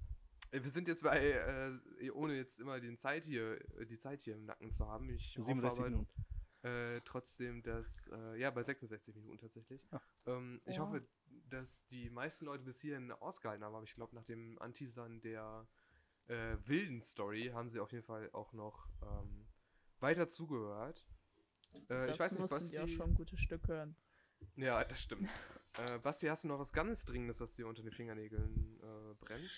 wir 0.50 0.70
sind 0.70 0.86
jetzt 0.86 1.02
bei, 1.02 1.32
äh, 2.00 2.10
ohne 2.10 2.36
jetzt 2.36 2.60
immer 2.60 2.78
den 2.80 2.96
Zeit 2.96 3.24
hier, 3.24 3.58
die 3.86 3.98
Zeit 3.98 4.20
hier 4.20 4.34
im 4.34 4.44
Nacken 4.44 4.70
zu 4.70 4.86
haben. 4.86 5.08
Ich 5.10 5.36
hoffe 5.38 5.46
67 5.46 5.78
aber, 5.78 5.90
Minuten. 5.90 6.08
äh, 6.62 7.00
trotzdem, 7.04 7.62
dass, 7.62 8.08
äh, 8.12 8.36
ja, 8.38 8.50
bei 8.50 8.62
66 8.62 9.14
Minuten 9.16 9.38
tatsächlich. 9.38 9.82
Ähm, 10.26 10.60
ich 10.66 10.76
Ja. 10.76 10.82
hoffe, 10.82 11.06
dass 11.50 11.86
die 11.86 12.08
meisten 12.10 12.44
Leute 12.46 12.62
bis 12.64 12.80
hierhin 12.80 13.10
ausgehalten 13.12 13.64
haben, 13.64 13.74
aber 13.74 13.84
ich 13.84 13.94
glaube, 13.94 14.14
nach 14.14 14.24
dem 14.24 14.58
Antisan 14.60 15.20
der 15.22 15.66
äh, 16.26 16.56
wilden 16.64 17.02
Story 17.02 17.50
haben 17.52 17.68
sie 17.68 17.80
auf 17.80 17.92
jeden 17.92 18.04
Fall 18.04 18.30
auch 18.32 18.52
noch 18.52 18.88
ähm, 19.02 19.43
weiter 20.00 20.28
zugehört. 20.28 21.06
Äh, 21.90 22.10
ich 22.10 22.18
Das 22.18 22.20
weiß 22.20 22.32
nicht, 22.32 22.40
mussten 22.40 22.56
Basti. 22.56 22.76
die 22.76 22.80
auch 22.80 22.88
schon 22.88 23.10
ein 23.10 23.14
gutes 23.14 23.40
Stück 23.40 23.68
hören. 23.68 23.96
Ja, 24.56 24.84
das 24.84 25.00
stimmt. 25.02 25.28
äh, 25.76 25.98
Basti, 25.98 26.26
hast 26.26 26.44
du 26.44 26.48
noch 26.48 26.58
was 26.58 26.72
ganz 26.72 27.04
Dringendes, 27.04 27.40
was 27.40 27.54
dir 27.54 27.66
unter 27.66 27.82
den 27.82 27.92
Fingernägeln 27.92 28.80
äh, 28.82 29.14
brennt? 29.24 29.50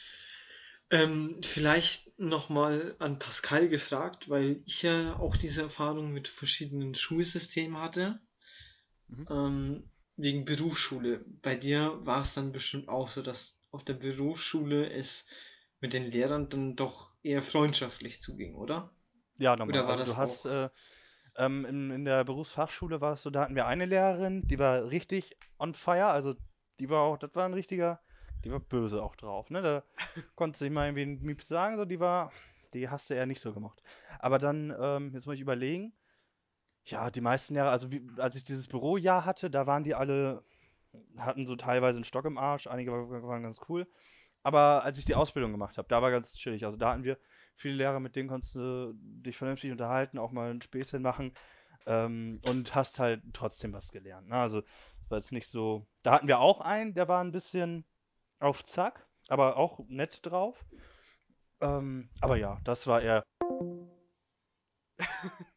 Ähm, 0.91 1.41
vielleicht 1.43 2.17
nochmal 2.19 2.95
an 3.01 3.19
Pascal 3.19 3.69
gefragt, 3.69 4.29
weil 4.29 4.63
ich 4.67 4.83
ja 4.83 5.17
auch 5.19 5.37
diese 5.37 5.63
Erfahrung 5.63 6.13
mit 6.13 6.29
verschiedenen 6.29 6.95
Schulsystemen 6.95 7.81
hatte. 7.81 8.21
Mhm. 9.09 9.27
Ähm, 9.31 9.91
wegen 10.17 10.45
Berufsschule. 10.45 11.25
Bei 11.43 11.57
dir 11.57 11.99
war 12.07 12.23
es 12.23 12.35
dann 12.35 12.53
bestimmt 12.53 12.89
auch 12.89 13.09
so, 13.11 13.23
dass 13.23 13.59
auf 13.71 13.85
der 13.85 13.95
Berufsschule 13.95 14.91
es 14.91 15.27
mit 15.81 15.93
den 15.93 16.11
Lehrern 16.11 16.49
dann 16.49 16.77
doch 16.77 17.15
eher 17.23 17.43
freundschaftlich 17.43 18.23
zuging, 18.23 18.55
oder? 18.55 18.91
Ja, 19.39 19.57
nochmal. 19.57 19.77
Oder 19.77 19.89
war 19.89 19.97
Also 19.97 20.05
das 20.05 20.15
du 20.15 20.21
hast, 20.23 20.45
äh, 20.47 20.69
ähm, 21.37 21.65
in, 21.65 21.91
in 21.91 22.05
der 22.05 22.25
Berufsfachschule 22.25 23.01
war 23.01 23.15
es 23.15 23.23
so, 23.23 23.31
da 23.31 23.43
hatten 23.43 23.55
wir 23.57 23.67
eine 23.67 23.87
Lehrerin, 23.87 24.47
die 24.49 24.59
war 24.59 24.91
richtig 24.91 25.37
on 25.59 25.75
fire, 25.75 26.07
also 26.07 26.35
die 26.81 26.89
war 26.91 27.03
auch, 27.03 27.19
das 27.19 27.35
war 27.35 27.45
ein 27.47 27.55
richtiger, 27.55 28.01
die 28.45 28.51
war 28.53 28.61
böse 28.61 29.03
auch 29.03 29.17
drauf, 29.17 29.51
ne? 29.51 29.63
Da 29.63 29.85
konntest 30.37 30.61
du 30.61 30.65
nicht 30.67 30.75
mal 30.75 30.87
irgendwie 30.87 31.03
einen 31.03 31.23
Mieps 31.23 31.49
sagen, 31.49 31.77
so 31.77 31.85
die 31.85 32.01
war, 32.01 32.33
die 32.75 32.89
hast 32.89 33.11
du 33.11 33.15
eher 33.15 33.27
nicht 33.27 33.41
so 33.41 33.53
gemacht. 33.53 33.83
Aber 34.19 34.39
dann, 34.39 34.75
ähm, 34.79 35.13
jetzt 35.15 35.27
muss 35.27 35.37
ich 35.37 35.41
überlegen, 35.41 35.93
ja, 36.85 37.11
die 37.11 37.21
meisten 37.21 37.55
Lehrer, 37.55 37.71
also 37.71 37.91
wie, 37.91 38.03
als 38.19 38.37
ich 38.37 38.45
dieses 38.45 38.69
Bürojahr 38.69 39.25
hatte, 39.25 39.51
da 39.51 39.67
waren 39.67 39.85
die 39.85 39.95
alle, 39.95 40.45
hatten 41.19 41.47
so 41.47 41.57
teilweise 41.57 41.99
einen 41.99 42.05
Stock 42.05 42.25
im 42.25 42.39
Arsch, 42.39 42.67
einige 42.67 42.93
wa- 42.93 43.23
waren 43.23 43.43
ganz 43.43 43.61
cool. 43.69 43.87
Aber 44.43 44.85
als 44.85 44.99
ich 44.99 45.05
die 45.07 45.15
Ausbildung 45.17 45.53
gemacht 45.53 45.79
habe, 45.79 45.89
da 45.89 46.03
war 46.03 46.11
ganz 46.11 46.35
chillig. 46.35 46.65
Also 46.65 46.79
da 46.79 46.91
hatten 46.93 47.05
wir 47.05 47.19
viele 47.57 47.77
Lehrer, 47.77 48.01
mit 48.01 48.15
denen 48.17 48.29
konntest 48.29 48.55
du 48.55 48.93
dich 48.95 49.37
vernünftig 49.37 49.73
unterhalten, 49.73 50.19
auch 50.19 50.31
mal 50.31 50.51
ein 50.51 50.63
Späßchen 50.63 51.03
machen 51.03 51.33
ähm, 51.87 52.41
und 52.45 52.75
hast 52.75 52.99
halt 52.99 53.23
trotzdem 53.33 53.73
was 53.73 53.91
gelernt. 53.91 54.29
Ne? 54.29 54.37
Also 54.37 54.63
war 55.09 55.19
jetzt 55.19 55.33
nicht 55.33 55.49
so. 55.49 55.87
Da 56.03 56.13
hatten 56.13 56.29
wir 56.29 56.39
auch 56.41 56.61
einen, 56.61 56.95
der 56.95 57.09
war 57.09 57.23
ein 57.23 57.33
bisschen 57.33 57.85
auf 58.39 58.65
Zack, 58.65 59.07
aber 59.29 59.57
auch 59.57 59.81
nett 59.89 60.21
drauf. 60.23 60.65
Ähm, 61.61 62.11
aber 62.21 62.37
ja, 62.37 62.61
das 62.65 62.87
war 62.87 63.01
eher. 63.01 63.25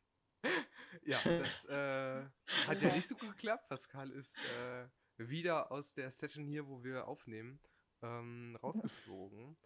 ja, 1.03 1.17
das 1.25 1.65
äh, 1.65 2.23
hat 2.67 2.81
ja 2.81 2.95
nicht 2.95 3.07
so 3.07 3.15
gut 3.15 3.31
geklappt. 3.31 3.67
Pascal 3.67 4.09
ist 4.11 4.37
äh, 4.37 4.87
wieder 5.17 5.71
aus 5.71 5.93
der 5.93 6.11
Session 6.11 6.45
hier, 6.45 6.67
wo 6.67 6.83
wir 6.83 7.07
aufnehmen, 7.07 7.59
ähm, 8.01 8.57
rausgeflogen. 8.61 9.57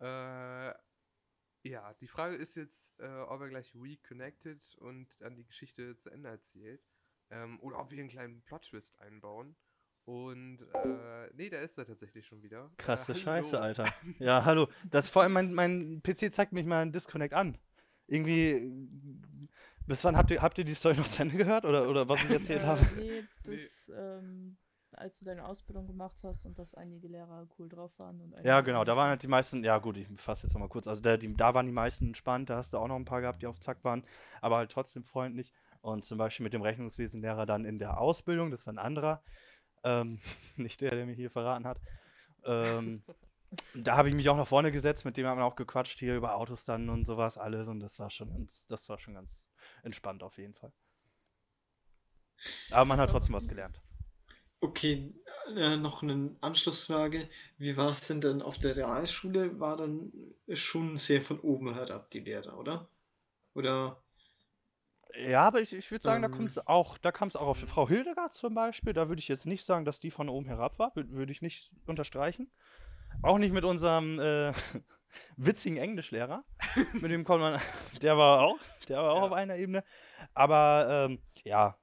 Äh, 0.00 0.72
ja, 1.62 1.94
die 1.94 2.08
Frage 2.08 2.36
ist 2.36 2.56
jetzt, 2.56 2.98
äh, 3.00 3.06
ob 3.06 3.40
er 3.40 3.48
gleich 3.48 3.74
reconnected 3.74 4.76
und 4.76 5.20
dann 5.20 5.36
die 5.36 5.46
Geschichte 5.46 5.96
zu 5.96 6.10
Ende 6.10 6.28
erzählt. 6.28 6.82
Ähm, 7.30 7.60
oder 7.60 7.78
ob 7.78 7.90
wir 7.90 7.98
einen 7.98 8.08
kleinen 8.08 8.42
Plot-Twist 8.42 9.00
einbauen. 9.00 9.56
Und, 10.04 10.60
äh, 10.72 11.30
nee, 11.34 11.50
da 11.50 11.60
ist 11.60 11.76
er 11.76 11.86
tatsächlich 11.86 12.24
schon 12.26 12.42
wieder. 12.42 12.70
Krasse 12.78 13.12
äh, 13.12 13.14
Scheiße. 13.14 13.60
Alter. 13.60 13.84
Ja, 14.18 14.44
hallo. 14.44 14.68
Das 14.88 15.10
vor 15.10 15.22
allem 15.22 15.32
mein, 15.32 15.52
mein 15.52 16.02
PC 16.02 16.32
zeigt 16.32 16.52
mich 16.52 16.64
mal 16.64 16.80
einen 16.80 16.92
Disconnect 16.92 17.34
an. 17.34 17.58
Irgendwie. 18.06 18.72
Bis 19.86 20.04
wann 20.04 20.16
habt 20.16 20.30
ihr, 20.30 20.40
habt 20.40 20.56
ihr 20.56 20.64
die 20.64 20.74
Story 20.74 20.96
noch 20.96 21.08
zu 21.08 21.20
Ende 21.20 21.36
gehört? 21.36 21.66
Oder, 21.66 21.88
oder 21.90 22.08
was 22.08 22.24
ich 22.24 22.30
erzählt 22.30 22.62
äh, 22.62 22.66
habe? 22.66 22.86
Nee, 22.96 23.24
bis 23.44 23.92
ähm, 23.94 24.56
als 25.00 25.18
du 25.18 25.24
deine 25.24 25.46
Ausbildung 25.46 25.86
gemacht 25.86 26.18
hast 26.22 26.46
und 26.46 26.58
dass 26.58 26.74
einige 26.74 27.08
Lehrer 27.08 27.46
cool 27.58 27.68
drauf 27.68 27.90
waren. 27.98 28.20
Und 28.20 28.44
Ja, 28.44 28.60
genau, 28.60 28.84
da 28.84 28.96
waren 28.96 29.08
halt 29.10 29.22
die 29.22 29.28
meisten, 29.28 29.64
ja 29.64 29.78
gut, 29.78 29.96
ich 29.96 30.06
fasse 30.16 30.46
jetzt 30.46 30.54
nochmal 30.54 30.68
kurz, 30.68 30.86
also 30.86 31.00
da, 31.00 31.16
die, 31.16 31.34
da 31.34 31.54
waren 31.54 31.66
die 31.66 31.72
meisten 31.72 32.06
entspannt, 32.06 32.50
da 32.50 32.56
hast 32.56 32.72
du 32.72 32.78
auch 32.78 32.88
noch 32.88 32.96
ein 32.96 33.04
paar 33.04 33.20
gehabt, 33.20 33.42
die 33.42 33.46
auf 33.46 33.60
Zack 33.60 33.84
waren, 33.84 34.04
aber 34.40 34.56
halt 34.56 34.70
trotzdem 34.70 35.04
freundlich. 35.04 35.52
Und 35.80 36.04
zum 36.04 36.18
Beispiel 36.18 36.44
mit 36.44 36.52
dem 36.52 36.62
Rechnungswesenlehrer 36.62 37.46
dann 37.46 37.64
in 37.64 37.78
der 37.78 38.00
Ausbildung, 38.00 38.50
das 38.50 38.66
war 38.66 38.74
ein 38.74 38.78
anderer, 38.78 39.22
ähm, 39.84 40.20
nicht 40.56 40.80
der, 40.80 40.90
der 40.90 41.06
mir 41.06 41.14
hier 41.14 41.30
verraten 41.30 41.66
hat. 41.66 41.80
Ähm, 42.44 43.02
da 43.74 43.96
habe 43.96 44.08
ich 44.08 44.14
mich 44.14 44.28
auch 44.28 44.36
nach 44.36 44.48
vorne 44.48 44.72
gesetzt, 44.72 45.04
mit 45.04 45.16
dem 45.16 45.26
haben 45.26 45.38
wir 45.38 45.44
auch 45.44 45.56
gequatscht 45.56 45.98
hier 45.98 46.16
über 46.16 46.34
Autos 46.34 46.64
dann 46.64 46.88
und 46.88 47.06
sowas 47.06 47.38
alles 47.38 47.68
und 47.68 47.80
das 47.80 47.98
war 47.98 48.10
schon 48.10 48.30
ganz, 48.30 48.66
das 48.66 48.88
war 48.88 48.98
schon 48.98 49.14
ganz 49.14 49.48
entspannt 49.82 50.22
auf 50.22 50.38
jeden 50.38 50.54
Fall. 50.54 50.72
Aber 52.70 52.84
man 52.84 53.00
hat 53.00 53.10
trotzdem 53.10 53.34
was 53.34 53.48
gelernt. 53.48 53.80
Okay, 54.60 55.14
äh, 55.56 55.76
noch 55.76 56.02
eine 56.02 56.36
Anschlussfrage. 56.40 57.28
Wie 57.58 57.76
war 57.76 57.90
es 57.92 58.06
denn 58.08 58.20
dann 58.20 58.42
auf 58.42 58.58
der 58.58 58.76
Realschule? 58.76 59.58
War 59.60 59.76
dann 59.76 60.12
schon 60.52 60.96
sehr 60.96 61.22
von 61.22 61.40
oben 61.40 61.74
herab 61.74 62.10
die 62.10 62.20
Lehrer, 62.20 62.58
oder? 62.58 62.88
Oder? 63.54 64.02
Ja, 65.18 65.42
aber 65.46 65.60
ich, 65.60 65.72
ich 65.72 65.90
würde 65.90 66.04
sagen, 66.04 66.22
da 66.22 66.28
Ähm. 66.28 66.28
kommt's 66.28 66.58
auch, 66.66 66.98
da 66.98 67.10
kam 67.12 67.28
es 67.28 67.36
auch 67.36 67.46
auf 67.48 67.58
Frau 67.58 67.88
Hildegard 67.88 68.34
zum 68.34 68.54
Beispiel. 68.54 68.92
Da 68.92 69.08
würde 69.08 69.20
ich 69.20 69.28
jetzt 69.28 69.46
nicht 69.46 69.64
sagen, 69.64 69.84
dass 69.84 70.00
die 70.00 70.10
von 70.10 70.28
oben 70.28 70.46
herab 70.46 70.78
war. 70.78 70.94
Würde 70.94 71.10
würd 71.12 71.30
ich 71.30 71.42
nicht 71.42 71.70
unterstreichen. 71.86 72.50
Auch 73.22 73.38
nicht 73.38 73.52
mit 73.52 73.64
unserem 73.64 74.20
äh, 74.20 74.52
witzigen 75.38 75.78
Englischlehrer. 75.78 76.44
mit 77.00 77.10
dem 77.12 77.24
konnte 77.24 77.42
man, 77.52 77.60
der 78.02 78.18
war 78.18 78.42
auch, 78.42 78.60
der 78.88 78.98
war 79.02 79.12
auch 79.12 79.22
Ja. 79.22 79.24
auf 79.24 79.32
einer 79.32 79.56
Ebene. 79.56 79.84
Aber 80.34 81.08
ähm, 81.10 81.22
ja, 81.44 81.76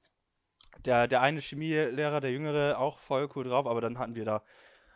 der, 0.86 1.08
der 1.08 1.20
eine 1.20 1.40
Chemielehrer, 1.40 2.20
der 2.20 2.32
jüngere, 2.32 2.78
auch 2.78 2.98
voll 2.98 3.28
cool 3.34 3.44
drauf. 3.44 3.66
Aber 3.66 3.80
dann 3.80 3.98
hatten 3.98 4.14
wir 4.14 4.24
da 4.24 4.42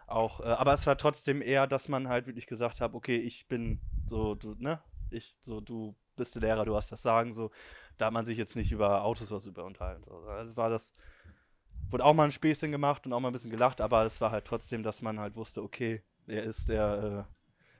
auch, 0.07 0.41
äh, 0.41 0.45
aber 0.45 0.75
es 0.75 0.87
war 0.87 0.97
trotzdem 0.97 1.43
eher, 1.43 1.67
dass 1.67 1.89
man 1.89 2.09
halt 2.09 2.27
wirklich 2.27 2.47
gesagt 2.47 2.81
hat, 2.81 2.95
okay, 2.95 3.17
ich 3.17 3.47
bin 3.49 3.81
so, 4.07 4.35
du, 4.35 4.55
ne? 4.59 4.81
Ich, 5.11 5.35
so, 5.41 5.61
du 5.61 5.95
bist 6.17 6.35
der 6.35 6.43
Lehrer, 6.43 6.65
du 6.65 6.77
hast 6.77 6.93
das 6.93 7.03
Sagen, 7.03 7.35
so 7.35 7.51
da 8.01 8.07
hat 8.07 8.13
man 8.13 8.25
sich 8.25 8.39
jetzt 8.39 8.57
nicht 8.57 8.73
über 8.73 9.05
Autos 9.05 9.31
was 9.31 9.47
über 9.47 9.65
unterhalten. 9.65 10.05
So. 10.05 10.15
Also 10.29 10.57
war 10.57 10.71
das, 10.71 10.93
wurde 11.91 12.05
auch 12.05 12.15
mal 12.15 12.25
ein 12.25 12.33
Späßchen 12.33 12.71
gemacht 12.71 13.05
und 13.07 13.13
auch 13.13 13.21
mal 13.21 13.29
ein 13.29 13.33
bisschen 13.33 13.51
gelacht, 13.51 13.81
aber 13.81 14.05
es 14.05 14.21
war 14.21 14.31
halt 14.31 14.47
trotzdem, 14.47 14.83
dass 14.83 15.03
man 15.03 15.21
halt 15.21 15.37
wusste, 15.37 15.63
okay, 15.63 16.03
er 16.27 16.45
ist 16.45 16.69
der, 16.69 17.27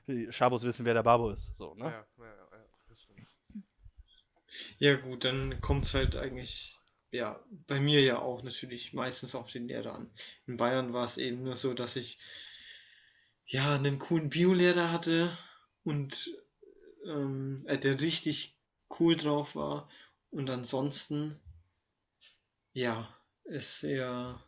äh, 0.07 0.11
die 0.11 0.31
Schabos 0.31 0.63
wissen, 0.63 0.85
wer 0.85 0.93
der 0.93 1.03
Babo 1.03 1.31
ist. 1.31 1.55
So, 1.55 1.73
ne? 1.73 1.85
Ja, 1.85 1.91
ja, 1.91 2.25
ja, 2.25 2.57
ja, 2.57 2.65
das 2.89 3.01
stimmt. 3.01 3.27
Ja, 4.77 4.95
gut, 4.95 5.23
dann 5.23 5.59
kommt 5.61 5.85
es 5.85 5.93
halt 5.93 6.15
eigentlich, 6.15 6.80
ja, 7.11 7.43
bei 7.67 7.79
mir 7.79 8.01
ja 8.01 8.19
auch 8.19 8.41
natürlich 8.43 8.93
meistens 8.93 9.35
auf 9.35 9.51
den 9.51 9.67
Lehrer 9.67 9.95
an. 9.95 10.09
In 10.47 10.57
Bayern 10.57 10.93
war 10.93 11.05
es 11.05 11.17
eben 11.17 11.43
nur 11.43 11.55
so, 11.55 11.73
dass 11.73 11.95
ich 11.95 12.19
ja 13.45 13.75
einen 13.75 13.99
coolen 13.99 14.29
Biolehrer 14.29 14.91
hatte 14.91 15.37
und 15.83 16.31
ähm, 17.05 17.63
äh, 17.67 17.77
der 17.77 17.99
richtig 17.99 18.57
cool 18.99 19.15
drauf 19.15 19.55
war. 19.55 19.89
Und 20.29 20.49
ansonsten, 20.49 21.39
ja, 22.71 23.13
ist 23.43 23.83
eher 23.83 24.41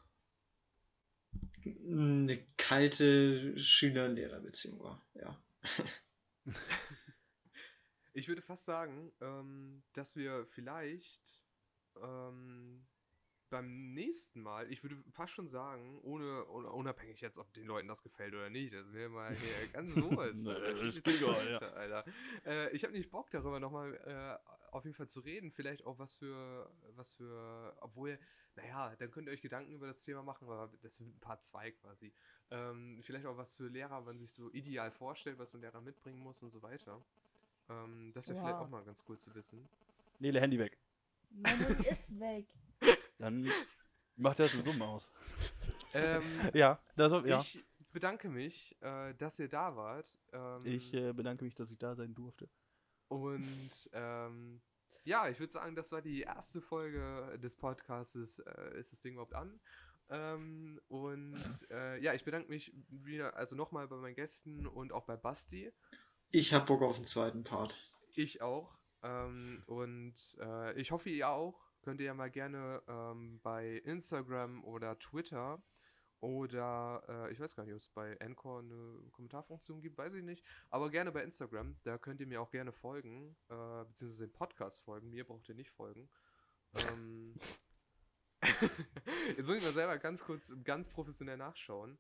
eine 1.65 2.45
kalte 2.57 3.59
Schüler-Lehrer-Beziehung 3.59 4.79
war, 4.79 5.05
ja. 5.15 5.41
Ich 8.15 8.27
würde 8.27 8.43
fast 8.43 8.65
sagen, 8.65 9.11
ähm, 9.21 9.81
dass 9.93 10.15
wir 10.15 10.45
vielleicht 10.51 11.42
ähm, 12.01 12.85
beim 13.49 13.93
nächsten 13.93 14.41
Mal, 14.41 14.71
ich 14.71 14.81
würde 14.81 14.97
fast 15.11 15.33
schon 15.33 15.47
sagen, 15.47 15.99
ohne, 16.01 16.47
ohne 16.47 16.71
unabhängig 16.71 17.21
jetzt, 17.21 17.37
ob 17.37 17.53
den 17.53 17.67
Leuten 17.67 17.87
das 17.87 18.01
gefällt 18.01 18.33
oder 18.33 18.49
nicht, 18.49 18.73
das 18.73 18.91
wäre 18.93 19.09
mal 19.09 19.35
hier 19.35 19.67
ganz 19.73 19.95
los. 19.95 20.43
Nee, 20.43 20.51
Alter. 21.75 22.03
ja. 22.45 22.51
Äh, 22.51 22.75
ich 22.75 22.83
habe 22.83 22.93
nicht 22.93 23.11
Bock 23.11 23.29
darüber 23.29 23.59
nochmal 23.59 23.93
äh, 24.05 24.71
auf 24.71 24.85
jeden 24.85 24.95
Fall 24.95 25.07
zu 25.07 25.19
reden, 25.19 25.51
vielleicht 25.51 25.85
auch 25.85 25.99
was 25.99 26.15
für, 26.15 26.67
was 26.95 27.13
für, 27.13 27.77
obwohl, 27.79 28.17
naja, 28.55 28.95
dann 28.97 29.11
könnt 29.11 29.27
ihr 29.27 29.33
euch 29.33 29.41
Gedanken 29.41 29.71
über 29.71 29.85
das 29.85 30.01
Thema 30.01 30.23
machen, 30.23 30.45
aber 30.47 30.71
das 30.81 30.99
wird 30.99 31.09
ein 31.15 31.19
Part 31.19 31.43
2 31.43 31.71
quasi. 31.73 32.11
Ähm, 32.49 32.99
vielleicht 33.03 33.27
auch 33.27 33.37
was 33.37 33.53
für 33.53 33.67
Lehrer 33.67 34.01
man 34.01 34.17
sich 34.17 34.31
so 34.31 34.49
ideal 34.51 34.89
vorstellt, 34.91 35.37
was 35.37 35.51
so 35.51 35.59
ein 35.59 35.61
Lehrer 35.61 35.81
mitbringen 35.81 36.19
muss 36.19 36.41
und 36.41 36.49
so 36.49 36.63
weiter. 36.63 36.99
Ähm, 37.69 38.11
das 38.13 38.29
wäre 38.29 38.39
vielleicht 38.39 38.55
Wow. 38.57 38.65
auch 38.65 38.69
mal 38.69 38.83
ganz 38.83 39.03
cool 39.07 39.19
zu 39.19 39.33
wissen. 39.35 39.69
Nele, 40.19 40.41
Handy 40.41 40.57
weg. 40.57 40.77
Mein 41.33 41.67
Hund 41.67 41.85
ist 41.85 42.19
weg. 42.19 42.47
Dann 43.17 43.49
macht 44.15 44.39
er 44.39 44.47
das 44.49 44.63
Summe 44.63 44.85
aus. 44.85 45.07
Ähm, 45.93 46.23
Ja, 46.53 46.79
das, 46.95 47.11
ja. 47.25 47.39
Ich 47.39 47.63
bedanke 47.91 48.29
mich, 48.29 48.75
äh, 48.81 49.13
dass 49.15 49.39
ihr 49.39 49.49
da 49.49 49.75
wart. 49.75 50.13
Ähm, 50.31 50.61
Ich 50.65 50.93
äh, 50.93 51.13
bedanke 51.13 51.43
mich, 51.45 51.55
dass 51.55 51.71
ich 51.71 51.77
da 51.77 51.95
sein 51.95 52.13
durfte. 52.13 52.49
und 53.07 53.89
ähm, 53.93 54.61
ja, 55.05 55.27
ich 55.27 55.39
würde 55.39 55.51
sagen, 55.51 55.75
das 55.75 55.91
war 55.91 56.01
die 56.01 56.21
erste 56.21 56.61
Folge 56.61 57.37
des 57.37 57.57
Podcastes. 57.57 58.39
Äh, 58.39 58.79
ist 58.79 58.93
das 58.93 59.01
Ding 59.01 59.13
überhaupt 59.13 59.35
an? 59.35 59.59
Ähm, 60.09 60.79
und 60.87 61.43
äh, 61.71 61.99
ja, 62.01 62.13
ich 62.13 62.23
bedanke 62.23 62.49
mich 62.49 62.73
wieder, 62.89 63.35
also 63.35 63.55
nochmal 63.55 63.87
bei 63.87 63.97
meinen 63.97 64.15
Gästen 64.15 64.65
und 64.65 64.91
auch 64.93 65.05
bei 65.05 65.17
Basti. 65.17 65.71
Ich 66.29 66.53
hab 66.53 66.67
Bock 66.67 66.81
auf 66.81 66.95
den 66.95 67.05
zweiten 67.05 67.43
Part. 67.43 67.77
Ich 68.13 68.41
auch. 68.41 68.77
Ähm, 69.03 69.63
und 69.67 70.37
äh, 70.39 70.73
ich 70.79 70.91
hoffe, 70.91 71.09
ihr 71.09 71.29
auch. 71.29 71.59
Könnt 71.81 71.99
ihr 71.99 72.05
ja 72.07 72.13
mal 72.13 72.31
gerne 72.31 72.81
ähm, 72.87 73.41
bei 73.43 73.81
Instagram 73.83 74.63
oder 74.63 74.97
Twitter 74.99 75.61
oder 76.21 77.03
äh, 77.09 77.33
ich 77.33 77.39
weiß 77.41 77.53
gar 77.57 77.65
nicht, 77.65 77.73
ob 77.73 77.81
es 77.81 77.89
bei 77.89 78.17
Anchor 78.21 78.59
eine 78.59 79.01
Kommentarfunktion 79.11 79.81
gibt, 79.81 79.97
weiß 79.97 80.13
ich 80.13 80.23
nicht. 80.23 80.45
Aber 80.69 80.89
gerne 80.89 81.11
bei 81.11 81.21
Instagram. 81.21 81.75
Da 81.83 81.97
könnt 81.97 82.21
ihr 82.21 82.27
mir 82.27 82.41
auch 82.41 82.49
gerne 82.49 82.71
folgen, 82.71 83.35
äh, 83.49 83.83
beziehungsweise 83.83 84.27
den 84.27 84.31
Podcast 84.31 84.85
folgen. 84.85 85.09
Mir 85.09 85.25
braucht 85.25 85.49
ihr 85.49 85.55
nicht 85.55 85.71
folgen. 85.71 86.09
Ähm, 86.75 87.35
Jetzt 89.37 89.47
muss 89.47 89.57
ich 89.57 89.63
mal 89.63 89.73
selber 89.73 89.97
ganz 89.97 90.23
kurz, 90.23 90.49
ganz 90.63 90.87
professionell 90.87 91.37
nachschauen, 91.37 91.97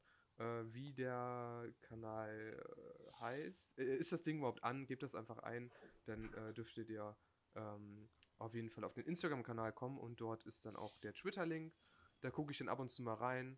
wie 0.71 0.93
der 0.93 1.71
Kanal 1.81 2.57
äh, 2.57 3.11
heißt. 3.19 3.79
Äh, 3.79 3.97
ist 3.97 4.11
das 4.11 4.21
Ding 4.21 4.37
überhaupt 4.37 4.63
an? 4.63 4.85
Gebt 4.85 5.03
das 5.03 5.15
einfach 5.15 5.39
ein, 5.39 5.71
dann 6.05 6.33
äh, 6.33 6.53
dürftet 6.53 6.89
ihr 6.89 7.15
ähm, 7.55 8.09
auf 8.37 8.53
jeden 8.53 8.69
Fall 8.69 8.83
auf 8.83 8.93
den 8.93 9.05
Instagram-Kanal 9.05 9.73
kommen 9.73 9.97
und 9.97 10.19
dort 10.19 10.43
ist 10.43 10.65
dann 10.65 10.75
auch 10.75 10.97
der 10.97 11.13
Twitter-Link. 11.13 11.73
Da 12.21 12.31
gucke 12.31 12.51
ich 12.51 12.57
dann 12.57 12.69
ab 12.69 12.79
und 12.79 12.89
zu 12.89 13.03
mal 13.03 13.15
rein. 13.15 13.57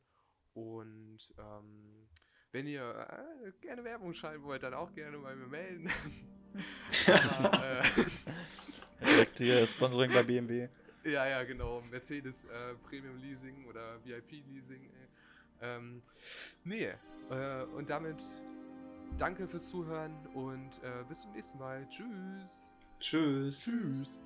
Und 0.53 1.33
ähm, 1.37 2.07
wenn 2.51 2.67
ihr 2.67 3.07
äh, 3.43 3.51
gerne 3.61 3.83
Werbung 3.83 4.13
schreiben 4.13 4.43
wollt, 4.43 4.63
dann 4.63 4.73
auch 4.73 4.93
gerne 4.93 5.17
bei 5.19 5.35
mir 5.35 5.47
melden. 5.47 5.89
Aber, 7.07 7.81
äh, 7.81 7.83
Direkt 9.05 9.37
hier 9.37 9.67
Sponsoring 9.67 10.13
bei 10.13 10.23
BMW. 10.23 10.69
Ja, 11.03 11.27
ja, 11.27 11.43
genau. 11.43 11.81
Mercedes 11.81 12.45
äh, 12.45 12.75
Premium 12.75 13.17
Leasing 13.17 13.65
oder 13.65 14.03
VIP 14.03 14.31
Leasing. 14.47 14.83
Ey. 14.85 15.04
Ähm, 15.65 16.01
nee, 16.63 16.89
äh, 17.29 17.63
und 17.75 17.89
damit 17.89 18.23
danke 19.17 19.47
fürs 19.47 19.67
Zuhören 19.67 20.13
und 20.33 20.81
äh, 20.83 21.03
bis 21.07 21.21
zum 21.21 21.31
nächsten 21.33 21.57
Mal. 21.59 21.87
Tschüss. 21.89 22.77
Tschüss. 22.99 23.63
Tschüss. 23.63 24.19